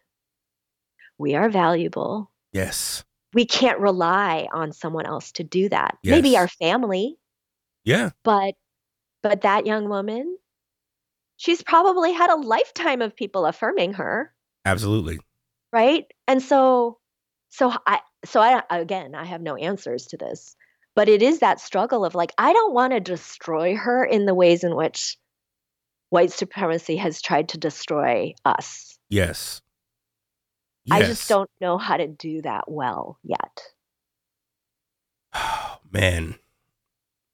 we 1.18 1.34
are 1.34 1.48
valuable. 1.48 2.30
yes. 2.52 3.04
We 3.32 3.46
can't 3.46 3.78
rely 3.78 4.48
on 4.52 4.72
someone 4.72 5.06
else 5.06 5.32
to 5.32 5.44
do 5.44 5.68
that. 5.68 5.98
Maybe 6.04 6.36
our 6.36 6.48
family, 6.48 7.16
Yeah. 7.84 8.10
but 8.24 8.54
but 9.22 9.42
that 9.42 9.66
young 9.66 9.88
woman, 9.88 10.36
she's 11.36 11.62
probably 11.62 12.12
had 12.12 12.30
a 12.30 12.36
lifetime 12.36 13.02
of 13.02 13.14
people 13.14 13.46
affirming 13.46 13.92
her, 13.94 14.32
Absolutely. 14.64 15.18
right? 15.72 16.06
And 16.26 16.42
so 16.42 16.98
so 17.50 17.72
I 17.86 18.00
so 18.24 18.40
I 18.40 18.62
again, 18.70 19.14
I 19.14 19.24
have 19.24 19.42
no 19.42 19.56
answers 19.56 20.06
to 20.08 20.16
this. 20.16 20.56
But 20.96 21.08
it 21.08 21.22
is 21.22 21.38
that 21.38 21.60
struggle 21.60 22.04
of 22.04 22.14
like 22.16 22.32
I 22.36 22.52
don't 22.52 22.74
want 22.74 22.92
to 22.92 23.00
destroy 23.00 23.76
her 23.76 24.04
in 24.04 24.26
the 24.26 24.34
ways 24.34 24.64
in 24.64 24.74
which 24.74 25.16
white 26.08 26.32
supremacy 26.32 26.96
has 26.96 27.22
tried 27.22 27.50
to 27.50 27.58
destroy 27.58 28.34
us. 28.44 28.98
Yes. 29.08 29.62
I 30.90 31.02
just 31.02 31.28
don't 31.28 31.50
know 31.60 31.78
how 31.78 31.96
to 31.96 32.06
do 32.06 32.42
that 32.42 32.70
well 32.70 33.18
yet. 33.22 33.62
Man, 35.90 36.36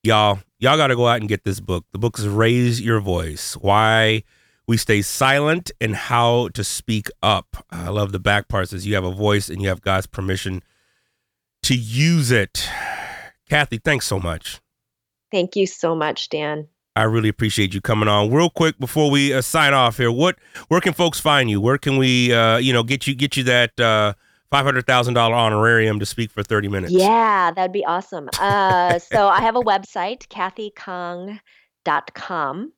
y'all, 0.03 0.41
y'all 0.59 0.77
got 0.77 0.89
to 0.89 0.97
go 0.97 1.07
out 1.07 1.21
and 1.21 1.29
get 1.29 1.45
this 1.45 1.61
book. 1.61 1.85
The 1.93 1.99
book 1.99 2.19
is 2.19 2.29
Raise 2.29 2.81
Your 2.81 3.01
Voice 3.01 3.55
Why 3.55 4.25
we 4.67 4.77
stay 4.77 5.03
silent 5.03 5.71
and 5.81 5.95
how 5.95 6.49
to 6.49 6.65
speak 6.65 7.09
up. 7.23 7.65
I 7.71 7.89
love 7.89 8.13
the 8.13 8.19
back 8.19 8.49
parts 8.49 8.73
as 8.73 8.87
you 8.87 8.95
have 8.95 9.05
a 9.05 9.13
voice 9.13 9.49
and 9.49 9.63
you 9.63 9.69
have 9.69 9.81
God's 9.81 10.07
permission 10.07 10.63
to 11.63 11.75
use 11.75 12.31
it. 12.31 12.69
Kathy, 13.49 13.79
thanks 13.79 14.07
so 14.07 14.19
much. 14.19 14.61
Thank 15.31 15.55
you 15.55 15.67
so 15.67 15.95
much, 15.95 16.29
Dan. 16.29 16.69
I 16.97 17.05
really 17.05 17.29
appreciate 17.29 17.73
you 17.75 17.83
coming 17.83 18.09
on. 18.09 18.33
Real 18.33 18.49
quick 18.49 18.79
before 18.79 19.11
we 19.11 19.35
uh, 19.35 19.43
sign 19.43 19.75
off 19.75 19.99
here, 19.99 20.11
what 20.11 20.39
where 20.69 20.81
can 20.81 20.95
folks 20.95 21.21
find 21.21 21.51
you? 21.51 21.61
Where 21.61 21.77
can 21.77 21.99
we 21.99 22.33
uh, 22.33 22.57
you 22.57 22.73
know 22.73 22.83
get 22.83 23.07
you 23.07 23.15
get 23.15 23.37
you 23.37 23.43
that 23.45 23.79
uh, 23.79 24.15
five 24.51 24.65
hundred 24.65 24.87
thousand 24.87 25.13
dollar 25.13 25.35
honorarium 25.35 26.01
to 26.01 26.07
speak 26.07 26.31
for 26.31 26.43
thirty 26.43 26.69
minutes? 26.69 26.95
Yeah, 26.95 27.51
that'd 27.55 27.73
be 27.73 27.85
awesome. 27.85 28.31
Uh, 28.41 28.99
so 28.99 29.29
I 29.29 29.43
have 29.43 29.57
a 29.57 29.61
website, 29.61 30.27
kathykhang.com. 30.29 32.73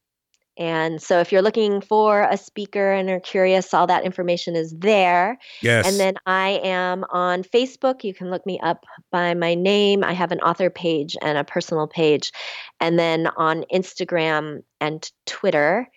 And 0.59 1.01
so 1.01 1.21
if 1.21 1.31
you're 1.31 1.43
looking 1.43 1.81
for 1.81 2.23
a 2.23 2.37
speaker 2.37 2.93
and 2.93 3.09
are 3.09 3.21
curious, 3.21 3.73
all 3.73 3.87
that 3.87 4.05
information 4.05 4.57
is 4.57 4.75
there. 4.77 5.39
Yes. 5.63 5.87
And 5.87 6.01
then 6.01 6.15
I 6.27 6.61
am 6.65 7.05
on 7.11 7.45
Facebook. 7.45 8.03
You 8.03 8.13
can 8.13 8.29
look 8.29 8.45
me 8.45 8.59
up 8.61 8.85
by 9.13 9.35
my 9.35 9.55
name. 9.55 10.03
I 10.03 10.13
have 10.13 10.33
an 10.33 10.41
author 10.41 10.69
page 10.69 11.17
and 11.23 11.39
a 11.39 11.45
personal 11.45 11.87
page. 11.87 12.33
And 12.81 12.99
then 12.99 13.29
on 13.37 13.65
Instagram 13.73 14.65
and 14.81 15.09
Twitter 15.27 15.89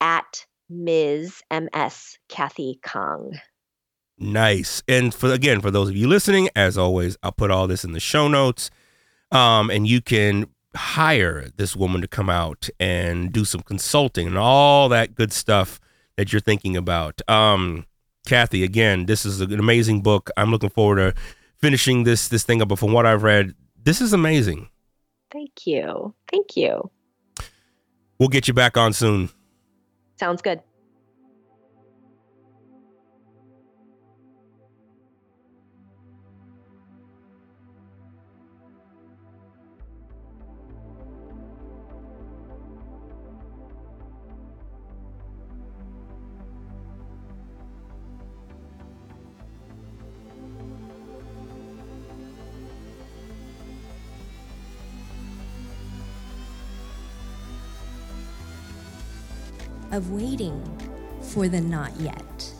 at 0.00 0.44
Ms. 0.68 1.42
MS 1.52 2.18
Kathy 2.28 2.80
Khang. 2.82 3.38
Nice. 4.18 4.82
And 4.88 5.14
for 5.14 5.32
again, 5.32 5.60
for 5.60 5.70
those 5.70 5.88
of 5.88 5.96
you 5.96 6.08
listening, 6.08 6.50
as 6.56 6.76
always, 6.76 7.16
I'll 7.22 7.32
put 7.32 7.50
all 7.50 7.66
this 7.66 7.84
in 7.84 7.92
the 7.92 8.00
show 8.00 8.28
notes. 8.28 8.70
Um, 9.32 9.70
and 9.70 9.86
you 9.86 10.02
can 10.02 10.46
hire 10.74 11.48
this 11.56 11.74
woman 11.74 12.00
to 12.00 12.08
come 12.08 12.30
out 12.30 12.68
and 12.78 13.32
do 13.32 13.44
some 13.44 13.62
consulting 13.62 14.26
and 14.26 14.38
all 14.38 14.88
that 14.88 15.14
good 15.14 15.32
stuff 15.32 15.80
that 16.16 16.32
you're 16.32 16.40
thinking 16.40 16.76
about. 16.76 17.20
Um, 17.28 17.86
Kathy, 18.26 18.62
again, 18.62 19.06
this 19.06 19.24
is 19.24 19.40
an 19.40 19.58
amazing 19.58 20.02
book. 20.02 20.30
I'm 20.36 20.50
looking 20.50 20.70
forward 20.70 20.96
to 20.96 21.20
finishing 21.58 22.04
this 22.04 22.28
this 22.28 22.44
thing 22.44 22.62
up. 22.62 22.68
But 22.68 22.78
from 22.78 22.92
what 22.92 23.06
I've 23.06 23.22
read, 23.22 23.54
this 23.82 24.00
is 24.00 24.12
amazing. 24.12 24.68
Thank 25.32 25.66
you. 25.66 26.14
Thank 26.30 26.56
you. 26.56 26.90
We'll 28.18 28.28
get 28.28 28.48
you 28.48 28.54
back 28.54 28.76
on 28.76 28.92
soon. 28.92 29.30
Sounds 30.18 30.42
good. 30.42 30.60
Of 59.90 60.10
waiting 60.10 60.62
for 61.20 61.48
the 61.48 61.60
not 61.60 61.94
yet. 62.00 62.52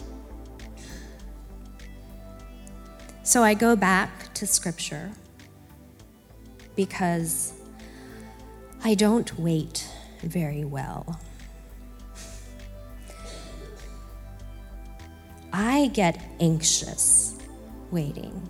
So 3.23 3.43
I 3.43 3.55
go 3.55 3.77
back 3.77 4.35
to 4.35 4.47
scripture 4.47 5.11
because 6.75 7.53
I 8.83 8.95
don't 8.95 9.39
wait 9.39 9.89
very 10.23 10.65
well. 10.65 11.21
I 15.53 15.89
get 15.89 16.21
anxious 16.41 17.37
waiting, 17.91 18.49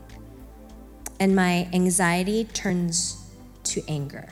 and 1.18 1.34
my 1.34 1.68
anxiety 1.72 2.44
turns 2.44 3.30
to 3.64 3.82
anger. 3.88 4.28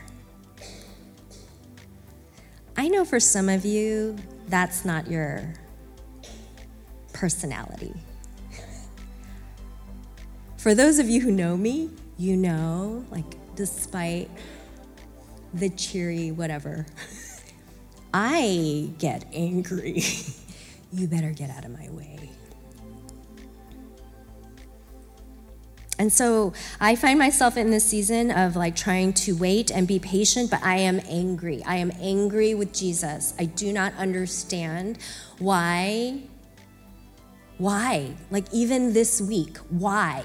I 2.76 2.88
know 2.88 3.04
for 3.04 3.18
some 3.18 3.48
of 3.48 3.64
you, 3.64 4.16
that's 4.48 4.84
not 4.84 5.10
your 5.10 5.54
personality. 7.12 7.94
For 10.56 10.74
those 10.74 10.98
of 10.98 11.08
you 11.08 11.20
who 11.20 11.30
know 11.30 11.56
me, 11.56 11.90
you 12.16 12.36
know, 12.36 13.04
like, 13.10 13.24
despite 13.54 14.28
the 15.54 15.70
cheery 15.70 16.30
whatever, 16.30 16.86
I 18.14 18.90
get 18.98 19.24
angry. 19.32 20.02
you 20.92 21.06
better 21.06 21.30
get 21.30 21.50
out 21.50 21.64
of 21.64 21.70
my 21.70 21.88
way. 21.90 22.30
And 25.98 26.12
so 26.12 26.52
I 26.80 26.94
find 26.94 27.18
myself 27.18 27.56
in 27.56 27.70
this 27.70 27.84
season 27.84 28.30
of 28.30 28.54
like 28.54 28.76
trying 28.76 29.12
to 29.14 29.32
wait 29.36 29.70
and 29.70 29.86
be 29.88 29.98
patient, 29.98 30.50
but 30.50 30.62
I 30.62 30.76
am 30.76 31.00
angry. 31.08 31.62
I 31.66 31.76
am 31.76 31.90
angry 32.00 32.54
with 32.54 32.72
Jesus. 32.72 33.34
I 33.38 33.46
do 33.46 33.72
not 33.72 33.92
understand 33.94 34.98
why. 35.38 36.22
Why? 37.58 38.12
Like, 38.30 38.44
even 38.52 38.92
this 38.92 39.20
week, 39.20 39.58
why? 39.68 40.22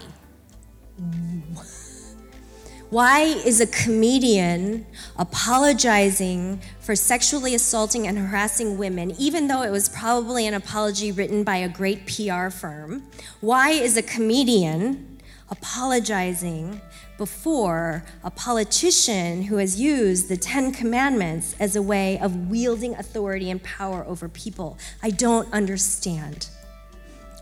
Why 2.91 3.22
is 3.22 3.60
a 3.60 3.66
comedian 3.66 4.86
apologizing 5.18 6.62
for 6.80 6.95
sexually 6.95 7.56
assaulting 7.56 8.06
and 8.06 8.20
harassing 8.20 8.78
women, 8.78 9.16
even 9.18 9.48
though 9.48 9.64
it 9.64 9.72
was 9.72 9.90
probably 9.90 10.45
an 10.45 10.54
apology 10.54 11.12
written 11.12 11.44
by 11.44 11.58
a 11.58 11.68
great 11.68 12.06
PR 12.06 12.50
firm? 12.52 13.02
Why 13.41 13.72
is 13.72 13.98
a 13.98 14.04
comedian 14.04 15.12
apologizing 15.53 16.81
before 17.15 18.03
a 18.23 18.31
politician 18.31 19.43
who 19.43 19.57
has 19.57 19.80
used 19.80 20.27
the 20.27 20.35
Ten 20.35 20.71
Commandments 20.71 21.55
as 21.59 21.75
a 21.75 21.81
way 21.81 22.17
of 22.19 22.49
wielding 22.49 22.95
authority 22.95 23.51
and 23.51 23.61
power 23.61 24.03
over 24.07 24.27
people. 24.27 24.80
I 25.03 25.11
don't 25.11 25.51
understand. 25.53 26.49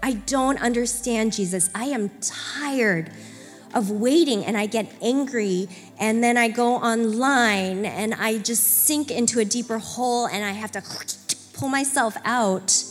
I 0.04 0.14
don't 0.14 0.62
understand, 0.62 1.32
Jesus. 1.32 1.70
I 1.74 1.86
am 1.86 2.12
tired 2.20 3.14
of 3.74 3.90
waiting 3.90 4.44
and 4.44 4.58
I 4.58 4.66
get 4.66 4.94
angry 5.02 5.70
and 5.98 6.22
then 6.22 6.36
I 6.36 6.50
go 6.50 6.76
online 6.76 7.86
and 7.86 8.14
I 8.14 8.40
just 8.40 8.66
sink 8.86 9.10
into 9.10 9.40
a 9.40 9.46
deeper 9.46 9.78
hole 9.78 10.26
and 10.28 10.44
I 10.44 10.52
have 10.52 10.72
to 10.74 10.82
pull 11.54 11.70
myself 11.70 12.18
out. 12.26 12.84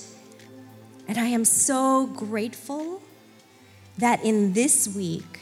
And 1.07 1.19
I 1.19 1.27
am 1.27 1.45
so 1.45 2.07
grateful 2.07 3.03
that 4.01 4.25
in 4.25 4.55
this 4.55 4.89
week, 4.89 5.41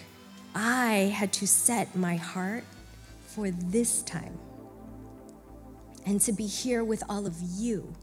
I 0.54 1.12
had 1.14 1.32
to 1.34 1.46
set 1.46 1.94
my 1.94 2.16
heart 2.16 2.64
for 3.26 3.50
this 3.50 4.02
time 4.02 4.36
and 6.04 6.20
to 6.22 6.32
be 6.32 6.46
here 6.46 6.82
with 6.82 7.04
all 7.08 7.26
of 7.26 7.36
you. 7.40 7.94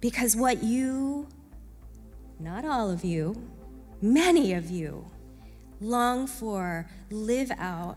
Because 0.00 0.36
what 0.36 0.62
you, 0.62 1.28
not 2.38 2.66
all 2.66 2.90
of 2.90 3.04
you, 3.04 3.48
many 4.02 4.52
of 4.52 4.70
you, 4.70 5.10
long 5.80 6.26
for, 6.26 6.90
live 7.10 7.50
out, 7.52 7.96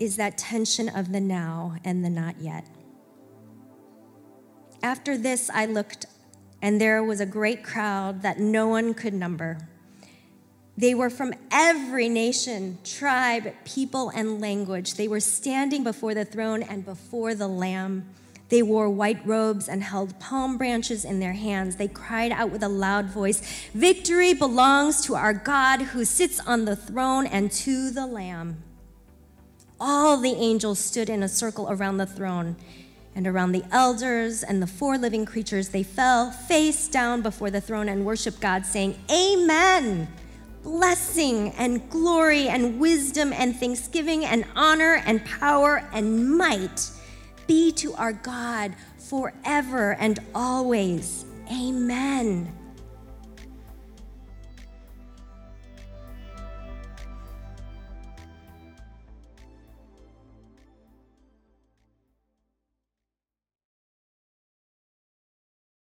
is 0.00 0.16
that 0.16 0.36
tension 0.36 0.88
of 0.88 1.12
the 1.12 1.20
now 1.20 1.76
and 1.84 2.04
the 2.04 2.10
not 2.10 2.40
yet. 2.40 2.66
After 4.82 5.16
this, 5.16 5.48
I 5.54 5.66
looked 5.66 6.06
and 6.64 6.80
there 6.80 7.04
was 7.04 7.20
a 7.20 7.26
great 7.26 7.62
crowd 7.62 8.22
that 8.22 8.38
no 8.38 8.66
one 8.68 8.94
could 8.94 9.12
number. 9.12 9.58
They 10.78 10.94
were 10.94 11.10
from 11.10 11.34
every 11.50 12.08
nation, 12.08 12.78
tribe, 12.82 13.52
people, 13.66 14.08
and 14.08 14.40
language. 14.40 14.94
They 14.94 15.06
were 15.06 15.20
standing 15.20 15.84
before 15.84 16.14
the 16.14 16.24
throne 16.24 16.62
and 16.62 16.82
before 16.82 17.34
the 17.34 17.48
Lamb. 17.48 18.08
They 18.48 18.62
wore 18.62 18.88
white 18.88 19.26
robes 19.26 19.68
and 19.68 19.82
held 19.82 20.18
palm 20.18 20.56
branches 20.56 21.04
in 21.04 21.20
their 21.20 21.34
hands. 21.34 21.76
They 21.76 21.86
cried 21.86 22.32
out 22.32 22.48
with 22.48 22.62
a 22.62 22.68
loud 22.68 23.10
voice 23.10 23.42
Victory 23.74 24.32
belongs 24.32 25.04
to 25.04 25.16
our 25.16 25.34
God 25.34 25.82
who 25.82 26.06
sits 26.06 26.40
on 26.40 26.64
the 26.64 26.76
throne 26.76 27.26
and 27.26 27.52
to 27.52 27.90
the 27.90 28.06
Lamb. 28.06 28.62
All 29.78 30.16
the 30.16 30.32
angels 30.32 30.78
stood 30.78 31.10
in 31.10 31.22
a 31.22 31.28
circle 31.28 31.70
around 31.70 31.98
the 31.98 32.06
throne 32.06 32.56
and 33.14 33.26
around 33.26 33.52
the 33.52 33.64
elders 33.70 34.42
and 34.42 34.60
the 34.60 34.66
four 34.66 34.98
living 34.98 35.24
creatures, 35.24 35.68
they 35.68 35.82
fell 35.82 36.30
face 36.30 36.88
down 36.88 37.22
before 37.22 37.50
the 37.50 37.60
throne 37.60 37.88
and 37.88 38.04
worshiped 38.04 38.40
God, 38.40 38.66
saying, 38.66 38.98
Amen. 39.10 40.08
Blessing 40.62 41.50
and 41.52 41.88
glory 41.90 42.48
and 42.48 42.80
wisdom 42.80 43.32
and 43.32 43.54
thanksgiving 43.54 44.24
and 44.24 44.46
honor 44.56 45.02
and 45.04 45.24
power 45.24 45.88
and 45.92 46.36
might 46.36 46.90
be 47.46 47.70
to 47.72 47.92
our 47.94 48.14
God 48.14 48.74
forever 48.98 49.94
and 50.00 50.18
always. 50.34 51.26
Amen. 51.52 52.63